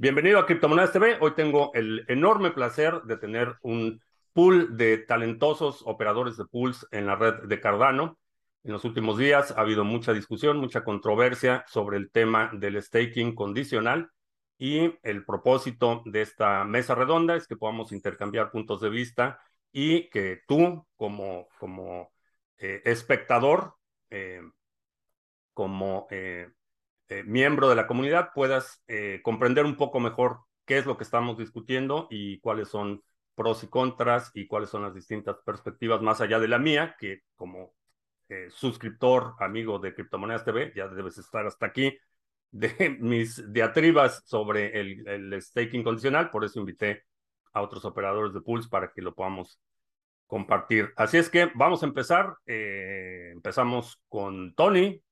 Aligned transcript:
Bienvenido 0.00 0.38
a 0.38 0.46
Criptomonedas 0.46 0.92
TV. 0.92 1.18
Hoy 1.20 1.32
tengo 1.34 1.72
el 1.74 2.06
enorme 2.08 2.52
placer 2.52 3.02
de 3.02 3.18
tener 3.18 3.56
un 3.60 4.00
pool 4.32 4.78
de 4.78 4.96
talentosos 4.96 5.82
operadores 5.84 6.38
de 6.38 6.46
pools 6.46 6.86
en 6.90 7.04
la 7.04 7.16
red 7.16 7.42
de 7.42 7.60
Cardano. 7.60 8.18
En 8.64 8.72
los 8.72 8.86
últimos 8.86 9.18
días 9.18 9.50
ha 9.50 9.60
habido 9.60 9.84
mucha 9.84 10.14
discusión, 10.14 10.56
mucha 10.56 10.84
controversia 10.84 11.66
sobre 11.68 11.98
el 11.98 12.10
tema 12.10 12.50
del 12.54 12.82
staking 12.82 13.34
condicional 13.34 14.08
y 14.56 14.90
el 15.02 15.26
propósito 15.26 16.00
de 16.06 16.22
esta 16.22 16.64
mesa 16.64 16.94
redonda 16.94 17.36
es 17.36 17.46
que 17.46 17.56
podamos 17.56 17.92
intercambiar 17.92 18.50
puntos 18.50 18.80
de 18.80 18.88
vista 18.88 19.38
y 19.70 20.08
que 20.08 20.40
tú 20.48 20.86
como, 20.96 21.46
como 21.58 22.10
eh, 22.56 22.80
espectador, 22.86 23.74
eh, 24.08 24.40
como 25.52 26.06
eh, 26.10 26.48
eh, 27.10 27.24
miembro 27.24 27.68
de 27.68 27.74
la 27.74 27.88
comunidad 27.88 28.30
puedas 28.32 28.84
eh, 28.86 29.18
comprender 29.24 29.64
un 29.64 29.76
poco 29.76 29.98
mejor 29.98 30.42
qué 30.64 30.78
es 30.78 30.86
lo 30.86 30.96
que 30.96 31.02
estamos 31.02 31.36
discutiendo 31.36 32.06
y 32.08 32.38
cuáles 32.38 32.68
son 32.68 33.02
pros 33.34 33.64
y 33.64 33.66
contras 33.66 34.30
y 34.32 34.46
cuáles 34.46 34.70
son 34.70 34.82
las 34.82 34.94
distintas 34.94 35.36
perspectivas 35.44 36.00
más 36.02 36.20
allá 36.20 36.38
de 36.38 36.46
la 36.46 36.60
mía, 36.60 36.94
que 37.00 37.22
como 37.34 37.74
eh, 38.28 38.46
suscriptor, 38.52 39.34
amigo 39.40 39.80
de 39.80 39.92
Criptomonedas 39.92 40.44
TV, 40.44 40.72
ya 40.76 40.86
debes 40.86 41.18
estar 41.18 41.44
hasta 41.44 41.66
aquí, 41.66 41.98
de 42.52 42.96
mis 43.00 43.52
diatribas 43.52 44.22
sobre 44.24 44.78
el, 44.78 45.06
el 45.08 45.42
staking 45.42 45.82
condicional, 45.82 46.30
por 46.30 46.44
eso 46.44 46.60
invité 46.60 47.06
a 47.52 47.60
otros 47.60 47.84
operadores 47.84 48.32
de 48.32 48.40
pools 48.40 48.68
para 48.68 48.92
que 48.92 49.02
lo 49.02 49.16
podamos 49.16 49.58
compartir. 50.28 50.92
Así 50.94 51.16
es 51.18 51.28
que 51.28 51.50
vamos 51.56 51.82
a 51.82 51.86
empezar. 51.86 52.36
empezamos 52.46 54.00
con 54.08 54.54
Tony, 54.54 55.02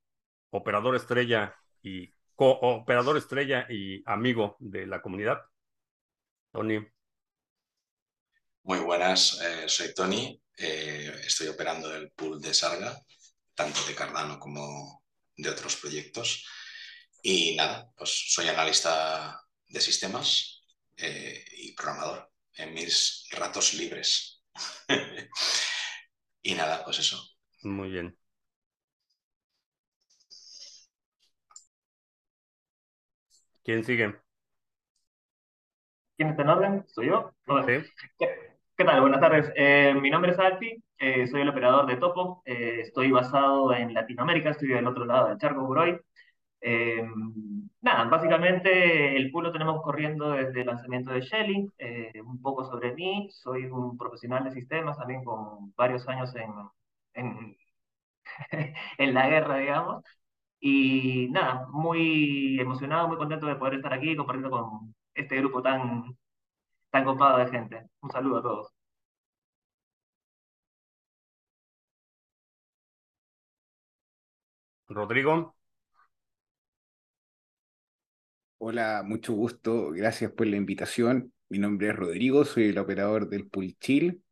operador 0.50 0.94
estrella 0.94 1.56
y 1.88 2.14
cooperador 2.34 3.16
estrella 3.16 3.66
y 3.68 4.02
amigo 4.06 4.56
de 4.60 4.86
la 4.86 5.00
comunidad. 5.00 5.38
Tony. 6.52 6.86
Muy 8.62 8.80
buenas, 8.80 9.40
eh, 9.40 9.68
soy 9.68 9.94
Tony, 9.94 10.40
eh, 10.56 11.22
estoy 11.24 11.48
operando 11.48 11.94
el 11.94 12.10
pool 12.10 12.40
de 12.40 12.52
Sarga, 12.52 13.00
tanto 13.54 13.82
de 13.86 13.94
Cardano 13.94 14.38
como 14.38 15.02
de 15.36 15.48
otros 15.48 15.76
proyectos. 15.76 16.44
Y 17.22 17.56
nada, 17.56 17.90
pues 17.96 18.10
soy 18.28 18.48
analista 18.48 19.40
de 19.66 19.80
sistemas 19.80 20.64
eh, 20.96 21.44
y 21.56 21.74
programador 21.74 22.30
en 22.54 22.74
mis 22.74 23.26
ratos 23.32 23.74
libres. 23.74 24.42
y 26.42 26.54
nada, 26.54 26.84
pues 26.84 26.98
eso. 26.98 27.22
Muy 27.62 27.90
bien. 27.90 28.16
¿Quién 33.68 33.84
sigue? 33.84 34.14
¿Quién 36.16 36.30
está 36.30 36.40
en 36.40 36.48
orden? 36.48 36.84
¿Soy 36.88 37.08
yo? 37.08 37.34
¿Qué, 38.16 38.82
tal? 38.82 39.02
Buenas 39.02 39.20
tardes. 39.20 39.52
Eh, 39.54 39.92
mi 40.00 40.08
nombre 40.08 40.32
es 40.32 40.38
Alfi, 40.38 40.82
eh, 40.96 41.26
soy 41.26 41.42
el 41.42 41.50
operador 41.50 41.84
de 41.84 41.98
Topo. 41.98 42.40
Eh, 42.46 42.78
estoy 42.80 43.10
basado 43.10 43.74
en 43.74 43.92
Latinoamérica, 43.92 44.48
estoy 44.48 44.68
del 44.68 44.86
otro 44.86 45.04
lado 45.04 45.28
del 45.28 45.36
charco 45.36 45.66
por 45.66 45.80
hoy. 45.80 46.00
nada, 47.82 48.04
básicamente 48.04 49.14
el 49.14 49.30
pool 49.30 49.44
lo 49.44 49.52
tenemos 49.52 49.82
corriendo 49.82 50.30
desde 50.30 50.62
el 50.62 50.66
lanzamiento 50.68 51.12
de 51.12 51.20
Shelly. 51.20 51.70
un 52.24 52.40
poco 52.40 52.64
sobre 52.64 52.94
mí, 52.94 53.28
soy 53.30 53.66
un 53.66 53.98
profesional 53.98 54.44
de 54.44 54.52
sistemas 54.52 54.96
también 54.96 55.22
con 55.22 55.74
varios 55.76 56.08
años 56.08 56.34
en, 56.36 56.50
en, 57.12 57.56
en 58.96 59.12
la 59.12 59.28
guerra, 59.28 59.58
digamos. 59.58 60.04
Y 60.60 61.28
nada, 61.30 61.66
muy 61.70 62.58
emocionado, 62.60 63.08
muy 63.08 63.16
contento 63.16 63.46
de 63.46 63.56
poder 63.56 63.74
estar 63.74 63.92
aquí 63.94 64.16
compartiendo 64.16 64.50
con 64.50 64.94
este 65.14 65.36
grupo 65.38 65.62
tan, 65.62 66.16
tan 66.90 67.04
copado 67.04 67.38
de 67.38 67.50
gente. 67.50 67.88
Un 68.00 68.10
saludo 68.10 68.38
a 68.38 68.42
todos. 68.42 68.72
Rodrigo. 74.88 75.54
Hola, 78.58 79.02
mucho 79.04 79.32
gusto. 79.32 79.90
Gracias 79.90 80.30
por 80.32 80.46
la 80.46 80.56
invitación. 80.56 81.32
Mi 81.48 81.58
nombre 81.58 81.88
es 81.88 81.96
Rodrigo, 81.96 82.44
soy 82.44 82.64
el 82.68 82.78
operador 82.78 83.28
del 83.28 83.48
Pool 83.48 83.76
Chill, 83.78 84.22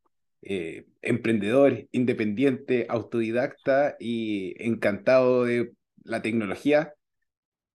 eh, 0.43 0.87
emprendedor, 1.01 1.89
independiente, 1.93 2.87
autodidacta 2.89 3.97
y 3.99 4.55
encantado 4.63 5.45
de 5.45 5.73
la 6.07 6.23
tecnología 6.23 6.95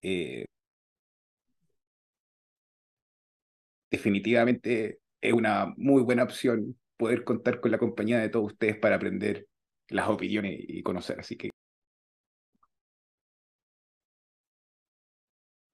eh, 0.02 0.46
definitivamente 3.90 5.00
es 5.22 5.34
una 5.34 5.74
muy 5.78 6.02
buena 6.02 6.24
opción 6.24 6.80
poder 6.98 7.24
contar 7.24 7.60
con 7.60 7.72
la 7.72 7.78
compañía 7.78 8.20
de 8.20 8.30
todos 8.30 8.54
ustedes 8.54 8.78
para 8.78 8.96
aprender 8.96 9.48
las 9.90 10.08
opiniones 10.08 10.58
y 10.60 10.82
conocer. 10.84 11.20
Así 11.20 11.36
que. 11.38 11.50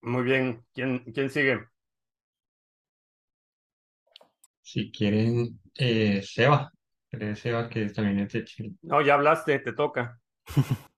Muy 0.02 0.24
bien. 0.24 0.66
¿Quién, 0.74 1.00
quién 1.14 1.30
sigue? 1.30 1.60
Si 4.62 4.92
quieren, 4.92 5.60
eh, 5.76 6.22
Seba. 6.24 6.72
Seba, 7.36 7.70
que 7.70 7.90
también 7.90 8.20
es 8.20 8.34
de 8.34 8.44
Chile. 8.44 8.72
No, 8.82 9.02
ya 9.02 9.16
hablaste, 9.16 9.60
te 9.60 9.74
toca. 9.74 10.20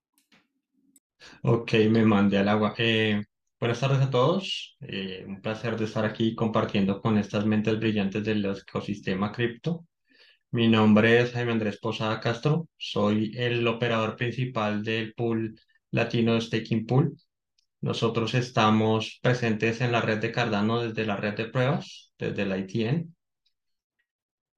Ok, 1.44 1.74
me 1.90 2.06
mandé 2.06 2.38
al 2.38 2.48
agua. 2.50 2.74
Eh, 2.78 3.22
buenas 3.60 3.80
tardes 3.80 4.00
a 4.02 4.10
todos. 4.10 4.78
Eh, 4.82 5.26
un 5.28 5.42
placer 5.42 5.78
de 5.78 5.86
estar 5.86 6.06
aquí 6.06 6.36
compartiendo 6.36 7.02
con 7.02 7.18
estas 7.18 7.46
mentes 7.46 7.78
brillantes 7.80 8.24
del 8.24 8.46
ecosistema 8.46 9.32
cripto. 9.32 9.86
Mi 10.52 10.68
nombre 10.68 11.22
es 11.22 11.32
Jaime 11.34 11.54
Andrés 11.54 11.80
Posada 11.80 12.20
Castro. 12.20 12.68
Soy 12.78 13.34
el 13.38 13.68
operador 13.68 14.16
principal 14.16 14.84
del 14.84 15.14
pool 15.14 15.60
latino 15.92 16.40
Staking 16.40 16.86
Pool. 16.86 17.18
Nosotros 17.82 18.34
estamos 18.36 19.20
presentes 19.22 19.82
en 19.82 19.92
la 19.92 20.02
red 20.02 20.20
de 20.20 20.32
Cardano 20.32 20.82
desde 20.82 21.06
la 21.06 21.18
red 21.18 21.36
de 21.36 21.46
pruebas, 21.46 22.14
desde 22.18 22.46
la 22.46 22.58
ITN. 22.58 23.14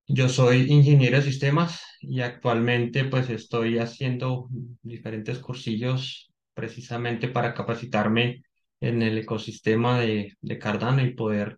Yo 0.07 0.29
soy 0.29 0.71
ingeniero 0.71 1.17
de 1.17 1.23
sistemas 1.23 1.81
y 2.01 2.21
actualmente 2.21 3.05
pues 3.05 3.29
estoy 3.29 3.77
haciendo 3.79 4.47
diferentes 4.83 5.39
cursillos 5.39 6.30
precisamente 6.61 7.27
para 7.27 7.55
capacitarme 7.55 8.43
en 8.79 9.01
el 9.01 9.17
ecosistema 9.17 9.99
de, 9.99 10.37
Cardano 10.59 11.01
y 11.01 11.15
poder 11.15 11.57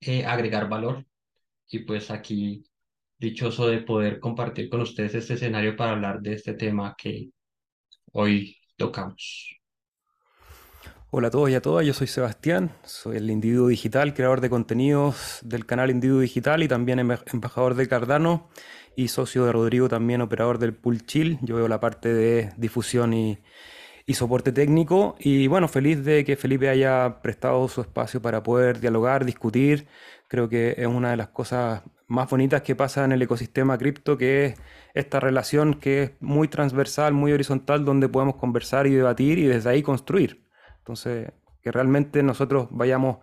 eh, 0.00 0.26
agregar 0.26 0.68
valor. 0.68 1.06
Y 1.68 1.80
pues 1.80 2.10
aquí 2.10 2.64
dichoso 3.16 3.68
de 3.68 3.78
poder 3.78 4.18
compartir 4.18 4.68
con 4.68 4.80
ustedes 4.80 5.14
este 5.14 5.34
escenario 5.34 5.76
para 5.76 5.92
hablar 5.92 6.20
de 6.20 6.32
este 6.32 6.54
tema 6.54 6.96
que 6.98 7.30
hoy 8.12 8.56
tocamos. 8.76 9.54
Hola 11.10 11.28
a 11.28 11.30
todos 11.30 11.50
y 11.50 11.54
a 11.54 11.62
todas, 11.62 11.86
yo 11.86 11.94
soy 11.94 12.08
Sebastián, 12.08 12.72
soy 12.84 13.18
el 13.18 13.30
individuo 13.30 13.68
digital, 13.68 14.14
creador 14.14 14.40
de 14.40 14.50
contenidos 14.50 15.38
del 15.42 15.64
canal 15.64 15.90
Individuo 15.90 16.20
Digital 16.20 16.64
y 16.64 16.68
también 16.68 16.98
embajador 16.98 17.76
de 17.76 17.88
Cardano 17.88 18.48
y 18.96 19.08
socio 19.08 19.44
de 19.44 19.52
Rodrigo, 19.52 19.88
también 19.88 20.22
operador 20.22 20.58
del 20.58 20.74
Pool 20.74 21.06
Chill. 21.06 21.38
Yo 21.40 21.54
veo 21.54 21.68
la 21.68 21.78
parte 21.78 22.12
de 22.12 22.52
difusión 22.56 23.14
y, 23.14 23.38
y 24.08 24.14
soporte 24.14 24.52
técnico. 24.52 25.16
Y 25.18 25.48
bueno, 25.48 25.68
feliz 25.68 26.02
de 26.02 26.24
que 26.24 26.36
Felipe 26.36 26.70
haya 26.70 27.20
prestado 27.20 27.68
su 27.68 27.82
espacio 27.82 28.22
para 28.22 28.42
poder 28.42 28.80
dialogar, 28.80 29.26
discutir. 29.26 29.86
Creo 30.28 30.48
que 30.48 30.74
es 30.78 30.86
una 30.86 31.10
de 31.10 31.18
las 31.18 31.28
cosas 31.28 31.82
más 32.06 32.30
bonitas 32.30 32.62
que 32.62 32.74
pasa 32.74 33.04
en 33.04 33.12
el 33.12 33.20
ecosistema 33.20 33.76
cripto, 33.76 34.16
que 34.16 34.46
es 34.46 34.54
esta 34.94 35.20
relación 35.20 35.74
que 35.74 36.02
es 36.04 36.12
muy 36.20 36.48
transversal, 36.48 37.12
muy 37.12 37.32
horizontal, 37.32 37.84
donde 37.84 38.08
podemos 38.08 38.36
conversar 38.36 38.86
y 38.86 38.94
debatir 38.94 39.38
y 39.38 39.44
desde 39.44 39.68
ahí 39.68 39.82
construir. 39.82 40.42
Entonces, 40.78 41.30
que 41.62 41.70
realmente 41.70 42.22
nosotros 42.22 42.68
vayamos 42.70 43.18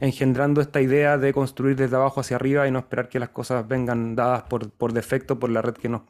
engendrando 0.00 0.62
esta 0.62 0.80
idea 0.80 1.18
de 1.18 1.34
construir 1.34 1.76
desde 1.76 1.96
abajo 1.96 2.20
hacia 2.20 2.36
arriba 2.36 2.66
y 2.66 2.70
no 2.70 2.78
esperar 2.78 3.10
que 3.10 3.18
las 3.18 3.28
cosas 3.28 3.68
vengan 3.68 4.16
dadas 4.16 4.44
por, 4.44 4.70
por 4.72 4.94
defecto 4.94 5.38
por 5.38 5.50
la 5.50 5.60
red 5.60 5.74
que 5.74 5.90
nos, 5.90 6.04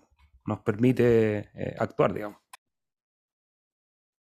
nos 0.46 0.60
permite 0.60 1.50
eh, 1.54 1.74
actuar, 1.80 2.14
digamos. 2.14 2.41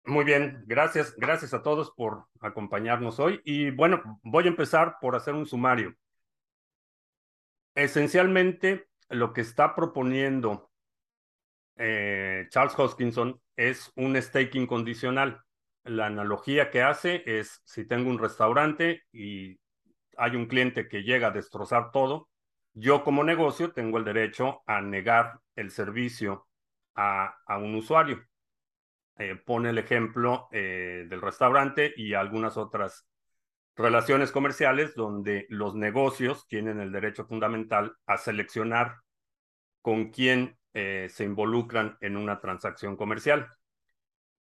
Muy 0.07 0.23
bien, 0.23 0.63
gracias, 0.67 1.13
gracias 1.17 1.53
a 1.53 1.61
todos 1.61 1.91
por 1.91 2.27
acompañarnos 2.39 3.19
hoy. 3.19 3.41
Y 3.43 3.71
bueno, 3.71 4.01
voy 4.23 4.45
a 4.45 4.47
empezar 4.47 4.95
por 5.01 5.17
hacer 5.17 5.33
un 5.33 5.45
sumario. 5.45 5.93
Esencialmente, 7.75 8.87
lo 9.09 9.33
que 9.33 9.41
está 9.41 9.75
proponiendo 9.75 10.71
eh, 11.75 12.47
Charles 12.49 12.79
Hoskinson 12.79 13.41
es 13.57 13.91
un 13.97 14.15
staking 14.15 14.65
condicional. 14.65 15.43
La 15.83 16.05
analogía 16.05 16.69
que 16.71 16.81
hace 16.81 17.23
es, 17.25 17.61
si 17.65 17.85
tengo 17.85 18.09
un 18.09 18.17
restaurante 18.17 19.03
y 19.11 19.59
hay 20.15 20.37
un 20.37 20.45
cliente 20.45 20.87
que 20.87 21.03
llega 21.03 21.27
a 21.27 21.31
destrozar 21.31 21.91
todo, 21.91 22.29
yo 22.73 23.03
como 23.03 23.25
negocio 23.25 23.73
tengo 23.73 23.97
el 23.97 24.05
derecho 24.05 24.63
a 24.67 24.79
negar 24.79 25.41
el 25.57 25.69
servicio 25.69 26.47
a, 26.95 27.35
a 27.45 27.57
un 27.57 27.75
usuario. 27.75 28.23
Eh, 29.19 29.35
pone 29.35 29.71
el 29.71 29.77
ejemplo 29.77 30.47
eh, 30.51 31.05
del 31.09 31.21
restaurante 31.21 31.93
y 31.95 32.13
algunas 32.13 32.57
otras 32.57 33.07
Relaciones 33.77 34.31
comerciales 34.31 34.95
donde 34.95 35.45
los 35.49 35.75
negocios 35.75 36.47
tienen 36.47 36.79
el 36.79 36.91
derecho 36.91 37.27
fundamental 37.27 37.95
a 38.07 38.17
seleccionar 38.17 38.95
con 39.83 40.09
quién 40.09 40.57
eh, 40.73 41.09
se 41.11 41.25
involucran 41.25 41.95
en 42.01 42.17
una 42.17 42.41
transacción 42.41 42.97
comercial. 42.97 43.47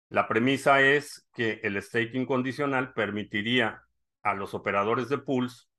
La 0.07 0.29
premisa 0.29 0.79
es 0.79 1.27
que 1.33 1.59
el 1.63 1.81
staking 1.81 2.25
condicional 2.25 2.93
permitiría 2.93 3.83
a 4.23 4.35
los 4.35 4.53
operadores 4.53 5.09
de 5.09 5.17
pools 5.17 5.69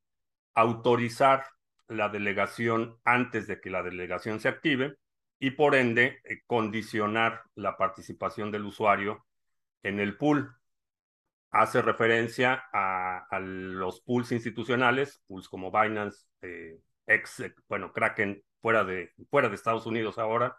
autorizar 0.52 1.46
la 1.88 2.10
delegación 2.10 2.98
antes 3.04 3.46
de 3.46 3.58
que 3.58 3.70
la 3.70 3.82
delegación 3.82 4.38
se 4.38 4.48
active 4.48 4.96
y 5.38 5.50
por 5.52 5.74
ende 5.74 6.20
eh, 6.24 6.42
condicionar 6.46 7.42
la 7.54 7.76
participación 7.76 8.50
del 8.50 8.66
usuario 8.66 9.26
en 9.82 10.00
el 10.00 10.16
pool. 10.16 10.54
Hace 11.50 11.80
referencia 11.82 12.64
a, 12.72 13.38
los 13.40 14.00
pools 14.00 14.32
institucionales, 14.32 15.22
pools 15.26 15.48
como 15.48 15.70
Binance, 15.70 16.26
eh, 16.42 16.80
bueno, 17.68 17.92
Kraken, 17.92 18.42
fuera 18.60 18.84
de, 18.84 19.12
fuera 19.30 19.48
de 19.48 19.54
Estados 19.54 19.86
Unidos 19.86 20.18
ahora, 20.18 20.56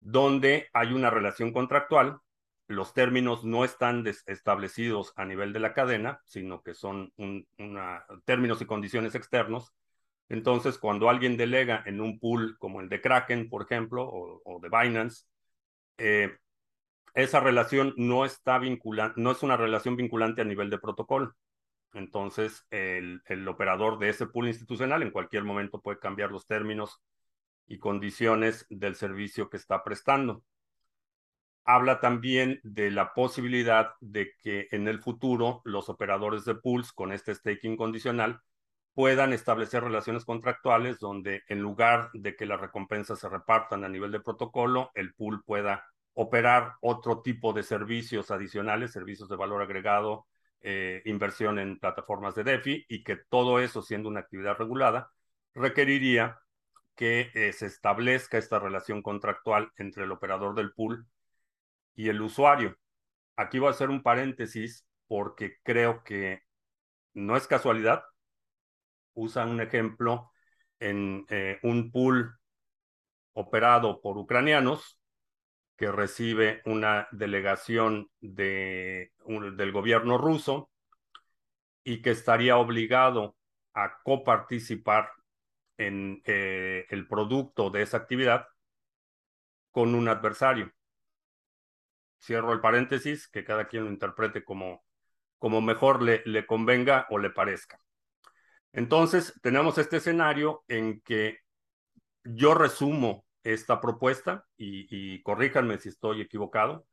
donde 0.00 0.68
hay 0.72 0.92
una 0.92 1.10
relación 1.10 1.52
contractual. 1.52 2.20
Los 2.68 2.94
términos 2.94 3.44
no 3.44 3.64
están 3.64 4.06
establecidos 4.06 5.12
a 5.16 5.24
nivel 5.24 5.52
de 5.52 5.60
la 5.60 5.74
cadena, 5.74 6.20
sino 6.24 6.62
que 6.62 6.74
son 6.74 7.12
una, 7.16 8.04
términos 8.24 8.60
y 8.62 8.66
condiciones 8.66 9.14
externos. 9.14 9.74
Entonces, 10.28 10.78
cuando 10.78 11.08
alguien 11.08 11.36
delega 11.36 11.82
en 11.86 12.00
un 12.00 12.18
pool 12.18 12.56
como 12.58 12.80
el 12.80 12.88
de 12.88 13.00
Kraken, 13.00 13.48
por 13.48 13.62
ejemplo, 13.62 14.06
o, 14.08 14.60
de 14.60 14.68
Binance, 14.68 15.24
eh, 15.98 16.36
esa 17.14 17.40
relación 17.40 17.94
no 17.96 18.24
está 18.24 18.58
vinculante, 18.58 19.20
no 19.20 19.32
es 19.32 19.42
una 19.42 19.56
relación 19.56 19.96
vinculante 19.96 20.42
a 20.42 20.44
nivel 20.44 20.70
de 20.70 20.78
protocolo. 20.78 21.34
Entonces, 21.94 22.66
el, 22.70 23.22
el, 23.26 23.48
operador 23.48 23.98
de 23.98 24.10
ese 24.10 24.26
pool 24.26 24.48
institucional 24.48 25.02
en 25.02 25.10
cualquier 25.10 25.44
momento 25.44 25.80
puede 25.80 25.98
cambiar 25.98 26.30
los 26.30 26.46
términos 26.46 27.00
y 27.66 27.78
condiciones 27.78 28.66
del 28.70 28.96
servicio 28.96 29.48
que 29.50 29.56
está 29.56 29.82
prestando. 29.84 30.44
Habla 31.64 32.00
también 32.00 32.60
de 32.62 32.90
la 32.90 33.14
posibilidad 33.14 33.92
de 34.00 34.32
que 34.42 34.68
en 34.70 34.88
el 34.88 35.00
futuro 35.00 35.62
los 35.64 35.88
operadores 35.88 36.44
de 36.44 36.54
pools 36.54 36.92
con 36.92 37.12
este 37.12 37.34
staking 37.34 37.76
condicional 37.76 38.40
puedan 38.98 39.32
establecer 39.32 39.84
relaciones 39.84 40.24
contractuales 40.24 40.98
donde 40.98 41.44
en 41.46 41.60
lugar 41.60 42.10
de 42.14 42.34
que 42.34 42.46
las 42.46 42.60
recompensas 42.60 43.20
se 43.20 43.28
repartan 43.28 43.84
a 43.84 43.88
nivel 43.88 44.10
de 44.10 44.18
protocolo, 44.18 44.90
el 44.96 45.14
pool 45.14 45.44
pueda 45.44 45.86
operar 46.14 46.72
otro 46.80 47.22
tipo 47.22 47.52
de 47.52 47.62
servicios 47.62 48.32
adicionales, 48.32 48.90
servicios 48.90 49.28
de 49.28 49.36
valor 49.36 49.62
agregado, 49.62 50.26
eh, 50.62 51.00
inversión 51.04 51.60
en 51.60 51.78
plataformas 51.78 52.34
de 52.34 52.42
DeFi 52.42 52.86
y 52.88 53.04
que 53.04 53.14
todo 53.14 53.60
eso, 53.60 53.82
siendo 53.82 54.08
una 54.08 54.18
actividad 54.18 54.56
regulada, 54.58 55.12
requeriría 55.54 56.40
que 56.96 57.30
eh, 57.34 57.52
se 57.52 57.66
establezca 57.66 58.36
esta 58.36 58.58
relación 58.58 59.02
contractual 59.02 59.70
entre 59.76 60.02
el 60.02 60.10
operador 60.10 60.56
del 60.56 60.72
pool 60.72 61.06
y 61.94 62.08
el 62.08 62.20
usuario. 62.20 62.76
Aquí 63.36 63.60
voy 63.60 63.68
a 63.68 63.70
hacer 63.70 63.90
un 63.90 64.02
paréntesis 64.02 64.84
porque 65.06 65.58
creo 65.62 66.02
que 66.02 66.42
no 67.14 67.36
es 67.36 67.46
casualidad. 67.46 68.02
Usa 69.14 69.44
un 69.44 69.60
ejemplo 69.60 70.30
en 70.80 71.26
eh, 71.28 71.58
un 71.62 71.90
pool 71.90 72.38
operado 73.32 74.00
por 74.00 74.18
ucranianos 74.18 74.98
que 75.76 75.92
recibe 75.92 76.60
una 76.64 77.06
delegación 77.12 78.10
de, 78.20 79.12
del 79.56 79.72
gobierno 79.72 80.18
ruso 80.18 80.70
y 81.84 82.02
que 82.02 82.10
estaría 82.10 82.56
obligado 82.56 83.36
a 83.74 84.00
coparticipar 84.02 85.12
en 85.76 86.20
eh, 86.24 86.86
el 86.90 87.06
producto 87.06 87.70
de 87.70 87.82
esa 87.82 87.98
actividad 87.98 88.48
con 89.70 89.94
un 89.94 90.08
adversario. 90.08 90.72
Cierro 92.20 92.52
el 92.52 92.60
paréntesis, 92.60 93.28
que 93.28 93.44
cada 93.44 93.68
quien 93.68 93.84
lo 93.84 93.90
interprete 93.90 94.42
como, 94.42 94.84
como 95.38 95.60
mejor 95.60 96.02
le 96.02 96.46
convenga 96.46 97.06
o 97.10 97.18
le 97.18 97.30
parezca. 97.30 97.80
Entonces, 98.78 99.34
tenemos 99.42 99.76
este 99.76 99.96
escenario 99.96 100.62
en 100.68 101.00
que 101.00 101.40
yo 102.22 102.54
resumo 102.54 103.26
esta 103.42 103.80
propuesta 103.80 104.46
y, 104.56 105.20
corríjanme 105.24 105.78
si 105.78 105.88
estoy 105.88 106.20
equivocado. 106.20 106.86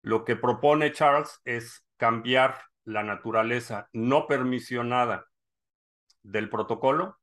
Lo 0.00 0.24
que 0.24 0.34
propone 0.34 0.90
Charles 0.92 1.42
es 1.44 1.86
cambiar 1.98 2.58
la 2.84 3.02
naturaleza 3.02 3.90
no 3.92 4.26
permisionada 4.26 5.26
del 6.22 6.48
protocolo 6.48 7.18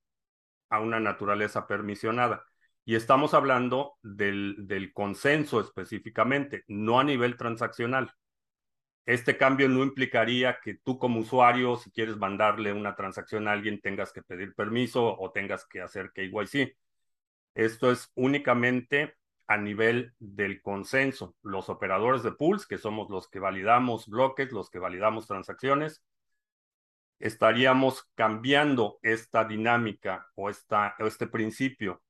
a 0.70 0.80
una 0.80 1.00
naturaleza 1.00 1.66
permisionada. 1.66 2.46
Y 2.86 2.94
estamos 2.94 3.34
hablando 3.34 3.96
del, 4.04 4.92
consenso 4.94 5.60
específicamente, 5.60 6.66
no 6.68 7.00
a 7.00 7.04
nivel 7.04 7.36
transaccional. 7.36 8.14
Este 9.06 9.38
cambio 9.38 9.68
no 9.70 9.84
implicaría 9.84 10.60
que 10.64 10.76
tú 10.76 11.00
como 11.00 11.22
usuario, 11.22 11.78
si 11.78 11.92
quieres 11.92 12.18
mandarle 12.18 12.74
una 12.74 12.96
transacción 12.96 13.48
a 13.48 13.54
alguien, 13.54 13.82
tengas 13.82 14.14
que 14.14 14.22
pedir 14.22 14.54
permiso 14.54 15.18
o 15.20 15.32
tengas 15.32 15.66
que 15.66 15.82
hacer 15.82 16.12
KYC. 16.14 16.78
Esto 17.56 17.92
es 17.92 18.12
únicamente 18.16 19.16
a 19.48 19.58
nivel 19.58 20.14
del 20.20 20.62
consenso. 20.62 21.36
Los 21.42 21.70
operadores 21.70 22.22
de 22.22 22.32
pools, 22.32 22.68
que 22.68 22.78
somos 22.78 23.10
los 23.10 23.28
que 23.28 23.40
validamos 23.40 24.08
bloques, 24.08 24.52
los 24.52 24.70
que 24.70 24.78
validamos 24.78 25.26
transacciones, 25.26 26.04
estaríamos 27.20 28.04
cambiando 28.16 29.00
esta 29.02 29.44
dinámica 29.46 30.28
o, 30.36 30.50
esta, 30.50 30.96
este 31.00 31.28
principio 31.28 32.02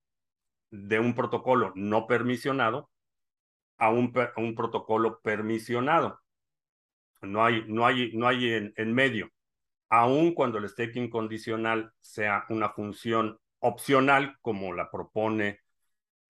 de 0.69 0.99
un 0.99 1.15
protocolo 1.15 1.71
no 1.75 2.07
permisionado 2.07 2.89
a 3.77 3.89
un, 3.89 4.13
un 4.37 4.55
protocolo 4.55 5.21
permisionado. 5.21 6.21
No 7.21 7.43
hay, 7.43 7.65
no 7.67 7.85
hay, 7.85 8.11
no 8.13 8.27
hay 8.27 8.53
en, 8.53 8.73
en 8.77 8.93
medio. 8.93 9.29
Aun 9.89 10.33
cuando 10.33 10.57
el 10.57 10.69
staking 10.69 11.09
condicional 11.09 11.91
sea 11.99 12.45
una 12.49 12.69
función 12.69 13.39
opcional, 13.59 14.37
como 14.41 14.73
la 14.73 14.89
propone 14.89 15.61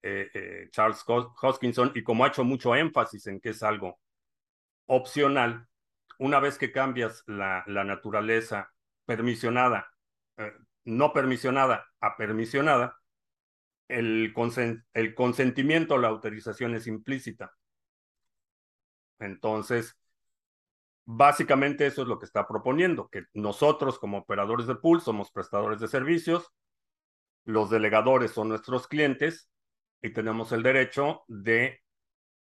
eh, 0.02 0.30
eh, 0.34 0.68
Charles 0.72 1.04
Hoskinson, 1.06 1.92
y 1.94 2.02
como 2.02 2.24
ha 2.24 2.28
hecho 2.28 2.42
mucho 2.42 2.74
énfasis 2.74 3.26
en 3.26 3.40
que 3.40 3.50
es 3.50 3.62
algo 3.62 4.00
opcional, 4.86 5.68
una 6.18 6.40
vez 6.40 6.58
que 6.58 6.72
cambias 6.72 7.22
la, 7.26 7.62
la 7.66 7.84
naturaleza 7.84 8.72
permisionada, 9.04 9.90
eh, 10.38 10.52
no 10.84 11.12
permisionada 11.12 11.86
a 12.00 12.16
permisionada, 12.16 12.96
el, 13.88 14.32
el 14.94 15.14
consentimiento 15.14 15.98
la 15.98 16.08
autorización 16.08 16.74
es 16.74 16.86
implícita. 16.86 17.52
Entonces, 19.18 19.99
básicamente 21.16 21.86
eso 21.86 22.02
es 22.02 22.08
lo 22.08 22.18
que 22.18 22.26
está 22.26 22.46
proponiendo, 22.46 23.08
que 23.08 23.24
nosotros 23.34 23.98
como 23.98 24.18
operadores 24.18 24.66
de 24.66 24.76
pool 24.76 25.00
somos 25.00 25.32
prestadores 25.32 25.80
de 25.80 25.88
servicios, 25.88 26.52
los 27.44 27.70
delegadores 27.70 28.30
son 28.32 28.48
nuestros 28.48 28.86
clientes 28.86 29.50
y 30.02 30.12
tenemos 30.12 30.52
el 30.52 30.62
derecho 30.62 31.24
de 31.28 31.82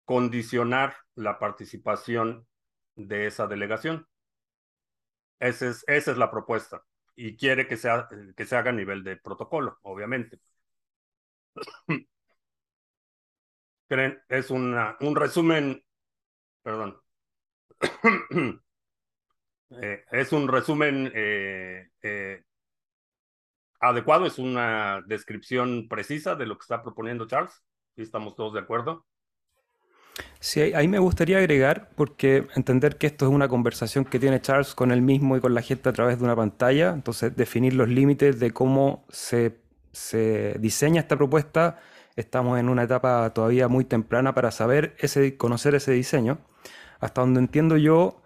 condicionar 0.06 0.96
la 1.16 1.40
participación 1.40 2.48
de 2.96 3.28
esa 3.28 3.48
delegación. 3.48 4.08
Esa 5.40 5.68
es, 5.70 5.84
esa 5.88 6.12
es 6.12 6.18
la 6.18 6.32
propuesta. 6.32 6.84
Y 7.16 7.38
quiere 7.38 7.68
que, 7.68 7.78
sea, 7.78 8.08
que 8.36 8.46
se 8.46 8.56
haga 8.56 8.72
a 8.72 8.74
nivel 8.74 9.04
de 9.04 9.18
protocolo, 9.18 9.78
obviamente. 9.84 10.40
Es 14.30 14.52
un 14.52 15.16
resumen, 15.16 15.84
perdón. 16.64 17.00
Eh, 19.82 20.04
es 20.12 20.32
un 20.32 20.48
resumen 20.48 21.12
eh, 21.16 21.90
eh, 22.04 22.44
adecuado, 23.80 24.26
es 24.26 24.38
una 24.38 25.02
descripción 25.08 25.88
precisa 25.90 26.36
de 26.36 26.46
lo 26.46 26.58
que 26.58 26.62
está 26.64 26.84
proponiendo 26.84 27.28
Charles. 27.28 27.64
¿Sí 27.96 28.04
estamos 28.04 28.36
todos 28.36 28.54
de 28.54 28.60
acuerdo? 28.60 29.06
Sí, 30.40 30.62
ahí 30.62 30.88
me 30.88 31.00
gustaría 31.00 31.40
agregar, 31.40 31.90
porque 31.96 32.48
entender 32.56 32.98
que 32.98 33.08
esto 33.08 33.26
es 33.26 33.32
una 33.32 33.48
conversación 33.48 34.06
que 34.06 34.20
tiene 34.20 34.40
Charles 34.40 34.76
con 34.76 34.92
él 34.92 35.02
mismo 35.02 35.36
y 35.36 35.42
con 35.42 35.54
la 35.54 35.62
gente 35.62 35.90
a 35.90 35.94
través 35.94 36.20
de 36.20 36.26
una 36.26 36.36
pantalla, 36.36 36.92
entonces 36.92 37.36
definir 37.36 37.74
los 37.74 37.90
límites 37.90 38.40
de 38.40 38.52
cómo 38.52 39.06
se, 39.10 39.58
se 39.92 40.56
diseña 40.60 41.02
esta 41.02 41.18
propuesta, 41.18 41.80
estamos 42.16 42.60
en 42.60 42.70
una 42.70 42.84
etapa 42.84 43.34
todavía 43.34 43.68
muy 43.68 43.86
temprana 43.86 44.34
para 44.36 44.52
saber 44.52 44.96
ese, 45.00 45.36
conocer 45.36 45.76
ese 45.76 45.92
diseño. 45.92 46.40
Hasta 47.00 47.22
donde 47.22 47.40
entiendo 47.40 47.78
yo, 47.78 48.22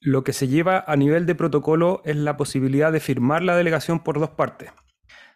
lo 0.00 0.24
que 0.24 0.32
se 0.32 0.48
lleva 0.48 0.84
a 0.86 0.96
nivel 0.96 1.26
de 1.26 1.34
protocolo 1.34 2.02
es 2.04 2.16
la 2.16 2.36
posibilidad 2.36 2.92
de 2.92 3.00
firmar 3.00 3.42
la 3.42 3.56
delegación 3.56 4.00
por 4.00 4.20
dos 4.20 4.30
partes. 4.30 4.70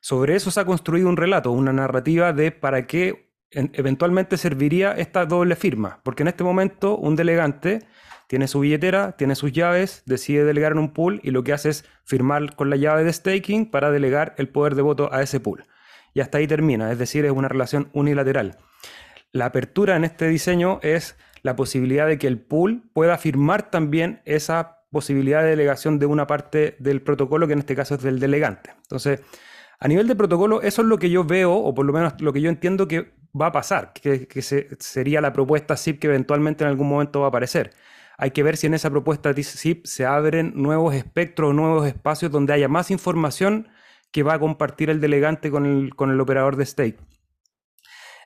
Sobre 0.01 0.35
eso 0.35 0.51
se 0.51 0.61
ha 0.61 0.65
construido 0.65 1.09
un 1.09 1.17
relato, 1.17 1.53
una 1.53 1.73
narrativa 1.73 2.33
de 2.33 2.51
para 2.51 2.87
qué 2.87 3.33
eventualmente 3.51 4.37
serviría 4.37 4.93
esta 4.93 5.27
doble 5.27 5.57
firma, 5.57 6.01
porque 6.03 6.23
en 6.23 6.29
este 6.29 6.43
momento 6.45 6.97
un 6.97 7.17
delegante 7.17 7.81
tiene 8.27 8.49
su 8.49 8.61
billetera, 8.61 9.13
tiene 9.13 9.35
sus 9.35 9.53
llaves, 9.53 10.03
decide 10.07 10.45
delegar 10.45 10.73
en 10.73 10.79
un 10.79 10.93
pool 10.95 11.21
y 11.23 11.33
lo 11.33 11.45
que 11.45 11.53
hace 11.53 11.69
es 11.69 11.85
firmar 12.05 12.57
con 12.57 12.71
la 12.71 12.77
llave 12.77 13.05
de 13.05 13.13
staking 13.13 13.71
para 13.71 13.91
delegar 13.91 14.35
el 14.39 14.49
poder 14.49 14.75
de 14.75 14.83
voto 14.83 15.13
a 15.13 15.23
ese 15.23 15.39
pool. 15.39 15.67
Y 16.15 16.21
hasta 16.21 16.39
ahí 16.39 16.47
termina, 16.47 16.91
es 16.91 16.99
decir, 16.99 17.25
es 17.25 17.33
una 17.33 17.49
relación 17.49 17.91
unilateral. 17.93 18.59
La 19.33 19.47
apertura 19.47 19.97
en 19.97 20.05
este 20.05 20.29
diseño 20.29 20.79
es 20.83 21.17
la 21.43 21.57
posibilidad 21.57 22.07
de 22.07 22.19
que 22.19 22.27
el 22.27 22.41
pool 22.41 22.83
pueda 22.93 23.19
firmar 23.19 23.71
también 23.71 24.23
esa 24.25 24.83
posibilidad 24.91 25.43
de 25.43 25.51
delegación 25.51 25.99
de 25.99 26.07
una 26.07 26.27
parte 26.27 26.77
del 26.79 27.03
protocolo, 27.03 27.47
que 27.47 27.55
en 27.55 27.61
este 27.61 27.75
caso 27.75 27.95
es 27.95 28.03
del 28.03 28.21
delegante. 28.21 28.71
Entonces, 28.83 29.21
a 29.81 29.89
nivel 29.89 30.07
de 30.07 30.15
protocolo, 30.15 30.63
eso 30.63 30.83
es 30.83 30.89
lo 30.89 30.99
que 30.99 31.11
yo 31.11 31.25
veo, 31.25 31.55
o 31.55 31.75
por 31.75 31.85
lo 31.85 31.93
menos 31.93 32.21
lo 32.21 32.33
que 32.33 32.41
yo 32.41 32.49
entiendo 32.49 32.87
que 32.87 33.13
va 33.39 33.47
a 33.47 33.53
pasar, 33.53 33.93
que, 33.93 34.29
sería 34.79 35.21
la 35.21 35.33
propuesta 35.33 35.77
SIP 35.77 35.99
que 35.99 36.07
eventualmente 36.07 36.63
en 36.63 36.71
algún 36.71 36.89
momento 36.89 37.21
va 37.21 37.27
a 37.27 37.29
aparecer. 37.31 37.73
Hay 38.19 38.31
que 38.31 38.43
ver 38.43 38.57
si 38.57 38.67
en 38.67 38.75
esa 38.75 38.91
propuesta 38.91 39.33
SIP 39.35 39.87
se 39.87 40.05
abren 40.05 40.53
nuevos 40.55 40.95
espectros, 40.95 41.55
nuevos 41.55 41.87
espacios 41.87 42.31
donde 42.31 42.53
haya 42.53 42.69
más 42.69 42.91
información 42.91 43.69
que 44.13 44.23
va 44.23 44.35
a 44.35 44.39
compartir 44.39 44.91
el 44.91 45.01
delegante 45.01 45.51
con 45.51 45.65
el, 45.65 45.97
con 45.97 46.11
el 46.11 46.21
operador 46.21 46.57
de 46.57 46.67
stake. 46.67 46.99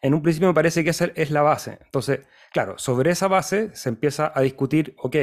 En 0.03 0.15
un 0.15 0.23
principio 0.23 0.49
me 0.49 0.55
parece 0.55 0.85
que 0.85 0.91
esa 0.91 1.07
es 1.15 1.31
la 1.31 1.43
base. 1.43 1.79
Entonces, 1.85 2.21
claro, 2.53 2.79
sobre 2.79 3.11
esa 3.11 3.29
base 3.29 3.71
se 3.75 3.89
empieza 3.89 4.33
a 4.35 4.41
discutir, 4.43 4.95
ok, 4.99 5.17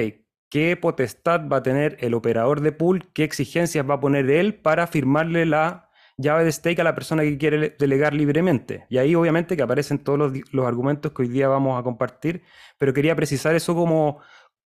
¿qué 0.50 0.78
potestad 0.78 1.48
va 1.48 1.58
a 1.58 1.64
tener 1.64 1.98
el 2.00 2.14
operador 2.14 2.62
de 2.62 2.72
pool? 2.72 3.10
¿Qué 3.14 3.24
exigencias 3.24 3.90
va 3.90 3.96
a 3.96 4.00
poner 4.00 4.30
él 4.30 4.56
para 4.56 4.88
firmarle 4.88 5.46
la 5.46 5.90
llave 6.18 6.44
de 6.44 6.52
stake 6.52 6.80
a 6.80 6.84
la 6.84 6.94
persona 6.94 7.24
que 7.24 7.38
quiere 7.38 7.76
delegar 7.78 8.14
libremente? 8.14 8.86
Y 8.90 8.98
ahí 8.98 9.16
obviamente 9.16 9.58
que 9.58 9.64
aparecen 9.64 10.00
todos 10.00 10.20
los, 10.20 10.54
los 10.54 10.66
argumentos 10.66 11.12
que 11.12 11.24
hoy 11.24 11.28
día 11.28 11.48
vamos 11.48 11.80
a 11.80 11.84
compartir, 11.84 12.44
pero 12.78 12.94
quería 12.94 13.16
precisar 13.16 13.56
eso 13.56 13.74
como, 13.76 14.20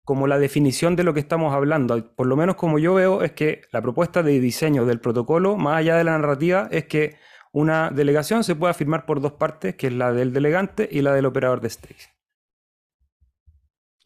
como 0.04 0.26
la 0.26 0.38
definición 0.38 0.96
de 0.96 1.04
lo 1.04 1.14
que 1.14 1.20
estamos 1.20 1.54
hablando. 1.54 2.14
Por 2.14 2.26
lo 2.26 2.36
menos 2.36 2.56
como 2.56 2.78
yo 2.78 2.94
veo 2.94 3.22
es 3.22 3.32
que 3.32 3.62
la 3.72 3.82
propuesta 3.82 4.22
de 4.22 4.38
diseño 4.38 4.84
del 4.84 5.00
protocolo, 5.00 5.56
más 5.56 5.78
allá 5.78 5.96
de 5.96 6.04
la 6.04 6.18
narrativa, 6.18 6.68
es 6.70 6.84
que 6.84 7.16
una 7.54 7.90
delegación 7.90 8.42
se 8.42 8.56
pueda 8.56 8.74
firmar 8.74 9.06
por 9.06 9.20
dos 9.20 9.34
partes, 9.34 9.76
que 9.76 9.86
es 9.86 9.92
la 9.92 10.12
del 10.12 10.32
delegante 10.32 10.88
y 10.90 11.02
la 11.02 11.14
del 11.14 11.24
operador 11.24 11.60
de 11.60 11.70
stakes. 11.70 12.10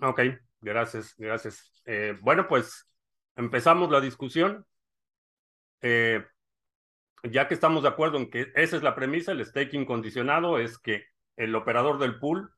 Ok, 0.02 0.20
gracias, 0.60 1.14
gracias. 1.16 1.72
Eh, 1.86 2.18
bueno, 2.20 2.46
pues 2.46 2.86
empezamos 3.36 3.90
la 3.90 4.02
discusión. 4.02 4.66
Eh, 5.80 6.22
ya 7.22 7.48
que 7.48 7.54
estamos 7.54 7.82
de 7.82 7.88
acuerdo 7.88 8.18
en 8.18 8.28
que 8.28 8.52
esa 8.54 8.76
es 8.76 8.82
la 8.82 8.94
premisa, 8.94 9.32
el 9.32 9.44
staking 9.44 9.86
condicionado 9.86 10.58
es 10.58 10.78
que 10.78 11.06
el 11.36 11.54
operador 11.54 11.98
del 11.98 12.18
pool 12.18 12.52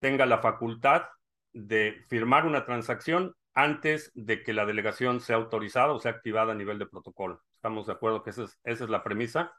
tenga 0.00 0.24
la 0.24 0.38
facultad 0.38 1.02
de 1.52 2.06
firmar 2.08 2.46
una 2.46 2.64
transacción 2.64 3.34
antes 3.52 4.12
de 4.14 4.42
que 4.42 4.54
la 4.54 4.64
delegación 4.64 5.20
sea 5.20 5.36
autorizada 5.36 5.92
o 5.92 6.00
sea 6.00 6.12
activada 6.12 6.52
a 6.52 6.56
nivel 6.56 6.78
de 6.78 6.86
protocolo. 6.86 7.42
¿Estamos 7.56 7.86
de 7.86 7.92
acuerdo 7.92 8.22
que 8.22 8.30
esa 8.30 8.44
es, 8.44 8.58
esa 8.64 8.84
es 8.84 8.90
la 8.90 9.04
premisa? 9.04 9.52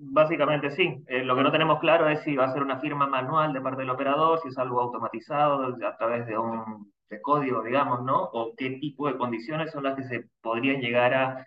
Básicamente 0.00 0.70
sí. 0.70 1.02
Eh, 1.08 1.24
lo 1.24 1.36
que 1.36 1.42
no 1.42 1.52
tenemos 1.52 1.80
claro 1.80 2.08
es 2.08 2.22
si 2.22 2.36
va 2.36 2.44
a 2.44 2.52
ser 2.52 2.62
una 2.62 2.78
firma 2.78 3.06
manual 3.06 3.52
de 3.52 3.60
parte 3.60 3.80
del 3.82 3.90
operador, 3.90 4.40
si 4.40 4.48
es 4.48 4.58
algo 4.58 4.80
automatizado 4.80 5.76
a 5.86 5.96
través 5.96 6.26
de 6.26 6.38
un 6.38 6.92
de 7.10 7.20
código, 7.22 7.62
digamos, 7.62 8.02
¿no? 8.04 8.24
O 8.32 8.54
qué 8.56 8.70
tipo 8.80 9.08
de 9.08 9.16
condiciones 9.16 9.72
son 9.72 9.84
las 9.84 9.96
que 9.96 10.04
se 10.04 10.28
podrían 10.42 10.80
llegar 10.80 11.14
a 11.14 11.46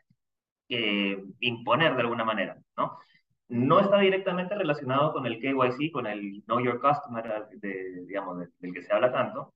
eh, 0.69 1.23
imponer 1.39 1.95
de 1.95 2.01
alguna 2.01 2.23
manera, 2.25 2.57
¿no? 2.77 2.97
no 3.51 3.81
está 3.81 3.99
directamente 3.99 4.55
relacionado 4.55 5.11
con 5.11 5.25
el 5.25 5.39
KYC, 5.39 5.91
con 5.91 6.07
el 6.07 6.41
Know 6.45 6.61
Your 6.61 6.79
Customer, 6.79 7.47
de, 7.51 8.05
digamos, 8.07 8.39
del 8.59 8.73
que 8.73 8.81
se 8.81 8.93
habla 8.93 9.11
tanto, 9.11 9.53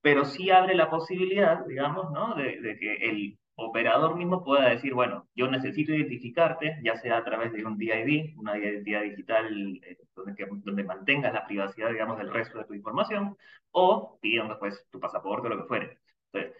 pero 0.00 0.24
sí 0.24 0.50
abre 0.50 0.74
la 0.74 0.90
posibilidad, 0.90 1.64
digamos, 1.64 2.10
¿no? 2.10 2.34
de, 2.34 2.60
de, 2.60 2.76
que 2.76 2.94
el 2.96 3.38
operador 3.56 4.16
mismo 4.16 4.44
pueda 4.44 4.68
decir, 4.68 4.94
bueno, 4.94 5.26
yo 5.34 5.48
necesito 5.48 5.92
identificarte, 5.92 6.78
ya 6.82 6.96
sea 6.96 7.18
a 7.18 7.24
través 7.24 7.52
de 7.52 7.64
un 7.64 7.78
DID, 7.78 8.38
una 8.38 8.56
identidad 8.58 9.02
digital 9.02 9.80
eh, 9.82 9.98
donde, 10.14 10.46
donde 10.64 10.84
mantengas 10.84 11.32
la 11.32 11.46
privacidad, 11.46 11.90
digamos, 11.90 12.18
del 12.18 12.32
resto 12.32 12.58
de 12.58 12.64
tu 12.64 12.74
información, 12.74 13.36
o 13.72 14.18
pidiendo 14.20 14.54
después 14.54 14.86
tu 14.90 15.00
pasaporte 15.00 15.46
o 15.46 15.50
lo 15.50 15.62
que 15.62 15.68
fuere. 15.68 15.98
Entonces, 16.32 16.56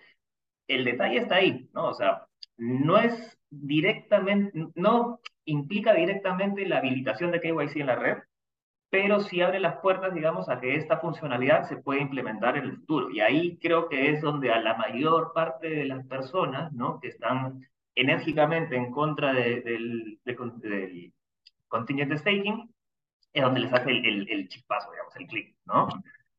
el 0.69 0.85
detalle 0.85 1.19
está 1.19 1.37
ahí, 1.37 1.69
¿no? 1.75 1.89
O 1.89 1.95
sea, 1.95 2.27
no 2.57 2.99
es 2.99 3.39
directamente, 3.51 4.53
no 4.75 5.21
implica 5.45 5.95
directamente 5.95 6.67
la 6.67 6.79
habilitación 6.79 7.31
de 7.31 7.41
KYC 7.41 7.77
en 7.77 7.87
la 7.87 7.97
red, 7.97 8.19
pero 8.91 9.21
sí 9.21 9.41
abre 9.41 9.61
las 9.61 9.79
puertas, 9.81 10.15
digamos, 10.15 10.49
a 10.49 10.61
que 10.61 10.77
esta 10.77 10.99
funcionalidad 10.99 11.69
se 11.69 11.77
pueda 11.77 12.01
implementar 12.01 12.57
en 12.57 12.65
el 12.65 12.77
futuro. 12.77 13.11
Y 13.11 13.21
ahí 13.21 13.59
creo 13.59 13.89
que 13.89 14.11
es 14.11 14.23
donde 14.23 14.53
a 14.53 14.61
la 14.61 14.75
mayor 14.77 15.33
parte 15.35 15.69
de 15.69 15.85
las 15.87 16.07
personas, 16.07 16.73
¿no? 16.73 17.01
Que 17.01 17.09
están 17.09 17.67
enérgicamente 17.95 18.77
en 18.77 18.91
contra 18.93 19.33
del, 19.33 20.19
del 20.25 21.13
contingent 21.69 22.17
staking, 22.19 22.71
es 23.33 23.43
donde 23.43 23.61
les 23.61 23.73
hace 23.73 23.91
el, 23.91 24.29
el, 24.31 24.49
chispazo, 24.49 24.91
digamos, 24.91 25.17
el 25.17 25.27
clic, 25.27 25.57
¿no? 25.67 25.89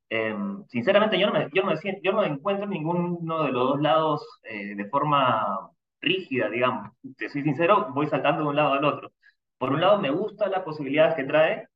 Em, 0.10 0.66
sinceramente, 0.68 1.20
yo 1.20 1.28
no, 1.28 1.34
me, 1.34 1.50
yo, 1.54 1.64
no 1.64 1.74
yo 2.02 2.12
no 2.14 2.24
encuentro 2.24 2.66
ninguno 2.66 3.44
de 3.44 3.52
los 3.52 3.70
dos 3.70 3.82
lados 3.82 4.40
eh, 4.44 4.76
de 4.76 4.86
forma 4.86 5.70
rígida, 6.02 6.50
digamos. 6.50 6.92
Te 7.18 7.30
soy 7.30 7.44
sincero, 7.44 7.90
voy 7.94 8.08
saltando 8.08 8.44
de 8.44 8.50
un 8.50 8.56
lado 8.56 8.74
al 8.74 8.86
otro. 8.86 9.12
Por 9.58 9.72
un 9.72 9.82
lado, 9.82 10.00
me 10.00 10.12
gusta 10.12 10.48
las 10.48 10.64
posibilidades 10.64 11.16
que 11.16 11.24
trae. 11.26 11.68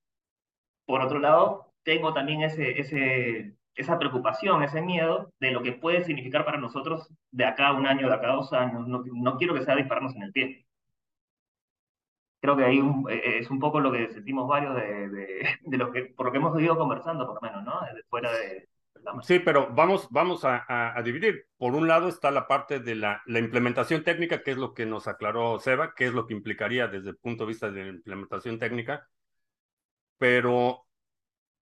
Por 0.92 1.02
otro 1.02 1.20
lado, 1.20 1.72
tengo 1.84 2.14
también 2.14 2.42
ese, 2.42 2.78
ese, 2.78 3.56
esa 3.76 3.98
preocupación, 3.98 4.62
ese 4.62 4.82
miedo 4.82 5.32
de 5.40 5.52
lo 5.52 5.64
que 5.64 5.72
puede 5.72 6.04
significar 6.04 6.44
para 6.44 6.58
nosotros 6.58 7.08
de 7.32 7.46
acá 7.46 7.70
a 7.70 7.74
un 7.74 7.88
año, 7.88 8.10
de 8.10 8.14
acá 8.14 8.28
a 8.30 8.36
dos 8.36 8.52
años. 8.52 8.86
No, 8.90 9.02
no 9.06 9.38
quiero 9.38 9.54
que 9.54 9.64
sea 9.64 9.78
dispararnos 9.78 10.14
en 10.18 10.24
el 10.24 10.34
pie. 10.34 10.66
Creo 12.42 12.58
que 12.58 12.66
ahí 12.66 12.80
eh, 13.10 13.38
es 13.40 13.50
un 13.50 13.60
poco 13.60 13.80
lo 13.80 13.90
que 13.94 14.10
sentimos 14.10 14.50
varios 14.50 14.76
de, 14.76 15.08
de, 15.08 15.50
de, 15.62 15.78
lo 15.78 15.94
que, 15.94 16.04
por 16.08 16.26
lo 16.26 16.34
que 16.34 16.40
hemos 16.40 16.62
ido 16.62 16.78
conversando, 16.78 17.26
por 17.26 17.36
lo 17.36 17.42
menos, 17.42 17.64
¿no? 17.64 17.80
fuera 18.10 18.34
de, 18.34 18.68
Sí, 19.24 19.40
pero 19.40 19.70
vamos, 19.74 20.10
vamos 20.12 20.42
a, 20.44 20.94
dividir. 21.06 21.46
Por 21.58 21.74
un 21.74 21.88
lado 21.88 22.10
está 22.10 22.32
la 22.32 22.48
parte 22.48 22.82
de 22.82 22.96
la, 22.96 23.22
la, 23.28 23.40
implementación 23.40 24.04
técnica, 24.04 24.44
que 24.44 24.52
es 24.52 24.58
lo 24.58 24.74
que 24.74 24.86
nos 24.86 25.08
aclaró 25.08 25.58
Seba, 25.60 25.96
que 25.96 26.06
es 26.08 26.14
lo 26.14 26.28
que 26.28 26.34
implicaría 26.34 26.88
desde 26.88 27.12
el 27.12 27.18
punto 27.18 27.46
de 27.46 27.48
vista 27.48 27.72
de 27.72 27.84
la 27.86 27.90
implementación 27.92 28.60
técnica. 28.60 29.08
Pero 30.22 30.86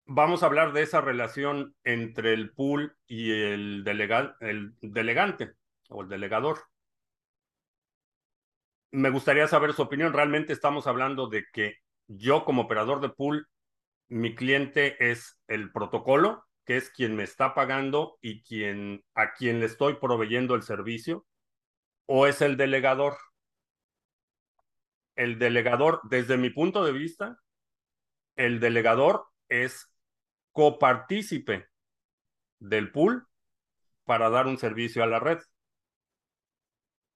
vamos 0.07 0.41
a 0.41 0.47
hablar 0.47 0.73
de 0.73 0.81
esa 0.81 0.99
relación 0.99 1.75
entre 1.83 2.33
el 2.33 2.55
pool 2.55 2.97
y 3.05 3.31
el, 3.31 3.83
delega, 3.83 4.35
el 4.39 4.73
delegante 4.81 5.53
o 5.89 6.01
el 6.01 6.09
delegador. 6.09 6.63
Me 8.89 9.11
gustaría 9.11 9.47
saber 9.47 9.73
su 9.73 9.83
opinión. 9.83 10.11
Realmente 10.11 10.53
estamos 10.53 10.87
hablando 10.87 11.27
de 11.27 11.45
que 11.53 11.75
yo 12.07 12.45
como 12.45 12.63
operador 12.63 12.99
de 12.99 13.09
pool, 13.09 13.47
mi 14.07 14.33
cliente 14.33 15.11
es 15.11 15.39
el 15.47 15.71
protocolo 15.71 16.43
que 16.65 16.77
es 16.77 16.89
quien 16.89 17.15
me 17.15 17.23
está 17.23 17.53
pagando 17.53 18.17
y 18.21 18.41
quien, 18.41 19.05
a 19.13 19.33
quien 19.33 19.59
le 19.59 19.67
estoy 19.67 19.97
proveyendo 20.01 20.55
el 20.55 20.63
servicio, 20.63 21.27
o 22.07 22.25
es 22.25 22.41
el 22.41 22.57
delegador. 22.57 23.17
El 25.15 25.37
delegador, 25.37 26.01
desde 26.09 26.37
mi 26.37 26.49
punto 26.49 26.83
de 26.83 26.91
vista, 26.91 27.39
el 28.37 28.59
delegador 28.59 29.27
es 29.49 29.91
copartícipe 30.53 31.67
del 32.59 32.91
pool 32.91 33.27
para 34.05 34.29
dar 34.29 34.47
un 34.47 34.57
servicio 34.57 35.03
a 35.03 35.07
la 35.07 35.19
red. 35.19 35.39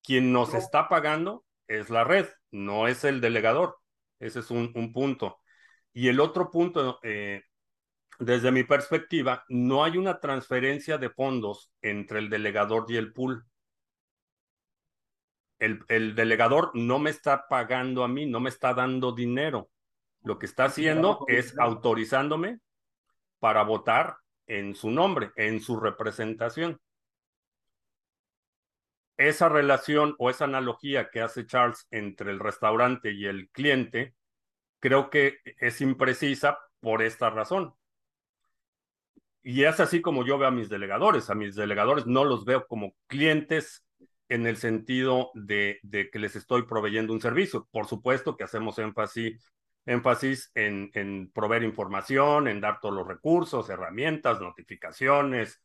Quien 0.03 0.33
nos 0.33 0.53
está 0.53 0.89
pagando 0.89 1.45
es 1.67 1.89
la 1.89 2.03
red, 2.03 2.27
no 2.51 2.87
es 2.87 3.03
el 3.05 3.21
delegador. 3.21 3.77
Ese 4.19 4.39
es 4.39 4.51
un, 4.51 4.71
un 4.75 4.91
punto. 4.91 5.39
Y 5.93 6.09
el 6.09 6.19
otro 6.19 6.51
punto 6.51 6.99
eh, 7.03 7.43
desde 8.21 8.51
mi 8.51 8.63
perspectiva, 8.63 9.43
no 9.49 9.83
hay 9.83 9.97
una 9.97 10.19
transferencia 10.19 10.99
de 10.99 11.09
fondos 11.09 11.71
entre 11.81 12.19
el 12.19 12.29
delegador 12.29 12.85
y 12.87 12.97
el 12.97 13.13
pool. 13.13 13.45
El, 15.57 15.83
el, 15.87 16.13
delegador 16.13 16.69
no 16.75 16.99
me 16.99 17.09
está 17.09 17.47
pagando 17.47 18.03
a 18.03 18.07
mí, 18.07 18.27
no 18.27 18.39
me 18.39 18.49
está 18.49 18.75
dando 18.75 19.11
dinero. 19.11 19.71
Lo 20.23 20.37
que 20.37 20.45
está 20.45 20.65
haciendo 20.65 21.25
es 21.27 21.57
autorizándome 21.57 22.59
para 23.39 23.63
votar 23.63 24.17
en 24.47 24.75
su 24.75 24.91
nombre, 24.91 25.31
en 25.35 25.61
su 25.61 25.79
representación. 25.79 26.79
Esa 29.17 29.49
relación 29.49 30.15
o 30.19 30.29
esa 30.29 30.45
analogía 30.45 31.09
que 31.09 31.21
hace 31.21 31.45
Charles 31.45 31.87
entre 31.91 32.31
el 32.31 32.39
restaurante 32.39 33.11
y 33.11 33.25
el 33.25 33.49
cliente, 33.49 34.15
creo 34.79 35.09
que 35.09 35.39
es 35.59 35.81
imprecisa 35.81 36.59
por 36.79 37.01
esta 37.01 37.29
razón 37.29 37.75
y 39.43 39.63
es 39.63 39.79
así 39.79 40.01
como 40.01 40.25
yo 40.25 40.37
veo 40.37 40.49
a 40.49 40.51
mis 40.51 40.69
delegadores. 40.69 41.29
A 41.29 41.35
mis 41.35 41.55
delegadores 41.55 42.05
no 42.05 42.23
los 42.25 42.45
veo 42.45 42.67
como 42.67 42.95
clientes 43.07 43.85
en 44.29 44.45
el 44.45 44.57
sentido 44.57 45.31
de, 45.33 45.79
de 45.83 46.09
que 46.09 46.19
les 46.19 46.35
estoy 46.35 46.63
proveyendo 46.63 47.11
un 47.13 47.21
servicio. 47.21 47.67
Por 47.71 47.87
supuesto 47.87 48.37
que 48.37 48.43
hacemos 48.43 48.77
énfasis, 48.79 49.51
énfasis 49.91 50.51
en, 50.55 50.91
en 50.93 51.31
proveer 51.31 51.63
información, 51.63 52.48
en 52.48 52.62
dar 52.62 52.79
todos 52.79 52.95
los 52.95 53.07
recursos, 53.07 53.69
herramientas, 53.69 54.41
notificaciones, 54.41 55.62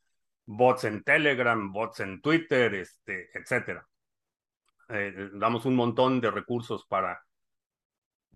bots 0.46 0.84
en 0.84 1.02
Telegram, 1.02 1.72
bots 1.72 2.00
en 2.00 2.20
Twitter, 2.20 2.74
este, 2.74 3.30
etc. 3.36 3.82
Eh, 4.88 5.30
damos 5.34 5.66
un 5.66 5.76
montón 5.76 6.20
de 6.20 6.30
recursos 6.30 6.86
para, 6.86 7.24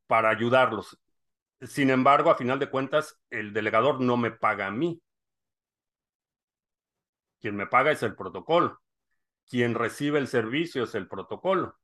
para 0.06 0.30
ayudarlos. 0.30 0.98
Sin 1.62 1.90
embargo, 1.90 2.30
a 2.30 2.36
final 2.36 2.58
de 2.58 2.70
cuentas, 2.70 3.18
el 3.30 3.52
delegador 3.52 4.00
no 4.00 4.16
me 4.16 4.30
paga 4.30 4.66
a 4.66 4.70
mí. 4.70 5.00
Quien 7.40 7.56
me 7.56 7.66
paga 7.66 7.90
es 7.92 8.02
el 8.02 8.14
protocolo. 8.14 8.80
Quien 9.48 9.74
recibe 9.74 10.18
el 10.18 10.28
servicio 10.28 10.84
es 10.84 10.94
el 10.94 11.08
protocolo. 11.08 11.76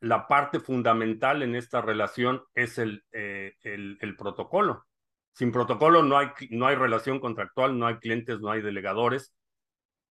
La 0.00 0.26
parte 0.26 0.60
fundamental 0.60 1.42
en 1.42 1.54
esta 1.54 1.82
relación 1.82 2.42
es 2.54 2.78
el, 2.78 3.04
eh, 3.12 3.54
el, 3.62 3.98
el 4.00 4.16
protocolo. 4.16 4.86
Sin 5.32 5.52
protocolo 5.52 6.02
no 6.02 6.18
hay, 6.18 6.28
no 6.50 6.66
hay 6.66 6.74
relación 6.74 7.20
contractual, 7.20 7.78
no 7.78 7.86
hay 7.86 7.96
clientes, 7.96 8.40
no 8.40 8.50
hay 8.50 8.62
delegadores. 8.62 9.34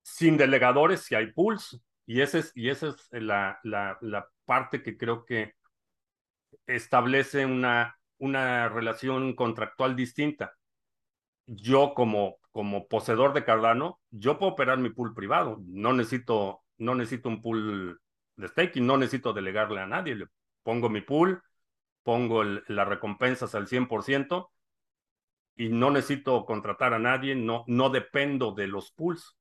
Sin 0.02 0.38
delegadores 0.38 1.02
sí 1.02 1.16
hay 1.16 1.32
pools. 1.32 1.82
Y 2.08 2.22
esa 2.22 2.40
es, 2.40 2.52
y 2.56 2.70
esa 2.70 2.90
es 2.90 3.08
la, 3.12 3.60
la, 3.64 3.98
la 4.02 4.28
parte 4.46 4.84
que 4.84 4.98
creo 4.98 5.26
que 5.26 5.54
establece 6.68 7.46
una, 7.46 7.98
una 8.18 8.70
relación 8.70 9.36
contractual 9.36 9.96
distinta. 9.96 10.54
Yo 11.48 11.94
como, 11.94 12.38
como 12.52 12.88
poseedor 12.88 13.34
de 13.34 13.44
Cardano, 13.44 14.00
yo 14.10 14.38
puedo 14.40 14.54
operar 14.54 14.80
mi 14.80 14.90
pool 14.90 15.14
privado. 15.14 15.62
No 15.66 15.94
necesito, 15.94 16.64
no 16.78 16.96
necesito 16.96 17.30
un 17.30 17.42
pool 17.42 18.00
de 18.36 18.48
staking, 18.48 18.86
no 18.86 18.98
necesito 18.98 19.34
delegarle 19.34 19.82
a 19.82 19.88
nadie. 19.88 20.16
Le 20.16 20.28
pongo 20.64 20.90
mi 20.90 21.02
pool, 21.02 21.42
pongo 22.04 22.42
el, 22.42 22.64
las 22.68 22.88
recompensas 22.88 23.56
al 23.56 23.68
100% 23.68 24.50
y 25.56 25.70
no 25.70 25.90
necesito 25.92 26.46
contratar 26.46 26.94
a 26.94 27.00
nadie, 27.00 27.36
no, 27.36 27.64
no 27.68 27.90
dependo 27.90 28.54
de 28.54 28.68
los 28.68 28.92
pools. 28.92 29.38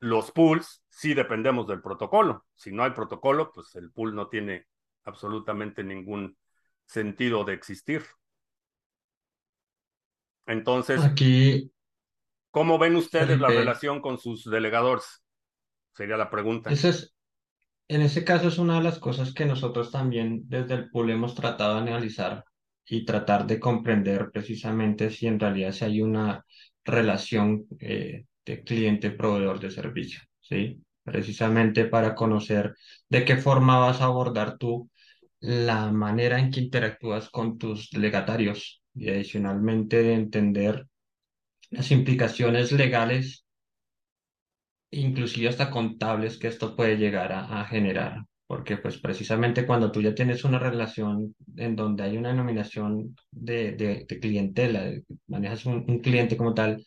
Los 0.00 0.30
pools 0.30 0.82
sí 0.88 1.14
dependemos 1.14 1.66
del 1.66 1.80
protocolo. 1.80 2.46
Si 2.54 2.72
no 2.72 2.84
hay 2.84 2.90
protocolo, 2.90 3.50
pues 3.52 3.74
el 3.76 3.90
pool 3.92 4.14
no 4.14 4.28
tiene 4.28 4.66
absolutamente 5.04 5.84
ningún 5.84 6.36
sentido 6.84 7.44
de 7.44 7.54
existir. 7.54 8.04
Entonces, 10.46 11.02
Aquí, 11.02 11.72
¿cómo 12.50 12.78
ven 12.78 12.96
ustedes 12.96 13.40
la 13.40 13.48
relación 13.48 14.00
con 14.00 14.18
sus 14.18 14.44
delegadores? 14.44 15.24
Sería 15.92 16.16
la 16.16 16.30
pregunta. 16.30 16.70
ese 16.70 16.90
es, 16.90 17.15
en 17.88 18.02
ese 18.02 18.24
caso 18.24 18.48
es 18.48 18.58
una 18.58 18.76
de 18.76 18.82
las 18.82 18.98
cosas 18.98 19.32
que 19.32 19.46
nosotros 19.46 19.90
también 19.90 20.42
desde 20.48 20.74
el 20.74 20.90
pool 20.90 21.10
hemos 21.10 21.34
tratado 21.34 21.74
de 21.76 21.90
analizar 21.90 22.44
y 22.84 23.04
tratar 23.04 23.46
de 23.46 23.60
comprender 23.60 24.30
precisamente 24.32 25.10
si 25.10 25.26
en 25.26 25.40
realidad 25.40 25.72
si 25.72 25.84
hay 25.84 26.02
una 26.02 26.44
relación 26.84 27.66
eh, 27.80 28.26
de 28.44 28.62
cliente-proveedor 28.62 29.60
de 29.60 29.70
servicio, 29.70 30.20
¿sí? 30.40 30.80
Precisamente 31.02 31.84
para 31.84 32.14
conocer 32.14 32.74
de 33.08 33.24
qué 33.24 33.36
forma 33.36 33.78
vas 33.78 34.00
a 34.00 34.04
abordar 34.04 34.58
tú 34.58 34.90
la 35.40 35.92
manera 35.92 36.38
en 36.38 36.50
que 36.50 36.60
interactúas 36.60 37.30
con 37.30 37.58
tus 37.58 37.92
legatarios 37.92 38.82
y 38.94 39.10
adicionalmente 39.10 40.02
de 40.02 40.14
entender 40.14 40.86
las 41.70 41.90
implicaciones 41.90 42.72
legales, 42.72 43.45
inclusive 44.90 45.48
hasta 45.48 45.70
contables 45.70 46.38
que 46.38 46.48
esto 46.48 46.76
puede 46.76 46.96
llegar 46.96 47.32
a, 47.32 47.64
generar. 47.66 48.24
Porque 48.46 48.76
pues 48.76 48.98
precisamente 48.98 49.66
cuando 49.66 49.90
tú 49.90 50.00
ya 50.00 50.14
tienes 50.14 50.44
una 50.44 50.58
relación 50.58 51.34
en 51.56 51.74
donde 51.76 52.04
hay 52.04 52.16
una 52.16 52.28
denominación 52.30 53.16
de, 53.32 53.72
de, 53.72 54.06
clientela, 54.20 54.92
manejas 55.26 55.66
un, 55.66 55.84
cliente 56.00 56.36
como 56.36 56.54
tal, 56.54 56.84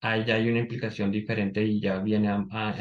ahí 0.00 0.24
ya 0.26 0.36
hay 0.36 0.48
una 0.50 0.60
implicación 0.60 1.10
diferente 1.10 1.64
y 1.64 1.80
ya 1.80 1.98
viene 2.00 2.28
a, 2.28 2.46
a- 2.50 2.76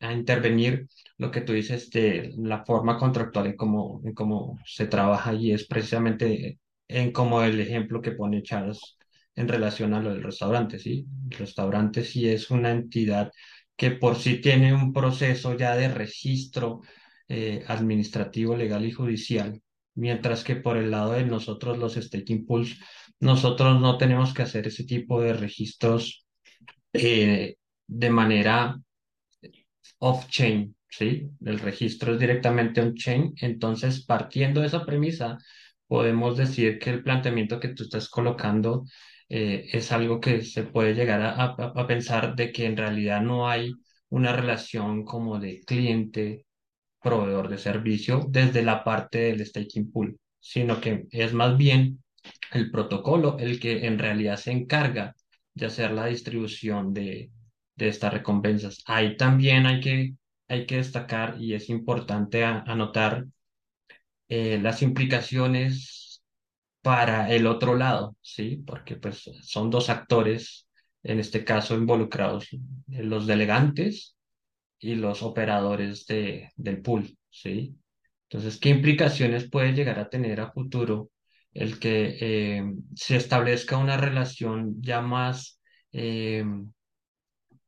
a 0.00 0.12
intervenir 0.12 0.86
lo 1.18 1.30
que 1.30 1.40
tú 1.42 1.52
dices 1.52 1.90
de 1.90 2.32
la 2.38 2.64
forma 2.64 2.98
contractual 2.98 3.46
en 3.46 3.56
cómo, 3.56 4.02
cómo 4.14 4.58
se 4.66 4.86
trabaja 4.86 5.34
y 5.34 5.52
es 5.52 5.66
precisamente 5.66 6.58
en 6.88 7.12
como 7.12 7.42
el 7.42 7.60
ejemplo 7.60 8.00
que 8.02 8.12
pone 8.12 8.42
Charles 8.42 8.96
en 9.34 9.48
relación 9.48 9.94
a 9.94 10.00
lo 10.00 10.12
del 10.12 10.22
restaurante, 10.22 10.78
¿sí? 10.78 11.06
El 11.30 11.38
restaurante 11.38 12.04
sí 12.04 12.28
es 12.28 12.50
una 12.50 12.70
entidad 12.70 13.32
que 13.76 13.92
por 13.92 14.16
sí 14.16 14.40
tiene 14.40 14.74
un 14.74 14.92
proceso 14.92 15.56
ya 15.56 15.74
de 15.76 15.88
registro 15.88 16.80
eh, 17.28 17.64
administrativo, 17.66 18.56
legal 18.56 18.84
y 18.84 18.92
judicial, 18.92 19.60
mientras 19.94 20.44
que 20.44 20.56
por 20.56 20.76
el 20.76 20.90
lado 20.90 21.12
de 21.12 21.24
nosotros 21.24 21.78
los 21.78 21.94
staking 21.94 22.46
pools 22.46 22.78
nosotros 23.20 23.80
no 23.80 23.98
tenemos 23.98 24.34
que 24.34 24.42
hacer 24.42 24.66
ese 24.66 24.84
tipo 24.84 25.20
de 25.20 25.32
registros 25.32 26.26
eh, 26.92 27.56
de 27.86 28.10
manera 28.10 28.76
off-chain, 29.98 30.74
¿sí? 30.88 31.30
El 31.44 31.60
registro 31.60 32.14
es 32.14 32.18
directamente 32.20 32.80
on-chain. 32.80 33.34
Entonces, 33.40 34.04
partiendo 34.04 34.60
de 34.60 34.66
esa 34.66 34.84
premisa, 34.84 35.38
podemos 35.86 36.36
decir 36.36 36.78
que 36.78 36.90
el 36.90 37.02
planteamiento 37.04 37.60
que 37.60 37.68
tú 37.68 37.84
estás 37.84 38.08
colocando 38.08 38.84
eh, 39.32 39.68
es 39.72 39.92
algo 39.92 40.20
que 40.20 40.42
se 40.44 40.64
puede 40.64 40.94
llegar 40.94 41.22
a, 41.22 41.44
a- 41.44 41.88
pensar 41.88 42.36
de 42.36 42.52
que 42.52 42.66
en 42.66 42.76
realidad 42.78 43.22
no 43.22 43.48
hay 43.50 43.72
una 44.10 44.32
relación 44.34 45.04
como 45.04 45.40
de 45.40 45.60
cliente 45.62 46.46
proveedor 47.02 47.48
de 47.48 47.58
servicio 47.58 48.26
desde 48.30 48.62
la 48.62 48.84
parte 48.84 49.18
del 49.20 49.44
staking 49.46 49.90
pool, 49.92 50.18
sino 50.40 50.80
que 50.80 51.06
es 51.10 51.32
más 51.34 51.56
bien 51.56 52.02
el 52.52 52.70
protocolo 52.70 53.36
el 53.38 53.60
que 53.60 53.86
en 53.86 53.98
realidad 53.98 54.36
se 54.36 54.52
encarga 54.52 55.14
de 55.54 55.66
hacer 55.66 55.92
la 55.92 56.06
distribución 56.06 56.94
de, 56.94 57.30
de 57.76 57.88
estas 57.88 58.12
recompensas. 58.14 58.82
Ahí 58.86 59.16
también 59.16 59.66
hay 59.66 59.80
que, 59.80 60.14
hay 60.48 60.66
que 60.66 60.76
destacar 60.76 61.36
y 61.40 61.54
es 61.54 61.68
importante 61.70 62.44
anotar 62.44 63.26
eh, 64.28 64.58
las 64.60 64.82
implicaciones 64.82 66.01
para 66.82 67.32
el 67.32 67.46
otro 67.46 67.76
lado, 67.76 68.16
¿sí? 68.20 68.62
Porque 68.66 68.96
pues 68.96 69.30
son 69.42 69.70
dos 69.70 69.88
actores, 69.90 70.68
en 71.02 71.20
este 71.20 71.44
caso 71.44 71.74
involucrados, 71.76 72.48
los 72.88 73.26
delegantes 73.26 74.16
y 74.78 74.96
los 74.96 75.22
operadores 75.22 76.06
de, 76.06 76.50
del 76.56 76.82
pool, 76.82 77.16
¿sí? 77.30 77.76
Entonces, 78.28 78.58
¿qué 78.58 78.70
implicaciones 78.70 79.48
puede 79.50 79.72
llegar 79.72 79.98
a 79.98 80.08
tener 80.08 80.40
a 80.40 80.52
futuro 80.52 81.10
el 81.54 81.78
que 81.78 82.16
eh, 82.20 82.64
se 82.94 83.16
establezca 83.16 83.76
una 83.76 83.96
relación 83.96 84.82
ya 84.82 85.00
más 85.02 85.60
eh, 85.92 86.44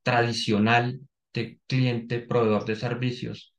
tradicional 0.02 1.00
de 1.32 1.58
cliente-proveedor 1.66 2.64
de 2.64 2.76
servicios, 2.76 3.54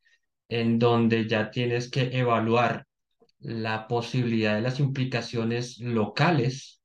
en 0.49 0.79
donde 0.79 1.27
ya 1.27 1.51
tienes 1.51 1.89
que 1.89 2.17
evaluar 2.17 2.84
la 3.45 3.87
posibilidad 3.87 4.55
de 4.55 4.61
las 4.61 4.79
implicaciones 4.79 5.79
locales 5.79 6.81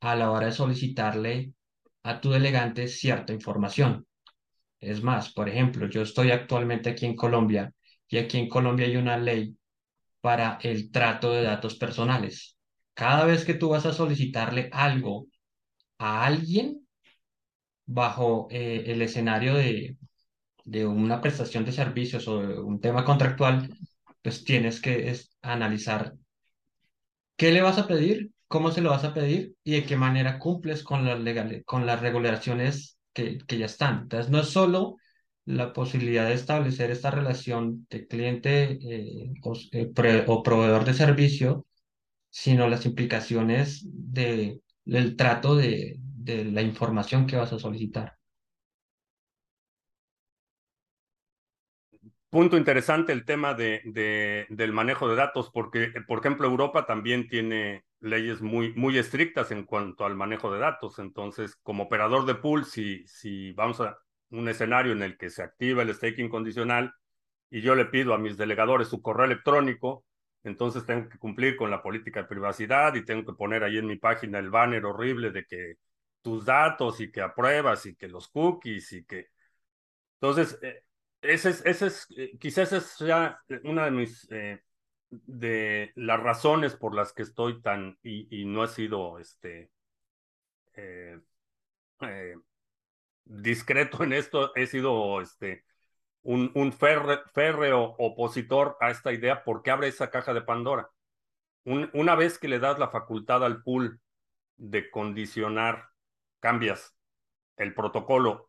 a 0.00 0.14
la 0.14 0.30
hora 0.30 0.46
de 0.46 0.52
solicitarle 0.52 1.52
a 2.04 2.20
tu 2.20 2.30
delegante 2.30 2.88
cierta 2.88 3.32
información? 3.32 4.06
Es 4.80 5.02
más, 5.02 5.32
por 5.32 5.48
ejemplo, 5.48 5.88
yo 5.88 6.02
estoy 6.02 6.30
actualmente 6.30 6.90
aquí 6.90 7.06
en 7.06 7.16
Colombia 7.16 7.72
y 8.08 8.18
aquí 8.18 8.38
en 8.38 8.48
Colombia 8.48 8.86
hay 8.86 8.96
una 8.96 9.16
ley 9.16 9.56
para 10.20 10.58
el 10.62 10.90
trato 10.92 11.32
de 11.32 11.42
datos 11.42 11.76
personales. 11.76 12.56
Cada 12.94 13.24
vez 13.24 13.44
que 13.44 13.54
tú 13.54 13.70
vas 13.70 13.86
a 13.86 13.92
solicitarle 13.92 14.68
algo 14.72 15.26
a 15.98 16.24
alguien 16.24 16.86
bajo 17.86 18.48
eh, 18.50 18.84
el 18.86 19.02
escenario 19.02 19.54
de, 19.54 19.96
de 20.64 20.86
una 20.86 21.20
prestación 21.20 21.64
de 21.64 21.72
servicios 21.72 22.28
o 22.28 22.40
de 22.42 22.58
un 22.60 22.80
tema 22.80 23.04
contractual, 23.04 23.76
pues 24.22 24.44
tienes 24.44 24.80
que 24.80 25.10
analizar 25.52 26.14
qué 27.36 27.52
le 27.52 27.62
vas 27.62 27.78
a 27.78 27.86
pedir, 27.86 28.30
cómo 28.48 28.70
se 28.70 28.80
lo 28.80 28.90
vas 28.90 29.04
a 29.04 29.14
pedir 29.14 29.54
y 29.64 29.72
de 29.72 29.84
qué 29.84 29.96
manera 29.96 30.38
cumples 30.38 30.82
con 30.82 31.04
las 31.04 31.18
con 31.64 31.86
las 31.86 32.00
regulaciones 32.00 32.98
que, 33.12 33.38
que 33.46 33.58
ya 33.58 33.66
están. 33.66 34.02
Entonces, 34.02 34.30
no 34.30 34.40
es 34.40 34.48
solo 34.48 34.96
la 35.44 35.72
posibilidad 35.72 36.26
de 36.28 36.34
establecer 36.34 36.90
esta 36.90 37.10
relación 37.10 37.86
de 37.90 38.06
cliente 38.06 38.78
eh, 38.82 39.32
o, 39.42 39.54
eh, 39.72 40.24
o 40.26 40.42
proveedor 40.42 40.84
de 40.84 40.94
servicio, 40.94 41.66
sino 42.30 42.68
las 42.68 42.86
implicaciones 42.86 43.84
de, 43.86 44.60
del 44.84 45.16
trato 45.16 45.56
de, 45.56 45.96
de 46.00 46.44
la 46.46 46.62
información 46.62 47.26
que 47.26 47.36
vas 47.36 47.52
a 47.52 47.58
solicitar. 47.58 48.16
Punto 52.36 52.58
interesante 52.58 53.12
el 53.14 53.24
tema 53.24 53.54
de, 53.54 53.80
de- 53.86 54.44
del 54.50 54.70
manejo 54.72 55.08
de 55.08 55.16
datos, 55.16 55.50
porque, 55.50 55.90
por 56.06 56.18
ejemplo, 56.18 56.46
Europa 56.46 56.84
también 56.84 57.28
tiene 57.28 57.86
leyes 58.00 58.42
muy, 58.42 58.74
muy 58.74 58.98
estrictas 58.98 59.50
en 59.52 59.64
cuanto 59.64 60.04
al 60.04 60.16
manejo 60.16 60.52
de 60.52 60.58
datos. 60.60 60.98
Entonces, 60.98 61.56
como 61.62 61.84
operador 61.84 62.26
de 62.26 62.34
pool, 62.34 62.66
si, 62.66 63.06
si 63.06 63.52
vamos 63.52 63.80
a 63.80 63.96
un 64.30 64.48
escenario 64.50 64.92
en 64.92 65.02
el 65.02 65.16
que 65.16 65.30
se 65.30 65.42
activa 65.42 65.80
el 65.82 65.94
staking 65.94 66.28
condicional 66.28 66.92
y 67.50 67.62
yo 67.62 67.74
le 67.74 67.86
pido 67.86 68.12
a 68.12 68.18
mis 68.18 68.36
delegadores 68.36 68.88
su 68.88 69.00
correo 69.00 69.24
electrónico, 69.26 70.04
entonces 70.44 70.84
tengo 70.84 71.08
que 71.08 71.18
cumplir 71.18 71.56
con 71.56 71.70
la 71.70 71.82
política 71.82 72.22
de 72.22 72.28
privacidad 72.28 72.94
y 72.96 73.04
tengo 73.06 73.24
que 73.24 73.36
poner 73.38 73.64
ahí 73.64 73.78
en 73.78 73.86
mi 73.86 73.96
página 73.96 74.38
el 74.40 74.50
banner 74.50 74.84
horrible 74.84 75.30
de 75.30 75.46
que 75.46 75.74
tus 76.22 76.44
datos 76.44 77.00
y 77.00 77.10
que 77.10 77.22
apruebas 77.22 77.86
y 77.86 77.96
que 77.96 78.08
los 78.08 78.28
cookies 78.28 78.92
y 78.92 79.04
que... 79.06 79.28
Entonces, 80.20 80.58
eh, 80.62 80.82
ese 81.22 81.50
es, 81.50 81.64
ese 81.64 81.86
es 81.86 82.06
eh, 82.16 82.36
quizás 82.38 82.98
ya 82.98 83.40
una 83.64 83.86
de 83.86 83.90
mis, 83.90 84.26
eh, 84.30 84.62
de 85.10 85.92
las 85.96 86.20
razones 86.20 86.74
por 86.74 86.94
las 86.94 87.12
que 87.12 87.22
estoy 87.22 87.60
tan, 87.62 87.98
y, 88.02 88.42
y 88.42 88.44
no 88.44 88.64
he 88.64 88.68
sido, 88.68 89.18
este, 89.18 89.70
discreto 93.24 94.04
en 94.04 94.12
esto, 94.12 94.54
he 94.54 94.66
sido, 94.66 95.20
este, 95.20 95.64
un, 96.26 96.50
un 96.54 96.72
férreo 96.72 97.94
opositor 97.98 98.76
a 98.80 98.90
esta 98.90 99.12
idea 99.12 99.44
porque 99.44 99.70
abre 99.70 99.88
esa 99.88 100.10
caja 100.10 100.34
de 100.34 100.42
Pandora. 100.42 100.90
una 101.64 102.14
vez 102.16 102.38
que 102.38 102.48
le 102.48 102.58
das 102.58 102.78
la 102.78 102.90
facultad 102.90 103.44
al 103.44 103.62
pool 103.62 104.00
de 104.56 104.90
condicionar, 104.90 105.88
cambias 106.40 106.96
el 107.56 107.74
protocolo 107.74 108.45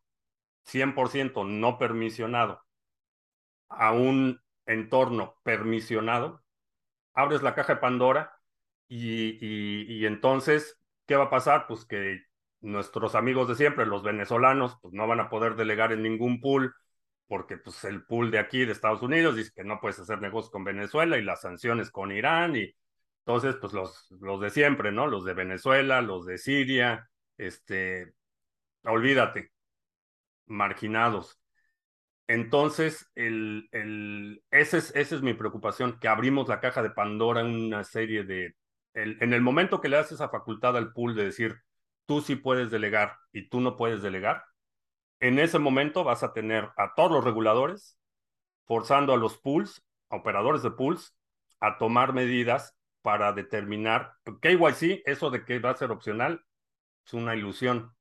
100% 0.67 1.43
no 1.45 1.77
permisionado 1.77 2.61
a 3.69 3.91
un 3.93 4.41
entorno 4.65 5.37
permisionado, 5.43 6.43
abres 7.13 7.41
la 7.41 7.55
caja 7.55 7.75
de 7.75 7.81
Pandora 7.81 8.33
y, 8.87 9.37
y, 9.41 10.05
entonces, 10.05 10.79
¿qué 11.05 11.15
va 11.15 11.25
a 11.25 11.29
pasar? 11.29 11.67
Pues 11.67 11.85
que 11.85 12.21
nuestros 12.61 13.15
amigos 13.15 13.47
de 13.47 13.55
siempre, 13.55 13.85
los 13.85 14.03
venezolanos, 14.03 14.77
pues 14.81 14.93
no 14.93 15.07
van 15.07 15.19
a 15.19 15.29
poder 15.29 15.55
delegar 15.55 15.91
en 15.91 16.03
ningún 16.03 16.39
pool 16.41 16.73
porque 17.27 17.57
pues 17.57 17.83
el 17.83 18.05
pool 18.05 18.31
de 18.31 18.39
aquí 18.39 18.65
de 18.65 18.71
Estados 18.71 19.01
Unidos 19.01 19.35
dice 19.35 19.51
que 19.55 19.63
no 19.63 19.79
puedes 19.81 19.99
hacer 19.99 20.21
negocios 20.21 20.51
con 20.51 20.63
Venezuela 20.63 21.17
y 21.17 21.23
las 21.23 21.41
sanciones 21.41 21.91
con 21.91 22.11
Irán 22.11 22.55
y 22.55 22.73
entonces 23.25 23.55
pues 23.59 23.73
los, 23.73 24.07
los 24.21 24.39
de 24.41 24.49
siempre, 24.49 24.91
¿no? 24.91 25.07
Los 25.07 25.25
de 25.25 25.33
Venezuela, 25.33 26.01
los 26.01 26.25
de 26.25 26.37
Siria, 26.37 27.09
este, 27.37 28.13
olvídate, 28.83 29.51
marginados. 30.47 31.39
Entonces, 32.27 33.09
el, 33.15 33.69
el, 33.71 34.43
ese 34.51 34.79
es, 34.79 34.95
esa 34.95 35.15
es 35.15 35.21
mi 35.21 35.33
preocupación, 35.33 35.99
que 35.99 36.07
abrimos 36.07 36.49
la 36.49 36.59
caja 36.59 36.81
de 36.81 36.89
Pandora 36.89 37.41
en 37.41 37.47
una 37.47 37.83
serie 37.83 38.23
de... 38.23 38.55
El, 38.93 39.17
en 39.21 39.33
el 39.33 39.41
momento 39.41 39.79
que 39.79 39.89
le 39.89 39.97
das 39.97 40.11
esa 40.11 40.29
facultad 40.29 40.75
al 40.75 40.91
pool 40.91 41.15
de 41.15 41.25
decir, 41.25 41.55
tú 42.05 42.21
sí 42.21 42.35
puedes 42.35 42.71
delegar 42.71 43.17
y 43.31 43.47
tú 43.49 43.61
no 43.61 43.77
puedes 43.77 44.01
delegar, 44.01 44.43
en 45.19 45.39
ese 45.39 45.59
momento 45.59 46.03
vas 46.03 46.23
a 46.23 46.33
tener 46.33 46.69
a 46.77 46.93
todos 46.95 47.11
los 47.11 47.23
reguladores 47.23 47.97
forzando 48.65 49.13
a 49.13 49.17
los 49.17 49.37
pools, 49.37 49.83
a 50.09 50.17
operadores 50.17 50.61
de 50.63 50.71
pools, 50.71 51.15
a 51.59 51.77
tomar 51.77 52.13
medidas 52.13 52.75
para 53.01 53.31
determinar 53.33 54.13
KYC, 54.41 55.03
eso 55.05 55.29
de 55.29 55.45
que 55.45 55.59
va 55.59 55.71
a 55.71 55.77
ser 55.77 55.91
opcional, 55.91 56.43
es 57.05 57.13
una 57.13 57.35
ilusión. 57.35 57.95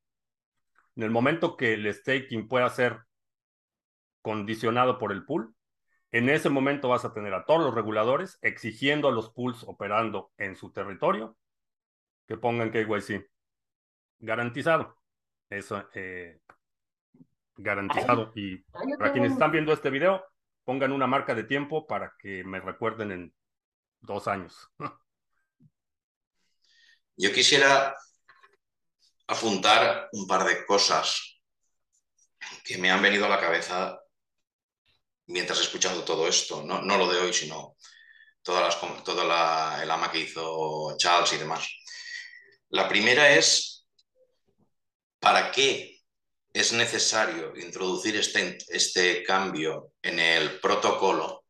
En 0.96 1.02
el 1.02 1.10
momento 1.10 1.56
que 1.56 1.74
el 1.74 1.92
staking 1.92 2.48
pueda 2.48 2.68
ser 2.70 3.00
condicionado 4.22 4.98
por 4.98 5.12
el 5.12 5.24
pool, 5.24 5.54
en 6.10 6.28
ese 6.30 6.48
momento 6.48 6.88
vas 6.88 7.04
a 7.04 7.12
tener 7.12 7.34
a 7.34 7.44
todos 7.44 7.60
los 7.60 7.74
reguladores 7.74 8.38
exigiendo 8.40 9.08
a 9.08 9.12
los 9.12 9.30
pools 9.30 9.62
operando 9.64 10.32
en 10.38 10.56
su 10.56 10.72
territorio 10.72 11.36
que 12.26 12.36
pongan 12.38 12.70
KYC. 12.70 13.28
Garantizado. 14.18 14.98
Eso, 15.50 15.88
eh, 15.94 16.40
garantizado. 17.56 18.32
Y 18.34 18.58
para 18.98 19.12
quienes 19.12 19.32
están 19.32 19.52
viendo 19.52 19.72
este 19.72 19.90
video, 19.90 20.24
pongan 20.64 20.92
una 20.92 21.06
marca 21.06 21.34
de 21.34 21.44
tiempo 21.44 21.86
para 21.86 22.14
que 22.18 22.42
me 22.42 22.60
recuerden 22.60 23.12
en 23.12 23.34
dos 24.00 24.26
años. 24.28 24.70
Yo 27.16 27.32
quisiera 27.32 27.94
apuntar 29.26 30.08
un 30.12 30.26
par 30.26 30.44
de 30.44 30.64
cosas 30.64 31.40
que 32.64 32.78
me 32.78 32.90
han 32.90 33.02
venido 33.02 33.26
a 33.26 33.28
la 33.28 33.40
cabeza 33.40 33.98
mientras 35.26 35.58
he 35.58 35.62
escuchado 35.62 36.04
todo 36.04 36.28
esto, 36.28 36.62
no, 36.62 36.80
lo 36.80 37.12
de 37.12 37.18
hoy, 37.18 37.32
sino 37.32 37.76
todas 38.42 38.62
las, 38.62 39.16
la, 39.16 39.80
el 39.82 39.90
ama 39.90 40.10
que 40.10 40.20
hizo 40.20 40.96
Charles 40.96 41.32
y 41.32 41.38
demás. 41.38 41.68
La 42.68 42.88
primera 42.88 43.34
es, 43.34 43.86
¿para 45.18 45.50
qué 45.50 46.00
es 46.52 46.72
necesario 46.72 47.56
introducir 47.56 48.16
este, 48.16 48.58
este 48.68 49.22
cambio 49.24 49.92
en 50.02 50.20
el 50.20 50.60
protocolo 50.60 51.44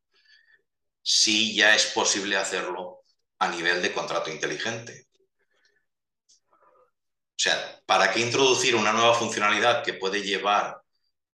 si 1.01 1.55
ya 1.55 1.75
es 1.75 1.85
posible 1.87 2.35
hacerlo 2.35 3.03
a 3.39 3.49
nivel 3.49 3.81
de 3.81 3.93
contrato 3.93 4.31
inteligente? 4.31 5.06
O 7.37 7.39
sea, 7.39 7.83
¿para 7.85 8.11
qué 8.11 8.21
introducir 8.21 8.75
una 8.75 8.91
nueva 8.91 9.13
funcionalidad 9.13 9.83
que 9.83 9.93
puede 9.93 10.23
llevar 10.23 10.81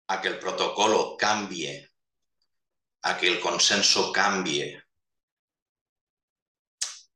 a 0.08 0.22
que 0.22 0.28
el 0.28 0.38
protocolo 0.38 1.16
cambie, 1.18 1.90
a 3.04 3.18
que 3.18 3.28
el 3.28 3.40
consenso 3.40 4.12
cambie, 4.12 4.84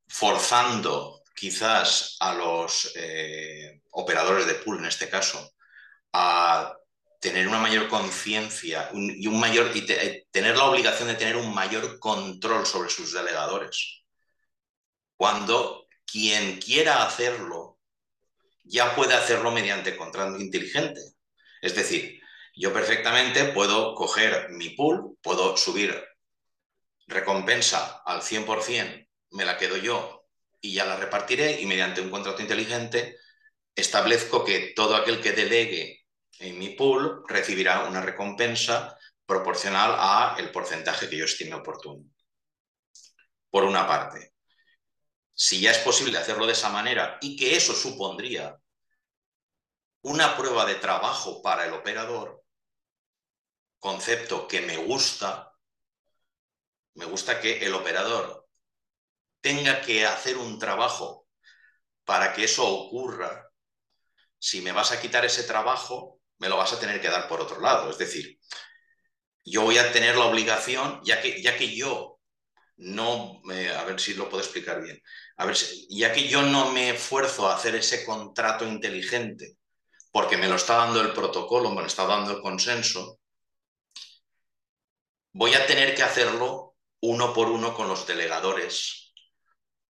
forzando 0.07 1.21
quizás 1.35 2.15
a 2.21 2.33
los 2.33 2.93
eh, 2.95 3.81
operadores 3.91 4.47
de 4.47 4.55
pool 4.55 4.79
en 4.79 4.85
este 4.85 5.09
caso 5.09 5.51
a 6.13 6.73
tener 7.19 7.45
una 7.45 7.59
mayor 7.59 7.89
conciencia 7.89 8.89
y 8.93 9.27
un 9.27 9.37
mayor 9.37 9.75
y 9.75 9.85
tener 10.31 10.55
la 10.55 10.63
obligación 10.63 11.09
de 11.09 11.15
tener 11.15 11.35
un 11.35 11.53
mayor 11.53 11.99
control 11.99 12.65
sobre 12.65 12.89
sus 12.89 13.11
delegadores. 13.11 14.05
Cuando 15.17 15.87
quien 16.05 16.57
quiera 16.59 17.03
hacerlo 17.05 17.76
ya 18.67 18.95
puede 18.95 19.13
hacerlo 19.13 19.51
mediante 19.51 19.95
contrato 19.95 20.39
inteligente. 20.39 21.01
Es 21.61 21.75
decir, 21.75 22.19
yo 22.55 22.73
perfectamente 22.73 23.45
puedo 23.45 23.95
coger 23.95 24.49
mi 24.51 24.69
pool, 24.69 25.17
puedo 25.21 25.55
subir 25.57 26.03
recompensa 27.07 28.01
al 28.05 28.21
100%, 28.21 29.07
me 29.31 29.45
la 29.45 29.57
quedo 29.57 29.77
yo 29.77 30.25
y 30.59 30.73
ya 30.73 30.85
la 30.85 30.97
repartiré 30.97 31.61
y 31.61 31.65
mediante 31.65 32.01
un 32.01 32.09
contrato 32.09 32.41
inteligente 32.41 33.17
establezco 33.75 34.43
que 34.43 34.73
todo 34.75 34.95
aquel 34.95 35.21
que 35.21 35.31
delegue 35.31 36.05
en 36.39 36.57
mi 36.57 36.69
pool 36.69 37.23
recibirá 37.27 37.85
una 37.85 38.01
recompensa 38.01 38.97
proporcional 39.25 39.95
a 39.97 40.35
el 40.39 40.51
porcentaje 40.51 41.09
que 41.09 41.17
yo 41.17 41.25
estime 41.25 41.55
oportuno. 41.55 42.03
Por 43.49 43.63
una 43.63 43.87
parte 43.87 44.36
si 45.39 45.61
ya 45.61 45.69
es 45.69 45.77
posible 45.77 46.17
hacerlo 46.17 46.47
de 46.47 46.53
esa 46.53 46.69
manera 46.69 47.19
y 47.21 47.35
que 47.35 47.55
eso 47.55 47.75
supondría 47.75 48.57
una 50.01 50.35
prueba 50.35 50.65
de 50.65 50.73
trabajo 50.73 51.43
para 51.43 51.67
el 51.67 51.73
operador, 51.73 52.43
concepto 53.77 54.47
que 54.47 54.61
me 54.61 54.77
gusta, 54.77 55.53
me 56.95 57.05
gusta 57.05 57.39
que 57.39 57.63
el 57.63 57.75
operador 57.75 58.47
tenga 59.39 59.79
que 59.79 60.07
hacer 60.07 60.37
un 60.37 60.57
trabajo 60.57 61.27
para 62.03 62.33
que 62.33 62.45
eso 62.45 62.67
ocurra. 62.67 63.47
Si 64.39 64.61
me 64.61 64.71
vas 64.71 64.91
a 64.91 64.99
quitar 64.99 65.23
ese 65.23 65.43
trabajo, 65.43 66.19
me 66.39 66.49
lo 66.49 66.57
vas 66.57 66.73
a 66.73 66.79
tener 66.79 66.99
que 66.99 67.09
dar 67.09 67.27
por 67.27 67.41
otro 67.41 67.61
lado. 67.61 67.91
Es 67.91 67.99
decir, 67.99 68.39
yo 69.45 69.61
voy 69.61 69.77
a 69.77 69.91
tener 69.91 70.15
la 70.15 70.25
obligación, 70.25 70.99
ya 71.03 71.21
que, 71.21 71.43
ya 71.43 71.55
que 71.55 71.75
yo 71.75 72.17
no, 72.77 73.41
a 73.77 73.83
ver 73.83 73.99
si 73.99 74.13
lo 74.13 74.29
puedo 74.29 74.43
explicar 74.43 74.81
bien, 74.81 75.01
a 75.37 75.45
ver, 75.45 75.55
ya 75.89 76.11
que 76.11 76.27
yo 76.27 76.41
no 76.41 76.71
me 76.71 76.89
esfuerzo 76.89 77.47
a 77.47 77.55
hacer 77.55 77.75
ese 77.75 78.03
contrato 78.03 78.65
inteligente 78.65 79.57
porque 80.11 80.37
me 80.37 80.47
lo 80.47 80.55
está 80.55 80.77
dando 80.77 80.99
el 80.99 81.13
protocolo, 81.13 81.69
me 81.69 81.81
lo 81.81 81.87
está 81.87 82.07
dando 82.07 82.31
el 82.31 82.41
consenso, 82.41 83.19
voy 85.31 85.53
a 85.53 85.67
tener 85.67 85.93
que 85.93 86.01
hacerlo 86.01 86.75
uno 87.01 87.33
por 87.33 87.49
uno 87.49 87.75
con 87.75 87.87
los 87.87 88.07
delegadores 88.07 89.13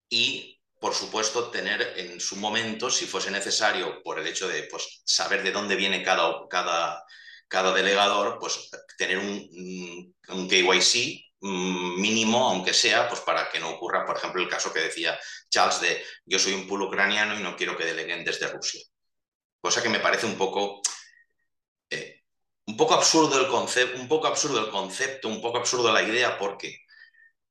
y, 0.09 0.59
por 0.81 0.93
supuesto, 0.93 1.49
tener 1.49 1.93
en 1.95 2.19
su 2.19 2.35
momento, 2.35 2.89
si 2.89 3.05
fuese 3.05 3.31
necesario, 3.31 4.03
por 4.03 4.19
el 4.19 4.27
hecho 4.27 4.49
de 4.49 4.63
pues, 4.63 5.01
saber 5.05 5.43
de 5.43 5.53
dónde 5.53 5.77
viene 5.77 6.03
cada, 6.03 6.45
cada, 6.49 7.05
cada 7.47 7.73
delegador, 7.73 8.37
pues 8.37 8.69
tener 8.97 9.19
un, 9.19 10.13
un 10.27 10.49
KYC 10.49 11.26
mínimo, 11.41 12.49
aunque 12.49 12.73
sea, 12.73 13.07
pues 13.07 13.21
para 13.21 13.49
que 13.49 13.59
no 13.59 13.69
ocurra, 13.69 14.05
por 14.05 14.17
ejemplo, 14.17 14.41
el 14.41 14.49
caso 14.49 14.73
que 14.73 14.79
decía 14.79 15.17
Charles 15.49 15.81
de 15.81 16.03
yo 16.25 16.39
soy 16.39 16.53
un 16.53 16.67
pool 16.67 16.83
ucraniano 16.83 17.39
y 17.39 17.43
no 17.43 17.55
quiero 17.55 17.77
que 17.77 17.85
deleguen 17.85 18.23
desde 18.25 18.47
Rusia. 18.47 18.81
Cosa 19.61 19.81
que 19.83 19.89
me 19.89 19.99
parece 19.99 20.25
un 20.25 20.37
poco, 20.37 20.81
eh, 21.89 22.21
un 22.65 22.77
poco 22.77 22.95
absurdo 22.95 23.39
el 23.39 23.47
concepto, 23.47 23.99
un 23.99 24.07
poco 24.07 24.27
absurdo 24.27 24.59
el 24.59 24.71
concepto, 24.71 25.27
un 25.27 25.41
poco 25.41 25.57
absurdo 25.57 25.91
la 25.91 26.03
idea, 26.03 26.37
¿por 26.37 26.57
qué? 26.57 26.79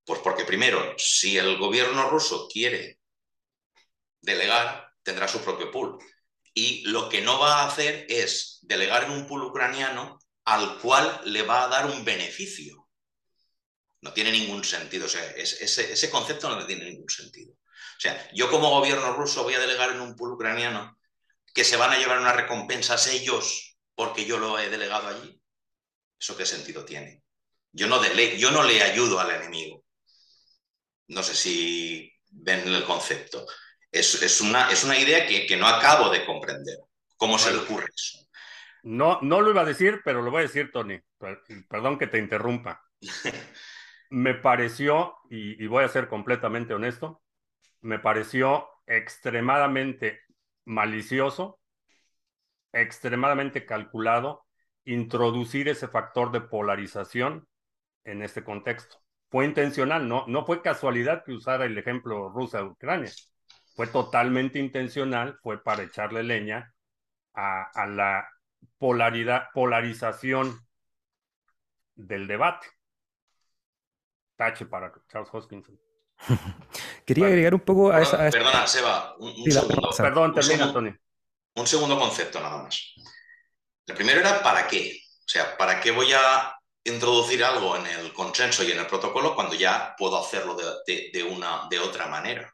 Pues 0.04 0.20
porque 0.20 0.44
primero, 0.44 0.94
si 0.98 1.36
el 1.38 1.58
gobierno 1.58 2.08
ruso 2.08 2.48
quiere 2.48 3.00
delegar, 4.20 4.92
tendrá 5.02 5.28
su 5.28 5.40
propio 5.40 5.70
pool. 5.70 5.98
Y 6.54 6.82
lo 6.86 7.08
que 7.08 7.20
no 7.20 7.38
va 7.38 7.62
a 7.62 7.68
hacer 7.68 8.06
es 8.08 8.60
delegar 8.62 9.04
en 9.04 9.12
un 9.12 9.26
pool 9.26 9.44
ucraniano 9.44 10.18
al 10.44 10.78
cual 10.78 11.20
le 11.24 11.42
va 11.42 11.64
a 11.64 11.68
dar 11.68 11.86
un 11.86 12.04
beneficio 12.04 12.85
no 14.00 14.12
tiene 14.12 14.32
ningún 14.32 14.64
sentido. 14.64 15.06
O 15.06 15.08
sea, 15.08 15.24
ese, 15.32 16.10
concepto 16.10 16.48
no 16.48 16.66
tiene 16.66 16.84
ningún 16.84 17.08
sentido. 17.08 17.52
O 17.52 18.00
sea, 18.00 18.30
yo 18.32 18.50
como 18.50 18.70
gobierno 18.70 19.14
ruso 19.14 19.42
voy 19.42 19.54
a 19.54 19.60
delegar 19.60 19.90
en 19.90 20.00
un 20.00 20.14
pool 20.14 20.32
ucraniano 20.32 20.98
que 21.54 21.64
se 21.64 21.76
van 21.76 21.92
a 21.92 21.98
llevar 21.98 22.18
unas 22.18 22.36
recompensas 22.36 23.06
ellos 23.06 23.78
porque 23.94 24.26
yo 24.26 24.38
lo 24.38 24.58
he 24.58 24.68
delegado 24.68 25.08
allí. 25.08 25.40
¿Eso 26.18 26.36
qué 26.36 26.44
sentido 26.44 26.84
tiene? 26.84 27.22
Yo 27.72 27.86
no, 27.86 28.02
yo 28.36 28.50
no 28.50 28.62
le 28.62 28.82
ayudo 28.82 29.18
al 29.18 29.30
enemigo. 29.30 29.84
No 31.08 31.22
sé 31.22 31.34
si 31.34 32.12
ven 32.30 32.66
el 32.68 32.84
concepto. 32.84 33.46
Es, 33.90 34.40
una, 34.40 34.70
es 34.70 34.84
una, 34.84 34.98
idea 34.98 35.26
que, 35.26 35.56
no 35.56 35.66
acabo 35.66 36.10
de 36.10 36.24
comprender. 36.26 36.78
¿Cómo 37.16 37.38
se 37.38 37.52
le 37.52 37.58
ocurre 37.58 37.86
eso? 37.94 38.26
No, 38.82 39.18
no 39.22 39.40
lo 39.40 39.50
iba 39.50 39.62
a 39.62 39.66
decir, 39.66 40.00
pero 40.04 40.20
lo 40.20 40.30
voy 40.30 40.40
a 40.40 40.46
decir, 40.46 40.70
Tony. 40.70 41.00
Perdón 41.68 41.98
que 41.98 42.06
te 42.06 42.18
interrumpa. 42.18 42.82
me 44.10 44.34
pareció, 44.34 45.16
y, 45.30 45.66
voy 45.66 45.84
a 45.84 45.88
ser 45.88 46.08
completamente 46.08 46.74
honesto, 46.74 47.22
me 47.80 47.98
pareció 47.98 48.68
extremadamente 48.86 50.20
malicioso, 50.64 51.60
extremadamente 52.72 53.64
calculado 53.64 54.44
introducir 54.84 55.68
ese 55.68 55.88
factor 55.88 56.30
de 56.30 56.40
polarización 56.40 57.48
en 58.04 58.22
este 58.22 58.44
contexto. 58.44 58.98
Fue 59.30 59.44
intencional, 59.44 60.08
no, 60.08 60.24
no 60.28 60.46
fue 60.46 60.62
casualidad 60.62 61.24
que 61.24 61.32
usara 61.32 61.64
el 61.64 61.76
ejemplo 61.76 62.28
Rusia-Ucrania. 62.28 63.10
Fue 63.74 63.88
totalmente 63.88 64.58
intencional, 64.58 65.38
fue 65.42 65.62
para 65.62 65.82
echarle 65.82 66.22
leña 66.22 66.72
a, 67.34 67.62
a 67.74 67.86
la 67.86 68.28
polaridad, 68.78 69.48
polarización 69.52 70.60
del 71.96 72.26
debate. 72.26 72.66
Tache 74.36 74.66
para 74.66 74.92
Charles 75.10 75.30
Hoskinson. 75.32 75.78
Quería 77.06 77.26
agregar 77.26 77.54
un 77.54 77.60
poco 77.60 77.90
a 77.90 78.00
esa. 78.00 78.30
Perdona, 78.30 78.66
Seba, 78.66 79.14
un, 79.18 79.50
segundo. 79.50 79.90
Perdón, 79.96 80.34
termina, 80.34 80.72
Tony. 80.72 80.94
Un 81.54 81.66
segundo 81.66 81.98
concepto 81.98 82.40
nada 82.40 82.62
más. 82.62 82.94
El 83.86 83.94
primero 83.94 84.20
era 84.20 84.42
para 84.42 84.66
qué. 84.66 85.00
O 85.20 85.28
sea, 85.28 85.56
¿para 85.56 85.80
qué 85.80 85.90
voy 85.90 86.12
a 86.12 86.54
introducir 86.84 87.42
algo 87.44 87.76
en 87.76 87.86
el 87.86 88.12
consenso 88.12 88.62
y 88.62 88.72
en 88.72 88.78
el 88.78 88.86
protocolo 88.86 89.34
cuando 89.34 89.54
ya 89.54 89.94
puedo 89.96 90.18
hacerlo 90.18 90.56
de, 90.56 91.22
una, 91.24 91.66
de 91.70 91.78
otra 91.78 92.06
manera? 92.06 92.52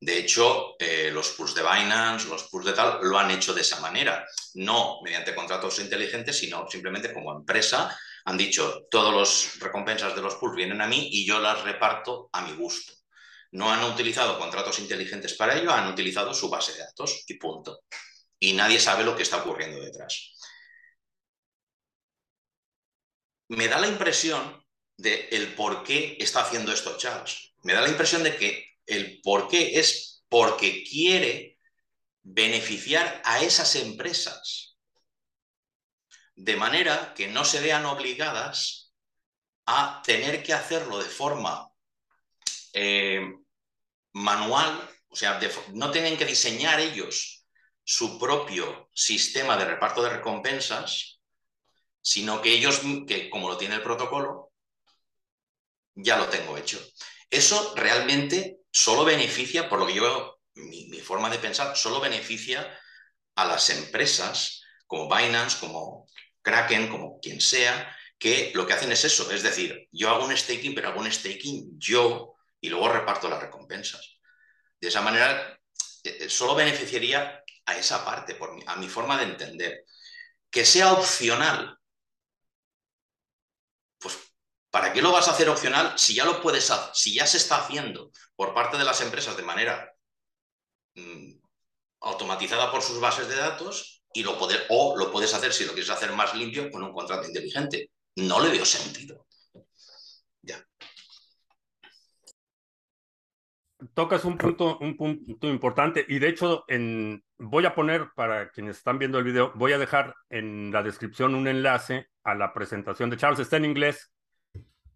De 0.00 0.18
hecho, 0.18 0.74
eh, 0.78 1.10
los 1.12 1.28
pools 1.30 1.54
de 1.54 1.62
Binance, 1.62 2.28
los 2.28 2.44
pools 2.44 2.66
de 2.66 2.72
tal, 2.72 2.98
lo 3.02 3.18
han 3.18 3.30
hecho 3.30 3.54
de 3.54 3.60
esa 3.60 3.78
manera. 3.80 4.26
No 4.54 5.00
mediante 5.02 5.34
contratos 5.34 5.78
inteligentes, 5.78 6.38
sino 6.38 6.68
simplemente 6.68 7.12
como 7.12 7.32
empresa 7.32 7.96
han 8.24 8.36
dicho, 8.36 8.86
todas 8.90 9.14
las 9.14 9.58
recompensas 9.60 10.14
de 10.14 10.22
los 10.22 10.36
pools 10.36 10.56
vienen 10.56 10.80
a 10.80 10.86
mí 10.86 11.08
y 11.10 11.26
yo 11.26 11.40
las 11.40 11.62
reparto 11.62 12.28
a 12.32 12.42
mi 12.42 12.52
gusto. 12.54 12.92
No 13.52 13.70
han 13.70 13.84
utilizado 13.84 14.38
contratos 14.38 14.78
inteligentes 14.78 15.34
para 15.34 15.58
ello, 15.58 15.72
han 15.72 15.88
utilizado 15.88 16.32
su 16.32 16.48
base 16.48 16.72
de 16.72 16.78
datos 16.78 17.24
y 17.26 17.34
punto. 17.34 17.80
Y 18.38 18.54
nadie 18.54 18.80
sabe 18.80 19.04
lo 19.04 19.14
que 19.14 19.22
está 19.22 19.38
ocurriendo 19.38 19.80
detrás. 19.80 20.32
Me 23.48 23.68
da 23.68 23.78
la 23.78 23.88
impresión 23.88 24.64
de 24.96 25.28
el 25.32 25.54
por 25.54 25.82
qué 25.82 26.16
está 26.18 26.40
haciendo 26.40 26.72
esto 26.72 26.96
Charles. 26.96 27.52
Me 27.62 27.74
da 27.74 27.82
la 27.82 27.88
impresión 27.88 28.22
de 28.22 28.36
que 28.36 28.66
el 28.86 29.20
por 29.22 29.48
qué 29.48 29.78
es 29.78 30.24
porque 30.28 30.82
quiere 30.82 31.58
beneficiar 32.22 33.20
a 33.24 33.42
esas 33.42 33.76
empresas 33.76 34.71
de 36.42 36.56
manera 36.56 37.14
que 37.14 37.28
no 37.28 37.44
se 37.44 37.60
vean 37.60 37.86
obligadas 37.86 38.92
a 39.64 40.02
tener 40.04 40.42
que 40.42 40.52
hacerlo 40.52 40.98
de 40.98 41.08
forma 41.08 41.70
eh, 42.72 43.20
manual, 44.12 44.90
o 45.08 45.14
sea, 45.14 45.38
no 45.72 45.92
tienen 45.92 46.16
que 46.16 46.26
diseñar 46.26 46.80
ellos 46.80 47.46
su 47.84 48.18
propio 48.18 48.90
sistema 48.92 49.56
de 49.56 49.66
reparto 49.66 50.02
de 50.02 50.10
recompensas, 50.10 51.20
sino 52.00 52.42
que 52.42 52.52
ellos, 52.52 52.80
que 53.06 53.30
como 53.30 53.48
lo 53.48 53.56
tiene 53.56 53.76
el 53.76 53.82
protocolo, 53.82 54.50
ya 55.94 56.16
lo 56.16 56.28
tengo 56.28 56.56
hecho. 56.56 56.84
Eso 57.30 57.72
realmente 57.76 58.58
solo 58.72 59.04
beneficia, 59.04 59.68
por 59.68 59.78
lo 59.78 59.86
que 59.86 59.94
yo, 59.94 60.40
mi, 60.54 60.86
mi 60.86 60.98
forma 60.98 61.30
de 61.30 61.38
pensar, 61.38 61.76
solo 61.76 62.00
beneficia 62.00 62.76
a 63.36 63.44
las 63.44 63.70
empresas 63.70 64.62
como 64.88 65.08
Binance, 65.08 65.58
como 65.60 66.01
Kraken, 66.42 66.88
como 66.88 67.20
quien 67.20 67.40
sea, 67.40 67.96
que 68.18 68.52
lo 68.54 68.66
que 68.66 68.72
hacen 68.72 68.92
es 68.92 69.04
eso, 69.04 69.30
es 69.30 69.42
decir, 69.42 69.88
yo 69.90 70.10
hago 70.10 70.24
un 70.24 70.36
staking, 70.36 70.74
pero 70.74 70.88
hago 70.88 71.00
un 71.00 71.10
staking 71.10 71.78
yo 71.78 72.36
y 72.60 72.68
luego 72.68 72.88
reparto 72.88 73.28
las 73.28 73.40
recompensas. 73.40 74.18
De 74.80 74.88
esa 74.88 75.00
manera, 75.00 75.58
eh, 76.04 76.18
eh, 76.20 76.28
solo 76.28 76.54
beneficiaría 76.54 77.42
a 77.66 77.76
esa 77.76 78.04
parte, 78.04 78.34
por 78.34 78.56
a 78.66 78.76
mi 78.76 78.88
forma 78.88 79.18
de 79.18 79.24
entender. 79.24 79.84
Que 80.50 80.64
sea 80.64 80.92
opcional. 80.92 81.76
Pues, 83.98 84.18
¿para 84.70 84.92
qué 84.92 85.02
lo 85.02 85.12
vas 85.12 85.28
a 85.28 85.32
hacer 85.32 85.48
opcional 85.48 85.98
si 85.98 86.14
ya 86.14 86.24
lo 86.24 86.40
puedes, 86.40 86.72
si 86.94 87.14
ya 87.14 87.26
se 87.26 87.38
está 87.38 87.58
haciendo 87.58 88.10
por 88.36 88.54
parte 88.54 88.76
de 88.76 88.84
las 88.84 89.00
empresas 89.00 89.36
de 89.36 89.42
manera 89.42 89.92
mm, 90.94 91.32
automatizada 92.00 92.70
por 92.70 92.82
sus 92.82 93.00
bases 93.00 93.28
de 93.28 93.36
datos 93.36 94.01
y 94.14 94.22
lo 94.22 94.38
poder, 94.38 94.66
o 94.68 94.96
lo 94.96 95.10
puedes 95.10 95.32
hacer 95.34 95.52
si 95.52 95.64
lo 95.64 95.72
quieres 95.72 95.90
hacer 95.90 96.12
más 96.12 96.34
limpio 96.34 96.70
con 96.70 96.82
un 96.82 96.92
contrato 96.92 97.26
inteligente. 97.26 97.90
No 98.16 98.42
le 98.42 98.50
veo 98.50 98.64
sentido. 98.64 99.26
Ya. 100.42 100.64
Tocas 103.94 104.24
un 104.24 104.36
punto, 104.36 104.78
un 104.78 104.96
punto 104.96 105.48
importante 105.48 106.04
y 106.08 106.18
de 106.18 106.28
hecho 106.28 106.64
en, 106.68 107.24
voy 107.38 107.64
a 107.64 107.74
poner 107.74 108.10
para 108.14 108.50
quienes 108.50 108.76
están 108.76 108.98
viendo 108.98 109.18
el 109.18 109.24
video, 109.24 109.52
voy 109.54 109.72
a 109.72 109.78
dejar 109.78 110.14
en 110.30 110.70
la 110.70 110.82
descripción 110.82 111.34
un 111.34 111.48
enlace 111.48 112.08
a 112.22 112.34
la 112.34 112.52
presentación 112.52 113.10
de 113.10 113.16
Charles. 113.16 113.40
Está 113.40 113.56
en 113.56 113.64
inglés, 113.64 114.12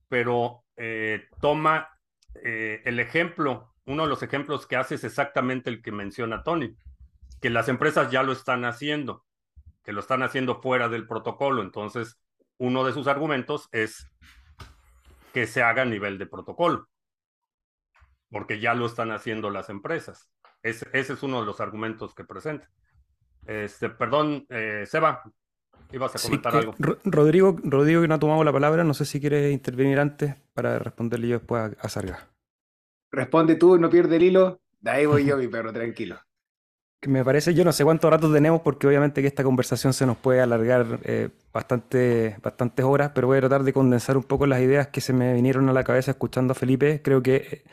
pero 0.08 0.64
eh, 0.76 1.24
toma 1.40 1.88
eh, 2.34 2.82
el 2.84 3.00
ejemplo, 3.00 3.74
uno 3.86 4.04
de 4.04 4.08
los 4.08 4.22
ejemplos 4.22 4.66
que 4.66 4.76
hace 4.76 4.96
es 4.96 5.04
exactamente 5.04 5.70
el 5.70 5.82
que 5.82 5.90
menciona 5.90 6.42
Tony 6.44 6.76
que 7.40 7.50
las 7.50 7.68
empresas 7.68 8.10
ya 8.10 8.22
lo 8.22 8.32
están 8.32 8.64
haciendo, 8.64 9.24
que 9.82 9.92
lo 9.92 10.00
están 10.00 10.22
haciendo 10.22 10.60
fuera 10.60 10.88
del 10.88 11.06
protocolo. 11.06 11.62
Entonces, 11.62 12.18
uno 12.58 12.84
de 12.84 12.92
sus 12.92 13.06
argumentos 13.06 13.68
es 13.72 14.10
que 15.32 15.46
se 15.46 15.62
haga 15.62 15.82
a 15.82 15.86
nivel 15.86 16.18
de 16.18 16.26
protocolo, 16.26 16.88
porque 18.30 18.58
ya 18.58 18.74
lo 18.74 18.86
están 18.86 19.10
haciendo 19.10 19.50
las 19.50 19.68
empresas. 19.68 20.30
ese 20.62 20.88
es 20.92 21.22
uno 21.22 21.40
de 21.40 21.46
los 21.46 21.60
argumentos 21.60 22.14
que 22.14 22.24
presenta. 22.24 22.70
Este, 23.44 23.90
perdón, 23.90 24.46
eh, 24.48 24.84
Seba, 24.86 25.22
ibas 25.92 26.16
a 26.16 26.18
comentar 26.18 26.56
algo. 26.56 26.74
Rodrigo, 27.04 27.56
Rodrigo, 27.62 28.02
que 28.02 28.08
no 28.08 28.14
ha 28.14 28.18
tomado 28.18 28.42
la 28.42 28.52
palabra, 28.52 28.82
no 28.82 28.94
sé 28.94 29.04
si 29.04 29.20
quiere 29.20 29.52
intervenir 29.52 30.00
antes 30.00 30.34
para 30.52 30.78
responderle 30.78 31.28
yo 31.28 31.38
después 31.38 31.62
a, 31.62 31.66
a 31.80 31.88
Sarga. 31.88 32.28
Responde 33.12 33.54
tú, 33.54 33.78
no 33.78 33.88
pierde 33.88 34.16
el 34.16 34.24
hilo. 34.24 34.60
De 34.80 34.90
ahí 34.90 35.06
voy 35.06 35.24
yo, 35.24 35.36
mi 35.36 35.46
perro, 35.48 35.72
tranquilo 35.72 36.25
me 37.02 37.24
parece, 37.24 37.54
yo 37.54 37.64
no 37.64 37.72
sé 37.72 37.84
cuántos 37.84 38.10
ratos 38.10 38.32
tenemos 38.32 38.62
porque 38.62 38.86
obviamente 38.86 39.20
que 39.22 39.28
esta 39.28 39.44
conversación 39.44 39.92
se 39.92 40.06
nos 40.06 40.16
puede 40.16 40.40
alargar 40.40 40.98
eh, 41.04 41.28
bastante, 41.52 42.36
bastantes 42.42 42.84
horas, 42.84 43.12
pero 43.14 43.26
voy 43.28 43.38
a 43.38 43.40
tratar 43.40 43.62
de 43.62 43.72
condensar 43.72 44.16
un 44.16 44.24
poco 44.24 44.46
las 44.46 44.60
ideas 44.60 44.88
que 44.88 45.00
se 45.00 45.12
me 45.12 45.34
vinieron 45.34 45.68
a 45.68 45.72
la 45.72 45.84
cabeza 45.84 46.12
escuchando 46.12 46.52
a 46.52 46.54
Felipe. 46.54 47.00
Creo 47.02 47.22
que 47.22 47.36
eh, 47.36 47.64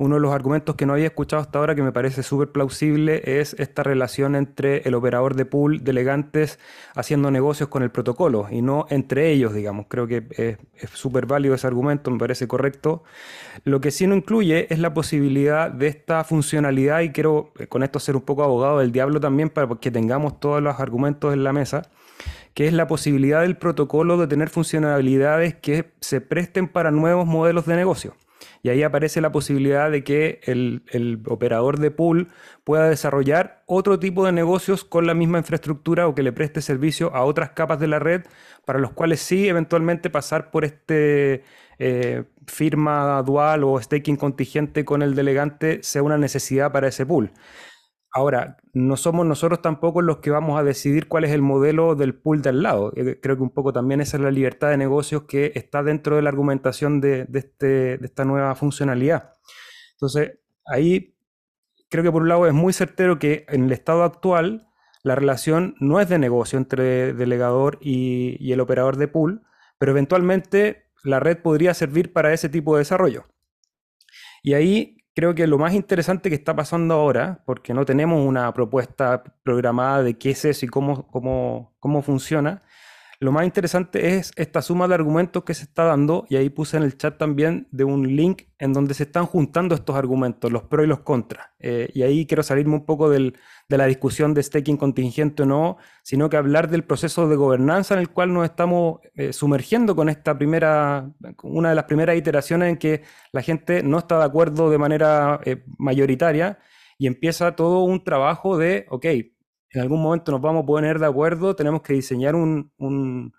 uno 0.00 0.14
de 0.14 0.22
los 0.22 0.32
argumentos 0.32 0.76
que 0.76 0.86
no 0.86 0.94
había 0.94 1.08
escuchado 1.08 1.42
hasta 1.42 1.58
ahora 1.58 1.74
que 1.74 1.82
me 1.82 1.92
parece 1.92 2.22
súper 2.22 2.50
plausible 2.52 3.20
es 3.38 3.54
esta 3.58 3.82
relación 3.82 4.34
entre 4.34 4.78
el 4.88 4.94
operador 4.94 5.34
de 5.34 5.44
pool 5.44 5.84
de 5.84 5.90
elegantes 5.90 6.58
haciendo 6.94 7.30
negocios 7.30 7.68
con 7.68 7.82
el 7.82 7.90
protocolo 7.90 8.48
y 8.50 8.62
no 8.62 8.86
entre 8.88 9.30
ellos, 9.30 9.52
digamos. 9.52 9.86
Creo 9.90 10.06
que 10.06 10.56
es 10.74 10.90
súper 10.94 11.26
válido 11.26 11.54
ese 11.54 11.66
argumento, 11.66 12.10
me 12.10 12.18
parece 12.18 12.48
correcto. 12.48 13.02
Lo 13.64 13.82
que 13.82 13.90
sí 13.90 14.06
no 14.06 14.16
incluye 14.16 14.72
es 14.72 14.78
la 14.78 14.94
posibilidad 14.94 15.70
de 15.70 15.88
esta 15.88 16.24
funcionalidad 16.24 17.00
y 17.00 17.10
quiero 17.12 17.52
eh, 17.58 17.66
con 17.66 17.82
esto 17.82 17.98
ser 18.00 18.16
un 18.16 18.22
poco 18.22 18.42
abogado 18.42 18.78
del 18.78 18.92
diablo 18.92 19.20
también 19.20 19.50
para 19.50 19.68
que 19.82 19.90
tengamos 19.90 20.40
todos 20.40 20.62
los 20.62 20.80
argumentos 20.80 21.34
en 21.34 21.44
la 21.44 21.52
mesa 21.52 21.90
que 22.54 22.66
es 22.66 22.72
la 22.72 22.86
posibilidad 22.86 23.42
del 23.42 23.58
protocolo 23.58 24.16
de 24.16 24.26
tener 24.26 24.48
funcionalidades 24.48 25.54
que 25.54 25.92
se 26.00 26.22
presten 26.22 26.68
para 26.68 26.90
nuevos 26.90 27.26
modelos 27.26 27.66
de 27.66 27.76
negocio. 27.76 28.14
Y 28.62 28.68
ahí 28.68 28.82
aparece 28.82 29.20
la 29.20 29.32
posibilidad 29.32 29.90
de 29.90 30.04
que 30.04 30.40
el, 30.44 31.22
operador 31.26 31.78
de 31.78 31.90
pool 31.90 32.28
pueda 32.64 32.88
desarrollar 32.88 33.62
otro 33.66 33.98
tipo 33.98 34.26
de 34.26 34.32
negocios 34.32 34.84
con 34.84 35.06
la 35.06 35.14
misma 35.14 35.38
infraestructura 35.38 36.06
o 36.06 36.14
que 36.14 36.22
le 36.22 36.32
preste 36.32 36.60
servicio 36.60 37.14
a 37.14 37.24
otras 37.24 37.50
capas 37.50 37.80
de 37.80 37.86
la 37.86 37.98
red, 37.98 38.22
para 38.64 38.78
los 38.78 38.92
cuales 38.92 39.20
sí 39.20 39.48
eventualmente 39.48 40.10
pasar 40.10 40.50
por 40.50 40.64
este 40.64 41.42
eh, 41.78 42.24
firma 42.46 43.22
dual 43.22 43.64
o 43.64 43.80
staking 43.80 44.16
contingente 44.16 44.84
con 44.84 45.02
el 45.02 45.14
delegante 45.14 45.82
sea 45.82 46.02
una 46.02 46.18
necesidad 46.18 46.72
para 46.72 46.88
ese 46.88 47.06
pool. 47.06 47.32
Ahora, 48.12 48.56
no 48.72 48.96
somos 48.96 49.24
nosotros 49.24 49.62
tampoco 49.62 50.02
los 50.02 50.18
que 50.18 50.30
vamos 50.30 50.58
a 50.58 50.64
decidir 50.64 51.06
cuál 51.06 51.24
es 51.24 51.30
el 51.30 51.42
modelo 51.42 51.94
del 51.94 52.14
pool 52.14 52.42
del 52.42 52.62
lado. 52.62 52.92
Eh, 52.96 53.20
creo 53.22 53.36
que 53.36 53.42
un 53.42 53.50
poco 53.50 53.72
también 53.72 54.00
esa 54.00 54.16
es 54.16 54.22
la 54.22 54.32
libertad 54.32 54.70
de 54.70 54.76
negocios 54.76 55.24
que 55.24 55.52
está 55.54 55.82
dentro 55.84 56.16
de 56.16 56.22
la 56.22 56.30
argumentación 56.30 57.00
de, 57.00 57.28
este, 57.32 57.98
de 57.98 58.06
esta 58.06 58.24
nueva 58.24 58.54
funcionalidad. 58.56 59.34
Entonces, 59.92 60.38
ahí 60.66 61.14
creo 61.88 62.02
que 62.02 62.10
por 62.10 62.22
un 62.22 62.28
lado 62.28 62.46
es 62.46 62.54
muy 62.54 62.72
certero 62.72 63.18
que 63.18 63.46
en 63.48 63.64
el 63.64 63.72
estado 63.72 64.02
actual 64.02 64.68
la 65.04 65.14
relación 65.14 65.76
no 65.78 66.00
es 66.00 66.08
de 66.08 66.18
negocio 66.18 66.58
entre 66.58 67.14
delegador 67.14 67.78
y, 67.80 68.36
y 68.40 68.52
el 68.52 68.60
operador 68.60 68.96
de 68.96 69.08
pool, 69.08 69.42
pero 69.78 69.92
eventualmente 69.92 70.90
la 71.04 71.20
red 71.20 71.38
podría 71.38 71.74
servir 71.74 72.12
para 72.12 72.32
ese 72.32 72.48
tipo 72.48 72.74
de 72.74 72.80
desarrollo. 72.80 73.26
Y 74.42 74.54
ahí 74.54 74.99
creo 75.14 75.34
que 75.34 75.46
lo 75.46 75.58
más 75.58 75.74
interesante 75.74 76.28
que 76.28 76.36
está 76.36 76.54
pasando 76.54 76.94
ahora, 76.94 77.42
porque 77.44 77.74
no 77.74 77.84
tenemos 77.84 78.26
una 78.26 78.52
propuesta 78.52 79.22
programada 79.42 80.02
de 80.02 80.18
qué 80.18 80.30
es 80.30 80.44
eso 80.44 80.66
y 80.66 80.68
cómo, 80.68 81.06
cómo, 81.08 81.74
cómo 81.80 82.02
funciona, 82.02 82.62
lo 83.22 83.32
más 83.32 83.44
interesante 83.44 84.16
es 84.16 84.32
esta 84.36 84.62
suma 84.62 84.88
de 84.88 84.94
argumentos 84.94 85.44
que 85.44 85.52
se 85.52 85.64
está 85.64 85.84
dando, 85.84 86.24
y 86.30 86.36
ahí 86.36 86.48
puse 86.48 86.78
en 86.78 86.84
el 86.84 86.96
chat 86.96 87.18
también 87.18 87.68
de 87.70 87.84
un 87.84 88.16
link 88.16 88.44
en 88.58 88.72
donde 88.72 88.94
se 88.94 89.02
están 89.02 89.26
juntando 89.26 89.74
estos 89.74 89.94
argumentos, 89.94 90.50
los 90.50 90.62
pros 90.62 90.86
y 90.86 90.88
los 90.88 91.00
contras. 91.00 91.48
Eh, 91.58 91.90
y 91.92 92.00
ahí 92.00 92.24
quiero 92.24 92.42
salirme 92.42 92.76
un 92.76 92.86
poco 92.86 93.10
del, 93.10 93.36
de 93.70 93.78
la 93.78 93.86
discusión 93.86 94.34
de 94.34 94.42
staking 94.42 94.76
contingente 94.76 95.44
o 95.44 95.46
no, 95.46 95.76
sino 96.02 96.28
que 96.28 96.36
hablar 96.36 96.68
del 96.68 96.82
proceso 96.82 97.28
de 97.28 97.36
gobernanza 97.36 97.94
en 97.94 98.00
el 98.00 98.08
cual 98.10 98.32
nos 98.32 98.44
estamos 98.44 98.98
eh, 99.14 99.32
sumergiendo 99.32 99.94
con 99.94 100.08
esta 100.08 100.36
primera, 100.36 101.08
una 101.44 101.68
de 101.68 101.76
las 101.76 101.84
primeras 101.84 102.16
iteraciones 102.16 102.68
en 102.68 102.78
que 102.78 103.02
la 103.30 103.42
gente 103.42 103.84
no 103.84 103.98
está 103.98 104.18
de 104.18 104.24
acuerdo 104.24 104.70
de 104.70 104.78
manera 104.78 105.38
eh, 105.44 105.62
mayoritaria 105.78 106.58
y 106.98 107.06
empieza 107.06 107.54
todo 107.54 107.84
un 107.84 108.02
trabajo 108.02 108.58
de, 108.58 108.86
ok, 108.90 109.04
en 109.04 109.80
algún 109.80 110.02
momento 110.02 110.32
nos 110.32 110.40
vamos 110.40 110.64
a 110.64 110.66
poner 110.66 110.98
de 110.98 111.06
acuerdo, 111.06 111.54
tenemos 111.54 111.82
que 111.82 111.92
diseñar 111.92 112.34
un, 112.34 112.72
un, 112.76 113.32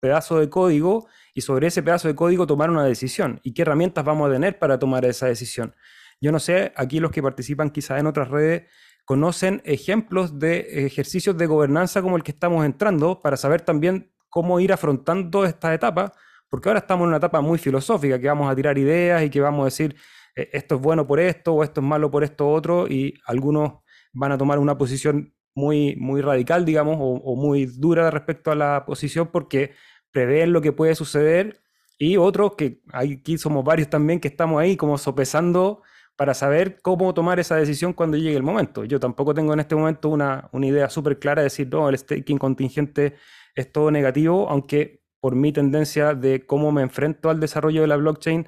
pedazo 0.00 0.40
de 0.40 0.48
código 0.48 1.06
y 1.34 1.42
sobre 1.42 1.66
ese 1.66 1.82
pedazo 1.82 2.08
de 2.08 2.14
código 2.14 2.46
tomar 2.46 2.70
una 2.70 2.84
decisión. 2.84 3.38
¿Y 3.42 3.52
qué 3.52 3.62
herramientas 3.62 4.02
vamos 4.02 4.30
a 4.30 4.32
tener 4.32 4.58
para 4.58 4.78
tomar 4.78 5.04
esa 5.04 5.26
decisión? 5.26 5.74
Yo 6.22 6.32
no 6.32 6.38
sé, 6.38 6.72
aquí 6.74 7.00
los 7.00 7.10
que 7.10 7.22
participan 7.22 7.68
quizás 7.68 8.00
en 8.00 8.06
otras 8.06 8.28
redes 8.28 8.62
conocen 9.10 9.60
ejemplos 9.64 10.38
de 10.38 10.86
ejercicios 10.86 11.36
de 11.36 11.46
gobernanza 11.46 12.00
como 12.00 12.16
el 12.16 12.22
que 12.22 12.30
estamos 12.30 12.64
entrando 12.64 13.18
para 13.18 13.36
saber 13.36 13.60
también 13.60 14.12
cómo 14.28 14.60
ir 14.60 14.72
afrontando 14.72 15.44
esta 15.44 15.74
etapa, 15.74 16.12
porque 16.48 16.68
ahora 16.68 16.78
estamos 16.78 17.06
en 17.06 17.08
una 17.08 17.16
etapa 17.16 17.40
muy 17.40 17.58
filosófica, 17.58 18.20
que 18.20 18.28
vamos 18.28 18.48
a 18.48 18.54
tirar 18.54 18.78
ideas 18.78 19.24
y 19.24 19.28
que 19.28 19.40
vamos 19.40 19.62
a 19.62 19.64
decir, 19.64 19.96
eh, 20.36 20.50
esto 20.52 20.76
es 20.76 20.80
bueno 20.80 21.08
por 21.08 21.18
esto 21.18 21.54
o 21.54 21.64
esto 21.64 21.80
es 21.80 21.86
malo 21.88 22.08
por 22.08 22.22
esto 22.22 22.48
otro, 22.48 22.86
y 22.86 23.14
algunos 23.26 23.80
van 24.12 24.30
a 24.30 24.38
tomar 24.38 24.60
una 24.60 24.78
posición 24.78 25.34
muy, 25.56 25.96
muy 25.96 26.20
radical, 26.20 26.64
digamos, 26.64 26.96
o, 27.00 27.34
muy 27.34 27.66
dura 27.66 28.12
respecto 28.12 28.52
a 28.52 28.54
la 28.54 28.84
posición 28.86 29.26
porque 29.32 29.72
prevén 30.12 30.52
lo 30.52 30.60
que 30.60 30.70
puede 30.70 30.94
suceder 30.94 31.60
y 31.98 32.16
otros 32.16 32.54
que 32.54 32.80
aquí 32.92 33.38
somos 33.38 33.64
varios 33.64 33.90
también 33.90 34.20
que 34.20 34.28
estamos 34.28 34.62
ahí 34.62 34.76
como 34.76 34.98
sopesando 34.98 35.82
para 36.16 36.34
saber 36.34 36.80
cómo 36.82 37.14
tomar 37.14 37.40
esa 37.40 37.56
decisión 37.56 37.92
cuando 37.92 38.16
llegue 38.16 38.36
el 38.36 38.42
momento. 38.42 38.84
Yo 38.84 39.00
tampoco 39.00 39.34
tengo 39.34 39.52
en 39.54 39.60
este 39.60 39.74
momento 39.74 40.08
una, 40.08 40.48
una 40.52 40.66
idea 40.66 40.90
súper 40.90 41.18
clara 41.18 41.42
de 41.42 41.44
decir, 41.44 41.68
no, 41.70 41.88
el 41.88 41.96
staking 41.96 42.38
contingente 42.38 43.14
es 43.54 43.72
todo 43.72 43.90
negativo, 43.90 44.48
aunque 44.50 45.02
por 45.20 45.34
mi 45.34 45.52
tendencia 45.52 46.14
de 46.14 46.46
cómo 46.46 46.72
me 46.72 46.82
enfrento 46.82 47.30
al 47.30 47.40
desarrollo 47.40 47.82
de 47.82 47.86
la 47.86 47.96
blockchain, 47.96 48.46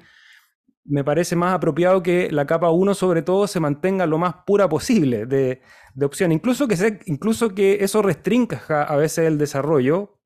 me 0.85 1.03
parece 1.03 1.35
más 1.35 1.53
apropiado 1.53 2.03
que 2.03 2.29
la 2.31 2.45
capa 2.45 2.69
1 2.69 2.93
sobre 2.93 3.21
todo 3.21 3.47
se 3.47 3.59
mantenga 3.59 4.05
lo 4.05 4.17
más 4.17 4.35
pura 4.45 4.67
posible 4.67 5.25
de, 5.25 5.61
de 5.93 6.05
opción. 6.05 6.31
Incluso 6.31 6.67
que, 6.67 6.99
incluso 7.05 7.55
que 7.55 7.83
eso 7.83 8.01
restrinja 8.01 8.83
a 8.83 8.95
veces 8.97 9.27
el 9.27 9.37
desarrollo, 9.37 10.19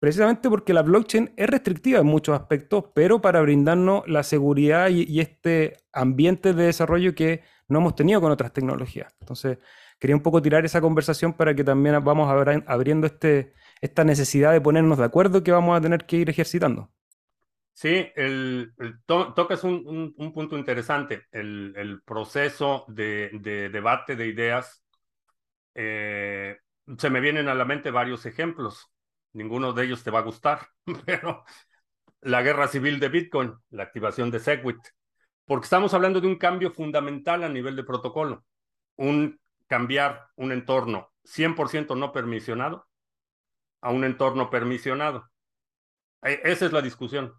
precisamente 0.00 0.48
porque 0.48 0.72
la 0.72 0.82
blockchain 0.82 1.34
es 1.36 1.48
restrictiva 1.48 2.00
en 2.00 2.06
muchos 2.06 2.34
aspectos, 2.34 2.86
pero 2.94 3.20
para 3.20 3.42
brindarnos 3.42 4.02
la 4.08 4.22
seguridad 4.22 4.88
y, 4.88 5.20
este 5.20 5.76
ambiente 5.92 6.54
de 6.54 6.64
desarrollo 6.64 7.14
que 7.14 7.42
no 7.68 7.78
hemos 7.78 7.94
tenido 7.94 8.20
con 8.20 8.32
otras 8.32 8.52
tecnologías. 8.52 9.14
Entonces, 9.20 9.58
quería 10.00 10.16
un 10.16 10.22
poco 10.22 10.42
tirar 10.42 10.64
esa 10.64 10.80
conversación 10.80 11.34
para 11.34 11.54
que 11.54 11.62
también 11.62 12.02
vamos 12.02 12.28
abriendo 12.66 13.06
este, 13.06 13.52
esta 13.80 14.02
necesidad 14.02 14.52
de 14.52 14.60
ponernos 14.60 14.98
de 14.98 15.04
acuerdo 15.04 15.44
que 15.44 15.52
vamos 15.52 15.78
a 15.78 15.80
tener 15.80 16.06
que 16.06 16.16
ir 16.16 16.30
ejercitando. 16.30 16.90
Sí, 17.74 18.10
el, 18.16 18.72
tocas 19.06 19.64
un, 19.64 20.14
punto 20.34 20.58
interesante, 20.58 21.26
el, 21.30 22.02
proceso 22.04 22.84
de, 22.88 23.30
debate 23.72 24.16
de 24.16 24.26
ideas. 24.26 24.82
Eh, 25.74 26.58
se 26.98 27.10
me 27.10 27.20
vienen 27.20 27.48
a 27.48 27.54
la 27.54 27.64
mente 27.64 27.90
varios 27.90 28.26
ejemplos, 28.26 28.90
ninguno 29.32 29.72
de 29.72 29.84
ellos 29.84 30.02
te 30.02 30.10
va 30.10 30.20
a 30.20 30.22
gustar, 30.22 30.68
pero 31.06 31.44
la 32.20 32.42
guerra 32.42 32.68
civil 32.68 33.00
de 33.00 33.08
Bitcoin, 33.08 33.54
la 33.70 33.84
activación 33.84 34.30
de 34.30 34.40
Segwit, 34.40 34.78
porque 35.44 35.64
estamos 35.64 35.94
hablando 35.94 36.20
de 36.20 36.28
un 36.28 36.36
cambio 36.36 36.70
fundamental 36.70 37.42
a 37.44 37.48
nivel 37.48 37.76
de 37.76 37.84
protocolo, 37.84 38.44
un 38.96 39.40
cambiar 39.66 40.28
un 40.36 40.52
entorno 40.52 41.12
100% 41.24 41.96
no 41.96 42.12
permisionado 42.12 42.86
a 43.80 43.90
un 43.90 44.04
entorno 44.04 44.50
permisionado. 44.50 45.30
E, 46.22 46.40
esa 46.44 46.66
es 46.66 46.72
la 46.72 46.82
discusión. 46.82 47.34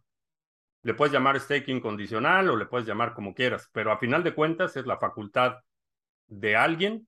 Le 0.83 0.93
puedes 0.93 1.13
llamar 1.13 1.39
staking 1.39 1.79
condicional 1.79 2.49
o 2.49 2.55
le 2.55 2.65
puedes 2.65 2.87
llamar 2.87 3.13
como 3.13 3.35
quieras, 3.35 3.69
pero 3.71 3.91
a 3.91 3.99
final 3.99 4.23
de 4.23 4.33
cuentas 4.33 4.75
es 4.75 4.85
la 4.85 4.97
facultad 4.97 5.57
de 6.27 6.55
alguien 6.55 7.07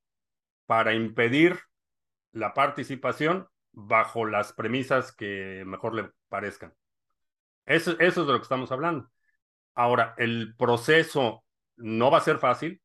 para 0.66 0.94
impedir 0.94 1.60
la 2.32 2.54
participación 2.54 3.48
bajo 3.74 4.26
las 4.26 4.54
premisas 4.54 5.12
que 5.12 5.64
mejor 5.66 5.96
le 5.96 6.10
parezcan. 6.30 6.74
Eso, 7.66 8.00
es 8.00 8.16
de 8.16 8.24
lo 8.24 8.38
que 8.38 8.44
estamos 8.44 8.72
hablando. 8.72 9.12
Ahora, 9.76 10.16
el 10.18 10.56
proceso 10.58 11.44
no 11.76 12.12
va 12.12 12.20
a 12.20 12.22
ser 12.22 12.40
fácil. 12.40 12.82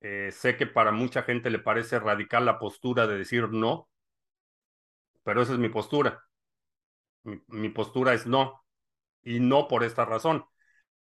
Eh, 0.00 0.30
sé 0.32 0.56
que 0.56 0.66
para 0.66 0.92
mucha 0.92 1.22
gente 1.22 1.50
le 1.50 1.58
parece 1.58 1.98
radical 2.00 2.46
la 2.46 2.58
postura 2.58 3.06
de 3.06 3.18
decir 3.18 3.50
no, 3.50 3.90
pero 5.22 5.42
esa 5.42 5.52
es 5.52 5.58
mi 5.58 5.68
postura. 5.68 6.24
mi 7.48 7.68
postura 7.68 8.14
es 8.14 8.26
no 8.26 8.64
y 9.22 9.40
no 9.40 9.68
por 9.68 9.84
esta 9.84 10.04
razón. 10.04 10.44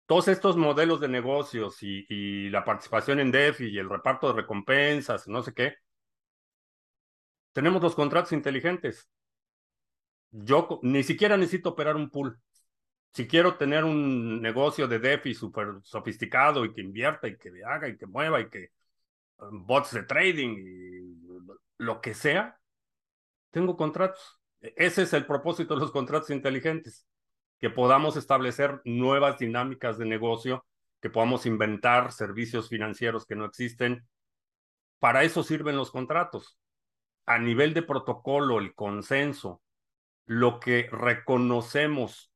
Todos 0.05 0.27
estos 0.27 0.57
modelos 0.57 0.99
de 1.01 1.07
negocios 1.07 1.77
y, 1.81 2.49
la 2.49 2.63
participación 2.63 3.19
en 3.19 3.31
DeFi 3.31 3.69
y 3.69 3.79
el 3.79 3.89
reparto 3.89 4.27
de 4.27 4.41
recompensas, 4.41 5.27
no 5.27 5.41
sé 5.43 5.53
qué, 5.53 5.75
tenemos 7.55 7.81
los 7.81 7.95
contratos 7.95 8.33
inteligentes. 8.33 9.09
Yo 10.29 10.81
ni 10.83 11.03
siquiera 11.03 11.37
necesito 11.37 11.69
operar 11.69 11.95
un 11.95 12.09
pool. 12.09 12.37
Si 13.13 13.29
quiero 13.29 13.55
tener 13.55 13.85
un 13.85 14.41
negocio 14.41 14.89
de 14.89 14.99
DeFi 14.99 15.33
súper 15.33 15.79
sofisticado 15.81 16.65
y 16.65 16.73
que 16.73 16.81
invierta 16.81 17.29
y 17.29 17.37
que 17.37 17.63
haga 17.65 17.87
y 17.87 17.95
que 17.95 18.07
mueva 18.07 18.41
y 18.41 18.49
que 18.49 18.71
um, 19.37 19.65
bots 19.65 19.93
de 19.93 20.03
trading 20.03 20.57
y 20.57 21.17
lo 21.77 22.01
que 22.01 22.13
sea, 22.13 22.59
tengo 23.51 23.77
contratos. 23.77 24.37
E-, 24.59 24.73
ese 24.75 25.03
es 25.03 25.13
el 25.13 25.25
propósito 25.25 25.75
de 25.75 25.79
los 25.79 25.93
contratos 25.93 26.31
inteligentes 26.31 27.07
que 27.61 27.69
podamos 27.69 28.17
establecer 28.17 28.81
nuevas 28.83 29.39
dinámicas 29.39 29.97
de 29.97 30.03
negocio, 30.03 30.65
que 30.99 31.09
podamos 31.09 31.45
inventar 31.45 32.11
servicios 32.11 32.67
financieros 32.67 33.25
que 33.25 33.37
no 33.37 33.45
existen. 33.45 34.05
Para 34.99 35.23
eso 35.23 35.41
sirven 35.41 35.77
los 35.77 35.89
contratos. 35.89 36.59
A 37.25 37.39
nivel 37.39 37.73
de 37.73 37.81
protocolo, 37.81 38.59
el 38.59 38.75
consenso, 38.75 39.61
lo 40.25 40.59
que 40.59 40.89
reconocemos 40.91 42.31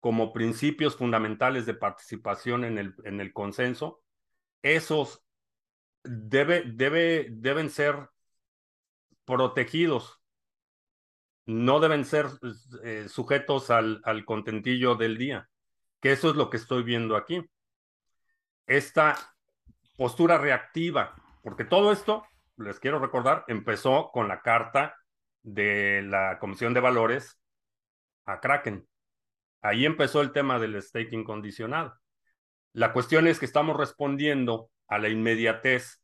como 0.00 0.32
principios 0.32 0.96
fundamentales 0.96 1.66
de 1.66 1.74
participación 1.74 2.64
en 2.64 2.78
el, 2.78 2.94
en 3.04 3.20
el 3.20 3.32
consenso, 3.32 4.02
esos 4.62 5.24
debe, 6.02 6.62
debe, 6.66 7.28
deben 7.30 7.70
ser 7.70 8.10
protegidos 9.24 10.20
no 11.46 11.80
deben 11.80 12.04
ser 12.04 12.26
eh, 12.82 13.06
sujetos 13.08 13.70
al, 13.70 14.00
al 14.04 14.24
contentillo 14.24 14.94
del 14.94 15.18
día, 15.18 15.48
que 16.00 16.12
eso 16.12 16.30
es 16.30 16.36
lo 16.36 16.50
que 16.50 16.56
estoy 16.56 16.82
viendo 16.82 17.16
aquí. 17.16 17.44
Esta 18.66 19.36
postura 19.96 20.38
reactiva, 20.38 21.14
porque 21.42 21.64
todo 21.64 21.92
esto, 21.92 22.24
les 22.56 22.78
quiero 22.80 22.98
recordar, 22.98 23.44
empezó 23.48 24.10
con 24.12 24.28
la 24.28 24.42
carta 24.42 24.96
de 25.42 26.02
la 26.02 26.38
Comisión 26.38 26.74
de 26.74 26.80
Valores 26.80 27.38
a 28.24 28.40
Kraken. 28.40 28.86
Ahí 29.62 29.86
empezó 29.86 30.20
el 30.20 30.32
tema 30.32 30.58
del 30.58 30.80
staking 30.80 31.24
condicionado. 31.24 31.98
La 32.72 32.92
cuestión 32.92 33.26
es 33.26 33.38
que 33.38 33.46
estamos 33.46 33.76
respondiendo 33.76 34.70
a 34.88 34.98
la 34.98 35.08
inmediatez, 35.08 36.02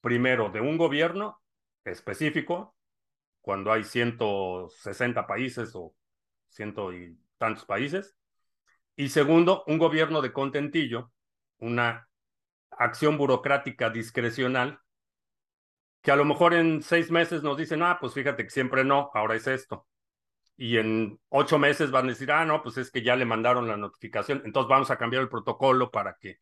primero, 0.00 0.50
de 0.50 0.60
un 0.60 0.76
gobierno 0.76 1.40
específico 1.84 2.76
cuando 3.40 3.72
hay 3.72 3.84
160 3.84 5.26
países 5.26 5.70
o 5.74 5.94
ciento 6.48 6.92
y 6.92 7.18
tantos 7.38 7.64
países. 7.64 8.16
Y 8.96 9.10
segundo, 9.10 9.62
un 9.66 9.78
gobierno 9.78 10.22
de 10.22 10.32
contentillo, 10.32 11.12
una 11.58 12.08
acción 12.70 13.16
burocrática 13.16 13.90
discrecional, 13.90 14.80
que 16.06 16.12
a 16.12 16.16
lo 16.16 16.24
mejor 16.24 16.54
en 16.54 16.84
seis 16.84 17.10
meses 17.10 17.42
nos 17.42 17.56
dicen, 17.56 17.82
ah, 17.82 17.98
pues 18.00 18.14
fíjate 18.14 18.44
que 18.44 18.50
siempre 18.50 18.84
no, 18.84 19.10
ahora 19.12 19.34
es 19.34 19.48
esto. 19.48 19.88
Y 20.56 20.76
en 20.76 21.18
ocho 21.30 21.58
meses 21.58 21.90
van 21.90 22.04
a 22.06 22.10
decir, 22.10 22.30
ah, 22.30 22.44
no, 22.44 22.62
pues 22.62 22.76
es 22.76 22.92
que 22.92 23.02
ya 23.02 23.16
le 23.16 23.24
mandaron 23.24 23.66
la 23.66 23.76
notificación, 23.76 24.40
entonces 24.44 24.68
vamos 24.68 24.88
a 24.92 24.98
cambiar 24.98 25.22
el 25.22 25.28
protocolo 25.28 25.90
para 25.90 26.16
que... 26.20 26.38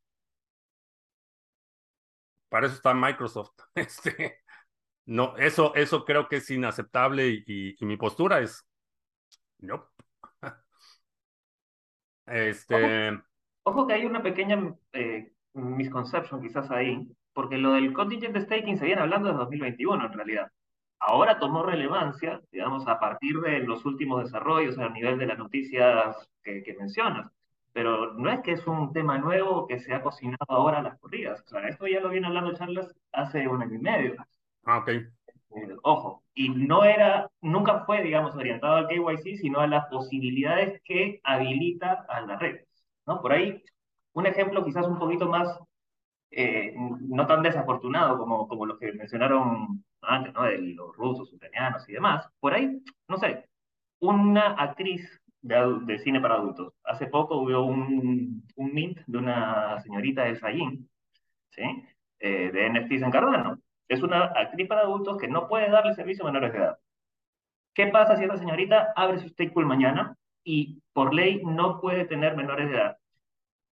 Para 2.51 2.67
eso 2.67 2.77
está 2.77 2.93
Microsoft. 2.93 3.59
Este, 3.75 4.43
no, 5.07 5.35
eso, 5.39 5.75
eso 5.75 6.05
creo 6.05 6.29
que 6.29 6.37
es 6.37 6.51
inaceptable 6.51 7.43
y, 7.47 7.75
mi 7.81 7.97
postura 7.97 8.41
es, 8.41 8.69
no. 9.61 9.89
Este... 12.27 13.19
Ojo, 13.63 13.87
que 13.87 13.95
hay 13.95 14.05
una 14.05 14.23
pequeña 14.23 14.77
eh, 14.93 15.33
misconception 15.55 16.43
quizás 16.43 16.71
ahí, 16.71 17.09
porque 17.35 17.59
lo 17.59 17.73
del 17.73 17.93
contingent 17.93 18.37
staking 18.39 18.79
se 18.79 18.87
viene 18.87 19.03
hablando 19.03 19.29
desde 19.29 19.41
2021 19.41 20.07
en 20.07 20.13
realidad. 20.13 20.51
Ahora 21.01 21.39
tomó 21.39 21.63
relevancia, 21.63 22.41
digamos, 22.51 22.87
a 22.89 22.99
partir 22.99 23.41
de 23.41 23.61
los 23.61 23.85
últimos 23.85 24.25
desarrollos 24.25 24.79
a 24.79 24.89
nivel 24.89 25.19
de 25.19 25.27
las 25.27 25.39
noticias 25.39 26.17
que, 26.43 26.63
que 26.63 26.75
mencionas 26.75 27.31
pero 27.75 28.15
no 28.15 28.31
es 28.31 28.41
que 28.41 28.53
es 28.53 28.67
un 28.69 28.93
tema 28.93 29.19
nuevo 29.19 29.67
que 29.67 29.81
se 29.81 29.93
ha 29.93 30.01
cocinado 30.01 30.47
ahora 30.49 30.79
a 30.79 30.83
las 30.83 30.99
corridas. 31.01 31.43
O 31.45 31.49
sea, 31.49 31.67
esto 31.67 31.89
ya 31.89 32.01
lo 32.01 32.09
viene 32.09 32.29
hablando 32.29 32.55
Charles 32.55 32.95
hace 33.13 33.49
un 33.49 33.63
año 33.63 33.75
y 33.75 33.79
medio. 33.79 34.15
Ah, 34.65 34.79
ok. 34.79 34.89
Eh, 34.89 35.77
ojo, 35.83 36.23
y 36.35 36.51
no 36.51 36.85
era, 36.85 37.29
nunca 37.41 37.85
fue, 37.85 38.01
digamos, 38.03 38.37
orientado 38.37 38.77
al 38.77 38.87
KYC, 38.87 39.39
sino 39.39 39.59
a 39.59 39.67
las 39.67 39.87
posibilidades 39.87 40.81
que 40.85 41.21
habilita 41.25 42.07
a 42.09 42.21
las 42.21 42.39
redes. 42.39 42.69
¿no? 43.07 43.21
Por 43.21 43.33
ahí, 43.33 43.61
un 44.13 44.27
ejemplo 44.27 44.65
quizás 44.65 44.87
un 44.87 44.99
poquito 45.01 45.29
más, 45.29 45.49
eh, 46.37 46.75
no 46.77 47.27
tan 47.27 47.43
desafortunado 47.43 48.19
como, 48.19 48.49
como 48.49 48.67
los 48.67 48.79
que 48.79 48.93
mencionaron 48.93 49.85
antes, 50.03 50.35
¿no? 50.35 50.43
De 50.43 50.59
los 50.59 50.97
rusos, 50.97 51.33
ucranianos 51.33 51.89
y 51.89 51.93
demás. 51.93 52.29
Por 52.41 52.55
ahí, 52.55 52.83
no 53.09 53.17
sé, 53.19 53.49
una 54.01 54.53
actriz 54.55 55.09
de, 55.43 55.99
cine 55.99 56.21
para 56.21 56.35
adultos. 56.35 56.73
Hace 56.85 57.07
poco 57.07 57.37
hubo 57.37 57.65
un, 57.65 58.43
un 58.57 58.75
mint 58.75 58.99
de 59.07 59.19
una 59.19 59.81
señorita 59.81 60.27
Elsa 60.27 60.51
Yin, 60.51 60.89
¿sí? 61.51 61.63
Eh, 62.19 62.51
de 62.53 62.71
NFTs 62.71 63.03
en 63.03 63.11
Cardano. 63.11 63.59
Es 63.89 64.03
una 64.03 64.25
actriz 64.25 64.67
para 64.67 64.83
adultos 64.83 65.19
que 65.19 65.29
no 65.29 65.47
puede 65.47 65.71
darle 65.71 65.95
servicio 65.95 66.25
a 66.25 66.33
menores 66.33 66.53
de 66.53 66.59
edad. 66.59 66.79
¿Qué 67.75 67.89
pasa 67.89 68.17
si 68.17 68.25
esta 68.25 68.39
señorita 68.39 68.93
abre 68.97 69.19
su 69.19 69.29
stake 69.29 69.53
pool 69.53 69.67
mañana 69.67 70.17
y 70.43 70.81
por 70.93 71.13
ley 71.13 71.43
no 71.45 71.81
puede 71.81 72.07
tener 72.07 72.37
menores 72.37 72.71
de 72.71 72.77
edad? 72.77 72.97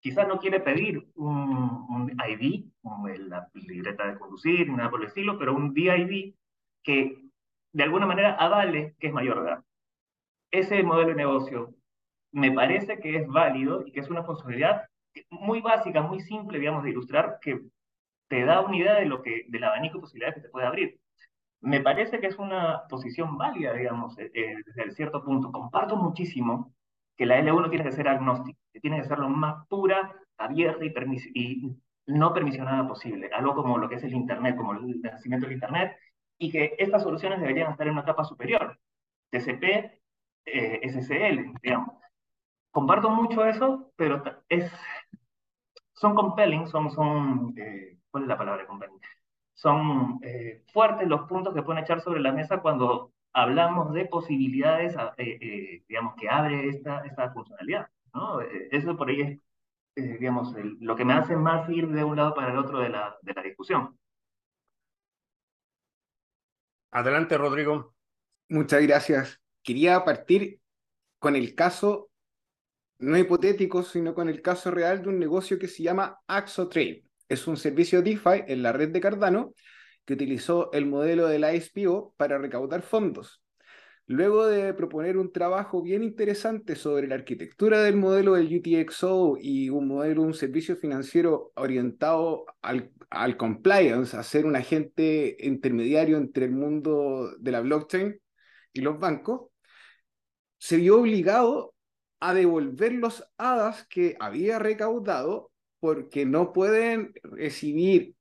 Quizás 0.03 0.29
no 0.29 0.39
quiere 0.39 0.61
pedir 0.61 1.09
un, 1.15 1.87
un 1.89 2.13
ID, 2.29 2.67
la 3.29 3.49
libreta 3.55 4.09
de 4.09 4.19
conducir, 4.19 4.69
nada 4.69 4.91
por 4.91 5.01
el 5.01 5.07
estilo, 5.07 5.39
pero 5.39 5.55
un 5.55 5.73
DID 5.73 6.35
que 6.83 7.23
de 7.73 7.83
alguna 7.83 8.05
manera 8.05 8.35
avale 8.35 8.95
que 8.99 9.07
es 9.07 9.13
mayor 9.15 9.39
edad 9.39 9.65
ese 10.53 10.83
modelo 10.83 11.09
de 11.09 11.15
negocio 11.17 11.75
me 12.31 12.53
parece 12.53 13.01
que 13.01 13.17
es 13.17 13.27
válido 13.27 13.85
y 13.87 13.93
que 13.93 14.01
es 14.01 14.09
una 14.09 14.25
posibilidad 14.25 14.87
muy 15.31 15.61
básica, 15.61 16.01
muy 16.03 16.21
simple, 16.21 16.59
digamos, 16.59 16.85
de 16.85 16.91
ilustrar, 16.91 17.39
que 17.41 17.61
te 18.29 18.45
da 18.45 18.61
una 18.61 18.77
idea 18.77 18.95
de 18.95 19.07
lo 19.07 19.23
que, 19.23 19.45
del 19.49 19.65
abanico 19.65 19.97
de 19.97 20.03
posibilidades 20.03 20.37
que 20.37 20.43
te 20.43 20.49
puede 20.49 20.67
abrir. 20.67 20.99
Me 21.61 21.81
parece 21.81 22.21
que 22.21 22.29
es 22.29 22.39
una 22.39 22.83
posición 22.89 23.37
válida, 23.37 23.75
digamos, 23.75 24.19
eh, 24.19 24.31
eh, 24.35 24.57
desde 24.65 24.93
cierto 24.93 25.23
punto. 25.23 25.53
Comparto 25.53 25.97
muchísimo 25.97 26.75
que 27.23 27.27
la 27.27 27.39
L1 27.39 27.71
tiene 27.71 27.85
que 27.85 27.93
ser 27.93 28.09
agnóstica, 28.09 28.59
que 28.73 28.81
tiene 28.81 29.01
que 29.01 29.07
ser 29.07 29.21
lo 29.21 29.29
más 29.29 29.65
pura, 29.69 30.13
abierta 30.39 30.85
y, 30.85 30.93
y 31.35 31.77
no 32.09 32.35
permisionada 32.35 32.89
posible, 32.89 33.31
algo 33.33 33.55
como 33.55 33.79
lo 33.79 33.89
que 33.89 33.95
es 33.95 34.03
el 34.03 34.13
Internet, 34.13 34.57
como 34.57 34.73
el 34.73 35.01
nacimiento 35.01 35.47
del 35.47 35.55
Internet, 35.55 35.97
y 36.37 36.51
que 36.51 36.75
estas 36.81 37.05
soluciones 37.05 37.41
deberían 37.41 37.71
estar 37.71 37.87
en 37.87 37.93
una 37.93 38.05
capa 38.05 38.25
superior. 38.25 38.77
TCP 39.31 39.63
eh, 40.47 40.81
SSL, 40.91 41.53
digamos. 41.63 41.95
Comparto 42.73 43.09
mucho 43.09 43.45
eso, 43.45 43.93
pero 43.95 44.21
es, 44.49 44.69
son 45.93 46.17
compelling, 46.17 46.67
son, 46.67 46.91
son 46.91 47.55
eh, 47.57 47.99
¿cuál 48.11 48.25
es 48.25 48.29
la 48.31 48.39
palabra 48.39 48.67
compelling? 48.67 48.99
Son 49.55 50.19
eh, 50.23 50.65
fuertes 50.73 51.07
los 51.07 51.29
puntos 51.29 51.55
que 51.55 51.63
pueden 51.63 51.85
echar 51.85 52.01
sobre 52.01 52.21
la 52.21 52.33
mesa 52.33 52.61
cuando 52.61 53.13
hablamos 53.33 53.93
de 53.93 54.07
posibilidades, 54.07 54.95
digamos, 55.89 56.15
que 56.17 56.29
abre 56.29 56.69
esta, 56.69 57.05
esta 57.05 57.33
funcionalidad, 57.33 57.89
¿no? 58.15 58.41
eso 58.41 58.97
por 58.97 59.09
ahí 59.09 59.41
es, 59.95 60.19
digamos, 60.21 60.55
lo 60.81 60.97
que 60.97 61.05
me 61.05 61.15
hace 61.15 61.37
más 61.37 61.69
ir 61.69 61.89
de 61.89 62.05
un 62.05 62.17
lado 62.17 62.35
para 62.35 62.53
el 62.53 62.59
otro 62.59 62.81
de 62.81 62.89
la, 62.89 63.17
de 63.23 63.35
la 63.35 63.43
discusión. 63.43 63.99
Adelante, 66.91 67.39
Rodrigo. 67.39 67.95
Muchas 68.49 68.83
gracias 68.83 69.43
quería 69.63 70.05
partir 70.05 70.61
con 71.19 71.37
el 71.37 71.55
caso, 71.55 72.11
no 72.99 73.17
hipotético, 73.17 73.83
sino 73.83 74.15
con 74.15 74.29
el 74.29 74.43
caso 74.43 74.71
real 74.71 75.03
de 75.03 75.09
un 75.09 75.19
negocio 75.19 75.59
que 75.59 75.69
se 75.69 75.83
llama 75.83 76.21
AxoTrade. 76.27 77.05
Es 77.29 77.47
un 77.47 77.57
servicio 77.57 78.03
DeFi 78.03 78.45
en 78.49 78.63
la 78.63 78.73
red 78.73 78.91
de 78.91 79.01
Cardano 79.01 79.55
que 80.05 80.15
utilizó 80.15 80.73
el 80.73 80.87
modelo 80.87 81.27
de 81.29 81.39
la 81.39 81.55
ISPO 81.55 82.15
para 82.17 82.39
recaudar 82.39 82.83
fondos. 82.83 83.43
Luego 84.07 84.47
de 84.47 84.75
proponer 84.75 85.17
un 85.17 85.33
trabajo 85.33 85.81
bien 85.81 86.03
interesante 86.03 86.75
sobre 86.77 87.07
la 87.07 87.15
arquitectura 87.15 87.83
del 87.83 87.97
modelo 87.97 88.35
del 88.35 88.55
UTXO 88.55 89.39
y 89.41 89.71
un 89.71 89.89
modelo, 89.89 90.23
un 90.23 90.35
servicio 90.35 90.77
financiero 90.77 91.53
orientado 91.55 92.47
al, 92.63 92.91
al 93.11 93.37
compliance, 93.37 94.17
a 94.17 94.23
ser 94.23 94.45
un 94.45 94.57
agente 94.57 95.37
intermediario 95.41 96.19
entre 96.19 96.47
el 96.47 96.53
mundo 96.53 97.31
de 97.39 97.53
la 97.53 97.61
blockchain 97.61 98.21
y 98.73 98.81
los 98.81 98.99
bancos, 98.99 99.49
se 100.59 100.77
vio 100.77 101.01
obligado 101.01 101.75
a 102.21 102.35
devolver 102.35 102.93
los 102.93 103.25
hadas 103.37 103.87
que 103.89 104.17
había 104.21 104.59
recaudado 104.59 105.51
porque 105.81 106.25
no 106.27 106.53
pueden 106.53 107.15
recibir 107.25 108.15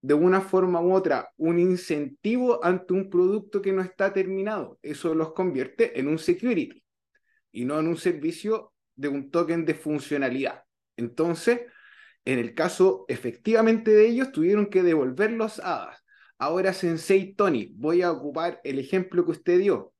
de 0.00 0.14
una 0.14 0.40
forma 0.40 0.80
u 0.80 0.92
otra 0.92 1.30
un 1.36 1.58
incentivo 1.58 2.64
ante 2.64 2.92
un 2.94 3.10
producto 3.10 3.60
que 3.60 3.72
no 3.72 3.82
está 3.82 4.12
terminado. 4.12 4.78
Eso 4.82 5.14
los 5.14 5.32
convierte 5.32 5.98
en 5.98 6.08
un 6.08 6.18
security 6.18 6.84
y 7.52 7.64
no 7.64 7.78
en 7.80 7.88
un 7.88 7.96
servicio 7.96 8.72
de 8.94 9.08
un 9.08 9.30
token 9.30 9.64
de 9.64 9.74
funcionalidad. 9.74 10.62
Entonces, 10.96 11.60
en 12.24 12.38
el 12.38 12.54
caso 12.54 13.04
efectivamente 13.08 13.90
de 13.92 14.08
ellos, 14.08 14.32
tuvieron 14.32 14.66
que 14.66 14.82
devolver 14.82 15.32
los 15.32 15.58
hadas. 15.60 16.04
Ahora, 16.38 16.72
Sensei 16.72 17.34
Tony, 17.34 17.72
voy 17.76 18.02
a 18.02 18.12
ocupar 18.12 18.60
el 18.64 18.78
ejemplo 18.78 19.24
que 19.24 19.32
usted 19.32 19.58
dio 19.58 19.92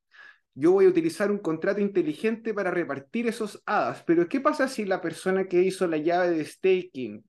yo 0.58 0.72
voy 0.72 0.86
a 0.86 0.88
utilizar 0.88 1.30
un 1.30 1.38
contrato 1.38 1.80
inteligente 1.80 2.52
para 2.52 2.72
repartir 2.72 3.28
esos 3.28 3.62
hadas, 3.64 4.02
pero 4.04 4.28
¿qué 4.28 4.40
pasa 4.40 4.66
si 4.66 4.84
la 4.84 5.00
persona 5.00 5.46
que 5.46 5.62
hizo 5.62 5.86
la 5.86 5.98
llave 5.98 6.30
de 6.30 6.44
staking 6.44 7.24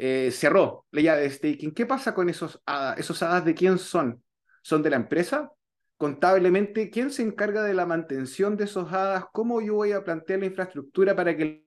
eh, 0.00 0.30
cerró 0.30 0.86
la 0.92 1.16
de 1.16 1.28
staking? 1.28 1.74
¿Qué 1.74 1.84
pasa 1.84 2.14
con 2.14 2.28
esos 2.28 2.62
hadas? 2.64 3.00
¿Esos 3.00 3.20
hadas 3.20 3.44
de 3.44 3.52
quién 3.52 3.78
son? 3.78 4.22
¿Son 4.62 4.80
de 4.80 4.90
la 4.90 4.96
empresa? 4.96 5.50
Contablemente, 5.96 6.88
¿quién 6.88 7.10
se 7.10 7.22
encarga 7.22 7.64
de 7.64 7.74
la 7.74 7.84
mantención 7.84 8.56
de 8.56 8.64
esos 8.64 8.92
hadas? 8.92 9.24
¿Cómo 9.32 9.60
yo 9.60 9.74
voy 9.74 9.90
a 9.90 10.04
plantear 10.04 10.38
la 10.38 10.46
infraestructura 10.46 11.16
para 11.16 11.36
que 11.36 11.66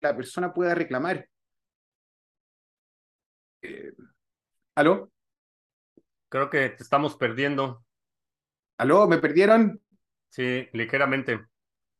la 0.00 0.16
persona 0.16 0.54
pueda 0.54 0.74
reclamar? 0.74 1.28
Eh, 3.60 3.92
¿Aló? 4.74 5.12
Creo 6.30 6.48
que 6.48 6.70
te 6.70 6.82
estamos 6.82 7.14
perdiendo. 7.14 7.84
¿Aló? 8.78 9.06
¿Me 9.06 9.18
perdieron? 9.18 9.82
Sí, 10.30 10.66
ligeramente. 10.72 11.44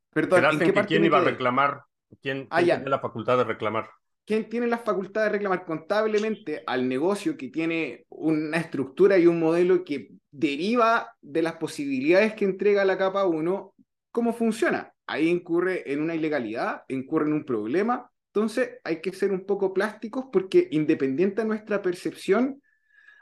Perdón, 0.08 0.62
¿en 0.62 0.72
qué 0.72 0.84
quién 0.86 1.04
iba 1.04 1.18
a 1.18 1.24
reclamar? 1.24 1.84
¿Quién, 2.22 2.46
ah, 2.50 2.62
tiene 2.62 2.88
la 2.88 2.98
facultad 2.98 3.36
de 3.36 3.44
reclamar? 3.44 3.90
¿Quién 4.24 4.48
tiene 4.48 4.68
la 4.68 4.78
facultad 4.78 5.24
de 5.24 5.30
reclamar 5.30 5.64
contablemente 5.64 6.62
al 6.66 6.88
negocio 6.88 7.36
que 7.36 7.48
tiene 7.48 8.06
una 8.08 8.58
estructura 8.58 9.18
y 9.18 9.26
un 9.26 9.40
modelo 9.40 9.84
que 9.84 10.10
deriva 10.30 11.16
de 11.20 11.42
las 11.42 11.54
posibilidades 11.54 12.34
que 12.34 12.44
entrega 12.44 12.84
la 12.84 12.96
capa 12.96 13.26
1? 13.26 13.74
¿Cómo 14.12 14.32
funciona? 14.32 14.92
Ahí 15.06 15.28
incurre 15.28 15.92
en 15.92 16.00
una 16.02 16.14
ilegalidad, 16.14 16.82
incurre 16.88 17.26
en 17.26 17.32
un 17.32 17.44
problema. 17.44 18.10
Entonces 18.28 18.78
hay 18.84 19.00
que 19.00 19.12
ser 19.12 19.32
un 19.32 19.44
poco 19.44 19.74
plásticos 19.74 20.26
porque 20.32 20.68
independiente 20.70 21.42
de 21.42 21.48
nuestra 21.48 21.82
percepción, 21.82 22.62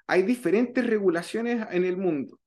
hay 0.07 0.22
diferentes 0.22 0.86
regulaciones 0.86 1.66
en 1.70 1.84
el 1.84 1.96
mundo 1.96 2.40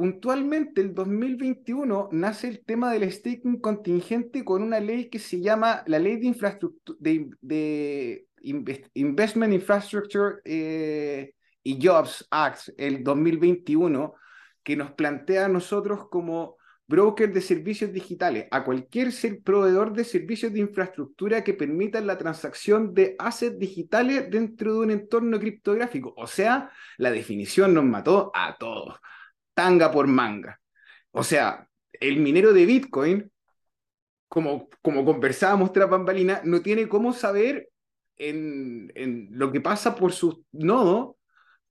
puntualmente 0.00 0.80
el 0.80 0.94
2021 0.94 2.08
nace 2.12 2.48
el 2.48 2.64
tema 2.64 2.90
del 2.90 3.12
staking 3.12 3.60
contingente 3.60 4.46
con 4.46 4.62
una 4.62 4.80
ley 4.80 5.10
que 5.10 5.18
se 5.18 5.42
llama 5.42 5.82
la 5.86 5.98
Ley 5.98 6.16
de, 6.16 6.26
infraestructura, 6.26 6.96
de, 6.98 8.26
Investment 8.94 9.52
Infrastructure 9.52 10.36
eh, 10.46 11.34
y 11.62 11.86
Jobs 11.86 12.26
Act, 12.30 12.70
el 12.78 13.04
2021, 13.04 14.14
que 14.62 14.74
nos 14.74 14.92
plantea 14.92 15.44
a 15.44 15.48
nosotros 15.48 16.08
como 16.08 16.56
broker 16.86 17.30
de 17.30 17.42
servicios 17.42 17.92
digitales, 17.92 18.48
a 18.50 18.64
cualquier 18.64 19.12
ser 19.12 19.42
proveedor 19.42 19.92
de 19.92 20.04
servicios 20.04 20.50
de 20.54 20.60
infraestructura 20.60 21.44
que 21.44 21.52
permitan 21.52 22.06
la 22.06 22.16
transacción 22.16 22.94
de 22.94 23.16
assets 23.18 23.58
digitales 23.58 24.30
dentro 24.30 24.72
de 24.72 24.78
un 24.78 24.90
entorno 24.92 25.38
criptográfico. 25.38 26.14
O 26.16 26.26
sea, 26.26 26.70
la 26.96 27.10
definición 27.10 27.74
nos 27.74 27.84
mató 27.84 28.32
a 28.34 28.56
todos 28.58 28.98
tanga 29.60 29.90
por 29.92 30.06
manga. 30.06 30.58
O 31.10 31.22
sea, 31.22 31.68
el 31.92 32.16
minero 32.20 32.54
de 32.54 32.64
Bitcoin, 32.64 33.30
como, 34.26 34.70
como 34.80 35.04
conversábamos 35.04 35.70
tras 35.74 35.90
bambalina, 35.90 36.40
no 36.44 36.62
tiene 36.62 36.88
cómo 36.88 37.12
saber 37.12 37.68
en, 38.16 38.90
en 38.94 39.28
lo 39.32 39.52
que 39.52 39.60
pasa 39.60 39.94
por 39.96 40.12
su 40.12 40.46
nodo 40.52 41.18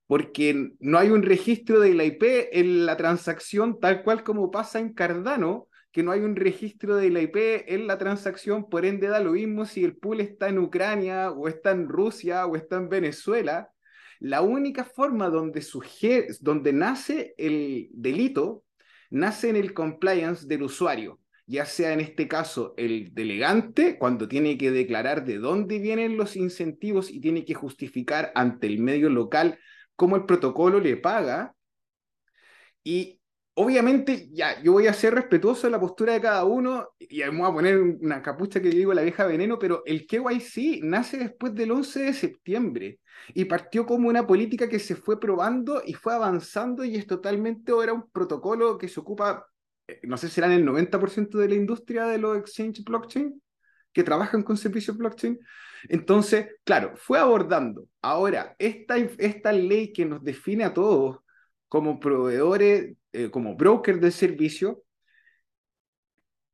porque 0.05 0.73
no 0.79 0.99
hay 0.99 1.09
un 1.09 1.23
registro 1.23 1.79
de 1.79 1.95
la 1.95 2.03
IP 2.03 2.23
en 2.51 2.85
la 2.85 2.95
transacción 2.95 3.79
tal 3.79 4.03
cual 4.03 4.23
como 4.23 4.51
pasa 4.51 4.79
en 4.79 4.93
Cardano, 4.93 5.67
que 5.91 6.03
no 6.03 6.11
hay 6.11 6.21
un 6.21 6.35
registro 6.35 6.95
de 6.95 7.09
la 7.09 7.21
IP 7.21 7.37
en 7.67 7.87
la 7.87 7.97
transacción, 7.97 8.69
por 8.69 8.85
ende 8.85 9.07
da 9.07 9.19
lo 9.19 9.31
mismo 9.31 9.65
si 9.65 9.83
el 9.83 9.97
pool 9.97 10.21
está 10.21 10.47
en 10.49 10.59
Ucrania 10.59 11.31
o 11.31 11.47
está 11.47 11.71
en 11.71 11.89
Rusia 11.89 12.45
o 12.45 12.55
está 12.55 12.77
en 12.77 12.89
Venezuela. 12.89 13.71
La 14.19 14.41
única 14.41 14.83
forma 14.83 15.29
donde, 15.29 15.65
donde 16.41 16.73
nace 16.73 17.33
el 17.37 17.89
delito 17.93 18.63
nace 19.09 19.49
en 19.49 19.55
el 19.55 19.73
compliance 19.73 20.47
del 20.47 20.63
usuario, 20.63 21.19
ya 21.47 21.65
sea 21.65 21.93
en 21.93 21.99
este 21.99 22.27
caso 22.27 22.73
el 22.77 23.13
delegante, 23.13 23.97
cuando 23.97 24.27
tiene 24.27 24.57
que 24.57 24.71
declarar 24.71 25.25
de 25.25 25.37
dónde 25.37 25.79
vienen 25.79 26.17
los 26.17 26.35
incentivos 26.35 27.09
y 27.09 27.19
tiene 27.19 27.45
que 27.45 27.55
justificar 27.55 28.31
ante 28.35 28.67
el 28.67 28.79
medio 28.79 29.09
local 29.09 29.57
cómo 29.95 30.15
el 30.15 30.25
protocolo 30.25 30.79
le 30.79 30.97
paga. 30.97 31.55
Y 32.83 33.18
obviamente, 33.59 34.29
ya, 34.31 34.61
yo 34.61 34.71
voy 34.71 34.87
a 34.87 34.93
ser 34.93 35.13
respetuoso 35.13 35.67
de 35.67 35.71
la 35.71 35.81
postura 35.81 36.13
de 36.13 36.21
cada 36.21 36.45
uno 36.45 36.91
y 36.97 37.19
me 37.19 37.29
voy 37.29 37.49
a 37.49 37.53
poner 37.53 37.77
una 37.77 38.21
capucha 38.21 38.61
que 38.61 38.69
digo 38.69 38.93
la 38.93 39.01
vieja 39.01 39.25
veneno, 39.25 39.59
pero 39.59 39.83
el 39.85 40.07
KYC 40.07 40.81
nace 40.83 41.17
después 41.17 41.53
del 41.53 41.71
11 41.71 42.03
de 42.03 42.13
septiembre 42.13 42.99
y 43.33 43.43
partió 43.45 43.85
como 43.85 44.07
una 44.07 44.25
política 44.25 44.69
que 44.69 44.79
se 44.79 44.95
fue 44.95 45.19
probando 45.19 45.81
y 45.85 45.93
fue 45.93 46.13
avanzando 46.13 46.85
y 46.85 46.95
es 46.95 47.05
totalmente 47.05 47.73
ahora 47.73 47.91
un 47.91 48.09
protocolo 48.09 48.77
que 48.77 48.87
se 48.87 49.01
ocupa, 49.01 49.45
eh, 49.87 49.99
no 50.03 50.15
sé 50.15 50.29
si 50.29 50.35
serán 50.35 50.53
el 50.53 50.63
90% 50.63 51.37
de 51.37 51.49
la 51.49 51.55
industria 51.55 52.05
de 52.05 52.17
los 52.17 52.37
exchange 52.37 52.85
blockchain 52.85 53.41
que 53.91 54.03
trabajan 54.03 54.41
con 54.41 54.55
servicios 54.55 54.95
blockchain. 54.95 55.37
Entonces, 55.89 56.47
claro, 56.63 56.93
fue 56.95 57.19
abordando. 57.19 57.89
Ahora, 58.01 58.55
esta, 58.57 58.95
esta 58.95 59.51
ley 59.51 59.91
que 59.91 60.05
nos 60.05 60.23
define 60.23 60.63
a 60.63 60.73
todos 60.73 61.17
como 61.69 61.99
proveedores 61.99 62.97
eh, 63.13 63.29
como 63.31 63.55
broker 63.55 63.99
de 63.99 64.11
servicio, 64.11 64.83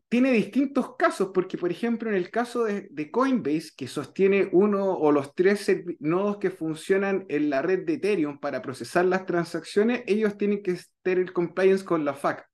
tiene 0.07 0.32
distintos 0.32 0.95
casos, 0.97 1.32
porque 1.34 1.57
por 1.57 1.72
ejemplo 1.72 2.09
en 2.09 2.16
el 2.16 2.30
caso 2.30 2.66
de, 2.66 3.11
Coinbase, 3.11 3.72
que 3.76 3.88
sostiene 3.88 4.49
uno 4.51 4.93
o 4.93 5.11
los 5.11 5.34
tres 5.34 5.70
nodos 5.99 6.38
que 6.38 6.51
funcionan 6.51 7.26
en 7.28 7.49
la 7.49 7.61
red 7.61 7.86
de 7.86 7.95
Ethereum 7.95 8.39
para 8.39 8.61
procesar 8.61 9.05
las 9.05 9.26
transacciones, 9.26 10.03
ellos 10.07 10.38
tienen 10.38 10.61
que 10.63 10.80
tener 11.01 11.20
el 11.20 11.34
compliance 11.34 11.84
con 11.84 12.05
la 12.05 12.13
FAC. 12.13 12.47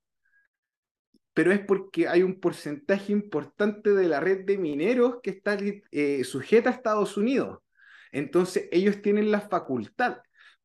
Pero 1.34 1.52
es 1.52 1.60
porque 1.60 2.08
hay 2.08 2.24
un 2.24 2.40
porcentaje 2.40 3.12
importante 3.12 3.92
de 3.92 4.08
la 4.08 4.20
red 4.20 4.46
de 4.46 4.58
mineros 4.58 5.20
que 5.22 5.30
está 5.32 5.58
eh, 5.92 6.24
sujeta 6.24 6.70
a 6.70 6.74
Estados 6.74 7.16
Unidos. 7.16 7.60
Entonces 8.12 8.68
ellos 8.72 9.02
tienen 9.02 9.32
la 9.32 9.42
facultad, 9.42 10.18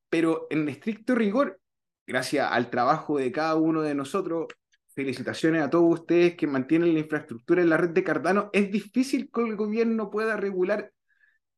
pero 0.09 0.47
en 0.51 0.69
estricto 0.69 1.15
rigor 1.15 1.61
gracias 2.07 2.49
al 2.51 2.71
trabajo 2.71 3.19
de 3.19 3.33
cada 3.33 3.57
uno 3.57 3.83
de 3.83 3.95
nosotros, 3.95 4.47
felicitaciones 4.95 5.63
a 5.63 5.71
todos 5.71 6.01
ustedes 6.01 6.37
que 6.37 6.47
mantienen 6.47 6.95
la 6.95 7.01
infraestructura 7.01 7.63
en 7.63 7.71
la 7.71 7.77
red 7.77 7.91
de 7.91 8.05
Cardano. 8.05 8.51
Es 8.53 8.71
difícil 8.71 9.31
que 9.33 9.43
el 9.43 9.57
gobierno 9.57 10.11
pueda 10.11 10.37
regular 10.37 10.93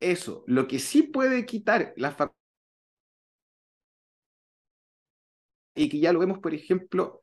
eso. 0.01 0.45
Lo 0.47 0.67
que 0.67 0.79
sí 0.79 1.03
puede 1.03 1.47
quitar 1.47 1.93
la 1.97 2.11
y 5.75 5.89
que 5.89 6.01
ya 6.01 6.13
lo 6.13 6.19
vemos, 6.19 6.41
por 6.41 6.55
ejemplo, 6.55 7.23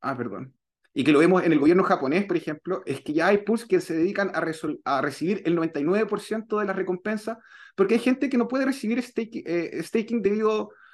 ah, 0.00 0.16
perdón, 0.16 0.54
y 0.92 1.04
que 1.04 1.12
lo 1.12 1.20
vemos 1.20 1.44
en 1.44 1.52
el 1.52 1.60
gobierno 1.60 1.84
japonés, 1.84 2.24
por 2.24 2.36
ejemplo, 2.36 2.82
es 2.86 3.02
que 3.02 3.12
ya 3.12 3.28
hay 3.28 3.38
pools 3.38 3.66
que 3.66 3.80
se 3.80 3.94
dedican 3.94 4.32
a, 4.34 4.42
a 4.84 5.02
recibir 5.02 5.42
el 5.44 5.54
99% 5.54 6.58
de 6.58 6.64
la 6.66 6.72
recompensa, 6.72 7.38
porque 7.76 7.94
hay 7.94 8.00
gente 8.00 8.28
que 8.28 8.38
no 8.38 8.48
puede 8.48 8.64
recibir 8.64 8.98
eh, 8.98 9.82
staking 9.82 10.22
debido 10.22 10.70
Ah, 10.70 10.85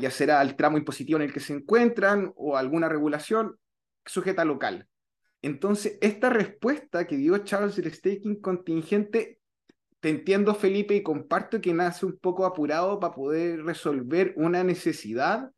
ya 0.00 0.10
será 0.10 0.40
el 0.42 0.56
tramo 0.56 0.78
impositivo 0.78 1.18
en 1.18 1.24
el 1.24 1.32
que 1.32 1.40
se 1.40 1.52
encuentran 1.52 2.32
o 2.36 2.56
alguna 2.56 2.88
regulación 2.88 3.58
sujeta 4.04 4.44
local. 4.44 4.88
Entonces, 5.42 5.98
esta 6.00 6.30
respuesta 6.30 7.06
que 7.06 7.16
dio 7.16 7.36
Charles 7.38 7.76
del 7.76 7.92
staking 7.92 8.40
contingente, 8.40 9.40
te 10.00 10.08
entiendo 10.08 10.54
Felipe 10.54 10.94
y 10.94 11.02
comparto 11.02 11.60
que 11.60 11.74
nace 11.74 12.06
un 12.06 12.18
poco 12.18 12.46
apurado 12.46 13.00
para 13.00 13.14
poder 13.14 13.62
resolver 13.64 14.32
una 14.36 14.64
necesidad, 14.64 15.50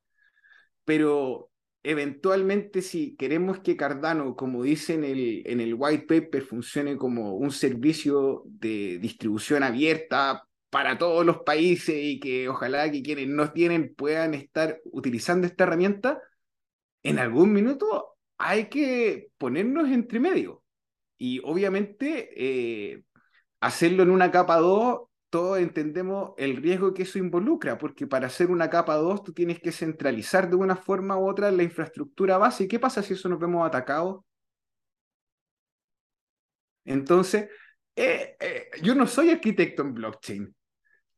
pero 0.85 1.51
eventualmente 1.83 2.83
si 2.83 3.15
queremos 3.17 3.61
que 3.61 3.77
Cardano, 3.77 4.35
como 4.35 4.63
dice 4.63 4.95
el, 4.95 5.43
en 5.47 5.61
el 5.61 5.75
white 5.75 6.07
paper, 6.07 6.43
funcione 6.43 6.97
como 6.97 7.37
un 7.37 7.53
servicio 7.53 8.43
de 8.47 8.99
distribución 8.99 9.63
abierta 9.63 10.47
para 10.77 10.99
todos 10.99 11.25
los 11.25 11.39
países 11.39 11.97
y 11.97 12.21
que 12.21 12.51
ojalá 12.51 12.91
que 12.91 13.03
quienes 13.03 13.29
no 13.29 13.51
tienen 13.51 13.95
puedan 13.95 14.35
estar 14.35 14.79
utilizando 14.85 15.47
esta 15.47 15.65
herramienta, 15.65 16.21
en 17.03 17.19
algún 17.19 17.55
minuto 17.55 18.19
hay 18.37 18.69
que 18.69 19.31
ponernos 19.39 19.89
entre 19.89 20.21
medio. 20.21 20.63
Y 21.17 21.41
obviamente 21.45 22.29
eh, 22.37 23.05
hacerlo 23.59 24.03
en 24.03 24.11
una 24.11 24.31
capa 24.31 24.59
2, 24.59 25.09
todos 25.31 25.61
entendemos 25.61 26.35
el 26.37 26.57
riesgo 26.57 26.93
que 26.93 27.05
eso 27.05 27.19
involucra, 27.19 27.79
porque 27.79 28.07
para 28.07 28.27
hacer 28.27 28.51
una 28.51 28.69
capa 28.69 28.97
2 28.97 29.25
tú 29.25 29.33
tienes 29.33 29.61
que 29.61 29.73
centralizar 29.73 30.51
de 30.51 30.57
una 30.57 30.77
forma 30.77 31.17
u 31.19 31.27
otra 31.27 31.51
la 31.53 31.63
infraestructura 31.63 32.37
base. 32.37 32.65
¿Y 32.65 32.69
qué 32.69 32.79
pasa 32.79 33.03
si 33.03 33.15
eso 33.15 33.31
nos 33.31 33.41
vemos 33.41 33.67
atacados? 33.67 34.25
Entonces, 36.85 37.49
eh, 37.97 38.37
eh, 38.41 38.71
yo 38.83 38.95
no 38.95 39.07
soy 39.07 39.31
arquitecto 39.31 39.83
en 39.83 39.95
blockchain, 39.95 40.56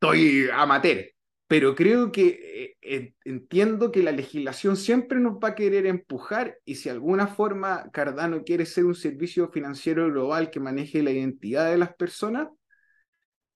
estoy 0.00 0.48
amateur, 0.52 1.06
pero 1.48 1.74
creo 1.74 2.12
que 2.12 2.76
eh, 2.80 3.14
entiendo 3.24 3.90
que 3.90 4.02
la 4.02 4.12
legislación 4.12 4.76
siempre 4.76 5.18
nos 5.18 5.34
va 5.34 5.48
a 5.48 5.54
querer 5.56 5.86
empujar 5.86 6.58
y 6.64 6.76
si 6.76 6.84
de 6.84 6.94
alguna 6.94 7.26
forma 7.26 7.90
Cardano 7.90 8.44
quiere 8.44 8.64
ser 8.64 8.84
un 8.84 8.94
servicio 8.94 9.50
financiero 9.50 10.06
global 10.06 10.50
que 10.50 10.60
maneje 10.60 11.02
la 11.02 11.10
identidad 11.10 11.70
de 11.70 11.78
las 11.78 11.94
personas, 11.94 12.48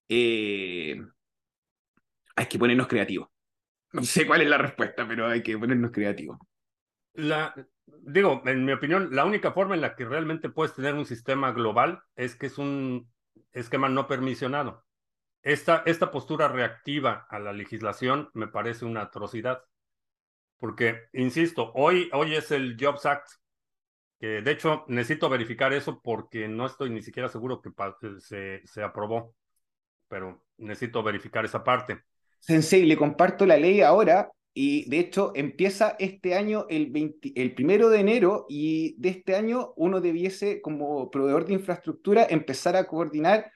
eh, 0.09 1.01
hay 2.35 2.47
que 2.47 2.59
ponernos 2.59 2.89
creativos. 2.89 3.29
No 3.93 4.03
sé 4.03 4.27
cuál 4.27 4.41
es 4.41 4.49
la 4.49 4.59
respuesta, 4.59 5.07
pero 5.07 5.29
hay 5.29 5.43
que 5.43 5.57
ponernos 5.57 5.93
creativos. 5.93 6.39
La, 7.15 7.55
digo, 7.87 8.43
en 8.47 8.65
mi 8.65 8.73
opinión, 8.73 9.15
la 9.15 9.27
única 9.27 9.53
forma 9.53 9.75
en 9.75 9.83
la 9.83 9.95
que 9.95 10.07
realmente 10.07 10.49
puedes 10.49 10.75
tener 10.75 10.95
un 10.95 11.05
sistema 11.05 11.53
global 11.53 12.03
es 12.17 12.35
que 12.35 12.47
es 12.47 12.59
un 12.59 13.09
esquema 13.53 13.89
no 13.89 14.09
permisionado. 14.09 14.83
Esta, 15.43 15.83
esta 15.87 16.11
postura 16.11 16.49
reactiva 16.49 17.27
a 17.29 17.39
la 17.39 17.53
legislación 17.53 18.31
me 18.33 18.47
parece 18.47 18.85
una 18.85 19.03
atrocidad. 19.03 19.63
Porque, 20.59 21.09
insisto, 21.13 21.73
hoy, 21.75 22.09
hoy 22.13 22.37
es 22.37 22.53
el 22.53 22.77
Jobs 22.79 23.05
Act, 23.07 23.29
que 24.21 24.41
de 24.41 24.51
hecho 24.53 24.85
necesito 24.87 25.29
verificar 25.29 25.73
eso 25.73 26.01
porque 26.01 26.47
no 26.47 26.67
estoy 26.67 26.91
ni 26.91 27.03
siquiera 27.03 27.29
seguro 27.29 27.61
que 27.61 27.71
se, 28.21 28.65
se 28.65 28.83
aprobó, 28.83 29.35
pero 30.07 30.45
necesito 30.59 31.03
verificar 31.03 31.45
esa 31.45 31.65
parte. 31.65 32.03
Sensei, 32.39 32.87
le 32.87 32.97
comparto 32.97 33.45
la 33.45 33.57
ley 33.57 33.81
ahora 33.81 34.31
y 34.55 34.89
de 34.89 35.01
hecho 35.01 35.33
empieza 35.35 35.97
este 35.99 36.37
año 36.37 36.67
el, 36.69 36.93
el 37.35 37.55
primero 37.55 37.89
de 37.89 38.01
enero 38.01 38.47
y 38.49 38.95
de 39.01 39.09
este 39.09 39.35
año 39.35 39.73
uno 39.77 40.01
debiese 40.01 40.61
como 40.61 41.11
proveedor 41.11 41.47
de 41.47 41.55
infraestructura 41.55 42.27
empezar 42.29 42.77
a 42.77 42.85
coordinar 42.87 43.51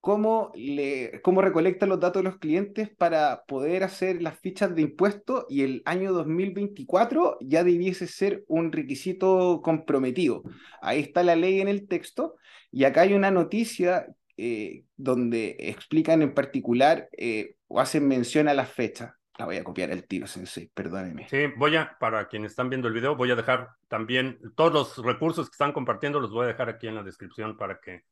cómo, 0.00 0.52
le, 0.54 1.20
cómo 1.22 1.42
recolecta 1.42 1.86
los 1.86 2.00
datos 2.00 2.22
de 2.22 2.30
los 2.30 2.38
clientes 2.38 2.90
para 2.90 3.44
poder 3.46 3.82
hacer 3.82 4.22
las 4.22 4.38
fichas 4.38 4.74
de 4.74 4.82
impuestos 4.82 5.44
y 5.48 5.62
el 5.62 5.82
año 5.84 6.12
2024 6.12 7.38
ya 7.40 7.64
debiese 7.64 8.06
ser 8.06 8.44
un 8.48 8.72
requisito 8.72 9.60
comprometido. 9.62 10.42
Ahí 10.80 11.00
está 11.00 11.22
la 11.22 11.36
ley 11.36 11.60
en 11.60 11.68
el 11.68 11.88
texto 11.88 12.36
y 12.70 12.84
acá 12.84 13.02
hay 13.02 13.14
una 13.14 13.30
noticia 13.30 14.06
eh, 14.36 14.84
donde 14.96 15.56
explican 15.58 16.22
en 16.22 16.32
particular 16.32 17.08
eh, 17.16 17.56
o 17.66 17.80
hacen 17.80 18.06
mención 18.06 18.48
a 18.48 18.54
las 18.54 18.70
fechas. 18.70 19.12
La 19.36 19.44
voy 19.44 19.56
a 19.56 19.64
copiar 19.64 19.90
el 19.90 20.06
tiro, 20.06 20.26
Sensei, 20.26 20.68
perdóneme. 20.74 21.28
Sí, 21.28 21.46
voy 21.56 21.76
a, 21.76 21.96
para 22.00 22.26
quienes 22.26 22.52
están 22.52 22.70
viendo 22.70 22.88
el 22.88 22.94
video, 22.94 23.14
voy 23.14 23.30
a 23.30 23.36
dejar 23.36 23.68
también 23.86 24.38
todos 24.56 24.72
los 24.72 25.04
recursos 25.04 25.48
que 25.48 25.54
están 25.54 25.72
compartiendo, 25.72 26.18
los 26.18 26.32
voy 26.32 26.44
a 26.44 26.48
dejar 26.48 26.68
aquí 26.68 26.88
en 26.88 26.96
la 26.96 27.04
descripción 27.04 27.56
para 27.56 27.78
que 27.80 28.02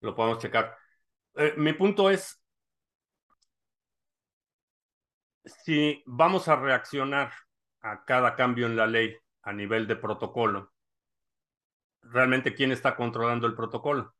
lo 0.00 0.14
podamos 0.14 0.38
checar. 0.38 0.74
Eh, 1.40 1.54
mi 1.56 1.72
punto 1.72 2.10
es, 2.10 2.38
si 5.64 6.02
vamos 6.04 6.48
a 6.48 6.56
reaccionar 6.56 7.32
a 7.80 8.04
cada 8.04 8.36
cambio 8.36 8.66
en 8.66 8.76
la 8.76 8.86
ley 8.86 9.16
a 9.42 9.54
nivel 9.54 9.86
de 9.86 9.96
protocolo, 9.96 10.70
realmente 12.02 12.54
quién 12.54 12.72
está 12.72 12.94
controlando 12.94 13.46
el 13.46 13.54
protocolo. 13.54 14.14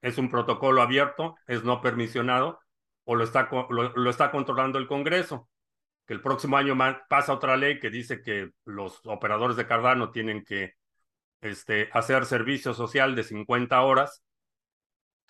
¿Es 0.00 0.16
un 0.16 0.30
protocolo 0.30 0.80
abierto? 0.80 1.36
¿Es 1.46 1.62
no 1.62 1.82
permisionado? 1.82 2.60
¿O 3.04 3.16
lo 3.16 3.24
está, 3.24 3.50
lo, 3.68 4.08
está 4.08 4.30
controlando 4.30 4.78
el 4.78 4.88
Congreso? 4.88 5.50
Que 6.06 6.14
el 6.14 6.22
próximo 6.22 6.56
año 6.56 6.74
pasa 7.06 7.34
otra 7.34 7.58
ley 7.58 7.80
que 7.80 7.90
dice 7.90 8.22
que 8.22 8.52
los 8.64 9.02
operadores 9.04 9.56
de 9.58 9.66
Cardano 9.66 10.10
tienen 10.10 10.42
que 10.42 10.72
este, 11.42 11.90
hacer 11.92 12.24
servicio 12.24 12.72
social 12.72 13.14
de 13.14 13.24
50 13.24 13.78
horas 13.82 14.24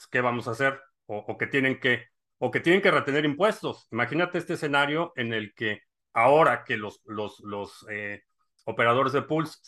¿qué 0.06 0.20
vamos 0.20 0.48
a 0.48 0.52
hacer? 0.52 0.80
O, 1.06 1.36
que 1.36 1.46
tienen 1.46 1.80
que 1.80 2.06
o 2.38 2.50
que 2.50 2.60
tienen 2.60 2.82
que 2.82 2.90
retener 2.90 3.24
impuestos. 3.24 3.88
Imagínate 3.90 4.38
este 4.38 4.54
escenario 4.54 5.12
en 5.16 5.32
el 5.34 5.54
que 5.54 5.82
ahora 6.12 6.64
que 6.64 6.76
los, 6.76 7.00
los, 7.04 7.40
los 7.40 7.86
eh, 7.90 8.22
operadores 8.64 9.12
de 9.12 9.22
pools 9.22 9.60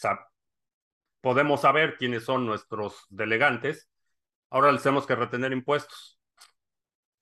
podemos 1.21 1.61
saber 1.63 1.97
quiénes 1.97 2.25
son 2.25 2.47
nuestros 2.47 3.07
delegantes, 3.11 3.91
ahora 4.51 4.73
les 4.73 4.83
tenemos 4.83 5.07
que 5.07 5.15
retener 5.15 5.53
impuestos. 5.53 6.19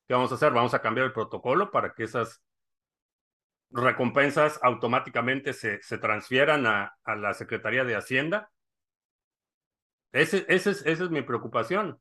¿Qué 0.07 0.15
vamos 0.15 0.33
a 0.33 0.35
hacer? 0.37 0.53
Vamos 0.53 0.75
a 0.75 0.83
cambiar 0.83 1.07
el 1.07 1.13
protocolo 1.13 1.71
para 1.71 1.95
que 1.95 2.05
esas 2.05 2.43
recompensas 3.71 4.59
automáticamente 4.63 5.53
se, 5.53 5.83
se 5.83 5.99
transfieran 5.99 6.67
a, 6.67 6.97
a, 7.05 7.15
la 7.17 7.35
Secretaría 7.35 7.85
de 7.85 7.97
Hacienda. 7.97 8.51
Ese, 10.13 10.45
ese 10.49 10.71
es, 10.71 10.87
esa 10.87 11.05
es 11.05 11.11
mi 11.11 11.23
preocupación. 11.23 12.01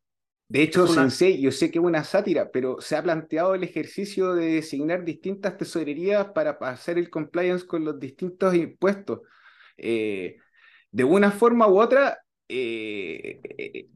De 0.49 0.63
hecho, 0.63 0.87
Sensei, 0.87 1.39
yo 1.39 1.51
sé 1.51 1.69
que 1.69 1.77
es 1.77 1.85
una 1.85 2.03
sátira, 2.03 2.49
pero 2.51 2.81
se 2.81 2.95
ha 2.95 3.03
planteado 3.03 3.53
el 3.53 3.63
ejercicio 3.63 4.33
de 4.33 4.55
designar 4.55 5.05
distintas 5.05 5.57
tesorerías 5.57 6.29
para 6.33 6.57
hacer 6.61 6.97
el 6.97 7.11
compliance 7.11 7.67
con 7.67 7.85
los 7.85 7.99
distintos 7.99 8.55
impuestos. 8.55 9.19
Eh, 9.77 10.37
de 10.91 11.03
una 11.03 11.29
forma 11.29 11.67
u 11.67 11.79
otra, 11.79 12.17
eh, 12.47 13.39
eh, 13.59 13.89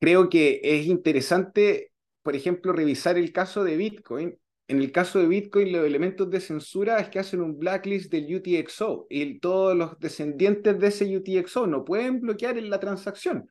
creo 0.00 0.28
que 0.28 0.60
es 0.64 0.86
interesante, 0.86 1.92
por 2.22 2.34
ejemplo, 2.34 2.72
revisar 2.72 3.16
el 3.16 3.32
caso 3.32 3.62
de 3.62 3.76
Bitcoin. 3.76 4.36
En 4.66 4.80
el 4.80 4.90
caso 4.90 5.20
de 5.20 5.28
Bitcoin, 5.28 5.70
los 5.70 5.86
elementos 5.86 6.28
de 6.28 6.40
censura 6.40 6.98
es 6.98 7.08
que 7.08 7.20
hacen 7.20 7.40
un 7.40 7.56
blacklist 7.56 8.10
del 8.10 8.34
UTXO 8.34 9.06
y 9.08 9.38
todos 9.38 9.76
los 9.76 9.96
descendientes 10.00 10.76
de 10.76 10.88
ese 10.88 11.16
UTXO 11.16 11.68
no 11.68 11.84
pueden 11.84 12.20
bloquear 12.20 12.58
en 12.58 12.68
la 12.68 12.80
transacción 12.80 13.48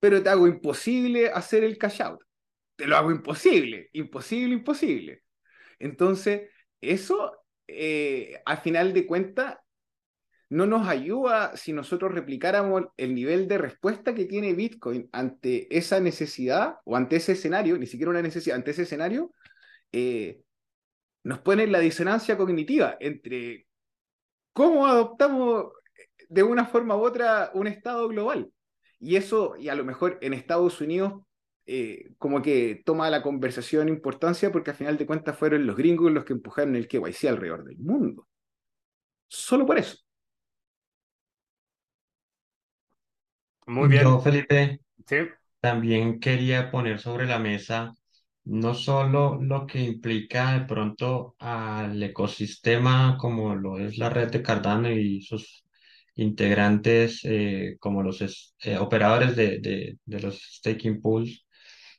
pero 0.00 0.22
te 0.22 0.28
hago 0.28 0.46
imposible 0.46 1.28
hacer 1.30 1.64
el 1.64 1.78
cash 1.78 2.02
out. 2.02 2.20
Te 2.76 2.86
lo 2.86 2.96
hago 2.96 3.10
imposible, 3.10 3.88
imposible, 3.92 4.54
imposible. 4.54 5.22
Entonces, 5.78 6.50
eso, 6.80 7.44
eh, 7.66 8.40
al 8.44 8.58
final 8.58 8.92
de 8.92 9.06
cuentas, 9.06 9.56
no 10.50 10.66
nos 10.66 10.88
ayuda 10.88 11.56
si 11.56 11.72
nosotros 11.72 12.12
replicáramos 12.12 12.84
el 12.96 13.14
nivel 13.14 13.48
de 13.48 13.58
respuesta 13.58 14.14
que 14.14 14.24
tiene 14.24 14.54
Bitcoin 14.54 15.08
ante 15.12 15.76
esa 15.76 16.00
necesidad 16.00 16.76
o 16.84 16.96
ante 16.96 17.16
ese 17.16 17.32
escenario, 17.32 17.76
ni 17.76 17.86
siquiera 17.86 18.10
una 18.10 18.22
necesidad, 18.22 18.56
ante 18.56 18.70
ese 18.70 18.82
escenario, 18.82 19.32
eh, 19.92 20.40
nos 21.24 21.40
pone 21.40 21.66
la 21.66 21.80
disonancia 21.80 22.38
cognitiva 22.38 22.96
entre 23.00 23.66
cómo 24.52 24.86
adoptamos 24.86 25.72
de 26.28 26.42
una 26.42 26.66
forma 26.66 26.96
u 26.96 27.00
otra 27.00 27.50
un 27.54 27.66
estado 27.66 28.08
global. 28.08 28.50
Y 29.00 29.16
eso, 29.16 29.56
y 29.56 29.68
a 29.68 29.74
lo 29.74 29.84
mejor 29.84 30.18
en 30.22 30.34
Estados 30.34 30.80
Unidos, 30.80 31.22
eh, 31.66 32.10
como 32.18 32.40
que 32.40 32.82
toma 32.84 33.10
la 33.10 33.22
conversación 33.22 33.88
importancia 33.88 34.50
porque 34.50 34.70
al 34.70 34.76
final 34.76 34.96
de 34.96 35.06
cuentas 35.06 35.36
fueron 35.36 35.66
los 35.66 35.76
gringos 35.76 36.10
los 36.10 36.24
que 36.24 36.32
empujaron 36.32 36.76
el 36.76 36.88
KYC 36.88 37.28
alrededor 37.28 37.64
del 37.64 37.78
mundo. 37.78 38.26
Solo 39.28 39.66
por 39.66 39.78
eso. 39.78 39.98
Muy 43.66 43.88
bien. 43.88 44.04
Yo, 44.04 44.20
Felipe, 44.20 44.80
también 45.60 46.20
quería 46.20 46.70
poner 46.70 46.98
sobre 46.98 47.26
la 47.26 47.38
mesa 47.38 47.92
no 48.44 48.72
solo 48.74 49.38
lo 49.42 49.66
que 49.66 49.80
implica 49.80 50.58
de 50.58 50.64
pronto 50.64 51.36
al 51.38 52.02
ecosistema 52.02 53.18
como 53.18 53.54
lo 53.54 53.78
es 53.78 53.98
la 53.98 54.08
red 54.08 54.30
de 54.30 54.42
Cardano 54.42 54.90
y 54.90 55.20
sus 55.20 55.64
integrantes 56.18 57.20
eh, 57.24 57.76
como 57.80 58.02
los 58.02 58.20
eh, 58.62 58.76
operadores 58.78 59.36
de, 59.36 59.58
de, 59.60 59.98
de, 60.04 60.20
los 60.20 60.40
staking 60.58 61.00
pools, 61.00 61.46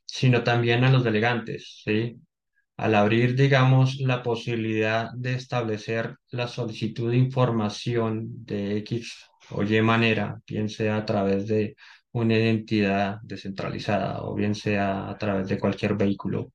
sino 0.06 0.44
también 0.44 0.84
a 0.84 0.90
los 0.92 1.04
delegantes, 1.04 1.82
¿sí? 1.84 2.16
Al 2.76 2.94
abrir, 2.94 3.36
digamos, 3.36 3.96
la 4.00 4.22
posibilidad 4.22 5.10
de 5.14 5.34
establecer 5.34 6.16
la 6.30 6.48
solicitud 6.48 7.10
de 7.10 7.18
información 7.18 8.44
de 8.44 8.78
X 8.78 9.26
o 9.50 9.62
Y 9.62 9.80
manera, 9.82 10.40
bien 10.46 10.68
sea 10.68 10.96
a 10.98 11.06
través 11.06 11.46
de 11.48 11.76
una 12.12 12.36
identidad 12.36 13.18
descentralizada 13.22 14.22
o 14.22 14.34
bien 14.34 14.54
sea 14.54 15.08
a 15.10 15.18
través 15.18 15.48
de 15.48 15.58
cualquier 15.58 15.94
vehículo. 15.96 16.52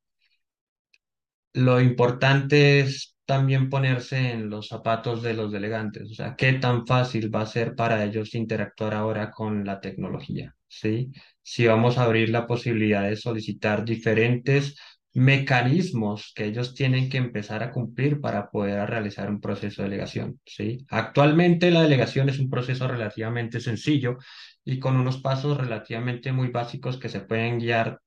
Lo 1.53 1.79
importante 1.81 2.81
es 2.81 3.14
también 3.25 3.69
ponerse 3.69 4.31
en 4.31 4.49
los 4.49 4.67
zapatos 4.67 5.23
de 5.23 5.33
los 5.33 5.51
delegantes, 5.51 6.11
o 6.11 6.13
sea, 6.13 6.35
qué 6.35 6.53
tan 6.53 6.85
fácil 6.85 7.33
va 7.33 7.41
a 7.41 7.45
ser 7.45 7.75
para 7.75 8.03
ellos 8.03 8.35
interactuar 8.35 8.93
ahora 8.93 9.31
con 9.31 9.65
la 9.65 9.79
tecnología, 9.81 10.55
¿sí? 10.67 11.11
Si 11.41 11.65
vamos 11.67 11.97
a 11.97 12.03
abrir 12.03 12.29
la 12.29 12.47
posibilidad 12.47 13.03
de 13.03 13.15
solicitar 13.15 13.83
diferentes 13.85 14.75
mecanismos 15.13 16.33
que 16.35 16.45
ellos 16.45 16.75
tienen 16.75 17.09
que 17.09 17.17
empezar 17.17 17.63
a 17.63 17.71
cumplir 17.71 18.19
para 18.19 18.49
poder 18.51 18.87
realizar 18.89 19.29
un 19.29 19.39
proceso 19.41 19.81
de 19.81 19.89
delegación, 19.89 20.41
¿sí? 20.45 20.85
Actualmente 20.89 21.71
la 21.71 21.83
delegación 21.83 22.29
es 22.29 22.39
un 22.39 22.49
proceso 22.49 22.87
relativamente 22.87 23.59
sencillo 23.61 24.17
y 24.65 24.79
con 24.79 24.97
unos 24.97 25.21
pasos 25.21 25.57
relativamente 25.57 26.31
muy 26.31 26.49
básicos 26.49 26.97
que 26.97 27.09
se 27.09 27.21
pueden 27.21 27.59
guiar 27.59 28.01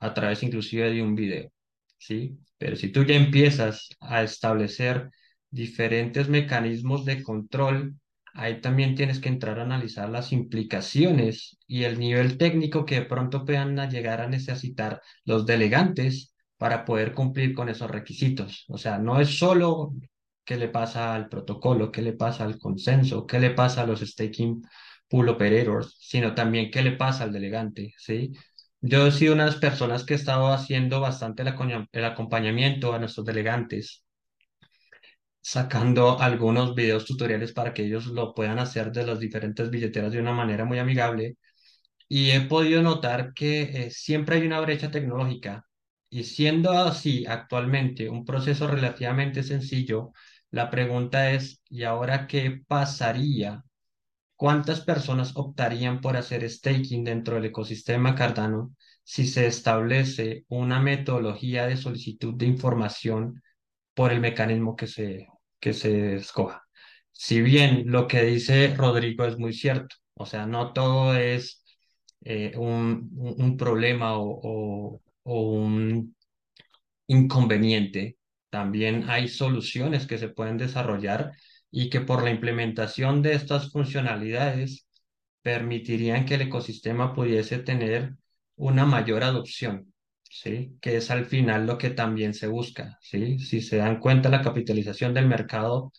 a 0.00 0.14
través 0.14 0.42
inclusive 0.42 0.90
de 0.92 1.02
un 1.02 1.14
video, 1.14 1.50
¿sí? 1.98 2.38
Pero 2.58 2.76
si 2.76 2.90
tú 2.90 3.04
ya 3.04 3.14
empiezas 3.14 3.88
a 4.00 4.22
establecer 4.22 5.10
diferentes 5.50 6.28
mecanismos 6.28 7.04
de 7.04 7.22
control, 7.22 7.96
ahí 8.34 8.60
también 8.60 8.94
tienes 8.94 9.20
que 9.20 9.28
entrar 9.28 9.58
a 9.58 9.62
analizar 9.62 10.08
las 10.10 10.32
implicaciones 10.32 11.58
y 11.66 11.84
el 11.84 11.98
nivel 11.98 12.38
técnico 12.38 12.84
que 12.84 12.96
de 12.96 13.06
pronto 13.06 13.44
puedan 13.44 13.76
llegar 13.90 14.20
a 14.20 14.28
necesitar 14.28 15.00
los 15.24 15.46
delegantes 15.46 16.34
para 16.56 16.84
poder 16.84 17.14
cumplir 17.14 17.54
con 17.54 17.68
esos 17.68 17.90
requisitos. 17.90 18.64
O 18.68 18.78
sea, 18.78 18.98
no 18.98 19.20
es 19.20 19.38
solo 19.38 19.94
qué 20.44 20.56
le 20.56 20.68
pasa 20.68 21.14
al 21.14 21.28
protocolo, 21.28 21.92
qué 21.92 22.02
le 22.02 22.12
pasa 22.14 22.44
al 22.44 22.58
consenso, 22.58 23.26
qué 23.26 23.38
le 23.38 23.50
pasa 23.50 23.82
a 23.82 23.86
los 23.86 24.00
staking 24.00 24.62
pool 25.08 25.28
operators, 25.28 25.96
sino 26.00 26.34
también 26.34 26.70
qué 26.70 26.82
le 26.82 26.92
pasa 26.92 27.24
al 27.24 27.32
delegante, 27.32 27.94
¿sí? 27.98 28.32
Yo 28.80 29.06
he 29.06 29.12
sido 29.12 29.34
una 29.34 29.44
de 29.44 29.50
las 29.52 29.60
personas 29.60 30.04
que 30.04 30.14
he 30.14 30.16
estado 30.16 30.48
haciendo 30.52 31.00
bastante 31.00 31.42
el, 31.42 32.04
acompañamiento 32.04 32.92
a 32.92 32.98
nuestros 32.98 33.24
delegantes, 33.26 34.04
sacando 35.40 36.20
algunos 36.20 36.74
videos 36.74 37.04
tutoriales 37.04 37.52
para 37.52 37.72
que 37.74 37.84
ellos 37.84 38.06
lo 38.06 38.34
puedan 38.34 38.58
hacer 38.58 38.92
de 38.92 39.06
las 39.06 39.18
diferentes 39.20 39.70
billeteras 39.70 40.12
de 40.12 40.20
una 40.20 40.32
manera 40.32 40.64
muy 40.64 40.78
amigable. 40.78 41.36
Y 42.08 42.30
he 42.32 42.42
podido 42.42 42.82
notar 42.82 43.34
que 43.34 43.62
eh, 43.62 43.90
siempre 43.92 44.36
hay 44.36 44.46
una 44.46 44.60
brecha 44.60 44.90
tecnológica. 44.90 45.66
Y 46.10 46.24
siendo 46.24 46.72
así 46.72 47.26
actualmente 47.26 48.08
un 48.10 48.24
proceso 48.24 48.66
relativamente 48.68 49.42
sencillo, 49.42 50.12
la 50.50 50.70
pregunta 50.70 51.32
es, 51.32 51.62
¿y 51.70 51.84
ahora 51.84 52.26
qué 52.26 52.62
pasaría 52.68 53.64
¿Cuántas 54.38 54.82
personas 54.82 55.32
optarían 55.34 56.00
por 56.00 56.16
hacer 56.16 56.48
staking 56.48 57.02
dentro 57.02 57.34
del 57.34 57.46
ecosistema 57.46 58.14
Cardano 58.14 58.72
si 59.02 59.26
se 59.26 59.48
establece 59.48 60.44
una 60.46 60.78
metodología 60.80 61.66
de 61.66 61.76
solicitud 61.76 62.34
de 62.36 62.46
información 62.46 63.42
por 63.94 64.12
el 64.12 64.20
mecanismo 64.20 64.76
que 64.76 64.86
se, 64.86 65.26
que 65.58 65.72
se 65.72 66.14
escoja? 66.14 66.62
Si 67.10 67.40
bien 67.42 67.90
lo 67.90 68.06
que 68.06 68.22
dice 68.22 68.76
Rodrigo 68.76 69.24
es 69.24 69.36
muy 69.38 69.52
cierto, 69.52 69.96
o 70.14 70.24
sea, 70.24 70.46
no 70.46 70.72
todo 70.72 71.16
es 71.16 71.64
eh, 72.20 72.52
un, 72.56 73.10
un, 73.16 73.56
problema 73.56 74.18
o, 74.18 75.02
o 75.24 75.42
un 75.50 76.14
inconveniente, 77.08 78.18
también 78.50 79.10
hay 79.10 79.26
soluciones 79.26 80.06
que 80.06 80.16
se 80.16 80.28
pueden 80.28 80.58
desarrollar 80.58 81.32
y 81.70 81.90
que 81.90 82.00
por 82.00 82.22
la 82.22 82.30
implementación 82.30 83.22
de 83.22 83.34
estas 83.34 83.70
funcionalidades 83.72 84.86
permitirían 85.42 86.24
que 86.26 86.34
el 86.34 86.42
ecosistema 86.42 87.14
pudiese 87.14 87.58
tener 87.58 88.14
una 88.56 88.84
mayor 88.86 89.22
adopción, 89.24 89.92
¿sí? 90.30 90.76
Que 90.80 90.96
es 90.96 91.10
al 91.10 91.26
final 91.26 91.66
lo 91.66 91.78
que 91.78 91.90
también 91.90 92.34
se 92.34 92.46
busca, 92.48 92.98
¿sí? 93.00 93.38
Si 93.38 93.60
se 93.62 93.76
dan 93.76 94.00
cuenta, 94.00 94.28
la 94.28 94.42
capitalización 94.42 95.14
del 95.14 95.26
mercado 95.26 95.92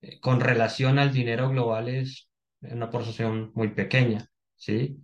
eh, 0.00 0.20
con 0.20 0.40
relación 0.40 0.98
al 0.98 1.12
dinero 1.12 1.50
global 1.50 1.88
es 1.88 2.28
una 2.62 2.90
porción 2.90 3.52
muy 3.54 3.68
pequeña, 3.74 4.26
¿sí? 4.56 4.98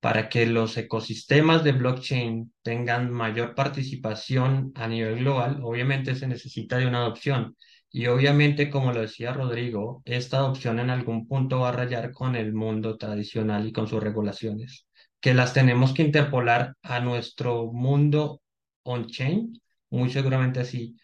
Para 0.00 0.28
que 0.28 0.46
los 0.46 0.76
ecosistemas 0.78 1.62
de 1.64 1.72
blockchain 1.72 2.52
tengan 2.62 3.10
mayor 3.10 3.54
participación 3.54 4.72
a 4.74 4.88
nivel 4.88 5.18
global, 5.20 5.60
obviamente 5.62 6.14
se 6.14 6.26
necesita 6.26 6.78
de 6.78 6.86
una 6.86 6.98
adopción 7.00 7.56
y 7.92 8.06
obviamente, 8.06 8.70
como 8.70 8.92
lo 8.92 9.00
decía 9.00 9.32
Rodrigo, 9.32 10.02
esta 10.04 10.38
adopción 10.38 10.78
en 10.78 10.90
algún 10.90 11.26
punto 11.26 11.60
va 11.60 11.70
a 11.70 11.72
rayar 11.72 12.12
con 12.12 12.36
el 12.36 12.52
mundo 12.52 12.96
tradicional 12.96 13.66
y 13.66 13.72
con 13.72 13.88
sus 13.88 14.02
regulaciones, 14.02 14.86
que 15.20 15.34
las 15.34 15.52
tenemos 15.52 15.92
que 15.92 16.02
interpolar 16.02 16.74
a 16.82 17.00
nuestro 17.00 17.72
mundo 17.72 18.40
on-chain, 18.84 19.60
muy 19.90 20.10
seguramente 20.10 20.60
así, 20.60 20.96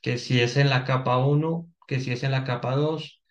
que 0.00 0.18
si 0.18 0.40
es 0.40 0.56
en 0.56 0.70
la 0.70 0.84
capa 0.84 1.18
1, 1.18 1.66
que 1.86 2.00
si 2.00 2.12
es 2.12 2.22
en 2.24 2.32
la 2.32 2.44
capa 2.44 2.76
2. 2.76 3.22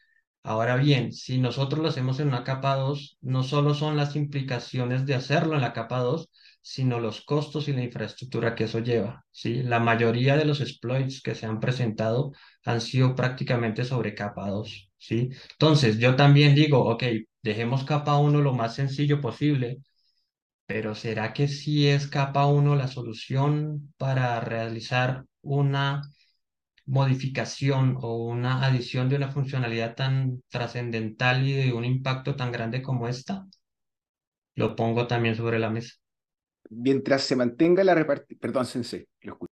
Ahora 0.43 0.75
bien, 0.75 1.13
si 1.13 1.37
nosotros 1.39 1.81
lo 1.81 1.89
hacemos 1.89 2.19
en 2.19 2.27
una 2.29 2.43
capa 2.43 2.75
2, 2.75 3.17
no 3.21 3.43
solo 3.43 3.73
son 3.75 3.95
las 3.95 4.15
implicaciones 4.15 5.05
de 5.05 5.15
hacerlo 5.15 5.55
en 5.55 5.61
la 5.61 5.73
capa 5.73 5.99
2, 5.99 6.29
sino 6.63 6.99
los 7.01 7.21
costos 7.23 7.69
y 7.69 7.73
la 7.73 7.83
infraestructura 7.83 8.55
que 8.55 8.65
eso 8.65 8.79
lleva, 8.79 9.25
¿sí? 9.31 9.63
La 9.63 9.79
mayoría 9.81 10.37
de 10.37 10.45
los 10.45 10.61
exploits 10.61 11.21
que 11.21 11.35
se 11.35 11.45
han 11.47 11.61
presentado 11.61 12.33
han 12.65 12.81
sido 12.81 13.15
prácticamente 13.15 13.85
sobre 13.85 14.15
capa 14.15 14.49
2, 14.49 14.91
¿sí? 14.99 15.31
Entonces, 15.53 15.99
yo 15.99 16.15
también 16.17 16.55
digo, 16.55 16.85
ok, 16.89 17.03
dejemos 17.43 17.85
capa 17.85 18.17
1 18.17 18.41
lo 18.41 18.53
más 18.53 18.75
sencillo 18.75 19.21
posible, 19.21 19.79
pero 20.65 20.95
¿será 20.95 21.33
que 21.33 21.47
sí 21.47 21.87
es 21.87 22.07
capa 22.07 22.47
1 22.47 22.75
la 22.75 22.87
solución 22.87 23.93
para 23.97 24.39
realizar 24.41 25.25
una 25.41 26.01
modificación 26.85 27.97
o 28.01 28.17
una 28.25 28.65
adición 28.65 29.09
de 29.09 29.17
una 29.17 29.31
funcionalidad 29.31 29.95
tan 29.95 30.41
trascendental 30.49 31.47
y 31.47 31.53
de 31.53 31.73
un 31.73 31.85
impacto 31.85 32.35
tan 32.37 32.51
grande 32.53 32.81
como 32.83 33.07
esta? 33.09 33.45
Lo 34.55 34.75
pongo 34.75 35.05
también 35.05 35.35
sobre 35.35 35.59
la 35.59 35.69
mesa. 35.69 35.93
Mientras 36.75 37.23
se 37.23 37.35
mantenga 37.35 37.83
la 37.83 37.95
repartición, 37.95 38.39
perdón, 38.39 38.65
Sensei, 38.65 39.07
lo 39.21 39.33
escucho. 39.33 39.53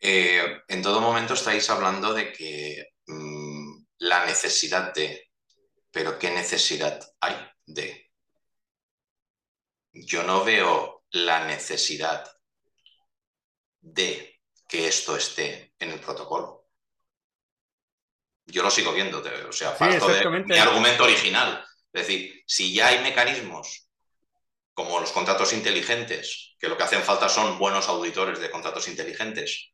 Eh, 0.00 0.62
en 0.68 0.82
todo 0.82 1.00
momento 1.00 1.34
estáis 1.34 1.68
hablando 1.70 2.14
de 2.14 2.32
que 2.32 2.92
mm, 3.06 3.84
la 3.98 4.24
necesidad 4.26 4.94
de, 4.94 5.30
pero 5.90 6.18
¿qué 6.18 6.30
necesidad 6.30 7.00
hay 7.20 7.34
de? 7.66 8.10
Yo 9.92 10.22
no 10.22 10.44
veo 10.44 11.04
la 11.10 11.46
necesidad 11.46 12.30
de 13.80 14.40
que 14.68 14.86
esto 14.86 15.16
esté 15.16 15.74
en 15.78 15.90
el 15.90 16.00
protocolo. 16.00 16.68
Yo 18.46 18.62
lo 18.62 18.70
sigo 18.70 18.92
viendo, 18.92 19.22
o 19.48 19.52
sea, 19.52 19.76
parto 19.76 20.08
de 20.08 20.44
mi 20.44 20.58
argumento 20.58 21.04
original. 21.04 21.64
Es 21.92 22.06
decir, 22.06 22.42
si 22.46 22.72
ya 22.72 22.88
hay 22.88 23.02
mecanismos 23.02 23.87
como 24.78 25.00
los 25.00 25.10
contratos 25.10 25.52
inteligentes, 25.54 26.54
que 26.56 26.68
lo 26.68 26.76
que 26.76 26.84
hacen 26.84 27.02
falta 27.02 27.28
son 27.28 27.58
buenos 27.58 27.88
auditores 27.88 28.38
de 28.38 28.48
contratos 28.48 28.86
inteligentes, 28.86 29.72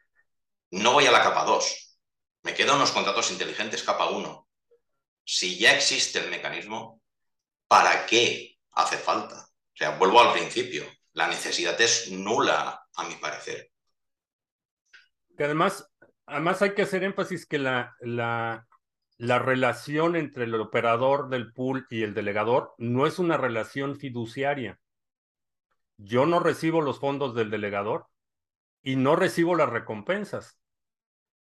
no 0.71 0.95
voy 0.95 1.05
a 1.05 1.13
la 1.13 1.23
capa 1.23 1.45
2, 1.45 1.99
me 2.43 2.55
quedo 2.55 2.73
en 2.73 2.79
los 2.79 2.91
contratos 2.91 3.31
inteligentes 3.31 3.83
capa 3.83 4.09
1. 4.09 4.49
Si 5.23 5.59
ya 5.59 5.77
existe 5.77 6.21
el 6.21 6.31
mecanismo, 6.31 7.03
¿para 7.69 8.07
qué 8.07 8.57
hace 8.71 8.97
falta? 8.97 9.45
O 9.45 9.77
sea, 9.77 9.91
vuelvo 9.99 10.23
al 10.23 10.33
principio, 10.33 10.87
la 11.13 11.29
necesidad 11.29 11.79
es 11.83 12.11
nula, 12.11 12.87
a 12.95 13.05
mi 13.05 13.17
parecer. 13.17 13.73
Que 15.37 15.45
además, 15.45 15.87
además 16.25 16.63
hay 16.63 16.73
que 16.73 16.81
hacer 16.81 17.05
énfasis 17.05 17.45
que 17.45 17.59
la, 17.59 17.95
la, 18.01 18.67
la 19.19 19.39
relación 19.39 20.17
entre 20.17 20.45
el 20.45 20.55
operador 20.55 21.29
del 21.29 21.53
pool 21.53 21.87
y 21.91 22.05
el 22.05 22.15
delegador 22.15 22.75
no 22.79 23.07
es 23.07 23.19
una 23.19 23.37
relación 23.37 23.97
fiduciaria. 23.97 24.81
Yo 26.05 26.27
no 26.27 26.39
recibo 26.39 26.83
los 26.83 27.01
fondos 27.01 27.35
del 27.35 27.51
delegador 27.51 28.09
y 28.83 28.97
no 28.97 29.17
recibo 29.17 29.57
las 29.57 29.71
recompensas. 29.71 30.61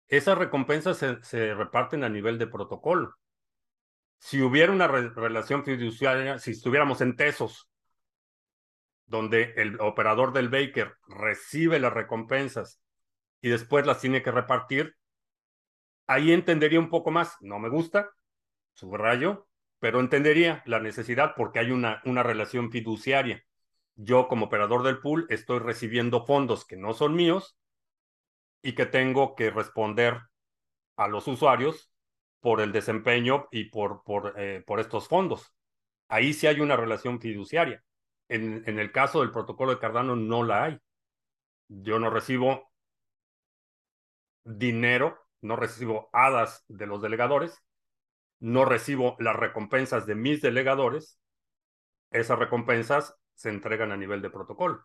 Esas 0.08 0.36
recompensas 0.36 0.98
se, 0.98 1.54
reparten 1.54 2.02
a 2.02 2.08
nivel 2.08 2.38
de 2.38 2.48
protocolo. 2.48 3.14
Si 4.18 4.42
hubiera 4.42 4.72
una 4.72 4.88
relación 4.88 5.64
fiduciaria, 5.64 6.40
si 6.40 6.50
estuviéramos 6.50 7.00
en 7.02 7.14
Tesos, 7.14 7.70
donde 9.06 9.54
el 9.56 9.80
operador 9.80 10.32
del 10.32 10.48
Baker 10.48 10.96
recibe 11.06 11.78
las 11.78 11.92
recompensas 11.92 12.82
y 13.40 13.50
después 13.50 13.86
las 13.86 14.00
tiene 14.00 14.24
que 14.24 14.32
repartir, 14.32 14.96
ahí 16.08 16.32
entendería 16.32 16.80
un 16.80 16.90
poco 16.90 17.12
más. 17.12 17.36
No 17.40 17.60
me 17.60 17.68
gusta, 17.68 18.10
subrayo, 18.72 19.46
pero 19.78 20.00
entendería 20.00 20.64
la 20.66 20.80
necesidad 20.80 21.34
porque 21.36 21.60
hay 21.60 21.70
una, 21.70 22.02
una 22.04 22.24
relación 22.24 22.72
fiduciaria. 22.72 23.44
Yo 24.00 24.28
como 24.28 24.46
operador 24.46 24.84
del 24.84 25.00
pool 25.00 25.26
estoy 25.28 25.58
recibiendo 25.58 26.24
fondos 26.24 26.64
que 26.64 26.76
no 26.76 26.94
son 26.94 27.16
míos 27.16 27.58
y 28.62 28.76
que 28.76 28.86
tengo 28.86 29.34
que 29.34 29.50
responder 29.50 30.20
a 30.96 31.08
los 31.08 31.26
usuarios 31.26 31.92
por 32.38 32.60
el 32.60 32.70
desempeño 32.70 33.48
y 33.50 33.64
por, 33.64 34.04
por, 34.04 34.34
eh, 34.36 34.62
por 34.64 34.78
estos 34.78 35.08
fondos. 35.08 35.52
Ahí 36.06 36.32
sí 36.32 36.46
hay 36.46 36.60
una 36.60 36.76
relación 36.76 37.20
fiduciaria. 37.20 37.82
En, 38.28 38.62
en 38.66 38.78
el 38.78 38.92
caso 38.92 39.20
del 39.20 39.32
protocolo 39.32 39.72
de 39.72 39.80
Cardano 39.80 40.14
no 40.14 40.44
la 40.44 40.64
hay. 40.64 40.78
Yo 41.66 41.98
no 41.98 42.08
recibo 42.08 42.70
dinero, 44.44 45.18
no 45.40 45.56
recibo 45.56 46.08
hadas 46.12 46.64
de 46.68 46.86
los 46.86 47.02
delegadores, 47.02 47.60
no 48.38 48.64
recibo 48.64 49.16
las 49.18 49.34
recompensas 49.34 50.06
de 50.06 50.14
mis 50.14 50.40
delegadores. 50.40 51.18
Esas 52.12 52.38
recompensas 52.38 53.18
se 53.38 53.50
entregan 53.50 53.92
a 53.92 53.96
nivel 53.96 54.20
de 54.20 54.30
protocolo. 54.30 54.84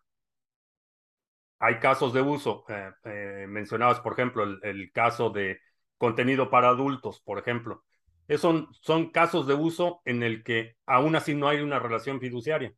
Hay 1.57 1.79
casos 1.79 2.13
de 2.13 2.21
uso, 2.21 2.65
eh, 2.69 2.91
eh, 3.03 3.45
mencionabas, 3.49 3.99
por 3.99 4.13
ejemplo, 4.13 4.43
el, 4.43 4.91
caso 4.91 5.31
de 5.31 5.59
contenido 5.97 6.51
para 6.51 6.69
adultos, 6.69 7.19
por 7.21 7.39
ejemplo. 7.39 7.83
Esos 8.27 8.67
son, 8.81 9.09
casos 9.09 9.47
de 9.47 9.55
uso 9.55 10.01
en 10.05 10.21
el 10.21 10.43
que 10.43 10.77
aún 10.85 11.15
así 11.15 11.33
no 11.33 11.47
hay 11.47 11.61
una 11.61 11.79
relación 11.79 12.19
fiduciaria. 12.19 12.73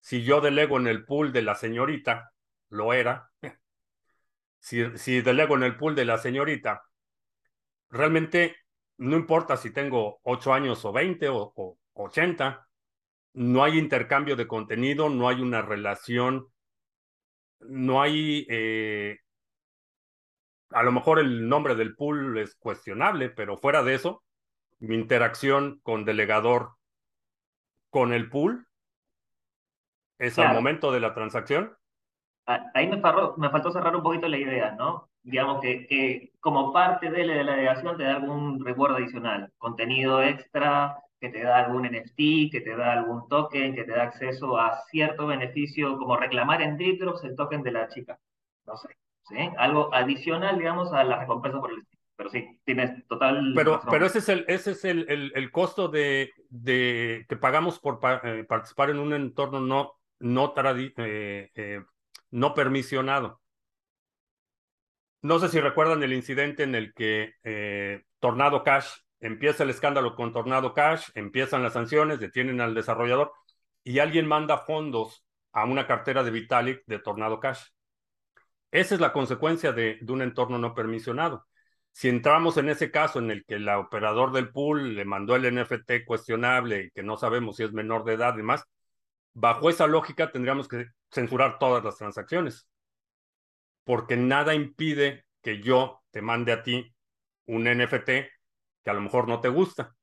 Si 0.00 0.24
yo 0.24 0.40
delego 0.40 0.78
en 0.78 0.88
el 0.88 1.04
pool 1.04 1.32
de 1.32 1.42
la 1.42 1.54
señorita, 1.54 2.32
lo 2.68 2.92
era. 2.92 3.30
Si, 4.62 4.98
si 4.98 5.22
delego 5.22 5.56
en 5.56 5.62
el 5.62 5.76
pool 5.76 5.94
de 5.94 6.04
la 6.04 6.18
señorita, 6.18 6.82
realmente 7.88 8.56
no 8.98 9.16
importa 9.16 9.56
si 9.56 9.72
tengo 9.72 10.20
8 10.24 10.52
años 10.52 10.84
o 10.84 10.92
20 10.92 11.28
o, 11.30 11.52
o 11.54 11.78
80, 11.94 12.68
no 13.32 13.64
hay 13.64 13.78
intercambio 13.78 14.36
de 14.36 14.46
contenido, 14.46 15.08
no 15.08 15.28
hay 15.28 15.40
una 15.40 15.62
relación 15.62 16.48
no 17.60 18.00
hay, 18.00 18.46
eh, 18.48 19.18
a 20.70 20.82
lo 20.82 20.92
mejor 20.92 21.18
el 21.18 21.48
nombre 21.48 21.74
del 21.74 21.94
pool 21.94 22.38
es 22.38 22.54
cuestionable, 22.56 23.30
pero 23.30 23.56
fuera 23.56 23.82
de 23.82 23.94
eso, 23.94 24.22
mi 24.78 24.94
interacción 24.94 25.80
con 25.82 26.04
delegador 26.04 26.72
con 27.90 28.12
el 28.12 28.30
pool 28.30 28.66
es 30.18 30.38
al 30.38 30.54
momento 30.54 30.92
de 30.92 31.00
la 31.00 31.14
transacción. 31.14 31.76
Ahí 32.46 32.88
me, 32.88 32.96
me, 32.96 33.50
faltó 33.50 33.70
cerrar 33.70 33.94
un 33.94 34.02
poquito 34.02 34.28
la 34.28 34.38
idea, 34.38 34.72
¿no? 34.72 35.08
Digamos 35.22 35.60
que, 35.60 35.86
que 35.86 36.32
como 36.40 36.72
parte 36.72 37.10
de 37.10 37.24
la, 37.24 37.34
de 37.34 37.44
la 37.44 37.52
delegación 37.52 37.96
te 37.96 38.04
da 38.04 38.16
algún 38.16 38.64
recuerdo 38.64 38.96
adicional, 38.96 39.52
contenido 39.58 40.22
extra, 40.22 40.96
que 41.20 41.28
te 41.28 41.42
da 41.42 41.58
algún 41.58 41.84
NFT, 41.84 42.50
que 42.50 42.62
te 42.64 42.74
da 42.74 42.92
algún 42.92 43.28
token, 43.28 43.74
que 43.74 43.84
te 43.84 43.92
da 43.92 44.04
acceso 44.04 44.58
a 44.58 44.80
cierto 44.90 45.26
beneficio, 45.26 45.98
como 45.98 46.16
reclamar 46.16 46.62
en 46.62 46.78
Dripdrops 46.78 47.24
el 47.24 47.36
token 47.36 47.62
de 47.62 47.72
la 47.72 47.88
chica. 47.88 48.18
No 48.66 48.76
sé, 48.76 48.88
¿sí? 49.28 49.36
Algo 49.58 49.94
adicional, 49.94 50.56
digamos, 50.58 50.92
a 50.92 51.04
la 51.04 51.20
recompensa 51.20 51.60
por 51.60 51.72
el 51.72 51.80
estilo. 51.80 52.00
Pero 52.16 52.30
sí, 52.30 52.60
tienes 52.64 53.06
total. 53.06 53.52
Pero, 53.54 53.80
pero 53.90 54.06
ese 54.06 54.18
es 54.18 54.28
el, 54.28 54.44
ese 54.48 54.72
es 54.72 54.84
el, 54.84 55.06
el, 55.08 55.32
el 55.34 55.50
costo 55.50 55.88
de, 55.88 56.32
de, 56.48 57.24
que 57.28 57.36
pagamos 57.36 57.78
por 57.78 57.98
eh, 58.24 58.44
participar 58.44 58.90
en 58.90 58.98
un 58.98 59.12
entorno 59.12 59.60
no, 59.60 59.94
no, 60.18 60.54
eh, 60.56 61.50
eh, 61.54 61.82
no 62.30 62.54
permisionado. 62.54 63.40
No 65.22 65.38
sé 65.38 65.48
si 65.48 65.60
recuerdan 65.60 66.02
el 66.02 66.14
incidente 66.14 66.62
en 66.62 66.74
el 66.74 66.94
que 66.94 67.34
Tornado 68.20 68.64
Cash 68.64 68.88
empieza 69.20 69.64
el 69.64 69.70
escándalo 69.70 70.14
con 70.16 70.32
Tornado 70.32 70.74
Cash, 70.74 71.10
empiezan 71.14 71.62
las 71.62 71.74
sanciones, 71.74 72.20
detienen 72.20 72.60
al 72.60 72.74
desarrollador 72.74 73.32
y 73.84 73.98
alguien 73.98 74.26
manda 74.26 74.58
fondos 74.58 75.24
a 75.52 75.64
una 75.64 75.86
cartera 75.86 76.22
de 76.22 76.30
Vitalik 76.30 76.82
de 76.86 76.98
Tornado 76.98 77.40
Cash. 77.40 77.62
Esa 78.70 78.94
es 78.94 79.00
la 79.00 79.12
consecuencia 79.12 79.72
de, 79.72 79.98
un 80.08 80.22
entorno 80.22 80.58
no 80.58 80.74
permisionado. 80.74 81.46
Si 81.92 82.08
entramos 82.08 82.56
en 82.56 82.68
ese 82.68 82.90
caso 82.90 83.18
en 83.18 83.30
el 83.30 83.44
que 83.44 83.54
el 83.56 83.68
operador 83.68 84.32
del 84.32 84.50
pool 84.50 84.94
le 84.94 85.04
mandó 85.04 85.34
el 85.34 85.44
NFT 85.54 86.04
cuestionable 86.06 86.84
y 86.84 86.90
que 86.90 87.02
no 87.02 87.16
sabemos 87.16 87.56
si 87.56 87.64
es 87.64 87.72
menor 87.72 88.04
de 88.04 88.14
edad 88.14 88.34
y 88.34 88.38
demás, 88.38 88.64
bajo 89.34 89.70
esa 89.70 89.86
lógica 89.86 90.30
tendríamos 90.30 90.68
que 90.68 90.86
censurar 91.10 91.58
todas 91.58 91.82
las 91.84 91.96
transacciones. 91.96 92.68
Porque 93.84 94.16
nada 94.16 94.54
impide 94.54 95.24
que 95.42 95.60
yo 95.60 96.02
te 96.10 96.22
mande 96.22 96.52
a 96.52 96.62
ti 96.62 96.94
un 97.46 97.64
NFT 97.64 98.10
que 98.82 98.90
a 98.90 98.94
lo 98.94 99.00
mejor 99.00 99.28
no 99.28 99.40
te 99.40 99.48
gusta. 99.48 99.94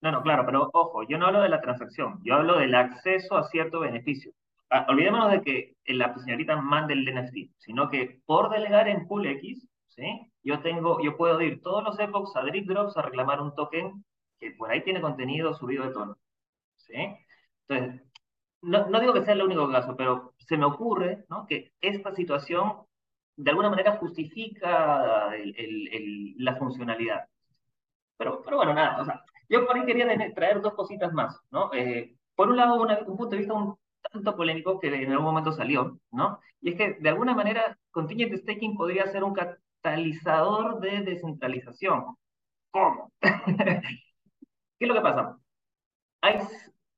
No, 0.00 0.12
no, 0.12 0.22
claro, 0.22 0.44
pero 0.46 0.70
ojo, 0.72 1.02
yo 1.08 1.18
no 1.18 1.26
hablo 1.26 1.40
de 1.40 1.48
la 1.48 1.60
transacción, 1.60 2.20
yo 2.22 2.34
hablo 2.34 2.58
del 2.58 2.74
acceso 2.74 3.36
a 3.36 3.44
cierto 3.44 3.80
beneficio. 3.80 4.32
Ah, 4.70 4.86
olvidémonos 4.88 5.30
de 5.30 5.42
que 5.42 5.76
la 5.86 6.14
señorita 6.18 6.56
mande 6.56 6.94
el 6.94 7.04
NFT, 7.04 7.52
sino 7.58 7.88
que 7.88 8.20
por 8.26 8.50
delegar 8.50 8.88
en 8.88 9.06
Pool 9.06 9.26
X, 9.26 9.68
¿sí? 9.88 10.32
yo, 10.42 10.60
tengo, 10.60 11.00
yo 11.02 11.16
puedo 11.16 11.40
ir 11.40 11.62
todos 11.62 11.82
los 11.84 11.98
epochs 11.98 12.34
a 12.36 12.42
Drip 12.42 12.68
Drops 12.68 12.96
a 12.96 13.02
reclamar 13.02 13.40
un 13.40 13.54
token 13.54 14.04
que 14.38 14.50
por 14.52 14.70
ahí 14.70 14.82
tiene 14.82 15.00
contenido 15.00 15.54
subido 15.54 15.84
de 15.84 15.92
tono. 15.92 16.18
¿sí? 16.76 16.94
Entonces, 17.68 18.02
no, 18.62 18.88
no 18.88 19.00
digo 19.00 19.12
que 19.12 19.24
sea 19.24 19.34
el 19.34 19.42
único 19.42 19.70
caso, 19.70 19.96
pero 19.96 20.34
se 20.38 20.56
me 20.56 20.66
ocurre 20.66 21.24
¿no? 21.28 21.46
que 21.46 21.72
esta 21.80 22.14
situación 22.14 22.86
de 23.36 23.50
alguna 23.50 23.70
manera 23.70 23.96
justifica 23.98 25.30
la 26.38 26.56
funcionalidad. 26.56 27.28
Pero, 28.16 28.42
pero 28.42 28.56
bueno, 28.56 28.74
nada, 28.74 29.00
o 29.00 29.04
sea, 29.04 29.22
yo 29.48 29.66
por 29.66 29.76
ahí 29.76 29.84
quería 29.86 30.06
traer 30.34 30.60
dos 30.60 30.74
cositas 30.74 31.12
más, 31.12 31.38
¿no? 31.50 31.72
Eh, 31.74 32.16
por 32.34 32.48
un 32.48 32.56
lado, 32.56 32.80
un 32.80 33.16
punto 33.16 33.30
de 33.30 33.38
vista 33.38 33.54
tanto 34.12 34.36
polémico 34.36 34.78
que 34.78 34.88
en 34.88 35.10
algún 35.12 35.26
momento 35.26 35.52
salió, 35.52 35.98
¿no? 36.10 36.40
Y 36.60 36.70
es 36.70 36.76
que 36.76 36.94
de 37.00 37.08
alguna 37.08 37.34
manera 37.34 37.78
contingent 37.90 38.34
staking 38.36 38.76
podría 38.76 39.06
ser 39.08 39.24
un 39.24 39.34
catalizador 39.34 40.80
de 40.80 41.00
descentralización. 41.02 42.16
¿Cómo? 42.70 43.12
¿Qué 43.20 44.84
es 44.84 44.88
lo 44.88 44.94
que 44.94 45.00
pasa? 45.00 45.38
Hay 46.22 46.40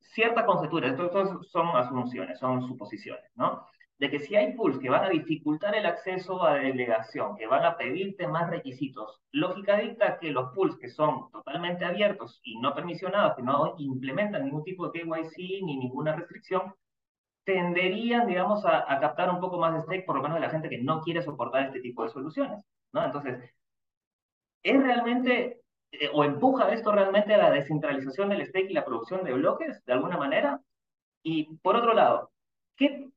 ciertas 0.00 0.44
conjeturas, 0.44 0.92
esto, 0.92 1.42
son 1.44 1.68
asunciones, 1.76 2.38
son 2.38 2.66
suposiciones, 2.66 3.30
¿no? 3.36 3.66
De 3.98 4.10
que 4.10 4.20
si 4.20 4.36
hay 4.36 4.54
pools 4.54 4.78
que 4.78 4.90
van 4.90 5.04
a 5.04 5.08
dificultar 5.08 5.74
el 5.74 5.84
acceso 5.84 6.44
a 6.44 6.54
delegación, 6.54 7.36
que 7.36 7.48
van 7.48 7.64
a 7.64 7.76
pedirte 7.76 8.28
más 8.28 8.48
requisitos, 8.48 9.20
lógica 9.32 9.78
dicta 9.78 10.18
que 10.18 10.30
los 10.30 10.52
pools 10.54 10.76
que 10.76 10.88
son 10.88 11.30
totalmente 11.32 11.84
abiertos 11.84 12.40
y 12.44 12.60
no 12.60 12.74
permisionados, 12.74 13.34
que 13.36 13.42
no 13.42 13.74
implementan 13.78 14.44
ningún 14.44 14.62
tipo 14.62 14.88
de 14.88 15.00
KYC 15.00 15.64
ni 15.64 15.76
ninguna 15.78 16.14
restricción, 16.14 16.74
tenderían, 17.48 18.26
digamos, 18.26 18.64
a, 18.66 19.00
captar 19.00 19.30
un 19.30 19.40
poco 19.40 19.58
más 19.58 19.72
de 19.74 19.80
stake, 19.80 20.04
por 20.04 20.16
lo 20.16 20.22
menos 20.22 20.36
de 20.36 20.42
la 20.42 20.50
gente 20.50 20.68
que 20.68 20.82
no 20.82 21.00
quiere 21.00 21.22
soportar 21.22 21.66
este 21.66 21.80
tipo 21.80 22.04
de 22.04 22.10
soluciones, 22.10 22.62
¿no? 22.92 23.02
Entonces, 23.02 23.42
¿es 24.62 24.82
realmente 24.82 25.62
eh, 25.92 26.10
o 26.12 26.24
empuja 26.24 26.70
esto 26.72 26.92
realmente 26.92 27.32
a 27.34 27.38
la 27.38 27.50
descentralización 27.50 28.28
del 28.28 28.46
stake 28.46 28.70
y 28.70 28.74
la 28.74 28.84
producción 28.84 29.24
de 29.24 29.32
bloques, 29.32 29.82
de 29.86 29.92
alguna 29.94 30.18
manera? 30.18 30.60
Y 31.22 31.56
por 31.62 31.76
otro 31.76 31.94
lado, 31.94 32.32
¿qué, 32.76 33.08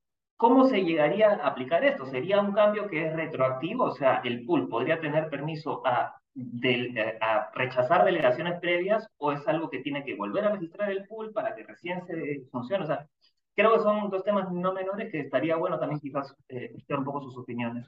¿cómo 0.41 0.67
se 0.67 0.83
llegaría 0.83 1.33
a 1.33 1.49
aplicar 1.49 1.85
esto? 1.85 2.07
¿Sería 2.07 2.41
un 2.41 2.51
cambio 2.51 2.87
que 2.87 3.05
es 3.05 3.15
retroactivo? 3.15 3.83
O 3.83 3.91
sea, 3.91 4.21
el 4.23 4.43
pool 4.43 4.67
podría 4.67 4.99
tener 4.99 5.29
permiso 5.29 5.85
a, 5.85 6.19
eh, 6.63 7.19
a 7.21 7.51
rechazar 7.53 8.03
delegaciones 8.03 8.59
previas 8.59 9.07
o 9.17 9.31
es 9.33 9.47
algo 9.47 9.69
que 9.69 9.83
tiene 9.83 10.03
que 10.03 10.15
volver 10.15 10.45
a 10.45 10.53
registrar 10.53 10.89
el 10.89 11.07
pool 11.07 11.31
para 11.31 11.53
que 11.55 11.61
recién 11.61 12.03
se 12.07 12.41
funcione? 12.51 12.85
O 12.85 12.87
sea, 12.87 13.07
creo 13.55 13.71
que 13.73 13.81
son 13.81 14.09
dos 14.09 14.23
temas 14.23 14.51
no 14.51 14.73
menores 14.73 15.11
que 15.11 15.19
estaría 15.19 15.57
bueno 15.57 15.77
también 15.77 15.99
quizás 15.99 16.35
eh, 16.49 16.73
un 16.89 17.03
poco 17.05 17.21
sus 17.21 17.37
opiniones. 17.37 17.87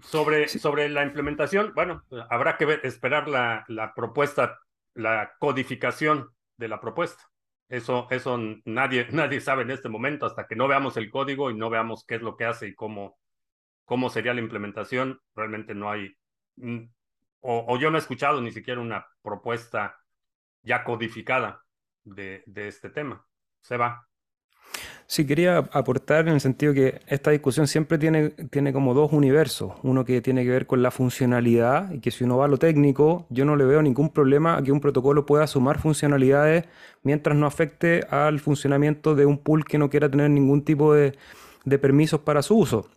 Sobre, 0.00 0.48
sobre 0.48 0.88
la 0.88 1.02
implementación, 1.02 1.72
bueno, 1.74 2.02
habrá 2.30 2.56
que 2.56 2.80
esperar 2.82 3.28
la, 3.28 3.92
propuesta, 3.94 4.58
la 4.94 5.32
codificación 5.38 6.30
de 6.56 6.68
la 6.68 6.80
propuesta. 6.80 7.22
Eso, 7.72 8.06
eso 8.10 8.38
nadie, 8.66 9.06
nadie 9.12 9.40
sabe 9.40 9.62
en 9.62 9.70
este 9.70 9.88
momento 9.88 10.26
hasta 10.26 10.46
que 10.46 10.54
no 10.56 10.68
veamos 10.68 10.98
el 10.98 11.10
código 11.10 11.50
y 11.50 11.54
no 11.54 11.70
veamos 11.70 12.04
qué 12.06 12.16
es 12.16 12.22
lo 12.22 12.36
que 12.36 12.44
hace 12.44 12.68
y 12.68 12.74
cómo, 12.74 13.18
cómo 13.86 14.10
sería 14.10 14.34
la 14.34 14.42
implementación. 14.42 15.20
Realmente 15.34 15.74
no 15.74 15.90
hay, 15.90 16.14
mm, 16.56 16.80
o, 17.40 17.64
o 17.68 17.78
yo 17.78 17.90
no 17.90 17.96
he 17.96 18.00
escuchado 18.00 18.42
ni 18.42 18.52
siquiera 18.52 18.78
una 18.80 19.06
propuesta 19.22 19.98
ya 20.62 20.84
codificada 20.84 21.64
de, 22.04 22.42
de 22.46 22.68
este 22.68 22.90
tema. 22.90 23.26
Se 23.62 23.78
va. 23.78 24.06
Sí, 25.12 25.26
quería 25.26 25.58
aportar 25.58 26.26
en 26.26 26.32
el 26.32 26.40
sentido 26.40 26.72
que 26.72 27.02
esta 27.06 27.30
discusión 27.32 27.66
siempre 27.66 27.98
tiene, 27.98 28.30
tiene 28.30 28.72
como 28.72 28.94
dos 28.94 29.12
universos. 29.12 29.74
Uno 29.82 30.06
que 30.06 30.22
tiene 30.22 30.42
que 30.42 30.48
ver 30.48 30.66
con 30.66 30.80
la 30.82 30.90
funcionalidad 30.90 31.92
y 31.92 32.00
que 32.00 32.10
si 32.10 32.24
uno 32.24 32.38
va 32.38 32.46
a 32.46 32.48
lo 32.48 32.56
técnico, 32.56 33.26
yo 33.28 33.44
no 33.44 33.54
le 33.54 33.66
veo 33.66 33.82
ningún 33.82 34.08
problema 34.08 34.56
a 34.56 34.62
que 34.62 34.72
un 34.72 34.80
protocolo 34.80 35.26
pueda 35.26 35.46
sumar 35.46 35.78
funcionalidades 35.78 36.64
mientras 37.02 37.36
no 37.36 37.46
afecte 37.46 38.06
al 38.08 38.40
funcionamiento 38.40 39.14
de 39.14 39.26
un 39.26 39.36
pool 39.36 39.66
que 39.66 39.76
no 39.76 39.90
quiera 39.90 40.10
tener 40.10 40.30
ningún 40.30 40.64
tipo 40.64 40.94
de, 40.94 41.14
de 41.66 41.78
permisos 41.78 42.20
para 42.20 42.40
su 42.40 42.56
uso. 42.56 42.88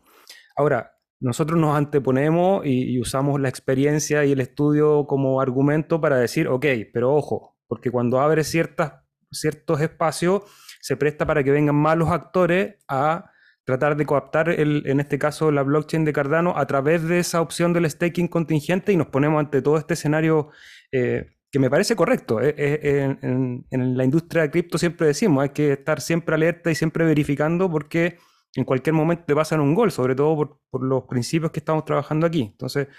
Ahora, 0.55 0.97
nosotros 1.19 1.59
nos 1.59 1.75
anteponemos 1.75 2.65
y, 2.65 2.93
y 2.93 3.01
usamos 3.01 3.41
la 3.41 3.49
experiencia 3.49 4.23
y 4.23 4.31
el 4.31 4.39
estudio 4.39 5.05
como 5.05 5.41
argumento 5.41 5.99
para 5.99 6.15
decir, 6.15 6.47
ok, 6.47 6.65
pero 6.93 7.13
ojo, 7.13 7.57
porque 7.67 7.91
cuando 7.91 8.21
abre 8.21 8.45
ciertas, 8.45 9.03
ciertos 9.31 9.81
espacios 9.81 10.43
se 10.85 10.95
presta 10.97 11.25
para 11.25 11.43
que 11.43 11.49
vengan 11.49 11.73
malos 11.73 12.09
actores 12.11 12.75
a 12.87 13.31
tratar 13.63 13.97
de 13.97 14.05
coaptar, 14.05 14.49
el, 14.49 14.83
en 14.85 14.99
este 14.99 15.17
caso, 15.17 15.49
la 15.49 15.63
blockchain 15.63 16.05
de 16.05 16.13
Cardano 16.13 16.55
a 16.55 16.67
través 16.67 17.01
de 17.07 17.17
esa 17.17 17.41
opción 17.41 17.73
del 17.73 17.89
staking 17.89 18.27
contingente 18.27 18.91
y 18.93 18.95
nos 18.95 19.07
ponemos 19.07 19.39
ante 19.39 19.63
todo 19.63 19.79
este 19.79 19.95
escenario 19.95 20.49
eh, 20.91 21.37
que 21.51 21.57
me 21.57 21.71
parece 21.71 21.95
correcto. 21.95 22.39
Eh, 22.39 22.53
eh, 22.55 23.17
en, 23.23 23.65
en, 23.71 23.97
la 23.97 24.03
industria 24.03 24.43
de 24.43 24.51
cripto 24.51 24.77
siempre 24.77 25.07
decimos, 25.07 25.41
hay 25.41 25.49
que 25.49 25.71
estar 25.71 25.99
siempre 26.01 26.35
alerta 26.35 26.69
y 26.69 26.75
siempre 26.75 27.03
verificando 27.03 27.67
porque 27.67 28.19
en 28.53 28.63
cualquier 28.63 28.93
momento 28.93 29.23
te 29.25 29.33
pasan 29.33 29.61
un 29.61 29.73
gol, 29.73 29.89
sobre 29.89 30.13
todo 30.13 30.35
por, 30.35 30.59
por 30.69 30.83
los 30.83 31.05
principios 31.05 31.51
que 31.51 31.61
estamos 31.61 31.83
trabajando 31.83 32.27
aquí. 32.27 32.43
Entonces, 32.43 32.89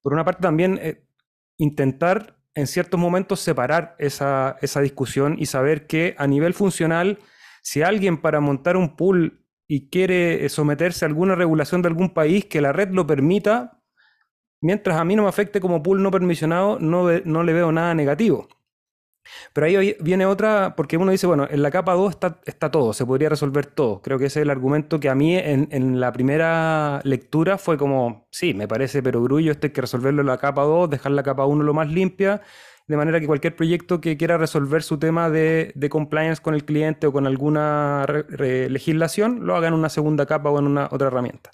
por 0.00 0.12
una 0.12 0.24
parte 0.24 0.42
también 0.42 0.80
intentar 1.56 2.38
en 2.54 2.66
ciertos 2.66 2.98
momentos 3.00 3.40
separar 3.40 3.96
esa, 3.98 4.56
esa, 4.60 4.80
discusión 4.80 5.36
y 5.38 5.46
saber 5.46 5.86
que 5.86 6.14
a 6.18 6.26
nivel 6.26 6.54
funcional, 6.54 7.18
si 7.62 7.82
alguien 7.82 8.20
para 8.20 8.40
montar 8.40 8.76
un 8.76 8.96
pool 8.96 9.46
y 9.66 9.88
quiere 9.88 10.48
someterse 10.48 11.04
a 11.04 11.08
alguna 11.08 11.34
regulación 11.34 11.82
de 11.82 11.88
algún 11.88 12.12
país, 12.12 12.44
que 12.44 12.60
la 12.60 12.72
red 12.72 12.90
lo 12.90 13.06
permita, 13.06 13.80
mientras 14.60 14.98
a 14.98 15.04
mí 15.04 15.16
no 15.16 15.22
me 15.22 15.28
afecte 15.28 15.60
como 15.60 15.82
pool 15.82 16.02
no 16.02 16.10
permisionado, 16.10 16.78
no, 16.78 17.08
no 17.24 17.42
le 17.42 17.52
veo 17.52 17.72
nada 17.72 17.94
negativo. 17.94 18.48
Pero 19.52 19.66
ahí 19.66 19.96
viene 20.00 20.26
otra, 20.26 20.74
porque 20.76 20.96
uno 20.96 21.12
dice, 21.12 21.26
bueno, 21.26 21.46
en 21.50 21.62
la 21.62 21.70
capa 21.70 21.94
2 21.94 22.16
está, 22.46 22.70
todo, 22.70 22.92
se 22.92 23.06
podría 23.06 23.28
resolver 23.28 23.66
todo. 23.66 24.02
Creo 24.02 24.18
que 24.18 24.26
ese 24.26 24.40
es 24.40 24.42
el 24.44 24.50
argumento 24.50 25.00
que 25.00 25.08
a 25.08 25.14
mí 25.14 25.36
en, 25.36 26.00
la 26.00 26.12
primera 26.12 27.00
lectura 27.04 27.58
fue 27.58 27.76
como, 27.78 28.26
sí, 28.30 28.54
me 28.54 28.68
parece 28.68 29.02
pero 29.02 29.22
grullo, 29.22 29.52
esto 29.52 29.66
hay 29.66 29.72
que 29.72 29.80
resolverlo 29.80 30.22
en 30.22 30.26
la 30.28 30.38
capa 30.38 30.62
2, 30.62 30.90
dejar 30.90 31.12
la 31.12 31.22
capa 31.22 31.46
1 31.46 31.62
lo 31.62 31.74
más 31.74 31.88
limpia, 31.88 32.42
de 32.86 32.96
manera 32.96 33.20
que 33.20 33.26
cualquier 33.26 33.54
proyecto 33.56 34.00
que 34.00 34.16
quiera 34.16 34.38
resolver 34.38 34.82
su 34.82 34.98
tema 34.98 35.30
de, 35.30 35.72
compliance 35.90 36.42
con 36.42 36.54
el 36.54 36.64
cliente 36.64 37.06
o 37.06 37.12
con 37.12 37.26
alguna 37.26 38.04
legislación, 38.38 39.46
lo 39.46 39.56
haga 39.56 39.68
en 39.68 39.74
una 39.74 39.88
segunda 39.88 40.26
capa 40.26 40.50
o 40.50 40.58
en 40.58 40.66
una 40.66 40.88
otra 40.90 41.08
herramienta. 41.08 41.50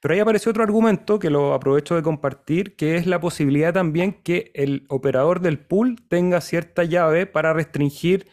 Pero 0.00 0.14
ahí 0.14 0.20
apareció 0.20 0.50
otro 0.50 0.62
argumento 0.62 1.18
que 1.18 1.30
lo 1.30 1.54
aprovecho 1.54 1.96
de 1.96 2.02
compartir, 2.02 2.76
que 2.76 2.96
es 2.96 3.06
la 3.06 3.20
posibilidad 3.20 3.72
también 3.72 4.12
que 4.12 4.52
el 4.54 4.84
operador 4.88 5.40
del 5.40 5.58
pool 5.58 5.96
tenga 6.08 6.40
cierta 6.40 6.84
llave 6.84 7.26
para 7.26 7.52
restringir 7.52 8.26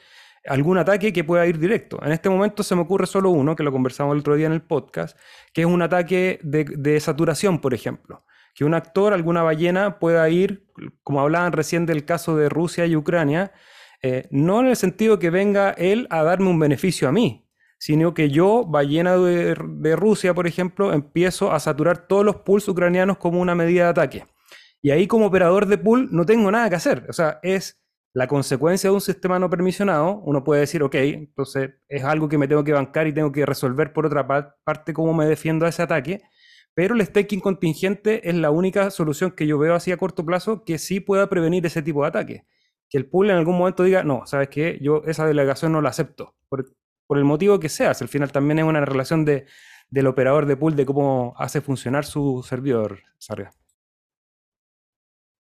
algún 0.48 0.78
ataque 0.78 1.12
que 1.12 1.24
pueda 1.24 1.48
ir 1.48 1.58
directo. 1.58 2.00
En 2.04 2.12
este 2.12 2.30
momento 2.30 2.64
se 2.64 2.76
me 2.76 2.82
ocurre 2.82 3.08
solo 3.08 3.32
uno, 3.32 3.56
que 3.56 3.64
lo 3.64 3.72
conversamos 3.72 4.14
el 4.14 4.20
otro 4.20 4.36
día 4.36 4.46
en 4.46 4.54
el 4.54 4.62
podcast, 4.62 5.18
que 5.54 5.62
es 5.62 5.68
un 5.68 5.82
ataque 5.82 6.40
de, 6.44 7.00
saturación, 7.00 7.60
por 7.60 7.74
ejemplo. 7.74 8.24
Que 8.54 8.64
un 8.64 8.74
actor, 8.74 9.14
alguna 9.14 9.44
ballena, 9.44 10.00
pueda 10.00 10.30
ir, 10.30 10.68
como 11.04 11.20
hablaban 11.20 11.52
recién 11.52 11.86
del 11.86 12.06
caso 12.06 12.38
de 12.38 12.48
Rusia 12.48 12.86
y 12.86 12.96
Ucrania, 12.96 13.52
eh, 14.02 14.28
no 14.30 14.60
en 14.60 14.68
el 14.68 14.76
sentido 14.76 15.20
que 15.20 15.30
venga 15.30 15.72
él 15.72 16.08
a 16.10 16.24
darme 16.24 16.50
un 16.50 16.60
beneficio 16.60 17.10
a 17.10 17.12
mí, 17.12 17.45
sino 17.86 18.16
que 18.16 18.32
yo, 18.32 18.66
ballena 18.66 19.16
de, 19.16 19.54
Rusia, 19.96 20.34
por 20.34 20.48
ejemplo, 20.48 20.92
empiezo 20.92 21.52
a 21.52 21.60
saturar 21.60 22.08
todos 22.08 22.26
los 22.26 22.38
pools 22.38 22.68
ucranianos 22.68 23.20
como 23.20 23.40
una 23.40 23.54
medida 23.54 23.84
de 23.84 23.90
ataque. 23.92 24.26
Y 24.82 24.90
ahí 24.90 25.06
como 25.06 25.28
operador 25.28 25.68
de 25.68 25.78
pool 25.78 26.10
no 26.12 26.26
tengo 26.26 26.50
nada 26.50 26.68
que 26.68 26.78
hacer. 26.78 27.06
O 27.08 27.14
sea, 27.14 27.40
es 27.44 27.80
la 28.12 28.28
consecuencia 28.28 28.90
de 28.90 28.96
un 28.96 29.02
sistema 29.02 29.38
no 29.38 29.52
permisionado. 29.52 30.20
Uno 30.26 30.44
puede 30.44 30.62
decir, 30.62 30.82
ok, 30.82 30.96
entonces 30.96 31.76
es 31.88 32.04
algo 32.04 32.28
que 32.28 32.40
me 32.40 32.48
tengo 32.48 32.64
que 32.64 32.74
bancar 32.74 33.06
y 33.06 33.14
tengo 33.14 33.32
que 33.32 33.46
resolver 33.46 33.94
por 33.94 34.08
otra 34.08 34.26
parte 34.64 34.92
cómo 34.92 35.14
me 35.14 35.28
defiendo 35.28 35.68
a 35.68 35.70
ese 35.70 35.84
ataque. 35.84 36.24
Pero 36.74 36.96
el 36.96 37.06
staking 37.06 37.40
contingente 37.40 38.28
es 38.28 38.34
la 38.34 38.50
única 38.50 38.90
solución 38.90 39.30
que 39.30 39.46
yo 39.46 39.60
veo 39.60 39.76
así 39.76 39.92
a 39.92 39.98
corto 39.98 40.26
plazo 40.26 40.64
que 40.66 40.80
sí 40.80 41.02
pueda 41.02 41.30
prevenir 41.30 41.64
ese 41.68 41.84
tipo 41.84 42.02
de 42.02 42.08
ataque. 42.08 42.46
Que 42.90 42.98
el 42.98 43.06
pool 43.06 43.30
en 43.30 43.36
algún 43.36 43.60
momento 43.60 43.84
diga, 43.84 44.04
no, 44.04 44.26
¿sabes 44.26 44.50
qué? 44.50 44.80
Yo 44.82 45.04
esa 45.06 45.28
delegación 45.28 45.72
no 45.72 45.82
la 45.82 45.90
acepto 45.90 46.34
el 47.10 47.24
motivo 47.24 47.60
que 47.60 47.70
sea. 47.70 47.92
al 47.92 48.08
final 48.08 48.32
también 48.32 48.60
es 48.60 48.66
una 48.66 48.84
relación 48.84 49.26
de, 49.26 49.46
del 49.90 50.08
operador 50.08 50.46
de 50.46 50.58
pool 50.58 50.76
de 50.76 50.86
cómo 50.86 51.34
hace 51.38 51.62
funcionar 51.62 52.06
su 52.06 52.44
servidor, 52.48 53.04
Sarga. 53.18 53.52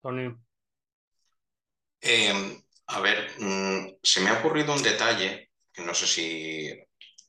Tony. 0.02 0.34
Eh, 2.00 2.62
a 2.86 3.00
ver, 3.00 3.30
mmm, 3.38 3.86
se 4.02 4.20
me 4.20 4.30
ha 4.30 4.38
ocurrido 4.38 4.74
un 4.74 4.82
detalle, 4.82 5.50
que 5.72 5.82
no 5.82 5.94
sé 5.94 6.06
si 6.06 6.70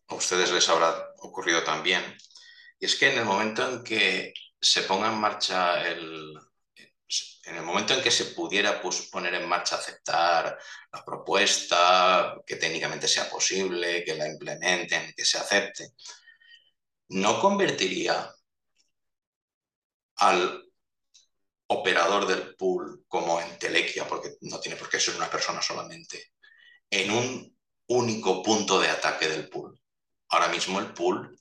a 0.08 0.16
ustedes 0.16 0.52
les 0.52 0.68
habrá 0.70 0.96
ocurrido 1.18 1.64
también, 1.64 2.02
y 2.80 2.86
es 2.86 2.96
que 2.96 3.12
en 3.12 3.20
el 3.20 3.26
momento 3.26 3.68
en 3.68 3.84
que 3.84 4.34
se 4.60 4.84
ponga 4.84 5.12
en 5.12 5.20
marcha 5.20 5.88
el, 5.88 6.34
en 7.44 7.56
el 7.56 7.64
momento 7.64 7.94
en 7.94 8.02
que 8.02 8.12
se 8.12 8.26
pudiera 8.26 8.82
poner 9.12 9.34
en 9.36 9.48
marcha 9.48 9.76
aceptar 9.76 10.58
la 10.92 11.04
propuesta, 11.04 12.36
que 12.46 12.56
técnicamente 12.56 13.08
sea 13.08 13.30
posible, 13.30 14.04
que 14.04 14.16
la 14.16 14.28
implementen, 14.28 15.14
que 15.16 15.26
se 15.26 15.38
acepte, 15.38 15.90
no 17.10 17.40
convertiría 17.40 18.32
al 20.18 20.64
operador 21.68 22.28
del 22.28 22.56
pool 22.56 23.04
como 23.08 23.42
en 23.42 23.58
Telequia, 23.58 24.08
porque 24.08 24.36
no 24.42 24.60
tiene 24.60 24.78
por 24.78 24.90
qué 24.90 25.00
ser 25.00 25.16
una 25.16 25.30
persona 25.30 25.62
solamente, 25.62 26.34
en 26.90 27.12
un 27.12 27.58
único 27.88 28.44
punto 28.44 28.80
de 28.80 28.90
ataque 28.90 29.28
del 29.28 29.50
pool. 29.50 29.80
Ahora 30.30 30.48
mismo 30.50 30.80
el 30.80 30.94
pool 30.94 31.38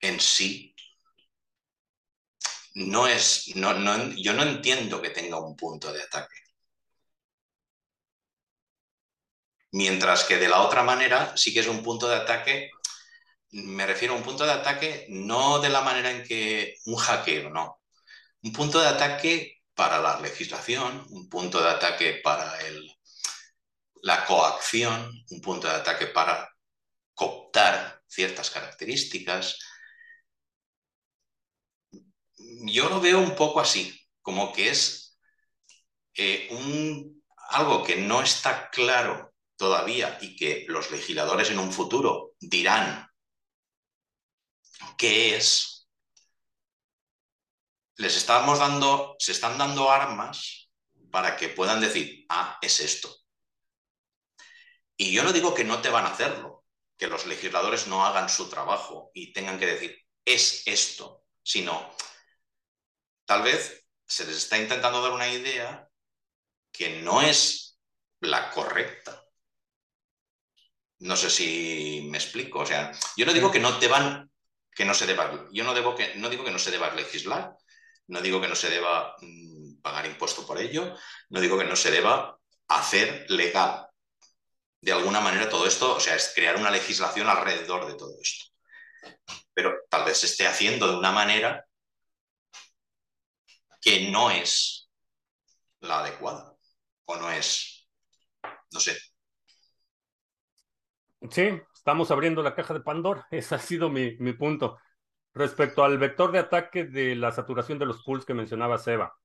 en 0.00 0.20
sí 0.20 0.65
no 2.76 3.06
es, 3.08 3.56
no, 3.56 3.72
no, 3.72 4.12
yo 4.16 4.34
no 4.34 4.42
entiendo 4.42 5.00
que 5.00 5.10
tenga 5.10 5.40
un 5.40 5.56
punto 5.56 5.92
de 5.92 6.02
ataque. 6.02 6.36
Mientras 9.72 10.24
que 10.24 10.36
de 10.36 10.48
la 10.48 10.60
otra 10.60 10.82
manera 10.82 11.36
sí 11.36 11.54
que 11.54 11.60
es 11.60 11.68
un 11.68 11.82
punto 11.82 12.06
de 12.08 12.16
ataque, 12.16 12.70
me 13.52 13.86
refiero 13.86 14.14
a 14.14 14.18
un 14.18 14.22
punto 14.22 14.44
de 14.44 14.52
ataque 14.52 15.06
no 15.08 15.58
de 15.60 15.70
la 15.70 15.80
manera 15.80 16.10
en 16.10 16.22
que 16.22 16.74
un 16.86 16.96
hackeo, 16.96 17.48
no. 17.50 17.80
Un 18.42 18.52
punto 18.52 18.80
de 18.80 18.88
ataque 18.88 19.62
para 19.74 19.98
la 19.98 20.20
legislación, 20.20 21.06
un 21.10 21.28
punto 21.30 21.62
de 21.62 21.70
ataque 21.70 22.20
para 22.22 22.60
el, 22.60 22.90
la 24.02 24.26
coacción, 24.26 25.24
un 25.30 25.40
punto 25.40 25.66
de 25.68 25.74
ataque 25.76 26.08
para 26.08 26.48
cooptar 27.14 28.02
ciertas 28.06 28.50
características. 28.50 29.58
Yo 32.64 32.88
lo 32.88 33.00
veo 33.00 33.18
un 33.18 33.34
poco 33.34 33.60
así, 33.60 33.98
como 34.22 34.52
que 34.52 34.70
es 34.70 35.18
eh, 36.14 36.48
un, 36.50 37.22
algo 37.50 37.82
que 37.84 37.96
no 37.96 38.22
está 38.22 38.70
claro 38.70 39.34
todavía 39.56 40.18
y 40.20 40.36
que 40.36 40.64
los 40.68 40.90
legisladores 40.90 41.50
en 41.50 41.58
un 41.58 41.72
futuro 41.72 42.32
dirán 42.40 43.08
qué 44.96 45.36
es, 45.36 45.88
les 47.96 48.16
estamos 48.16 48.58
dando, 48.58 49.16
se 49.18 49.32
están 49.32 49.58
dando 49.58 49.90
armas 49.90 50.70
para 51.10 51.36
que 51.36 51.48
puedan 51.48 51.80
decir, 51.80 52.26
ah, 52.28 52.58
es 52.62 52.80
esto. 52.80 53.14
Y 54.96 55.12
yo 55.12 55.22
no 55.22 55.32
digo 55.32 55.54
que 55.54 55.64
no 55.64 55.80
te 55.82 55.90
van 55.90 56.06
a 56.06 56.12
hacerlo, 56.12 56.64
que 56.96 57.06
los 57.06 57.26
legisladores 57.26 57.86
no 57.86 58.04
hagan 58.04 58.28
su 58.28 58.48
trabajo 58.48 59.10
y 59.12 59.32
tengan 59.32 59.58
que 59.58 59.66
decir, 59.66 59.98
es 60.24 60.66
esto, 60.66 61.24
sino 61.42 61.94
tal 63.26 63.42
vez 63.42 63.84
se 64.06 64.24
les 64.24 64.36
está 64.36 64.56
intentando 64.56 65.02
dar 65.02 65.12
una 65.12 65.28
idea 65.28 65.88
que 66.72 67.02
no 67.02 67.20
es 67.20 67.78
la 68.20 68.50
correcta. 68.50 69.22
No 71.00 71.16
sé 71.16 71.28
si 71.28 72.08
me 72.10 72.18
explico. 72.18 72.60
O 72.60 72.66
sea, 72.66 72.92
yo 73.16 73.26
no 73.26 73.32
digo 73.32 73.50
que 73.50 73.60
no 73.60 73.72
deban, 73.78 74.30
que 74.74 74.84
no 74.84 74.94
se 74.94 75.06
deba, 75.06 75.48
yo 75.52 75.64
no, 75.64 75.74
debo 75.74 75.94
que, 75.94 76.14
no 76.16 76.30
digo 76.30 76.44
que 76.44 76.50
no 76.50 76.58
se 76.58 76.70
deba 76.70 76.94
legislar, 76.94 77.56
no 78.06 78.20
digo 78.20 78.40
que 78.40 78.48
no 78.48 78.54
se 78.54 78.70
deba 78.70 79.16
mm, 79.20 79.80
pagar 79.82 80.06
impuesto 80.06 80.46
por 80.46 80.58
ello, 80.58 80.94
no 81.28 81.40
digo 81.40 81.58
que 81.58 81.64
no 81.64 81.76
se 81.76 81.90
deba 81.90 82.38
hacer 82.68 83.26
legal. 83.30 83.88
De 84.80 84.92
alguna 84.92 85.20
manera 85.20 85.48
todo 85.48 85.66
esto, 85.66 85.96
o 85.96 86.00
sea, 86.00 86.14
es 86.14 86.32
crear 86.34 86.56
una 86.56 86.70
legislación 86.70 87.28
alrededor 87.28 87.86
de 87.86 87.94
todo 87.94 88.12
esto. 88.22 88.52
Pero 89.52 89.74
tal 89.90 90.04
vez 90.04 90.18
se 90.18 90.26
esté 90.26 90.46
haciendo 90.46 90.86
de 90.86 90.96
una 90.96 91.10
manera 91.12 91.66
que 93.86 94.10
no 94.10 94.32
es 94.32 94.90
la 95.78 96.00
adecuada 96.00 96.56
o 97.04 97.16
no 97.16 97.30
es, 97.30 97.88
no 98.72 98.80
sé, 98.80 98.96
Sí, 101.30 101.60
estamos 101.74 102.10
abriendo 102.10 102.42
la 102.42 102.54
caja 102.54 102.74
de 102.74 102.80
Pandora. 102.80 103.26
Ese 103.30 103.54
ha 103.54 103.58
sido 103.58 103.88
mi, 103.88 104.16
mi 104.18 104.32
punto. 104.32 104.78
Respecto 105.34 105.84
al 105.84 105.98
vector 105.98 106.32
de 106.32 106.38
ataque 106.40 106.84
de 106.84 107.14
la 107.16 107.32
saturación 107.32 107.78
de 107.78 107.86
los 107.86 108.02
pools 108.02 108.24
que 108.24 108.34
mencionaba 108.34 108.78
Seba, 108.78 109.16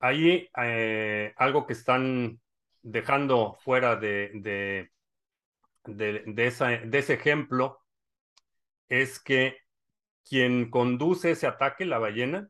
ahí 0.00 0.48
eh, 0.62 1.32
algo 1.36 1.66
que 1.66 1.72
están 1.74 2.40
dejando 2.82 3.58
fuera 3.62 3.96
de, 3.96 4.30
de, 4.34 4.90
de, 5.84 6.24
de, 6.26 6.46
esa, 6.46 6.68
de 6.68 6.98
ese 6.98 7.14
ejemplo 7.14 7.80
es 8.88 9.20
que 9.20 9.58
quien 10.28 10.70
conduce 10.70 11.32
ese 11.32 11.46
ataque, 11.46 11.84
la 11.84 11.98
ballena, 11.98 12.48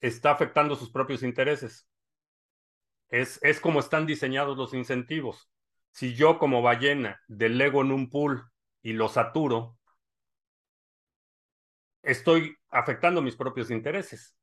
está 0.00 0.30
afectando 0.32 0.76
sus 0.76 0.90
propios 0.90 1.22
intereses. 1.22 1.88
Es, 3.08 3.38
es 3.42 3.60
como 3.60 3.80
están 3.80 4.06
diseñados 4.06 4.56
los 4.56 4.74
incentivos 4.74 5.50
si 5.98 6.14
yo 6.14 6.38
como 6.38 6.62
ballena 6.62 7.20
delego 7.26 7.82
en 7.82 7.92
un 7.92 8.08
pool 8.08 8.48
y 8.82 8.92
lo 8.92 9.08
saturo, 9.08 9.76
estoy 12.02 12.56
afectando 12.70 13.20
mis 13.20 13.34
propios 13.34 13.70
intereses. 13.70 14.36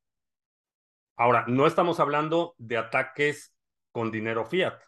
Ahora, 1.16 1.46
no 1.48 1.66
estamos 1.66 1.98
hablando 1.98 2.54
de 2.58 2.76
ataques 2.76 3.54
con 3.90 4.10
dinero 4.10 4.44
fiat. 4.44 4.78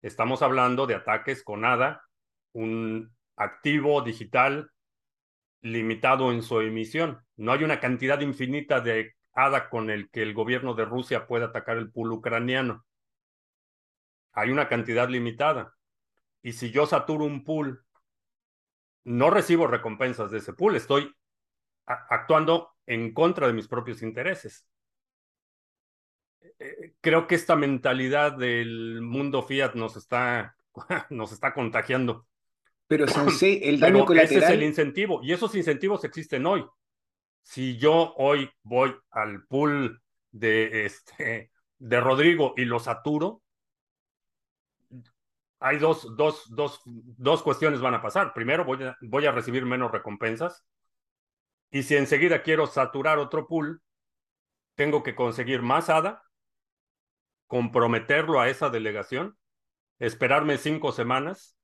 Estamos 0.00 0.42
hablando 0.42 0.86
de 0.86 0.94
ataques 0.94 1.42
con 1.42 1.64
ADA, 1.64 2.02
un 2.52 3.12
activo 3.34 4.00
digital 4.02 4.70
limitado 5.62 6.30
en 6.30 6.42
su 6.42 6.60
emisión. 6.60 7.20
No 7.36 7.50
hay 7.50 7.64
una 7.64 7.80
cantidad 7.80 8.20
infinita 8.20 8.80
de 8.80 9.14
ADA 9.32 9.68
con 9.68 9.90
el 9.90 10.10
que 10.10 10.22
el 10.22 10.34
gobierno 10.34 10.74
de 10.74 10.84
Rusia 10.84 11.26
pueda 11.26 11.46
atacar 11.46 11.76
el 11.76 11.90
pool 11.90 12.12
ucraniano 12.12 12.84
hay 14.32 14.50
una 14.50 14.68
cantidad 14.68 15.08
limitada. 15.08 15.76
Y 16.42 16.52
si 16.52 16.70
yo 16.70 16.86
saturo 16.86 17.24
un 17.24 17.44
pool, 17.44 17.84
no 19.04 19.30
recibo 19.30 19.66
recompensas 19.66 20.30
de 20.30 20.38
ese 20.38 20.52
pool, 20.52 20.76
estoy 20.76 21.14
actuando 21.86 22.76
en 22.86 23.12
contra 23.12 23.46
de 23.46 23.52
mis 23.52 23.68
propios 23.68 24.02
intereses. 24.02 24.66
Eh, 26.58 26.94
creo 27.00 27.26
que 27.26 27.34
esta 27.34 27.56
mentalidad 27.56 28.32
del 28.32 29.00
mundo 29.02 29.42
fiat 29.42 29.74
nos 29.74 29.96
está, 29.96 30.56
nos 31.10 31.32
está 31.32 31.52
contagiando. 31.52 32.26
Pero 32.86 33.06
Sensei, 33.06 33.60
el 33.64 33.80
daño 33.80 34.04
colateral... 34.04 34.42
Ese 34.42 34.46
es 34.46 34.50
el 34.50 34.62
incentivo, 34.62 35.20
y 35.22 35.32
esos 35.32 35.54
incentivos 35.54 36.04
existen 36.04 36.46
hoy. 36.46 36.64
Si 37.42 37.78
yo 37.78 38.14
hoy 38.16 38.50
voy 38.62 38.94
al 39.10 39.44
pool 39.46 40.02
de, 40.30 40.86
este, 40.86 41.50
de 41.78 42.00
Rodrigo 42.00 42.54
y 42.56 42.64
lo 42.64 42.78
saturo, 42.78 43.42
hay 45.58 45.78
dos, 45.78 46.16
dos, 46.16 46.44
dos, 46.48 46.80
dos 46.84 47.42
cuestiones 47.42 47.80
van 47.80 47.94
a 47.94 48.02
pasar. 48.02 48.32
Primero, 48.32 48.64
voy 48.64 48.82
a, 48.84 48.96
voy 49.02 49.26
a 49.26 49.32
recibir 49.32 49.66
menos 49.66 49.90
recompensas. 49.90 50.64
Y 51.70 51.82
si 51.82 51.96
enseguida 51.96 52.42
quiero 52.42 52.66
saturar 52.66 53.18
otro 53.18 53.46
pool, 53.46 53.82
tengo 54.74 55.02
que 55.02 55.14
conseguir 55.14 55.60
más 55.60 55.90
ADA, 55.90 56.22
comprometerlo 57.46 58.40
a 58.40 58.48
esa 58.48 58.70
delegación, 58.70 59.36
esperarme 59.98 60.56
cinco 60.56 60.92
semanas, 60.92 61.58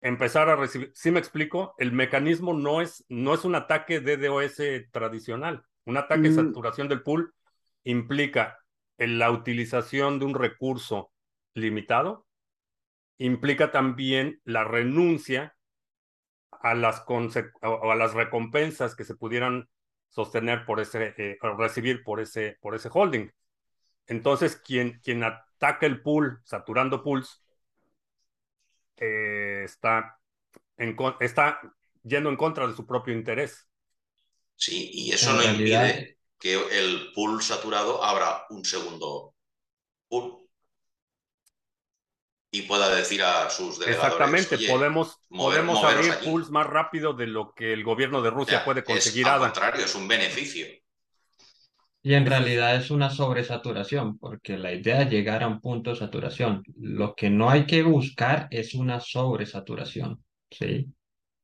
empezar 0.00 0.48
a 0.48 0.56
recibir. 0.56 0.92
Si 0.94 1.10
me 1.10 1.18
explico, 1.18 1.74
el 1.78 1.92
mecanismo 1.92 2.54
no 2.54 2.80
es, 2.80 3.04
no 3.08 3.34
es 3.34 3.44
un 3.44 3.54
ataque 3.54 4.00
DDoS 4.00 4.90
tradicional. 4.90 5.64
Un 5.84 5.96
ataque 5.96 6.22
de 6.22 6.30
mm. 6.30 6.34
saturación 6.48 6.88
del 6.88 7.02
pool 7.02 7.34
implica 7.84 8.58
la 8.98 9.30
utilización 9.30 10.18
de 10.18 10.24
un 10.26 10.34
recurso 10.34 11.12
limitado 11.54 12.26
implica 13.18 13.70
también 13.70 14.40
la 14.44 14.64
renuncia 14.64 15.56
a 16.50 16.74
las, 16.74 17.04
a 17.62 17.94
las 17.94 18.14
recompensas 18.14 18.96
que 18.96 19.04
se 19.04 19.16
pudieran 19.16 19.68
sostener 20.08 20.64
por 20.64 20.80
ese, 20.80 21.14
eh, 21.18 21.38
recibir 21.58 22.02
por 22.02 22.20
ese, 22.20 22.56
por 22.60 22.74
ese 22.74 22.88
holding. 22.92 23.30
Entonces, 24.06 24.56
quien, 24.56 25.00
quien 25.00 25.22
ataca 25.22 25.86
el 25.86 26.00
pool, 26.00 26.40
saturando 26.44 27.02
pools, 27.02 27.44
eh, 29.00 29.62
está, 29.64 30.18
en, 30.76 30.96
está 31.20 31.60
yendo 32.02 32.30
en 32.30 32.36
contra 32.36 32.66
de 32.66 32.74
su 32.74 32.86
propio 32.86 33.14
interés. 33.14 33.68
Sí, 34.56 34.90
y 34.92 35.12
eso 35.12 35.32
no 35.34 35.42
impide 35.42 36.18
que 36.38 36.54
el 36.54 37.12
pool 37.14 37.42
saturado 37.42 38.02
abra 38.02 38.46
un 38.50 38.64
segundo 38.64 39.34
pool 40.08 40.48
y 42.50 42.62
pueda 42.62 42.94
decir 42.94 43.22
a 43.22 43.50
sus 43.50 43.78
delegadores. 43.78 44.14
Exactamente, 44.14 44.68
podemos, 44.68 45.20
podemos 45.28 45.84
abrir 45.84 46.14
pools 46.24 46.50
más 46.50 46.66
rápido 46.66 47.12
de 47.12 47.26
lo 47.26 47.52
que 47.52 47.72
el 47.72 47.84
gobierno 47.84 48.22
de 48.22 48.30
Rusia 48.30 48.64
puede 48.64 48.82
conseguir. 48.82 49.26
Es, 49.26 49.32
al 49.32 49.40
contrario, 49.40 49.84
es 49.84 49.94
un 49.94 50.08
beneficio. 50.08 50.66
Y 52.02 52.14
en 52.14 52.26
realidad 52.26 52.76
es 52.76 52.90
una 52.90 53.10
sobresaturación, 53.10 54.18
porque 54.18 54.56
la 54.56 54.72
idea 54.72 55.02
es 55.02 55.10
llegar 55.10 55.42
a 55.42 55.48
un 55.48 55.60
punto 55.60 55.90
de 55.90 55.96
saturación. 55.96 56.62
Lo 56.76 57.14
que 57.14 57.28
no 57.28 57.50
hay 57.50 57.66
que 57.66 57.82
buscar 57.82 58.46
es 58.50 58.74
una 58.74 59.00
sobresaturación, 59.00 60.24
¿sí? 60.50 60.86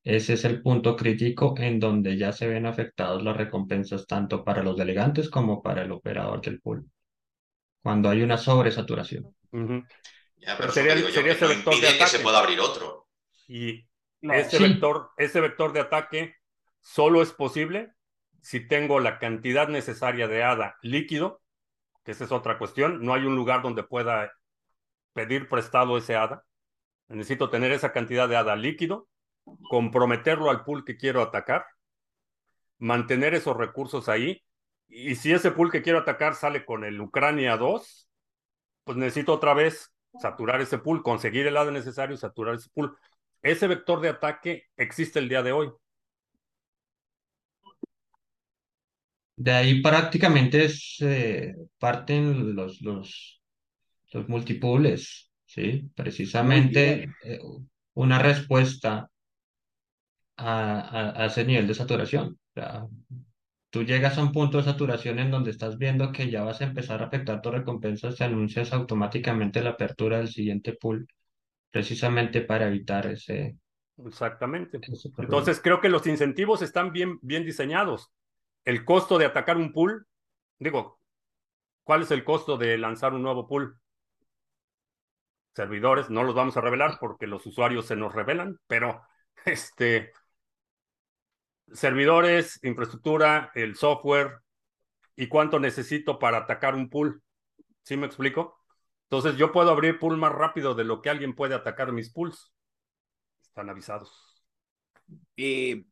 Ese 0.02 0.34
es 0.34 0.44
el 0.44 0.62
punto 0.62 0.96
crítico 0.96 1.54
en 1.58 1.80
donde 1.80 2.16
ya 2.16 2.32
se 2.32 2.46
ven 2.46 2.66
afectados 2.66 3.22
las 3.22 3.36
recompensas 3.36 4.06
tanto 4.06 4.44
para 4.44 4.62
los 4.62 4.76
delegantes 4.76 5.30
como 5.30 5.62
para 5.62 5.82
el 5.82 5.92
operador 5.92 6.40
del 6.40 6.60
pool. 6.60 6.86
Cuando 7.82 8.10
hay 8.10 8.22
una 8.22 8.36
sobresaturación 8.36 9.34
pero 10.58 10.72
sería, 10.72 10.96
sería 11.10 11.32
ese 11.32 11.46
vector 11.46 11.80
de 11.80 11.88
ataque. 11.88 11.98
que 11.98 12.06
se 12.06 12.18
pueda 12.20 12.38
abrir 12.38 12.60
otro. 12.60 13.08
Y 13.48 13.86
ese, 14.20 14.58
vector, 14.58 15.10
ese 15.16 15.40
vector 15.40 15.72
de 15.72 15.80
ataque 15.80 16.36
solo 16.80 17.22
es 17.22 17.32
posible 17.32 17.92
si 18.44 18.60
tengo 18.60 19.00
la 19.00 19.18
cantidad 19.18 19.68
necesaria 19.68 20.28
de 20.28 20.42
ADA 20.42 20.76
líquido, 20.82 21.40
que 22.04 22.12
esa 22.12 22.24
es 22.24 22.30
otra 22.30 22.58
cuestión. 22.58 23.02
No 23.02 23.14
hay 23.14 23.24
un 23.24 23.36
lugar 23.36 23.62
donde 23.62 23.84
pueda 23.84 24.30
pedir 25.14 25.48
prestado 25.48 25.96
ese 25.96 26.14
ADA. 26.14 26.44
Necesito 27.08 27.48
tener 27.48 27.72
esa 27.72 27.92
cantidad 27.92 28.28
de 28.28 28.36
ADA 28.36 28.54
líquido, 28.54 29.08
comprometerlo 29.70 30.50
al 30.50 30.62
pool 30.62 30.84
que 30.84 30.98
quiero 30.98 31.22
atacar, 31.22 31.64
mantener 32.78 33.32
esos 33.32 33.56
recursos 33.56 34.10
ahí. 34.10 34.44
Y 34.88 35.14
si 35.14 35.32
ese 35.32 35.50
pool 35.50 35.72
que 35.72 35.80
quiero 35.80 36.00
atacar 36.00 36.34
sale 36.34 36.66
con 36.66 36.84
el 36.84 37.00
Ucrania 37.00 37.56
2, 37.56 38.10
pues 38.84 38.98
necesito 38.98 39.32
otra 39.32 39.54
vez 39.54 39.90
saturar 40.20 40.60
ese 40.60 40.76
pool, 40.76 41.02
conseguir 41.02 41.46
el 41.46 41.56
ADA 41.56 41.70
necesario, 41.70 42.18
saturar 42.18 42.56
ese 42.56 42.68
pool. 42.74 42.94
Ese 43.40 43.68
vector 43.68 44.02
de 44.02 44.10
ataque 44.10 44.64
existe 44.76 45.18
el 45.18 45.30
día 45.30 45.42
de 45.42 45.52
hoy. 45.52 45.72
De 49.36 49.52
ahí 49.52 49.82
prácticamente 49.82 50.68
se 50.68 51.56
parten 51.78 52.54
los, 52.54 52.80
los, 52.82 53.42
los 54.12 54.26
¿sí? 55.44 55.90
Precisamente 55.94 57.08
eh, 57.24 57.40
una 57.94 58.18
respuesta 58.18 59.10
a, 60.36 61.26
ese 61.26 61.44
nivel 61.44 61.66
de 61.66 61.74
saturación. 61.74 62.38
tú 63.70 63.82
llegas 63.82 64.18
a 64.18 64.22
un 64.22 64.32
punto 64.32 64.58
de 64.58 64.64
saturación 64.64 65.18
en 65.18 65.30
donde 65.30 65.50
estás 65.50 65.78
viendo 65.78 66.12
que 66.12 66.30
ya 66.30 66.44
vas 66.44 66.60
a 66.60 66.64
empezar 66.64 67.02
a 67.02 67.06
afectar 67.06 67.40
tu 67.40 67.50
recompensa, 67.50 68.14
te 68.14 68.24
anuncias 68.24 68.72
automáticamente 68.72 69.62
la 69.62 69.70
apertura 69.70 70.18
del 70.18 70.28
siguiente 70.28 70.74
pool, 70.74 71.08
precisamente 71.70 72.40
para 72.40 72.68
evitar 72.68 73.06
ese... 73.06 73.56
Exactamente. 74.04 74.80
Entonces 75.18 75.60
creo 75.60 75.80
que 75.80 75.88
los 75.88 76.06
incentivos 76.06 76.62
están 76.62 76.92
bien, 76.92 77.18
bien 77.22 77.44
diseñados. 77.44 78.12
El 78.64 78.84
costo 78.84 79.16
de 79.18 79.24
atacar 79.26 79.56
un 79.56 79.72
pool, 79.72 80.06
digo, 80.58 81.00
¿cuál 81.84 82.02
es 82.02 82.10
el 82.12 82.24
costo 82.24 82.56
de 82.58 82.78
lanzar 82.78 83.14
un 83.14 83.22
nuevo 83.22 83.46
pool? 83.48 83.80
Servidores, 85.54 86.10
no 86.10 86.22
los 86.24 86.34
vamos 86.34 86.56
a 86.56 86.60
revelar 86.60 86.98
porque 87.00 87.26
los 87.26 87.46
usuarios 87.46 87.86
se 87.86 87.96
nos 87.96 88.12
revelan, 88.14 88.58
pero 88.66 89.02
este, 89.44 90.12
servidores, 91.72 92.60
infraestructura, 92.62 93.50
el 93.54 93.76
software 93.76 94.40
y 95.16 95.28
cuánto 95.28 95.60
necesito 95.60 96.18
para 96.18 96.38
atacar 96.38 96.74
un 96.74 96.90
pool. 96.90 97.22
¿Sí 97.84 97.96
me 97.96 98.06
explico? 98.06 98.58
Entonces 99.04 99.38
yo 99.38 99.52
puedo 99.52 99.70
abrir 99.70 99.98
pool 99.98 100.16
más 100.16 100.32
rápido 100.32 100.74
de 100.74 100.84
lo 100.84 101.02
que 101.02 101.10
alguien 101.10 101.34
puede 101.34 101.54
atacar 101.54 101.92
mis 101.92 102.10
pools. 102.12 102.52
Están 103.42 103.70
avisados. 103.70 104.42
Eh, 105.36 105.84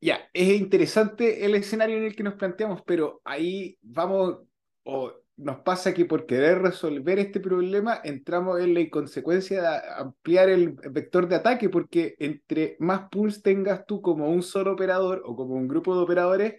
ya, 0.00 0.20
es 0.32 0.48
interesante 0.60 1.44
el 1.44 1.54
escenario 1.54 1.96
en 1.96 2.04
el 2.04 2.16
que 2.16 2.22
nos 2.22 2.34
planteamos, 2.34 2.82
pero 2.86 3.20
ahí 3.24 3.76
vamos, 3.82 4.38
o 4.84 5.12
nos 5.36 5.58
pasa 5.60 5.92
que 5.92 6.04
por 6.04 6.26
querer 6.26 6.60
resolver 6.60 7.18
este 7.18 7.40
problema 7.40 8.00
entramos 8.04 8.60
en 8.60 8.72
la 8.72 8.80
inconsecuencia 8.80 9.62
de 9.62 9.80
ampliar 9.98 10.48
el 10.48 10.72
vector 10.72 11.28
de 11.28 11.36
ataque, 11.36 11.68
porque 11.68 12.14
entre 12.18 12.76
más 12.78 13.08
pools 13.10 13.42
tengas 13.42 13.84
tú 13.86 14.00
como 14.00 14.30
un 14.30 14.42
solo 14.42 14.72
operador 14.72 15.22
o 15.24 15.34
como 15.34 15.54
un 15.54 15.66
grupo 15.66 15.96
de 15.96 16.02
operadores, 16.02 16.54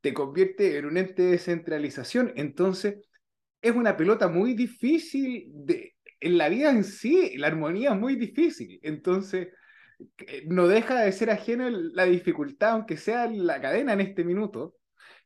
te 0.00 0.12
convierte 0.12 0.78
en 0.78 0.86
un 0.86 0.96
ente 0.98 1.22
de 1.22 1.30
descentralización. 1.32 2.32
Entonces, 2.36 2.96
es 3.60 3.74
una 3.74 3.96
pelota 3.96 4.28
muy 4.28 4.54
difícil 4.54 5.46
de, 5.52 5.94
en 6.18 6.38
la 6.38 6.48
vida 6.48 6.70
en 6.70 6.84
sí, 6.84 7.36
la 7.36 7.46
armonía 7.46 7.92
es 7.92 8.00
muy 8.00 8.16
difícil. 8.16 8.80
Entonces, 8.82 9.48
no 10.46 10.68
deja 10.68 11.00
de 11.00 11.12
ser 11.12 11.30
ajeno 11.30 11.68
la 11.70 12.04
dificultad, 12.04 12.70
aunque 12.72 12.96
sea 12.96 13.28
la 13.28 13.60
cadena 13.60 13.92
en 13.92 14.00
este 14.00 14.24
minuto 14.24 14.74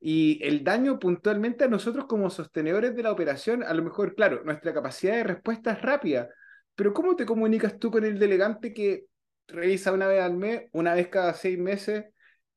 y 0.00 0.40
el 0.42 0.62
daño 0.62 0.98
puntualmente 0.98 1.64
a 1.64 1.68
nosotros 1.68 2.06
como 2.06 2.30
sostenedores 2.30 2.94
de 2.94 3.02
la 3.02 3.12
operación, 3.12 3.62
a 3.62 3.72
lo 3.74 3.82
mejor, 3.82 4.14
claro, 4.14 4.42
nuestra 4.44 4.74
capacidad 4.74 5.14
de 5.14 5.24
respuesta 5.24 5.72
es 5.72 5.82
rápida, 5.82 6.28
pero 6.74 6.92
¿cómo 6.92 7.16
te 7.16 7.26
comunicas 7.26 7.78
tú 7.78 7.90
con 7.90 8.04
el 8.04 8.18
delegante 8.18 8.74
que 8.74 9.06
revisa 9.48 9.92
una 9.92 10.06
vez 10.06 10.22
al 10.22 10.34
mes, 10.36 10.68
una 10.72 10.94
vez 10.94 11.08
cada 11.08 11.32
seis 11.34 11.58
meses? 11.58 12.06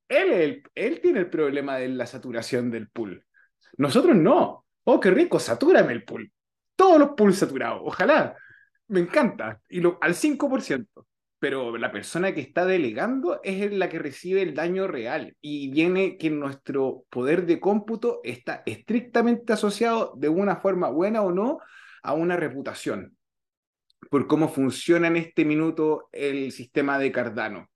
Él, 0.07 0.63
él, 0.75 1.01
tiene 1.01 1.19
el 1.19 1.29
problema 1.29 1.77
de 1.77 1.89
la 1.89 2.05
saturación 2.05 2.71
del 2.71 2.89
pool. 2.89 3.25
Nosotros 3.77 4.15
no. 4.15 4.65
Oh, 4.83 4.99
qué 4.99 5.11
rico, 5.11 5.39
satúrame 5.39 5.93
el 5.93 6.03
pool. 6.03 6.31
Todos 6.75 6.99
los 6.99 7.09
pools 7.11 7.37
saturados, 7.37 7.81
ojalá. 7.83 8.35
Me 8.87 8.99
encanta. 9.01 9.61
Y 9.69 9.81
lo, 9.81 9.99
al 10.01 10.15
5% 10.15 11.05
pero 11.39 11.77
la 11.77 11.91
persona 11.91 12.33
que 12.33 12.41
está 12.41 12.65
delegando 12.65 13.39
es 13.43 13.71
la 13.71 13.87
que 13.89 13.99
recibe 13.99 14.41
el 14.41 14.53
daño 14.53 14.87
real 14.87 15.35
y 15.41 15.71
viene 15.71 16.17
que 16.17 16.29
nuestro 16.29 17.05
poder 17.09 17.45
de 17.45 17.59
cómputo 17.59 18.19
está 18.23 18.61
estrictamente 18.65 19.53
asociado 19.53 20.13
de 20.17 20.27
una 20.29 20.57
forma 20.57 20.89
buena 20.89 21.21
o 21.21 21.31
no 21.31 21.59
a 22.03 22.13
una 22.13 22.35
reputación 22.35 23.15
por 24.09 24.27
cómo 24.27 24.49
funciona 24.49 25.07
en 25.07 25.17
este 25.17 25.45
minuto 25.45 26.09
el 26.11 26.51
sistema 26.51 26.97
de 26.97 27.11
Cardano. 27.11 27.69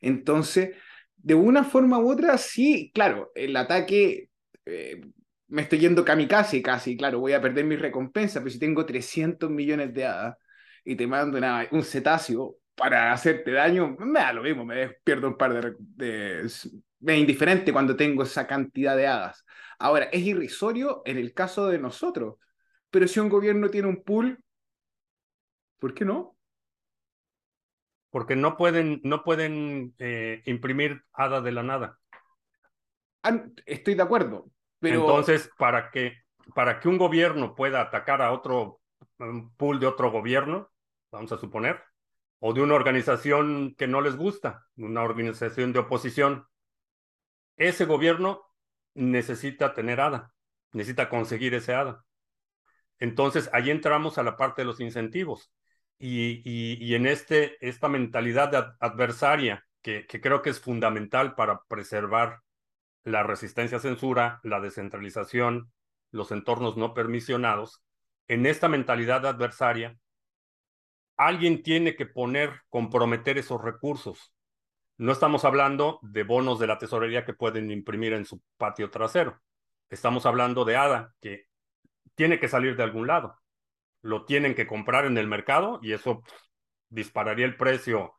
Entonces, 0.00 0.76
de 1.16 1.34
una 1.34 1.64
forma 1.64 1.98
u 1.98 2.10
otra, 2.10 2.38
sí, 2.38 2.90
claro, 2.94 3.30
el 3.34 3.56
ataque, 3.56 4.30
eh, 4.66 5.00
me 5.48 5.62
estoy 5.62 5.78
yendo 5.80 6.04
kamikaze 6.04 6.62
casi, 6.62 6.96
claro, 6.96 7.20
voy 7.20 7.32
a 7.32 7.40
perder 7.40 7.64
mi 7.64 7.76
recompensa, 7.76 8.40
pero 8.40 8.50
si 8.50 8.58
tengo 8.58 8.84
300 8.86 9.50
millones 9.50 9.94
de 9.94 10.06
hadas 10.06 10.36
y 10.84 10.96
te 10.96 11.06
mando 11.06 11.38
un 11.70 11.82
cetáceo, 11.82 12.56
para 12.78 13.12
hacerte 13.12 13.50
daño, 13.50 13.96
me 13.98 14.20
da 14.20 14.32
lo 14.32 14.42
mismo, 14.42 14.64
me 14.64 14.88
pierdo 15.04 15.28
un 15.28 15.36
par 15.36 15.52
de, 15.52 15.74
de, 15.78 16.50
Me 17.00 17.14
es 17.14 17.20
indiferente 17.20 17.72
cuando 17.72 17.96
tengo 17.96 18.22
esa 18.22 18.46
cantidad 18.46 18.96
de 18.96 19.08
hadas. 19.08 19.44
Ahora, 19.80 20.06
es 20.06 20.22
irrisorio 20.22 21.02
en 21.04 21.18
el 21.18 21.34
caso 21.34 21.66
de 21.66 21.78
nosotros, 21.78 22.36
pero 22.90 23.08
si 23.08 23.20
un 23.20 23.28
gobierno 23.28 23.68
tiene 23.68 23.88
un 23.88 24.02
pool, 24.04 24.38
¿por 25.78 25.92
qué 25.92 26.04
no? 26.04 26.36
Porque 28.10 28.36
no 28.36 28.56
pueden, 28.56 29.00
no 29.02 29.24
pueden 29.24 29.94
eh, 29.98 30.42
imprimir 30.46 31.02
hadas 31.12 31.42
de 31.42 31.52
la 31.52 31.62
nada. 31.62 31.98
Ah, 33.24 33.44
estoy 33.66 33.94
de 33.94 34.02
acuerdo, 34.02 34.50
pero... 34.78 35.00
Entonces, 35.00 35.50
para 35.58 35.90
que, 35.90 36.14
para 36.54 36.78
que 36.78 36.88
un 36.88 36.96
gobierno 36.96 37.54
pueda 37.54 37.80
atacar 37.80 38.22
a 38.22 38.32
otro 38.32 38.80
un 39.18 39.52
pool 39.56 39.80
de 39.80 39.86
otro 39.86 40.12
gobierno, 40.12 40.70
vamos 41.10 41.32
a 41.32 41.38
suponer, 41.38 41.82
o 42.40 42.52
de 42.52 42.62
una 42.62 42.74
organización 42.74 43.74
que 43.76 43.86
no 43.86 44.00
les 44.00 44.16
gusta, 44.16 44.66
una 44.76 45.02
organización 45.02 45.72
de 45.72 45.80
oposición. 45.80 46.46
Ese 47.56 47.84
gobierno 47.84 48.42
necesita 48.94 49.74
tener 49.74 50.00
ADA, 50.00 50.32
necesita 50.72 51.08
conseguir 51.08 51.54
ese 51.54 51.74
ADA. 51.74 52.04
Entonces, 52.98 53.50
ahí 53.52 53.70
entramos 53.70 54.18
a 54.18 54.22
la 54.22 54.36
parte 54.36 54.62
de 54.62 54.66
los 54.66 54.80
incentivos. 54.80 55.52
Y, 55.98 56.42
y, 56.44 56.94
en 56.94 57.06
este, 57.06 57.56
esta 57.66 57.88
mentalidad 57.88 58.76
adversaria, 58.78 59.66
que, 59.82 60.06
que 60.06 60.20
creo 60.20 60.42
que 60.42 60.50
es 60.50 60.60
fundamental 60.60 61.34
para 61.34 61.62
preservar 61.66 62.40
la 63.02 63.24
resistencia 63.24 63.78
a 63.78 63.80
censura, 63.80 64.38
la 64.44 64.60
descentralización, 64.60 65.72
los 66.12 66.30
entornos 66.30 66.76
no 66.76 66.94
permisionados, 66.94 67.82
en 68.28 68.46
esta 68.46 68.68
mentalidad 68.68 69.26
adversaria 69.26 69.98
alguien 71.18 71.62
tiene 71.62 71.96
que 71.96 72.06
poner, 72.06 72.62
comprometer 72.70 73.36
esos 73.36 73.60
recursos. 73.60 74.32
No 74.96 75.12
estamos 75.12 75.44
hablando 75.44 75.98
de 76.02 76.22
bonos 76.22 76.58
de 76.58 76.66
la 76.66 76.78
tesorería 76.78 77.24
que 77.24 77.34
pueden 77.34 77.70
imprimir 77.70 78.14
en 78.14 78.24
su 78.24 78.40
patio 78.56 78.90
trasero. 78.90 79.40
Estamos 79.90 80.26
hablando 80.26 80.64
de 80.64 80.76
ADA, 80.76 81.14
que 81.20 81.46
tiene 82.14 82.38
que 82.40 82.48
salir 82.48 82.76
de 82.76 82.84
algún 82.84 83.06
lado. 83.06 83.36
Lo 84.00 84.24
tienen 84.24 84.54
que 84.54 84.66
comprar 84.66 85.04
en 85.04 85.18
el 85.18 85.26
mercado 85.26 85.80
y 85.82 85.92
eso 85.92 86.22
dispararía 86.88 87.46
el 87.46 87.56
precio 87.56 88.14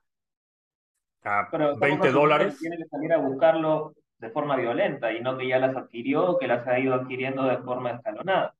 a 1.23 1.49
20 1.79 2.11
dólares. 2.11 2.57
Tiene 2.59 2.77
que 2.77 2.85
salir 2.85 3.13
a 3.13 3.17
buscarlo 3.17 3.93
de 4.17 4.29
forma 4.29 4.57
violenta 4.57 5.13
y 5.13 5.21
no 5.21 5.37
que 5.37 5.47
ya 5.47 5.59
las 5.59 5.75
adquirió, 5.75 6.37
que 6.37 6.47
las 6.47 6.67
ha 6.67 6.79
ido 6.79 6.93
adquiriendo 6.93 7.43
de 7.43 7.57
forma 7.59 7.91
escalonada. 7.91 8.55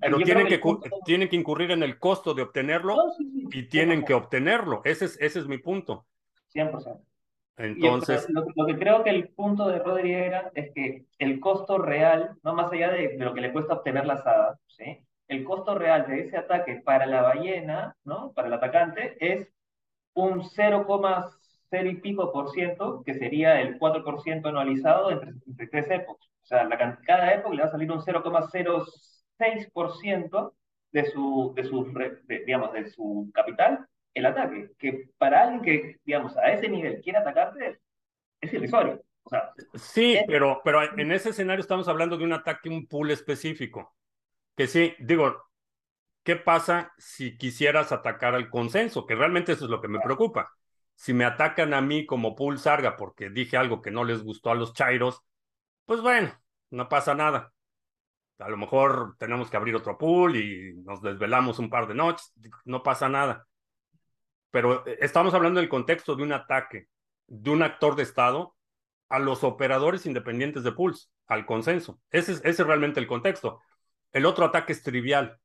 Pero 0.00 0.18
tienen 0.18 0.46
que, 0.46 0.60
tienen 1.04 1.28
que 1.28 1.36
incurrir 1.36 1.70
en 1.70 1.82
el 1.82 1.98
costo 1.98 2.34
de 2.34 2.42
obtenerlo 2.42 2.96
y 3.50 3.64
tienen 3.64 4.04
que 4.04 4.14
obtenerlo. 4.14 4.82
Ese 4.84 5.06
es, 5.06 5.18
ese 5.20 5.40
es 5.40 5.46
mi 5.46 5.58
punto. 5.58 6.06
100%. 6.54 7.00
Entonces. 7.56 8.26
lo, 8.30 8.66
que 8.66 8.78
creo 8.78 9.04
que 9.04 9.10
el 9.10 9.28
punto 9.28 9.68
de 9.68 9.78
Rodri 9.80 10.14
era 10.14 10.50
es 10.54 10.72
que 10.72 11.04
el 11.18 11.40
costo 11.40 11.78
real, 11.78 12.36
no 12.42 12.54
más 12.54 12.72
allá 12.72 12.90
de, 12.90 13.16
lo 13.18 13.34
que 13.34 13.42
le 13.42 13.52
cuesta 13.52 13.74
obtener 13.74 14.06
la 14.06 14.14
asada, 14.14 14.58
¿sí? 14.66 15.04
el 15.28 15.44
costo 15.44 15.74
real 15.74 16.06
de 16.08 16.22
ese 16.22 16.38
ataque 16.38 16.80
para 16.84 17.06
la 17.06 17.22
ballena, 17.22 17.94
¿no? 18.04 18.32
para 18.32 18.48
el 18.48 18.54
atacante, 18.54 19.16
es 19.20 19.46
un 20.14 20.42
0,0 20.42 21.90
y 21.90 21.96
pico 21.96 22.32
por 22.32 22.50
ciento, 22.50 23.02
que 23.04 23.14
sería 23.14 23.60
el 23.60 23.78
4% 23.78 24.48
anualizado 24.48 25.10
entre, 25.10 25.32
entre 25.46 25.66
tres 25.66 25.90
épocas. 25.90 26.28
O 26.42 26.46
sea, 26.46 26.64
la, 26.64 26.98
cada 27.06 27.34
época 27.34 27.54
le 27.54 27.62
va 27.62 27.68
a 27.68 27.70
salir 27.70 27.92
un 27.92 28.00
0,0 28.00 28.84
6% 29.40 30.54
de 30.92 31.10
su, 31.10 31.52
de, 31.56 31.64
su, 31.64 31.92
digamos, 32.28 32.72
de 32.72 32.90
su 32.90 33.30
capital 33.32 33.86
el 34.14 34.26
ataque, 34.26 34.70
que 34.78 35.08
para 35.18 35.42
alguien 35.42 35.62
que, 35.62 36.00
digamos, 36.04 36.36
a 36.36 36.52
ese 36.52 36.68
nivel 36.68 37.00
quiere 37.00 37.18
atacarte, 37.18 37.80
es 38.40 38.52
irrisorio. 38.52 39.00
O 39.22 39.30
sea, 39.30 39.52
sí, 39.74 40.18
pero, 40.26 40.60
pero 40.64 40.82
en 40.98 41.12
ese 41.12 41.30
escenario 41.30 41.60
estamos 41.60 41.86
hablando 41.88 42.16
de 42.16 42.24
un 42.24 42.32
ataque, 42.32 42.68
un 42.68 42.86
pool 42.86 43.12
específico. 43.12 43.94
Que 44.56 44.66
sí, 44.66 44.94
digo, 44.98 45.44
¿qué 46.24 46.36
pasa 46.36 46.92
si 46.98 47.38
quisieras 47.38 47.92
atacar 47.92 48.34
al 48.34 48.50
consenso? 48.50 49.06
Que 49.06 49.14
realmente 49.14 49.52
eso 49.52 49.66
es 49.66 49.70
lo 49.70 49.80
que 49.80 49.88
me 49.88 50.00
preocupa. 50.00 50.52
Si 50.96 51.14
me 51.14 51.24
atacan 51.24 51.72
a 51.72 51.80
mí 51.80 52.04
como 52.04 52.34
pool 52.34 52.58
sarga 52.58 52.96
porque 52.96 53.30
dije 53.30 53.56
algo 53.56 53.80
que 53.80 53.90
no 53.90 54.04
les 54.04 54.22
gustó 54.24 54.50
a 54.50 54.54
los 54.54 54.74
chairos, 54.74 55.22
pues 55.86 56.00
bueno, 56.00 56.32
no 56.70 56.88
pasa 56.88 57.14
nada 57.14 57.52
A 58.40 58.48
lo 58.48 58.56
mejor 58.56 59.16
tenemos 59.18 59.50
que 59.50 59.56
abrir 59.56 59.76
otro 59.76 59.98
pool 59.98 60.36
y 60.36 60.74
nos 60.82 61.02
desvelamos 61.02 61.58
un 61.58 61.70
par 61.70 61.86
de 61.86 61.94
noches, 61.94 62.32
no 62.64 62.82
pasa 62.82 63.08
nada. 63.08 63.46
Pero 64.50 64.86
eh, 64.86 64.98
estamos 65.00 65.34
hablando 65.34 65.60
del 65.60 65.68
contexto 65.68 66.16
de 66.16 66.22
un 66.22 66.32
ataque 66.32 66.88
de 67.26 67.50
un 67.50 67.62
actor 67.62 67.94
de 67.94 68.02
Estado 68.02 68.56
a 69.08 69.18
los 69.18 69.44
operadores 69.44 70.06
independientes 70.06 70.62
de 70.62 70.72
pools, 70.72 71.10
al 71.26 71.46
consenso. 71.46 72.00
Ese 72.10 72.40
es, 72.42 72.58
realmente 72.58 73.00
el 73.00 73.06
contexto. 73.06 73.60
El 74.12 74.26
otro 74.26 74.44
ataque 74.44 74.72
es 74.72 74.82
trivial. 74.82 75.38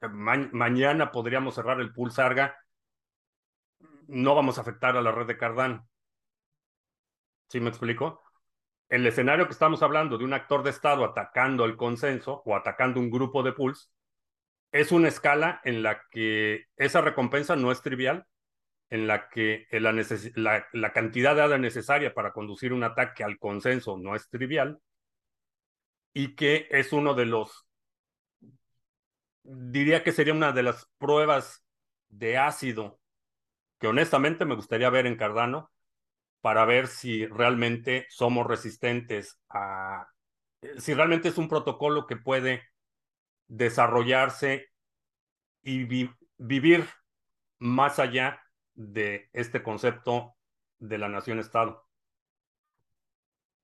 Eh, 0.00 0.08
mañana 0.08 1.10
podríamos 1.10 1.54
cerrar 1.54 1.80
el 1.80 1.92
pool 1.92 2.12
Sarga. 2.12 2.56
No 4.08 4.34
vamos 4.34 4.58
a 4.58 4.62
afectar 4.62 4.96
a 4.96 5.02
la 5.02 5.12
red 5.12 5.26
de 5.26 5.36
Cardano. 5.36 5.86
¿Sí 7.48 7.60
me 7.60 7.68
explico? 7.68 8.22
El 8.88 9.06
escenario 9.06 9.46
que 9.46 9.52
estamos 9.52 9.82
hablando 9.82 10.16
de 10.16 10.24
un 10.24 10.32
actor 10.32 10.62
de 10.62 10.70
Estado 10.70 11.04
atacando 11.04 11.64
el 11.64 11.76
consenso 11.76 12.42
o 12.44 12.54
atacando 12.54 13.00
un 13.00 13.10
grupo 13.10 13.42
de 13.42 13.52
pools 13.52 13.90
es 14.72 14.92
una 14.92 15.08
escala 15.08 15.60
en 15.64 15.82
la 15.82 16.02
que 16.10 16.66
esa 16.76 17.00
recompensa 17.00 17.56
no 17.56 17.72
es 17.72 17.82
trivial, 17.82 18.26
en 18.90 19.06
la 19.06 19.28
que 19.28 19.66
la, 19.72 20.92
cantidad 20.92 21.34
de 21.34 21.42
ADA 21.42 21.58
necesaria 21.58 22.14
para 22.14 22.32
conducir 22.32 22.72
un 22.72 22.84
ataque 22.84 23.24
al 23.24 23.38
consenso 23.38 23.98
no 23.98 24.14
es 24.14 24.28
trivial 24.28 24.80
y 26.12 26.34
que 26.36 26.68
es 26.70 26.92
uno 26.92 27.14
de 27.14 27.26
los, 27.26 27.66
diría 29.42 30.04
que 30.04 30.12
sería 30.12 30.34
una 30.34 30.52
de 30.52 30.62
las 30.62 30.88
pruebas 30.98 31.64
de 32.08 32.38
ácido 32.38 33.00
que 33.78 33.88
honestamente 33.88 34.44
me 34.44 34.54
gustaría 34.54 34.88
ver 34.90 35.06
en 35.06 35.16
Cardano 35.16 35.70
para 36.46 36.64
ver 36.64 36.86
si 36.86 37.26
realmente 37.26 38.06
somos 38.08 38.46
resistentes 38.46 39.42
a, 39.50 40.06
si 40.78 40.94
realmente 40.94 41.28
es 41.28 41.38
un 41.38 41.48
protocolo 41.48 42.06
que 42.06 42.14
puede 42.14 42.62
desarrollarse 43.48 44.68
y 45.64 46.12
vivir 46.38 46.86
más 47.58 47.98
allá 47.98 48.40
de 48.74 49.28
este 49.32 49.64
concepto 49.64 50.36
de 50.78 50.98
la 50.98 51.08
nación-estado. 51.08 51.84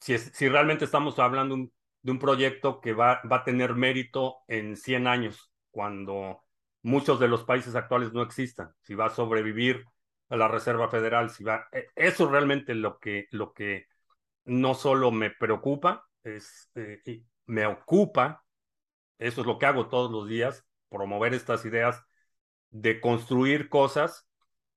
Si, 0.00 0.18
si 0.18 0.48
realmente 0.48 0.84
estamos 0.84 1.20
hablando 1.20 1.54
de 2.02 2.10
un 2.10 2.18
proyecto 2.18 2.80
que 2.80 2.94
va, 2.94 3.22
va 3.30 3.36
a 3.36 3.44
tener 3.44 3.76
mérito 3.76 4.38
en 4.48 4.76
100 4.76 5.06
años, 5.06 5.52
cuando 5.70 6.42
muchos 6.82 7.20
de 7.20 7.28
los 7.28 7.44
países 7.44 7.76
actuales 7.76 8.12
no 8.12 8.22
existan, 8.22 8.74
si 8.80 8.96
va 8.96 9.06
a 9.06 9.10
sobrevivir 9.10 9.84
a 10.32 10.36
la 10.36 10.48
Reserva 10.48 10.88
Federal, 10.88 11.28
si 11.28 11.44
va... 11.44 11.68
E, 11.72 11.88
eso 11.94 12.24
es 12.24 12.30
realmente 12.30 12.74
lo 12.74 12.98
que, 12.98 13.26
lo 13.32 13.52
que 13.52 13.86
no 14.44 14.74
solo 14.74 15.10
me 15.10 15.30
preocupa, 15.30 16.08
es, 16.24 16.70
eh, 16.74 17.22
me 17.44 17.66
ocupa, 17.66 18.42
eso 19.18 19.42
es 19.42 19.46
lo 19.46 19.58
que 19.58 19.66
hago 19.66 19.88
todos 19.88 20.10
los 20.10 20.26
días, 20.26 20.64
promover 20.88 21.34
estas 21.34 21.66
ideas 21.66 22.02
de 22.70 22.98
construir 23.00 23.68
cosas 23.68 24.26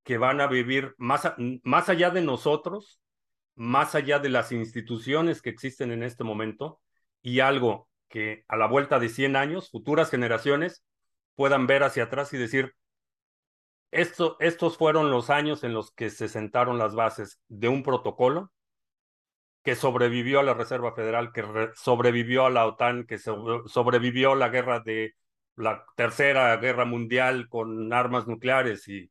que 0.04 0.18
van 0.18 0.42
a 0.42 0.48
vivir 0.48 0.94
más, 0.98 1.34
más 1.64 1.88
allá 1.88 2.10
de 2.10 2.22
nosotros, 2.22 3.02
más 3.56 3.96
allá 3.96 4.20
de 4.20 4.30
las 4.30 4.52
instituciones 4.52 5.42
que 5.42 5.52
existen 5.52 5.92
en 5.94 6.04
este 6.04 6.26
momento 6.26 6.82
y 7.22 7.40
algo 7.40 7.88
que 8.10 8.44
a 8.50 8.58
la 8.58 8.68
vuelta 8.68 9.00
de 9.00 9.08
100 9.08 9.38
años, 9.38 9.72
futuras 9.72 10.12
generaciones 10.12 10.84
puedan 11.36 11.66
ver 11.66 11.84
hacia 11.84 12.04
atrás 12.04 12.34
y 12.34 12.38
decir, 12.38 12.76
esto, 13.92 14.38
estos 14.40 14.78
fueron 14.78 15.12
los 15.12 15.30
años 15.30 15.64
en 15.64 15.74
los 15.74 15.92
que 15.92 16.10
se 16.10 16.28
sentaron 16.28 16.78
las 16.78 16.96
bases 16.96 17.40
de 17.48 17.68
un 17.68 17.84
protocolo 17.84 18.52
que 19.64 19.76
sobrevivió 19.76 20.40
a 20.40 20.44
la 20.44 20.54
Reserva 20.54 20.94
Federal, 20.94 21.32
que 21.34 21.44
sobrevivió 21.76 22.46
a 22.46 22.52
la 22.52 22.68
OTAN, 22.68 23.08
que 23.08 23.18
sobrevivió 23.18 24.34
a 24.34 24.36
la 24.36 24.50
guerra 24.50 24.80
de 24.80 25.16
la 25.56 25.84
Tercera 25.96 26.56
Guerra 26.58 26.86
Mundial 26.86 27.50
con 27.50 27.92
armas 27.92 28.28
nucleares 28.28 28.88
y, 28.88 29.10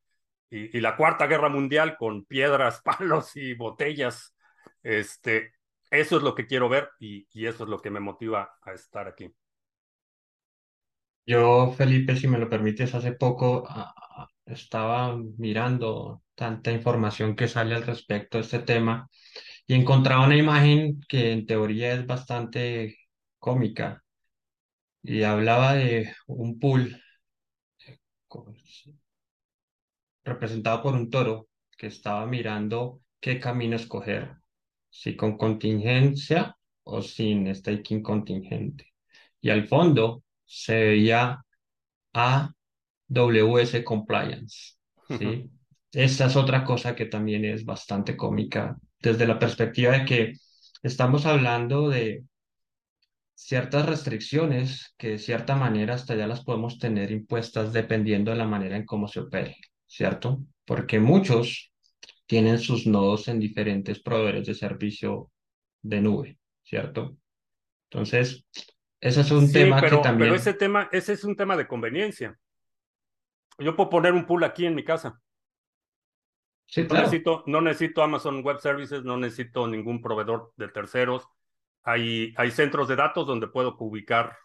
y, 0.51 0.81
la 0.81 0.97
Cuarta 0.97 1.27
Guerra 1.27 1.49
Mundial 1.49 1.97
con 1.97 2.25
piedras, 2.25 2.83
palos 2.85 3.37
y 3.37 3.55
botellas. 3.55 4.37
Este, 4.83 5.55
eso 5.91 6.19
es 6.19 6.23
lo 6.23 6.35
que 6.35 6.47
quiero 6.47 6.69
ver 6.69 6.91
y, 7.01 7.27
y 7.33 7.47
eso 7.47 7.65
es 7.65 7.71
lo 7.71 7.81
que 7.81 7.91
me 7.91 8.01
motiva 8.01 8.55
a 8.63 8.73
estar 8.73 9.09
aquí. 9.09 9.35
Yo, 11.27 11.73
Felipe, 11.73 12.15
si 12.17 12.29
me 12.29 12.39
lo 12.39 12.49
permites, 12.49 12.95
hace 12.95 13.13
poco 13.13 13.67
estaba 14.47 15.17
mirando 15.39 16.23
tanta 16.35 16.73
información 16.73 17.37
que 17.37 17.49
sale 17.49 17.75
al 17.75 17.85
respecto 17.85 18.39
de 18.39 18.45
este 18.45 18.59
tema 18.61 19.09
y 19.67 19.75
encontraba 19.75 20.27
una 20.27 20.37
imagen 20.37 21.01
que 21.09 21.33
en 21.33 21.47
teoría 21.47 21.95
es 21.95 22.07
bastante 22.07 22.97
cómica 23.39 24.03
y 25.03 25.23
hablaba 25.23 25.75
de 25.75 26.15
un 26.27 26.59
pool 26.59 27.01
representado 30.25 30.83
por 30.83 30.95
un 30.95 31.11
toro 31.11 31.49
que 31.77 31.87
estaba 31.89 32.27
mirando 32.27 33.01
qué 33.21 33.39
camino 33.39 33.77
escoger, 33.77 34.37
si 34.91 35.17
con 35.17 35.37
contingencia 35.37 36.57
o 36.85 37.03
sin 37.03 37.55
staking 37.55 38.03
contingente. 38.03 38.93
Y 39.41 39.51
al 39.51 39.67
fondo 39.67 40.23
se 40.45 40.75
veía 40.75 41.45
AWS 43.13 43.83
Compliance. 43.85 44.75
¿sí? 45.09 45.51
Esta 45.93 46.27
es 46.27 46.37
otra 46.37 46.65
cosa 46.65 46.95
que 46.95 47.07
también 47.07 47.45
es 47.45 47.65
bastante 47.65 48.17
cómica 48.17 48.77
desde 49.01 49.27
la 49.27 49.39
perspectiva 49.39 49.93
de 49.93 50.05
que 50.05 50.33
estamos 50.83 51.27
hablando 51.27 51.89
de 51.89 52.25
ciertas 53.35 53.87
restricciones 53.87 54.95
que 54.97 55.11
de 55.11 55.19
cierta 55.19 55.57
manera 55.57 55.95
hasta 55.95 56.15
ya 56.15 56.27
las 56.27 56.45
podemos 56.45 56.79
tener 56.79 57.11
impuestas 57.11 57.73
dependiendo 57.73 58.31
de 58.31 58.39
la 58.39 58.47
manera 58.47 58.77
en 58.77 58.87
cómo 58.87 59.09
se 59.09 59.21
opere. 59.21 59.57
¿cierto? 59.95 60.45
Porque 60.65 60.99
muchos 60.99 61.73
tienen 62.27 62.59
sus 62.59 62.87
nodos 62.87 63.29
en 63.29 63.39
diferentes 63.39 64.03
proveedores 64.03 64.47
de 64.47 64.55
servicio 64.55 65.31
de 65.83 66.01
nube, 66.01 66.39
¿cierto? 66.63 67.17
Entonces, 67.91 68.45
ese 69.01 69.21
es 69.21 69.31
un 69.31 69.53
tema 69.53 69.81
que 69.81 69.97
también... 69.99 70.31
Pero 70.31 70.35
ese 70.35 70.55
tema, 70.55 70.89
ese 70.91 71.13
es 71.13 71.23
un 71.23 71.37
tema 71.37 71.57
de 71.57 71.69
conveniencia. 71.69 72.37
Yo 73.59 73.77
puedo 73.77 73.91
poner 73.91 74.13
un 74.13 74.27
pool 74.27 74.45
aquí 74.45 74.67
en 74.67 74.75
mi 74.75 74.85
casa. 74.85 75.21
Sí, 76.67 76.87
no, 76.89 76.95
necesito, 76.95 77.45
no 77.47 77.61
necesito 77.61 78.03
Amazon 78.03 78.43
Web 78.43 78.59
Services, 78.59 79.05
no 79.05 79.17
necesito 79.17 79.67
ningún 79.67 80.01
proveedor 80.01 80.53
de 80.57 80.69
terceros. 80.69 81.29
Hay, 81.83 82.33
hay 82.37 82.51
centros 82.51 82.89
de 82.89 82.97
datos 82.97 83.27
donde 83.27 83.49
puedo 83.49 83.77
ubicar 83.79 84.37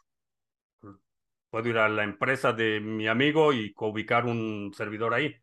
Puedo 1.49 1.69
ir 1.69 1.77
a 1.79 1.89
la 1.89 2.03
empresa 2.03 2.53
de 2.53 2.79
mi 2.79 3.07
amigo 3.07 3.53
y 3.53 3.73
ubicar 3.77 4.25
un 4.25 4.71
servidor 4.75 5.13
ahí. 5.13 5.35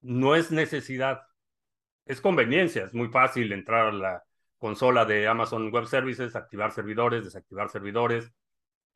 No 0.00 0.36
es 0.36 0.52
necesidad, 0.52 1.22
es 2.06 2.20
conveniencia, 2.20 2.84
es 2.84 2.94
muy 2.94 3.08
fácil 3.08 3.52
entrar 3.52 3.86
a 3.88 3.92
la 3.92 4.24
consola 4.58 5.04
de 5.04 5.26
Amazon 5.26 5.72
Web 5.72 5.86
Services, 5.86 6.36
activar 6.36 6.72
servidores, 6.72 7.24
desactivar 7.24 7.70
servidores, 7.70 8.32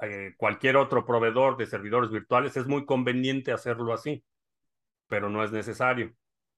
eh, 0.02 0.34
cualquier 0.36 0.76
otro 0.76 1.06
proveedor 1.06 1.56
de 1.56 1.66
servidores 1.66 2.10
virtuales, 2.10 2.56
es 2.56 2.66
muy 2.66 2.84
conveniente 2.84 3.52
hacerlo 3.52 3.92
así, 3.92 4.24
pero 5.08 5.30
no 5.30 5.44
es 5.44 5.52
necesario. 5.52 6.12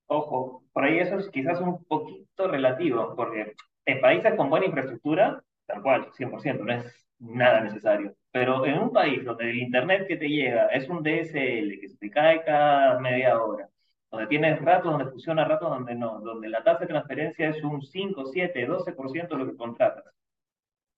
Ojo, 0.06 0.64
por 0.72 0.84
ahí 0.84 0.98
eso 0.98 1.18
es 1.18 1.28
quizás 1.30 1.60
un 1.60 1.84
poquito 1.84 2.48
relativo, 2.48 3.14
porque 3.14 3.54
en 3.84 4.00
países 4.00 4.34
con 4.34 4.50
buena 4.50 4.66
infraestructura, 4.66 5.42
tal 5.66 5.82
cual, 5.82 6.10
100%, 6.12 6.64
no 6.64 6.72
es 6.72 7.06
nada 7.18 7.60
necesario. 7.60 8.14
Pero 8.30 8.64
en 8.66 8.78
un 8.78 8.92
país 8.92 9.24
donde 9.24 9.50
el 9.50 9.58
internet 9.58 10.06
que 10.08 10.16
te 10.16 10.28
llega 10.28 10.66
es 10.68 10.88
un 10.88 11.02
DSL 11.02 11.80
que 11.80 11.88
se 11.88 11.98
te 11.98 12.10
cae 12.10 12.42
cada 12.44 12.98
media 12.98 13.42
hora, 13.42 13.68
donde 14.10 14.26
tienes 14.26 14.60
ratos 14.60 14.92
donde 14.92 15.10
funciona, 15.10 15.44
ratos 15.44 15.70
donde 15.70 15.94
no, 15.94 16.20
donde 16.20 16.48
la 16.48 16.62
tasa 16.62 16.80
de 16.80 16.86
transferencia 16.86 17.50
es 17.50 17.62
un 17.62 17.82
5, 17.82 18.26
7, 18.26 18.68
12% 18.68 19.28
de 19.28 19.36
lo 19.36 19.46
que 19.46 19.56
contratas. 19.56 20.04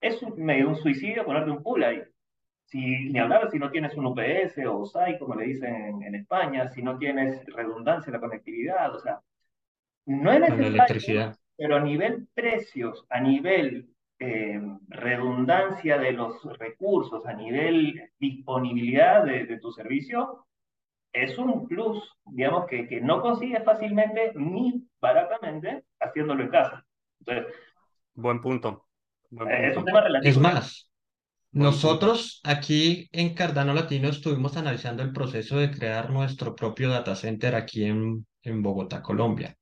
Es 0.01 0.23
un, 0.23 0.43
medio 0.45 0.69
un 0.69 0.77
suicidio 0.77 1.25
ponerte 1.25 1.51
un 1.51 1.63
pool 1.63 1.85
ahí. 1.85 2.03
Si, 2.67 3.11
ni 3.11 3.19
hablar 3.19 3.49
si 3.51 3.59
no 3.59 3.71
tienes 3.71 3.97
un 3.97 4.07
UPS 4.07 4.59
o 4.69 4.85
SAI, 4.85 5.19
como 5.19 5.37
le 5.37 5.47
dicen 5.47 6.03
en, 6.03 6.15
España, 6.17 6.69
si 6.69 6.83
no 6.83 6.99
tienes 6.99 7.45
redundancia 7.47 8.11
en 8.11 8.15
la 8.15 8.21
conectividad, 8.21 8.95
o 8.95 8.99
sea, 8.99 9.21
no 10.07 10.33
es 10.33 10.41
necesario, 10.41 10.67
electricidad. 10.67 11.39
pero 11.57 11.77
a 11.77 11.81
nivel 11.81 12.27
precios, 12.35 13.07
a 13.09 13.21
nivel 13.21 13.89
eh, 14.19 14.61
redundancia 14.89 15.99
de 15.99 16.13
los 16.13 16.43
recursos, 16.59 17.25
a 17.27 17.35
nivel 17.35 18.11
disponibilidad 18.19 19.25
de, 19.25 19.59
tu 19.59 19.71
servicio, 19.71 20.47
es 21.13 21.39
un 21.39 21.69
plus, 21.69 22.17
digamos, 22.25 22.67
que, 22.67 22.89
que 22.89 23.01
no 23.01 23.23
consigues 23.23 23.63
fácilmente 23.65 24.33
ni 24.35 24.89
baratamente 25.01 25.85
haciéndolo 26.01 26.43
en 26.43 26.51
casa. 26.51 26.85
Entonces, 27.21 27.55
buen 28.15 28.41
punto. 28.41 28.87
Eh, 29.31 29.69
es 29.71 29.77
un 29.77 29.85
tema 29.85 30.01
relativo. 30.01 30.31
Es 30.31 30.39
más, 30.39 30.91
nosotros 31.57 32.41
aquí 32.45 33.09
en 33.13 33.33
Cardano 33.33 33.73
Latino 33.73 34.11
estuvimos 34.11 34.59
analizando 34.59 35.03
el 35.03 35.15
proceso 35.15 35.57
de 35.57 35.71
crear 35.71 36.11
nuestro 36.11 36.55
propio 36.55 36.91
data 36.91 37.17
center 37.17 37.55
aquí 37.55 37.85
en, 37.85 38.27
en 38.43 38.63
Bogotá, 38.63 39.01
Colombia. 39.01 39.57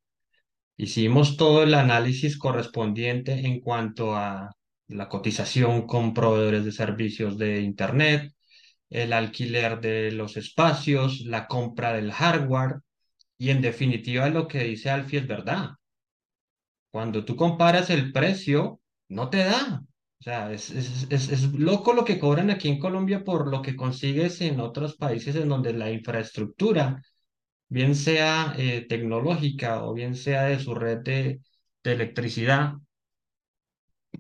Hicimos 0.77 1.37
todo 1.37 1.63
el 1.63 1.73
análisis 1.73 2.37
correspondiente 2.37 3.47
en 3.47 3.61
cuanto 3.61 4.17
a 4.17 4.51
la 4.89 5.09
cotización 5.09 5.87
con 5.87 6.15
proveedores 6.15 6.65
de 6.65 6.73
servicios 6.73 7.39
de 7.39 7.61
Internet, 7.61 8.33
el 8.91 9.13
alquiler 9.13 9.81
de 9.81 10.11
los 10.11 10.37
espacios, 10.37 11.21
la 11.21 11.47
compra 11.47 11.93
del 11.93 12.11
hardware 12.11 12.81
y 13.39 13.51
en 13.51 13.63
definitiva 13.63 14.29
lo 14.31 14.49
que 14.49 14.65
dice 14.65 14.91
Alfie 14.91 15.21
es 15.21 15.29
verdad. 15.29 15.71
Cuando 16.91 17.25
tú 17.25 17.37
comparas 17.37 17.89
el 17.91 18.11
precio, 18.11 18.81
no 19.09 19.31
te 19.31 19.45
da. 19.45 19.85
Sea, 20.25 20.51
es, 20.53 20.71
es, 20.71 21.07
es, 21.11 21.29
es 21.29 21.53
loco 21.53 21.93
lo 21.93 22.05
que 22.05 22.19
cobran 22.19 22.51
aquí 22.51 22.69
en 22.71 22.79
Colombia 22.79 23.23
por 23.25 23.47
lo 23.49 23.61
que 23.61 23.77
consigues 23.77 24.41
en 24.41 24.59
otros 24.59 24.97
países 24.97 25.37
en 25.37 25.51
donde 25.51 25.75
la 25.75 25.91
infraestructura, 25.93 27.03
bien 27.69 27.95
sea 27.95 28.55
eh, 28.59 28.87
tecnológica 28.89 29.85
o 29.85 29.95
bien 29.95 30.17
sea 30.17 30.45
de 30.45 30.61
su 30.61 30.75
red 30.75 31.01
de, 31.01 31.41
de 31.85 31.93
electricidad, 31.93 32.75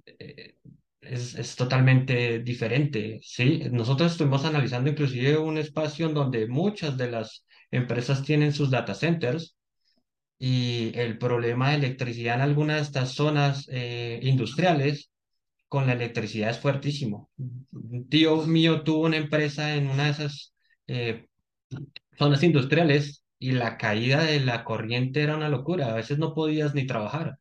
eh, 0.06 0.56
es, 1.00 1.34
es, 1.36 1.56
totalmente 1.56 2.40
diferente, 2.40 3.20
¿sí? 3.22 3.62
Nosotros 3.70 4.12
estuvimos 4.12 4.44
analizando 4.44 4.90
inclusive 4.90 5.38
un 5.38 5.58
espacio 5.58 6.06
en 6.06 6.14
donde 6.14 6.46
muchas 6.48 6.96
de 6.98 7.10
las 7.10 7.46
empresas 7.70 8.22
tienen 8.22 8.52
sus 8.52 8.70
data 8.70 8.94
centers 8.94 9.56
y 10.38 10.92
el 10.96 11.18
problema 11.18 11.70
de 11.70 11.76
electricidad 11.76 12.36
en 12.36 12.42
algunas 12.42 12.76
de 12.76 12.82
estas 12.82 13.12
zonas 13.14 13.68
eh, 13.70 14.20
industriales 14.22 15.10
con 15.74 15.88
la 15.88 15.94
electricidad 15.94 16.50
es 16.50 16.60
fuertísimo. 16.60 17.32
Un 17.36 18.08
tío 18.08 18.46
mío 18.46 18.82
tuvo 18.82 19.06
una 19.06 19.16
empresa 19.16 19.74
en 19.74 19.88
una 19.88 20.04
de 20.04 20.10
esas 20.12 20.54
eh, 20.86 21.26
zonas 22.16 22.44
industriales 22.44 23.24
y 23.40 23.50
la 23.50 23.76
caída 23.76 24.22
de 24.22 24.38
la 24.38 24.62
corriente 24.62 25.20
era 25.20 25.36
una 25.36 25.48
locura. 25.48 25.90
A 25.90 25.94
veces 25.94 26.16
no 26.16 26.32
podías 26.32 26.76
ni 26.76 26.86
trabajar. 26.86 27.38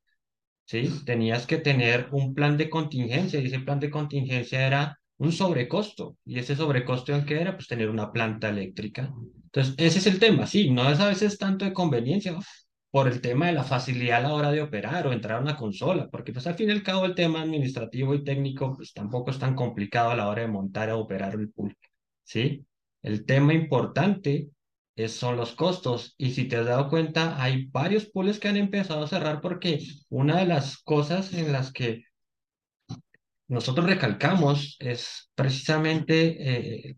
¿sí? 0.65 0.89
Tenías 1.05 1.45
que 1.45 1.59
tener 1.59 2.07
un 2.11 2.33
plan 2.33 2.57
de 2.57 2.71
contingencia 2.71 3.39
y 3.39 3.45
ese 3.45 3.59
plan 3.59 3.79
de 3.79 3.91
contingencia 3.91 4.65
era 4.65 4.99
un 5.17 5.31
sobrecosto. 5.31 6.17
¿Y 6.25 6.39
ese 6.39 6.55
sobrecosto 6.55 7.13
en 7.13 7.27
qué 7.27 7.39
era? 7.39 7.55
Pues 7.55 7.67
tener 7.67 7.87
una 7.87 8.11
planta 8.11 8.49
eléctrica. 8.49 9.13
Entonces, 9.43 9.75
ese 9.77 9.99
es 9.99 10.07
el 10.07 10.17
tema, 10.17 10.47
sí, 10.47 10.71
no 10.71 10.89
es 10.89 10.99
a 10.99 11.09
veces 11.09 11.37
tanto 11.37 11.65
de 11.65 11.73
conveniencia 11.73 12.35
por 12.93 13.07
el 13.07 13.21
tema 13.21 13.47
de 13.47 13.53
la 13.53 13.63
facilidad 13.63 14.19
a 14.19 14.27
la 14.27 14.33
hora 14.35 14.51
de 14.51 14.61
operar 14.61 15.07
o 15.07 15.13
entrar 15.13 15.39
a 15.39 15.41
una 15.41 15.57
consola, 15.57 16.09
porque 16.11 16.31
pues 16.31 16.45
al 16.45 16.53
fin 16.53 16.69
y 16.69 16.73
al 16.73 16.83
cabo 16.83 17.05
el 17.05 17.15
tema 17.15 17.41
administrativo 17.41 18.13
y 18.13 18.23
técnico 18.23 18.75
pues 18.75 18.93
tampoco 18.93 19.31
es 19.31 19.39
tan 19.39 19.55
complicado 19.55 20.11
a 20.11 20.15
la 20.15 20.29
hora 20.29 20.43
de 20.43 20.47
montar 20.47 20.91
o 20.91 20.99
operar 20.99 21.33
el 21.33 21.49
pool, 21.49 21.75
¿sí? 22.23 22.67
El 23.01 23.25
tema 23.25 23.55
importante 23.55 24.49
es, 24.95 25.11
son 25.11 25.37
los 25.37 25.53
costos. 25.53 26.13
Y 26.19 26.33
si 26.33 26.47
te 26.47 26.57
has 26.57 26.67
dado 26.67 26.87
cuenta, 26.87 27.41
hay 27.41 27.65
varios 27.65 28.05
pools 28.05 28.39
que 28.39 28.49
han 28.49 28.57
empezado 28.57 29.03
a 29.03 29.07
cerrar 29.07 29.41
porque 29.41 29.79
una 30.09 30.37
de 30.37 30.45
las 30.45 30.77
cosas 30.77 31.33
en 31.33 31.51
las 31.51 31.71
que 31.71 32.03
nosotros 33.47 33.87
recalcamos 33.87 34.77
es 34.79 35.31
precisamente 35.33 36.89
eh, 36.89 36.97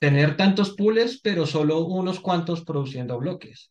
tener 0.00 0.36
tantos 0.36 0.74
pools, 0.74 1.20
pero 1.22 1.46
solo 1.46 1.86
unos 1.86 2.18
cuantos 2.18 2.64
produciendo 2.64 3.20
bloques. 3.20 3.70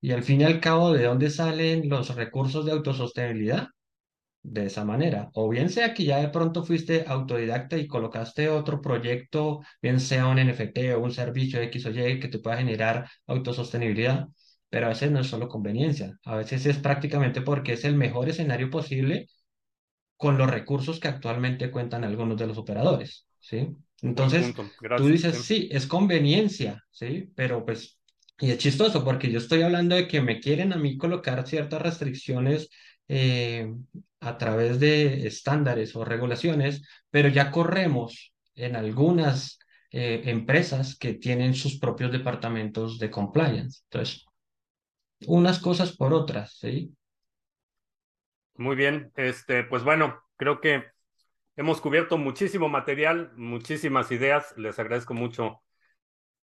Y 0.00 0.12
al 0.12 0.22
fin 0.22 0.40
y 0.42 0.44
al 0.44 0.60
cabo, 0.60 0.92
¿de 0.92 1.04
dónde 1.04 1.30
salen 1.30 1.88
los 1.88 2.14
recursos 2.14 2.64
de 2.64 2.72
autosostenibilidad? 2.72 3.68
de 4.46 4.66
esa 4.66 4.84
manera. 4.84 5.30
O 5.34 5.48
bien 5.48 5.68
sea 5.70 5.92
que 5.92 6.04
ya 6.04 6.18
de 6.18 6.28
pronto 6.28 6.64
fuiste 6.64 7.04
autodidacta 7.06 7.76
y 7.78 7.88
colocaste 7.88 8.48
otro 8.48 8.80
proyecto, 8.80 9.60
bien 9.82 9.98
sea 9.98 10.28
un 10.28 10.38
NFT 10.38 10.94
o 10.94 11.00
un 11.00 11.12
servicio 11.12 11.60
X 11.62 11.86
o 11.86 11.90
Y 11.90 12.20
que 12.20 12.28
te 12.28 12.38
pueda 12.38 12.56
generar 12.56 13.08
autosostenibilidad, 13.26 14.28
pero 14.70 14.86
a 14.86 14.90
veces 14.90 15.10
no 15.10 15.20
es 15.20 15.26
solo 15.26 15.48
conveniencia, 15.48 16.16
a 16.24 16.36
veces 16.36 16.64
es 16.66 16.78
prácticamente 16.78 17.40
porque 17.40 17.72
es 17.72 17.84
el 17.84 17.96
mejor 17.96 18.28
escenario 18.28 18.70
posible 18.70 19.28
con 20.16 20.38
los 20.38 20.48
recursos 20.48 21.00
que 21.00 21.08
actualmente 21.08 21.70
cuentan 21.70 22.04
algunos 22.04 22.38
de 22.38 22.46
los 22.46 22.56
operadores, 22.56 23.26
¿sí? 23.40 23.68
Entonces, 24.02 24.54
tú 24.96 25.06
dices, 25.08 25.42
sí, 25.42 25.68
es 25.72 25.86
conveniencia, 25.86 26.84
¿sí? 26.90 27.32
Pero 27.34 27.64
pues, 27.64 27.95
y 28.38 28.50
es 28.50 28.58
chistoso 28.58 29.04
porque 29.04 29.30
yo 29.30 29.38
estoy 29.38 29.62
hablando 29.62 29.94
de 29.96 30.08
que 30.08 30.20
me 30.20 30.40
quieren 30.40 30.72
a 30.72 30.76
mí 30.76 30.98
colocar 30.98 31.46
ciertas 31.46 31.80
restricciones 31.80 32.68
eh, 33.08 33.72
a 34.20 34.36
través 34.38 34.78
de 34.80 35.26
estándares 35.26 35.96
o 35.96 36.04
regulaciones, 36.04 36.82
pero 37.10 37.28
ya 37.28 37.50
corremos 37.50 38.34
en 38.54 38.76
algunas 38.76 39.58
eh, 39.90 40.22
empresas 40.26 40.98
que 40.98 41.14
tienen 41.14 41.54
sus 41.54 41.78
propios 41.78 42.12
departamentos 42.12 42.98
de 42.98 43.10
compliance. 43.10 43.80
Entonces, 43.84 44.24
unas 45.26 45.58
cosas 45.58 45.96
por 45.96 46.12
otras, 46.12 46.58
¿sí? 46.58 46.92
Muy 48.56 48.76
bien, 48.76 49.12
este, 49.16 49.64
pues 49.64 49.84
bueno, 49.84 50.22
creo 50.36 50.60
que 50.60 50.84
hemos 51.56 51.80
cubierto 51.80 52.18
muchísimo 52.18 52.68
material, 52.68 53.32
muchísimas 53.36 54.10
ideas. 54.12 54.54
Les 54.56 54.78
agradezco 54.78 55.14
mucho 55.14 55.62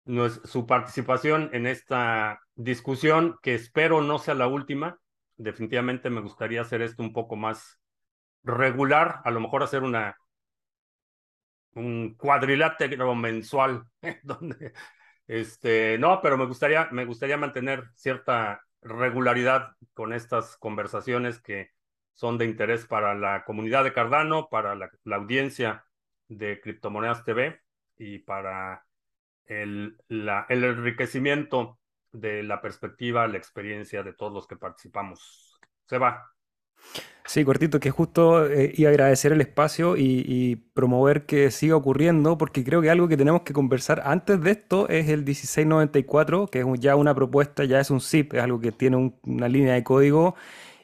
su 0.06 0.66
participación 0.66 1.50
en 1.52 1.66
esta 1.66 2.40
discusión, 2.54 3.38
que 3.42 3.54
espero 3.54 4.02
no 4.02 4.18
sea 4.18 4.34
la 4.34 4.46
última. 4.46 4.98
Definitivamente 5.36 6.10
me 6.10 6.20
gustaría 6.20 6.60
hacer 6.60 6.82
esto 6.82 7.02
un 7.02 7.12
poco 7.12 7.36
más 7.36 7.80
regular, 8.42 9.20
a 9.24 9.30
lo 9.30 9.40
mejor 9.40 9.62
hacer 9.62 9.82
una 9.82 10.16
un 11.74 12.14
cuadrilátero 12.14 13.14
mensual, 13.14 13.84
donde 14.22 14.72
este, 15.26 15.98
no, 15.98 16.20
pero 16.22 16.36
me 16.36 16.46
gustaría, 16.46 16.88
me 16.92 17.04
gustaría 17.04 17.36
mantener 17.36 17.84
cierta 17.94 18.62
regularidad 18.82 19.74
con 19.94 20.12
estas 20.12 20.56
conversaciones 20.58 21.40
que 21.40 21.70
son 22.12 22.38
de 22.38 22.44
interés 22.44 22.86
para 22.86 23.14
la 23.14 23.44
comunidad 23.44 23.84
de 23.84 23.92
Cardano, 23.92 24.48
para 24.48 24.74
la, 24.74 24.90
la 25.04 25.16
audiencia 25.16 25.84
de 26.28 26.60
Criptomonedas 26.60 27.24
TV 27.24 27.60
y 27.96 28.18
para 28.20 28.84
el, 29.46 29.96
la, 30.08 30.46
el 30.48 30.64
enriquecimiento 30.64 31.78
de 32.12 32.42
la 32.42 32.60
perspectiva, 32.60 33.26
la 33.26 33.38
experiencia 33.38 34.02
de 34.02 34.12
todos 34.12 34.32
los 34.32 34.46
que 34.46 34.56
participamos. 34.56 35.58
Se 35.86 35.98
va. 35.98 36.34
Sí, 37.26 37.42
cortito, 37.44 37.80
que 37.80 37.90
justo 37.90 38.46
eh, 38.50 38.72
y 38.76 38.84
agradecer 38.84 39.32
el 39.32 39.40
espacio 39.40 39.96
y, 39.96 40.56
promover 40.74 41.24
que 41.24 41.50
siga 41.50 41.74
ocurriendo, 41.76 42.36
porque 42.36 42.62
creo 42.64 42.82
que 42.82 42.90
algo 42.90 43.08
que 43.08 43.16
tenemos 43.16 43.42
que 43.42 43.54
conversar 43.54 44.02
antes 44.04 44.40
de 44.42 44.50
esto 44.50 44.88
es 44.88 45.08
el 45.08 45.24
1694, 45.24 46.48
que 46.48 46.60
es 46.60 46.66
ya 46.80 46.96
una 46.96 47.14
propuesta, 47.14 47.64
ya 47.64 47.80
es 47.80 47.90
un 47.90 48.00
zip, 48.00 48.34
es 48.34 48.42
algo 48.42 48.60
que 48.60 48.72
tiene 48.72 49.14
una 49.22 49.48
línea 49.48 49.74
de 49.74 49.82
código 49.82 50.34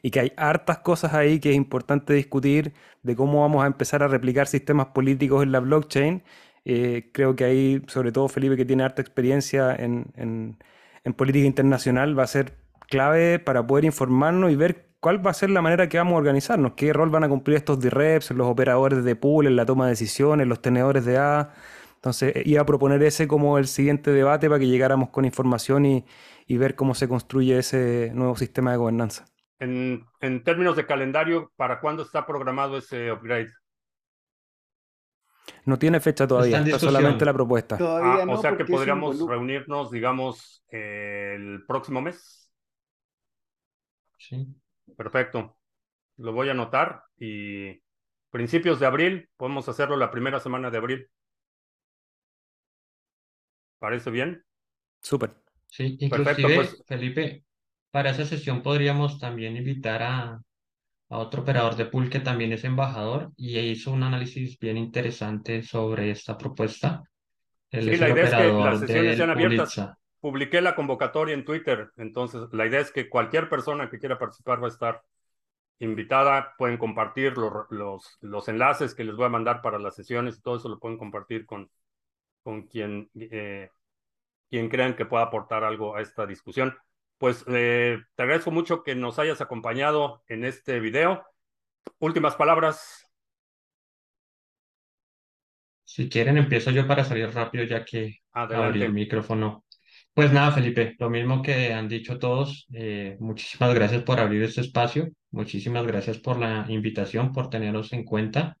y 0.01 0.09
que 0.11 0.19
hay 0.21 0.33
hartas 0.37 0.79
cosas 0.79 1.13
ahí 1.13 1.39
que 1.39 1.51
es 1.51 1.55
importante 1.55 2.13
discutir 2.13 2.73
de 3.03 3.15
cómo 3.15 3.41
vamos 3.41 3.63
a 3.63 3.67
empezar 3.67 4.01
a 4.03 4.07
replicar 4.07 4.47
sistemas 4.47 4.87
políticos 4.87 5.43
en 5.43 5.51
la 5.51 5.59
blockchain. 5.59 6.23
Eh, 6.65 7.09
creo 7.13 7.35
que 7.35 7.43
ahí, 7.43 7.81
sobre 7.87 8.11
todo 8.11 8.27
Felipe, 8.27 8.57
que 8.57 8.65
tiene 8.65 8.83
harta 8.83 9.01
experiencia 9.01 9.75
en 9.75 10.57
en 11.03 11.13
política 11.13 11.45
internacional 11.45 12.17
va 12.17 12.23
a 12.23 12.27
ser 12.27 12.53
clave 12.89 13.39
para 13.39 13.65
poder 13.65 13.85
informarnos 13.85 14.51
y 14.51 14.55
ver 14.55 14.89
cuál 14.99 15.25
va 15.25 15.31
a 15.31 15.33
ser 15.33 15.49
la 15.49 15.61
manera 15.61 15.89
que 15.89 15.97
vamos 15.97 16.13
a 16.13 16.17
organizarnos, 16.17 16.73
qué 16.73 16.93
rol 16.93 17.09
van 17.09 17.23
a 17.23 17.29
cumplir 17.29 17.57
estos 17.57 17.79
DREPs, 17.79 18.31
los 18.31 18.47
operadores 18.47 19.03
de 19.03 19.15
pool, 19.15 19.47
en 19.47 19.55
la 19.55 19.65
toma 19.65 19.85
de 19.85 19.91
decisiones, 19.91 20.47
los 20.47 20.61
tenedores 20.61 21.05
de 21.05 21.17
A. 21.17 21.53
Entonces, 21.95 22.33
iba 22.45 22.61
a 22.61 22.65
proponer 22.65 23.01
ese 23.03 23.27
como 23.27 23.57
el 23.57 23.67
siguiente 23.67 24.11
debate 24.11 24.47
para 24.47 24.59
que 24.59 24.67
llegáramos 24.67 25.09
con 25.09 25.25
información 25.25 25.85
y, 25.85 26.05
ver 26.49 26.75
cómo 26.75 26.93
se 26.93 27.07
construye 27.07 27.57
ese 27.57 28.11
nuevo 28.13 28.35
sistema 28.35 28.71
de 28.71 28.77
gobernanza. 28.77 29.23
En, 29.57 30.03
en 30.19 30.43
términos 30.43 30.75
de 30.75 30.85
calendario, 30.85 31.49
¿para 31.55 31.79
cuándo 31.79 32.03
está 32.03 32.25
programado 32.25 32.77
ese 32.77 33.09
upgrade? 33.09 33.51
No 35.65 35.77
tiene 35.77 35.99
fecha 35.99 36.27
todavía, 36.27 36.59
está, 36.61 36.79
solamente 36.79 37.25
la 37.25 37.33
propuesta. 37.33 37.77
Ah, 37.79 38.25
o 38.27 38.37
sea 38.37 38.55
que 38.57 38.65
podríamos 38.65 39.19
reunirnos, 39.19 39.91
digamos, 39.91 40.63
el 40.69 41.63
próximo 41.67 42.01
mes. 42.01 42.51
Sí. 44.17 44.47
Perfecto. 44.95 45.57
Lo 46.17 46.33
voy 46.33 46.49
a 46.49 46.51
anotar 46.51 47.03
y 47.17 47.81
principios 48.29 48.79
de 48.79 48.85
abril, 48.85 49.29
podemos 49.37 49.67
hacerlo 49.67 49.97
la 49.97 50.11
primera 50.11 50.39
semana 50.39 50.69
de 50.69 50.77
abril. 50.77 51.07
¿Parece 53.79 54.11
bien? 54.11 54.43
Súper. 55.01 55.33
Sí, 55.67 55.97
inclusive, 55.99 56.55
pues 56.55 56.83
Felipe, 56.85 57.43
para 57.89 58.11
esa 58.11 58.25
sesión 58.25 58.61
podríamos 58.61 59.19
también 59.19 59.57
invitar 59.57 60.03
a, 60.03 60.41
a 61.11 61.17
otro 61.17 61.41
operador 61.41 61.75
de 61.75 61.85
pool 61.85 62.09
que 62.09 62.21
también 62.21 62.53
es 62.53 62.63
embajador 62.63 63.31
y 63.35 63.59
hizo 63.59 63.91
un 63.91 64.01
análisis 64.01 64.57
bien 64.57 64.77
interesante 64.77 65.61
sobre 65.61 66.09
esta 66.09 66.37
propuesta. 66.37 67.03
sí, 67.69 67.81
la 67.81 68.09
idea 68.09 68.23
es 68.23 68.33
que 68.33 68.53
las 68.53 68.79
sesiones 68.79 69.17
sean 69.17 69.29
abiertas. 69.29 69.91
Publiqué 70.21 70.61
la 70.61 70.73
convocatoria 70.73 71.33
en 71.33 71.43
Twitter, 71.43 71.91
entonces 71.97 72.43
la 72.53 72.65
idea 72.65 72.79
es 72.79 72.91
que 72.91 73.09
cualquier 73.09 73.49
persona 73.49 73.89
que 73.89 73.99
quiera 73.99 74.17
participar 74.17 74.63
va 74.63 74.67
a 74.67 74.71
estar 74.71 75.01
invitada, 75.79 76.53
pueden 76.57 76.77
compartir 76.77 77.37
los, 77.37 77.65
los, 77.71 78.17
los 78.21 78.47
enlaces 78.47 78.95
que 78.95 79.03
les 79.03 79.15
voy 79.15 79.25
a 79.25 79.29
mandar 79.29 79.61
para 79.61 79.79
las 79.79 79.95
sesiones 79.95 80.37
y 80.37 80.41
todo 80.41 80.57
eso 80.57 80.69
lo 80.69 80.79
pueden 80.79 80.97
compartir 80.97 81.45
con, 81.45 81.69
con 82.43 82.67
quien, 82.67 83.09
eh, 83.15 83.69
quien 84.49 84.69
crean 84.69 84.95
que 84.95 85.05
pueda 85.05 85.23
aportar 85.23 85.65
algo 85.65 85.95
a 85.95 86.01
esta 86.01 86.25
discusión 86.25 86.73
pues 87.21 87.45
eh, 87.49 87.99
te 88.15 88.23
agradezco 88.23 88.49
mucho 88.49 88.81
que 88.81 88.95
nos 88.95 89.19
hayas 89.19 89.41
acompañado 89.41 90.23
en 90.27 90.43
este 90.43 90.79
video. 90.79 91.23
Últimas 91.99 92.33
palabras. 92.33 93.07
Si 95.83 96.09
quieren, 96.09 96.39
empiezo 96.39 96.71
yo 96.71 96.87
para 96.87 97.03
salir 97.05 97.29
rápido, 97.29 97.63
ya 97.63 97.85
que 97.85 98.21
abrí 98.31 98.55
Adelante. 98.55 98.85
el 98.85 98.93
micrófono. 98.93 99.65
Pues 100.15 100.33
nada, 100.33 100.51
Felipe, 100.51 100.95
lo 100.97 101.11
mismo 101.11 101.43
que 101.43 101.71
han 101.71 101.87
dicho 101.87 102.17
todos, 102.17 102.65
eh, 102.73 103.17
muchísimas 103.19 103.75
gracias 103.75 104.01
por 104.01 104.19
abrir 104.19 104.41
este 104.41 104.61
espacio, 104.61 105.09
muchísimas 105.29 105.85
gracias 105.85 106.17
por 106.17 106.39
la 106.39 106.65
invitación, 106.69 107.31
por 107.31 107.51
tenernos 107.51 107.93
en 107.93 108.03
cuenta. 108.03 108.57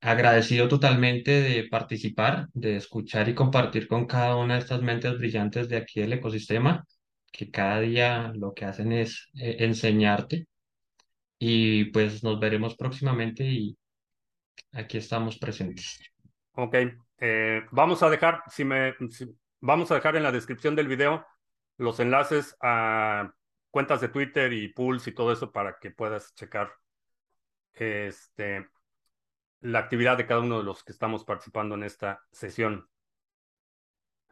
Agradecido 0.00 0.66
totalmente 0.66 1.42
de 1.42 1.64
participar, 1.64 2.46
de 2.54 2.76
escuchar 2.76 3.28
y 3.28 3.34
compartir 3.34 3.86
con 3.86 4.06
cada 4.06 4.36
una 4.36 4.54
de 4.54 4.60
estas 4.60 4.80
mentes 4.80 5.18
brillantes 5.18 5.68
de 5.68 5.76
aquí 5.76 6.00
del 6.00 6.14
ecosistema, 6.14 6.86
que 7.30 7.50
cada 7.50 7.80
día 7.80 8.32
lo 8.34 8.54
que 8.54 8.64
hacen 8.64 8.92
es 8.92 9.28
eh, 9.34 9.56
enseñarte. 9.60 10.46
Y 11.38 11.86
pues 11.86 12.22
nos 12.22 12.38
veremos 12.38 12.76
próximamente 12.76 13.44
y 13.44 13.78
aquí 14.72 14.98
estamos 14.98 15.38
presentes. 15.38 15.98
Ok, 16.52 16.76
eh, 17.18 17.62
vamos 17.70 18.02
a 18.02 18.10
dejar, 18.10 18.42
si 18.48 18.64
me, 18.64 18.94
vamos 19.60 19.90
a 19.90 19.94
dejar 19.94 20.16
en 20.16 20.22
la 20.22 20.32
descripción 20.32 20.76
del 20.76 20.88
video 20.88 21.24
los 21.78 21.98
enlaces 21.98 22.54
a 22.60 23.32
cuentas 23.70 24.00
de 24.02 24.08
Twitter 24.08 24.52
y 24.52 24.68
pools 24.68 25.06
y 25.06 25.12
todo 25.12 25.32
eso 25.32 25.50
para 25.50 25.78
que 25.78 25.90
puedas 25.90 26.34
checar 26.34 26.70
este, 27.72 28.68
la 29.60 29.78
actividad 29.78 30.18
de 30.18 30.26
cada 30.26 30.40
uno 30.40 30.58
de 30.58 30.64
los 30.64 30.84
que 30.84 30.92
estamos 30.92 31.24
participando 31.24 31.74
en 31.74 31.84
esta 31.84 32.20
sesión. 32.32 32.86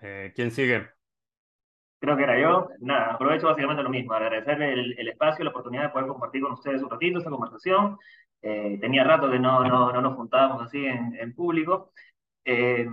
Eh, 0.00 0.32
¿quién 0.34 0.50
sigue? 0.50 0.90
Creo 2.00 2.16
que 2.16 2.22
era 2.22 2.40
yo. 2.40 2.68
Nada, 2.80 3.12
aprovecho 3.14 3.46
básicamente 3.48 3.82
lo 3.82 3.90
mismo, 3.90 4.12
agradecerle 4.14 4.72
el, 4.72 4.98
el 4.98 5.08
espacio, 5.08 5.44
la 5.44 5.50
oportunidad 5.50 5.84
de 5.84 5.88
poder 5.90 6.06
compartir 6.08 6.42
con 6.42 6.52
ustedes 6.52 6.82
un 6.82 6.90
ratito 6.90 7.18
esta 7.18 7.30
conversación. 7.30 7.98
Eh, 8.40 8.78
tenía 8.80 9.02
rato 9.04 9.30
que 9.30 9.38
no, 9.38 9.64
no, 9.64 9.92
no 9.92 10.00
nos 10.00 10.14
juntábamos 10.16 10.62
así 10.62 10.86
en, 10.86 11.16
en 11.18 11.34
público. 11.34 11.92
Eh, 12.44 12.88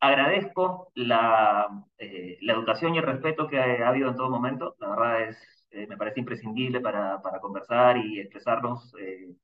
agradezco 0.00 0.92
la, 0.94 1.68
eh, 1.98 2.38
la 2.42 2.52
educación 2.52 2.94
y 2.94 2.98
el 2.98 3.04
respeto 3.04 3.48
que 3.48 3.58
ha, 3.58 3.88
habido 3.88 4.08
en 4.10 4.16
todo 4.16 4.30
momento. 4.30 4.76
La 4.78 4.88
verdad 4.90 5.22
es, 5.28 5.66
eh, 5.70 5.86
me 5.86 5.96
parece 5.96 6.20
imprescindible 6.20 6.80
para, 6.80 7.20
para 7.22 7.40
conversar 7.40 7.96
y 7.98 8.20
expresarnos 8.20 8.94
eh, 9.00 9.34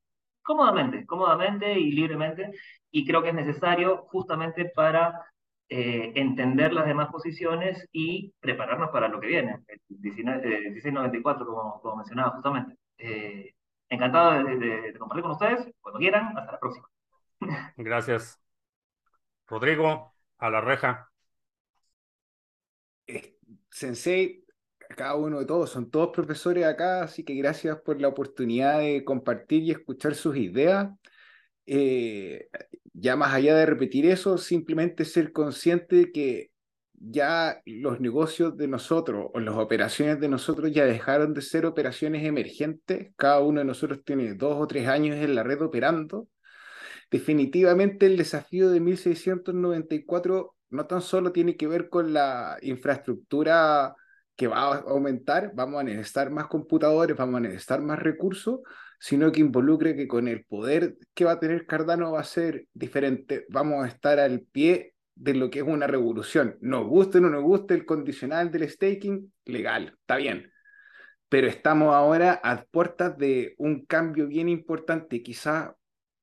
cómodamente, 0.43 1.07
cómodamente 1.07 1.79
y 1.79 1.93
libremente. 1.93 2.51
Y 2.91 3.07
creo 3.07 3.23
que 3.23 3.31
es 3.31 3.35
necesario 3.35 4.05
justamente 4.09 4.67
para 4.75 5.25
eh, 5.71 6.13
entender 6.17 6.73
las 6.73 6.87
demás 6.87 7.09
posiciones 7.11 7.89
y 7.93 8.35
prepararnos 8.41 8.91
para 8.91 9.09
lo 9.09 9.21
que 9.21 9.29
viene, 9.29 9.61
el 9.69 9.81
19, 9.89 10.39
eh, 10.45 10.71
1694, 10.71 11.47
como, 11.47 11.81
como 11.81 11.97
mencionaba 11.97 12.33
justamente. 12.33 12.77
Eh, 12.99 13.55
encantado 13.89 14.45
de, 14.45 14.59
de, 14.59 14.93
de 14.93 14.99
compartir 14.99 15.23
con 15.23 15.33
ustedes, 15.33 15.73
cuando 15.81 16.01
quieran, 16.01 16.37
hasta 16.37 16.53
la 16.53 16.59
próxima. 16.59 16.89
Gracias. 17.77 18.41
Rodrigo, 19.47 20.15
a 20.39 20.51
la 20.51 20.61
reja. 20.61 21.11
Sensei, 23.71 24.45
cada 24.97 25.15
uno 25.15 25.39
de 25.39 25.47
todos, 25.47 25.71
son 25.71 25.91
todos 25.91 26.11
profesores 26.11 26.65
acá, 26.67 27.03
así 27.03 27.25
que 27.25 27.35
gracias 27.35 27.81
por 27.81 28.01
la 28.01 28.09
oportunidad 28.09 28.81
de 28.81 29.05
compartir 29.05 29.63
y 29.63 29.71
escuchar 29.71 30.15
sus 30.15 30.37
ideas. 30.37 30.91
Eh, 31.67 32.49
ya 32.93 33.17
más 33.17 33.33
allá 33.35 33.57
de 33.57 33.67
repetir 33.67 34.07
eso, 34.07 34.39
simplemente 34.39 35.05
ser 35.05 35.33
consciente 35.33 35.97
de 35.97 36.13
que 36.13 36.51
ya 36.95 37.63
los 37.65 38.01
negocios 38.01 38.57
de 38.57 38.69
nosotros 38.69 39.29
o 39.33 39.41
las 39.41 39.55
operaciones 39.57 40.21
de 40.21 40.29
nosotros 40.29 40.71
ya 40.73 40.85
dejaron 40.85 41.33
de 41.33 41.43
ser 41.43 41.65
operaciones 41.65 42.25
emergentes. 42.25 43.13
Cada 43.17 43.41
uno 43.41 43.61
de 43.61 43.65
nosotros 43.65 44.03
tiene 44.05 44.35
dos 44.35 44.57
o 44.59 44.67
tres 44.67 44.87
años 44.87 45.17
en 45.17 45.35
la 45.35 45.43
red 45.43 45.63
operando. 45.63 46.29
Definitivamente 47.11 48.07
el 48.07 48.17
desafío 48.17 48.71
de 48.71 48.81
1694 48.81 50.55
no 50.71 50.87
tan 50.87 51.03
solo 51.03 51.33
tiene 51.33 51.57
que 51.57 51.67
ver 51.67 51.89
con 51.89 52.13
la 52.13 52.59
infraestructura 52.63 53.95
que 54.37 54.47
va 54.47 54.75
a 54.75 54.79
aumentar, 54.81 55.53
vamos 55.55 55.81
a 55.81 55.85
necesitar 55.85 56.31
más 56.31 56.47
computadores, 56.47 57.17
vamos 57.17 57.39
a 57.39 57.41
necesitar 57.41 57.83
más 57.83 57.99
recursos, 57.99 58.61
sino 59.01 59.33
que 59.33 59.41
involucre 59.41 59.97
que 59.97 60.07
con 60.07 60.29
el 60.29 60.45
poder 60.45 60.99
que 61.15 61.25
va 61.25 61.33
a 61.33 61.41
tener 61.41 61.67
Cardano 61.67 62.13
va 62.13 62.21
a 62.21 62.25
ser 62.25 62.67
diferente, 62.75 63.47
vamos 63.49 63.83
a 63.83 63.89
estar 63.89 64.21
al 64.21 64.43
pie 64.43 64.95
de 65.15 65.35
lo 65.35 65.51
que 65.51 65.61
es 65.61 65.65
una 65.65 65.87
revolución. 65.87 66.59
Nos 66.61 66.87
guste 66.87 67.19
o 67.19 67.21
no 67.23 67.31
nos 67.31 67.43
guste 67.43 67.75
el 67.75 67.87
condicional 67.87 68.51
del 68.51 68.69
staking, 68.69 69.33
legal, 69.47 69.97
está 70.01 70.17
bien. 70.17 70.53
Pero 71.31 71.47
estamos 71.47 71.95
ahora 71.95 72.41
a 72.45 72.63
puertas 72.65 73.17
de 73.17 73.55
un 73.57 73.87
cambio 73.87 74.29
bien 74.29 74.51
importante, 74.51 75.23
quizás 75.23 75.71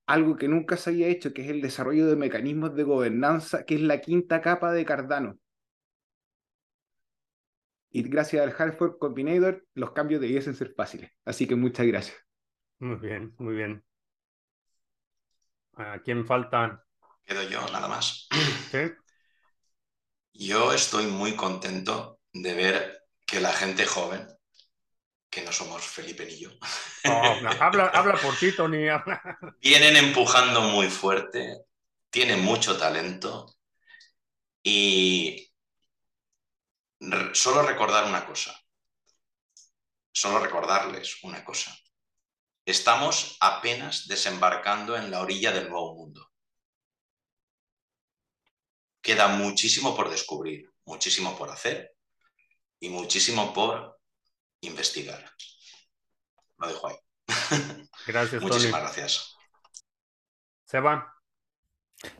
algo 0.06 0.36
que 0.36 0.48
nunca 0.48 0.78
se 0.78 0.91
había 0.91 1.08
hecho, 1.08 1.34
que 1.34 1.41
es 1.44 1.49
el 1.49 1.62
desarrollo 1.62 2.06
de 2.08 2.16
mecanismos 2.16 2.76
de 2.76 2.84
gobernanza, 2.84 3.66
que 3.66 3.76
es 3.76 3.82
la 3.82 4.02
quinta 4.02 4.41
capa 4.41 4.72
de 4.72 4.86
Cardano. 4.86 5.40
Y 7.90 8.04
gracias 8.04 8.44
al 8.44 8.52
Hardfork 8.52 8.99
Combinator, 8.99 9.66
los 9.74 9.91
cambios 9.94 10.22
debiesen 10.22 10.54
ser 10.54 10.74
fáciles. 10.76 11.10
Así 11.26 11.48
que 11.48 11.56
muchas 11.56 11.88
gracias. 11.88 12.27
Muy 12.80 12.95
bien, 12.95 13.36
muy 13.38 13.54
bien. 13.56 13.84
¿A 15.84 15.99
quién 16.04 16.26
falta? 16.26 16.62
Quedo 17.26 17.44
yo, 17.44 17.62
nada 17.72 17.88
más. 17.88 18.28
¿Sí? 18.72 18.78
Yo 20.40 20.72
estoy 20.72 21.08
muy 21.08 21.36
contento 21.36 22.22
de 22.32 22.54
ver 22.54 23.04
que 23.26 23.41
la 23.41 23.52
gente 23.52 23.86
joven, 23.86 24.26
que 25.30 25.41
no 25.44 25.52
somos 25.52 25.84
Felipe 25.84 26.26
ni 26.26 26.38
yo, 26.40 26.49
Oh, 27.06 27.40
no, 27.41 27.49
habla, 27.60 27.88
habla 27.94 28.20
por 28.22 28.38
ti, 28.38 28.54
Tony. 28.54 28.88
habla. 28.90 29.22
vienen 29.62 29.95
empujando 29.98 30.62
muy 30.62 30.90
fuerte, 30.90 31.66
tienen 32.10 32.44
mucho 32.44 32.76
talento 32.78 33.45
y 34.64 35.48
solo 37.34 37.64
recordar 37.64 38.06
una 38.06 38.24
cosa, 38.26 38.54
solo 40.12 40.40
recordarles 40.40 41.24
una 41.24 41.45
cosa. 41.45 41.74
Estamos 42.68 43.38
apenas 43.39 44.10
desembarcando 44.10 44.98
en 44.98 45.10
la 45.10 45.22
orilla 45.22 45.53
del 45.53 45.69
nuevo 45.69 45.95
mundo. 45.95 46.30
Queda 49.02 49.30
muchísimo 49.30 49.95
por 49.95 50.10
descubrir, 50.10 50.69
muchísimo 50.84 51.38
por 51.38 51.49
hacer 51.49 51.95
y 52.81 52.89
muchísimo 52.89 53.53
por 53.53 54.02
investigar. 54.60 55.31
Lo 56.57 56.68
dejo 56.68 56.89
ahí. 56.89 56.98
Gracias, 58.06 58.41
Tony. 58.41 58.52
Muchísimas 58.52 58.81
gracias. 58.81 59.38
Seba, 60.65 61.16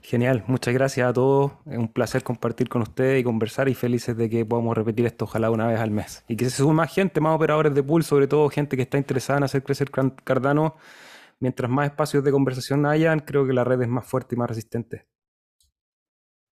Genial, 0.02 0.44
muchas 0.48 0.74
gracias 0.74 1.08
a 1.08 1.14
todos. 1.14 1.52
Es 1.70 1.78
un 1.78 1.92
placer 1.92 2.24
compartir 2.24 2.68
con 2.68 2.82
ustedes 2.82 3.22
y 3.22 3.24
conversar 3.24 3.70
y 3.70 3.76
felices 3.76 4.18
de 4.18 4.30
que 4.30 4.44
podamos 4.46 4.76
repetir 4.76 5.06
esto 5.06 5.26
ojalá 5.26 5.52
una 5.52 5.68
vez 5.68 5.80
al 5.80 5.92
mes. 5.92 6.24
Y 6.28 6.36
que 6.36 6.46
se 6.46 6.58
sume 6.58 6.74
más 6.74 6.94
gente, 6.94 7.22
más 7.22 7.36
operadores 7.36 7.74
de 7.76 7.84
pool, 7.84 8.04
sobre 8.04 8.28
todo 8.28 8.50
gente 8.50 8.76
que 8.76 8.84
está 8.84 8.98
interesada 8.98 9.38
en 9.38 9.44
hacer 9.44 9.64
crecer 9.64 9.92
Cardano. 9.92 10.76
Mientras 11.40 11.70
más 11.70 11.86
espacios 11.86 12.24
de 12.24 12.32
conversación 12.32 12.86
hayan, 12.88 13.20
creo 13.20 13.46
que 13.46 13.54
la 13.54 13.64
red 13.64 13.82
es 13.82 13.88
más 13.88 14.08
fuerte 14.08 14.34
y 14.34 14.38
más 14.40 14.50
resistente. 14.50 15.06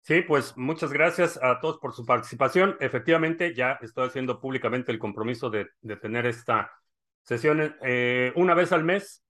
Sí, 0.01 0.21
pues 0.21 0.55
muchas 0.55 0.93
gracias 0.93 1.39
a 1.41 1.59
todos 1.59 1.79
por 1.79 1.93
su 1.93 2.05
participación. 2.05 2.77
Efectivamente, 2.79 3.55
ya 3.55 3.79
estoy 3.81 4.07
haciendo 4.07 4.39
públicamente 4.39 4.91
el 4.91 4.99
compromiso 4.99 5.49
de, 5.49 5.69
de 5.81 5.95
tener 5.95 6.27
esta 6.27 6.71
sesión 7.23 7.75
eh, 7.81 8.31
una 8.35 8.53
vez 8.53 8.71
al 8.71 8.83
mes, 8.83 9.24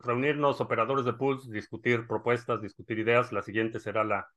reunirnos 0.00 0.60
operadores 0.60 1.04
de 1.04 1.12
pools, 1.12 1.50
discutir 1.50 2.06
propuestas, 2.06 2.62
discutir 2.62 2.98
ideas. 2.98 3.32
La 3.32 3.42
siguiente 3.42 3.80
será 3.80 4.04
la, 4.04 4.28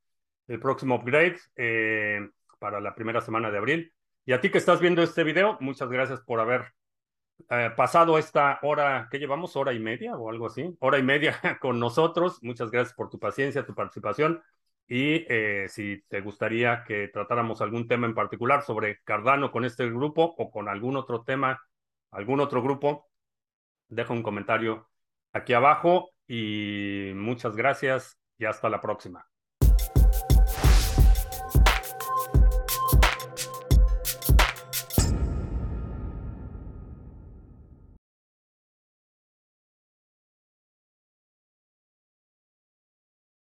el 0.47 0.59
próximo 0.59 0.95
upgrade 0.95 1.37
eh, 1.55 2.29
para 2.59 2.79
la 2.81 2.95
primera 2.95 3.21
semana 3.21 3.51
de 3.51 3.57
abril. 3.57 3.93
Y 4.25 4.33
a 4.33 4.41
ti 4.41 4.49
que 4.49 4.57
estás 4.57 4.79
viendo 4.79 5.01
este 5.01 5.23
video, 5.23 5.57
muchas 5.61 5.89
gracias 5.89 6.21
por 6.21 6.39
haber 6.39 6.73
eh, 7.49 7.71
pasado 7.75 8.17
esta 8.17 8.59
hora, 8.61 9.07
¿qué 9.11 9.17
llevamos? 9.17 9.55
¿Hora 9.55 9.73
y 9.73 9.79
media 9.79 10.15
o 10.15 10.29
algo 10.29 10.47
así? 10.47 10.75
Hora 10.79 10.99
y 10.99 11.03
media 11.03 11.39
con 11.61 11.79
nosotros. 11.79 12.39
Muchas 12.43 12.71
gracias 12.71 12.93
por 12.95 13.09
tu 13.09 13.19
paciencia, 13.19 13.65
tu 13.65 13.73
participación. 13.73 14.41
Y 14.87 15.25
eh, 15.29 15.67
si 15.69 16.03
te 16.09 16.21
gustaría 16.21 16.83
que 16.83 17.07
tratáramos 17.07 17.61
algún 17.61 17.87
tema 17.87 18.07
en 18.07 18.13
particular 18.13 18.61
sobre 18.63 18.99
Cardano 19.03 19.51
con 19.51 19.63
este 19.65 19.89
grupo 19.89 20.35
o 20.37 20.51
con 20.51 20.67
algún 20.67 20.97
otro 20.97 21.23
tema, 21.23 21.61
algún 22.11 22.41
otro 22.41 22.61
grupo, 22.61 23.09
deja 23.87 24.13
un 24.13 24.23
comentario 24.23 24.90
aquí 25.33 25.53
abajo 25.53 26.11
y 26.27 27.11
muchas 27.15 27.55
gracias 27.55 28.17
y 28.37 28.45
hasta 28.45 28.69
la 28.69 28.81
próxima. 28.81 29.30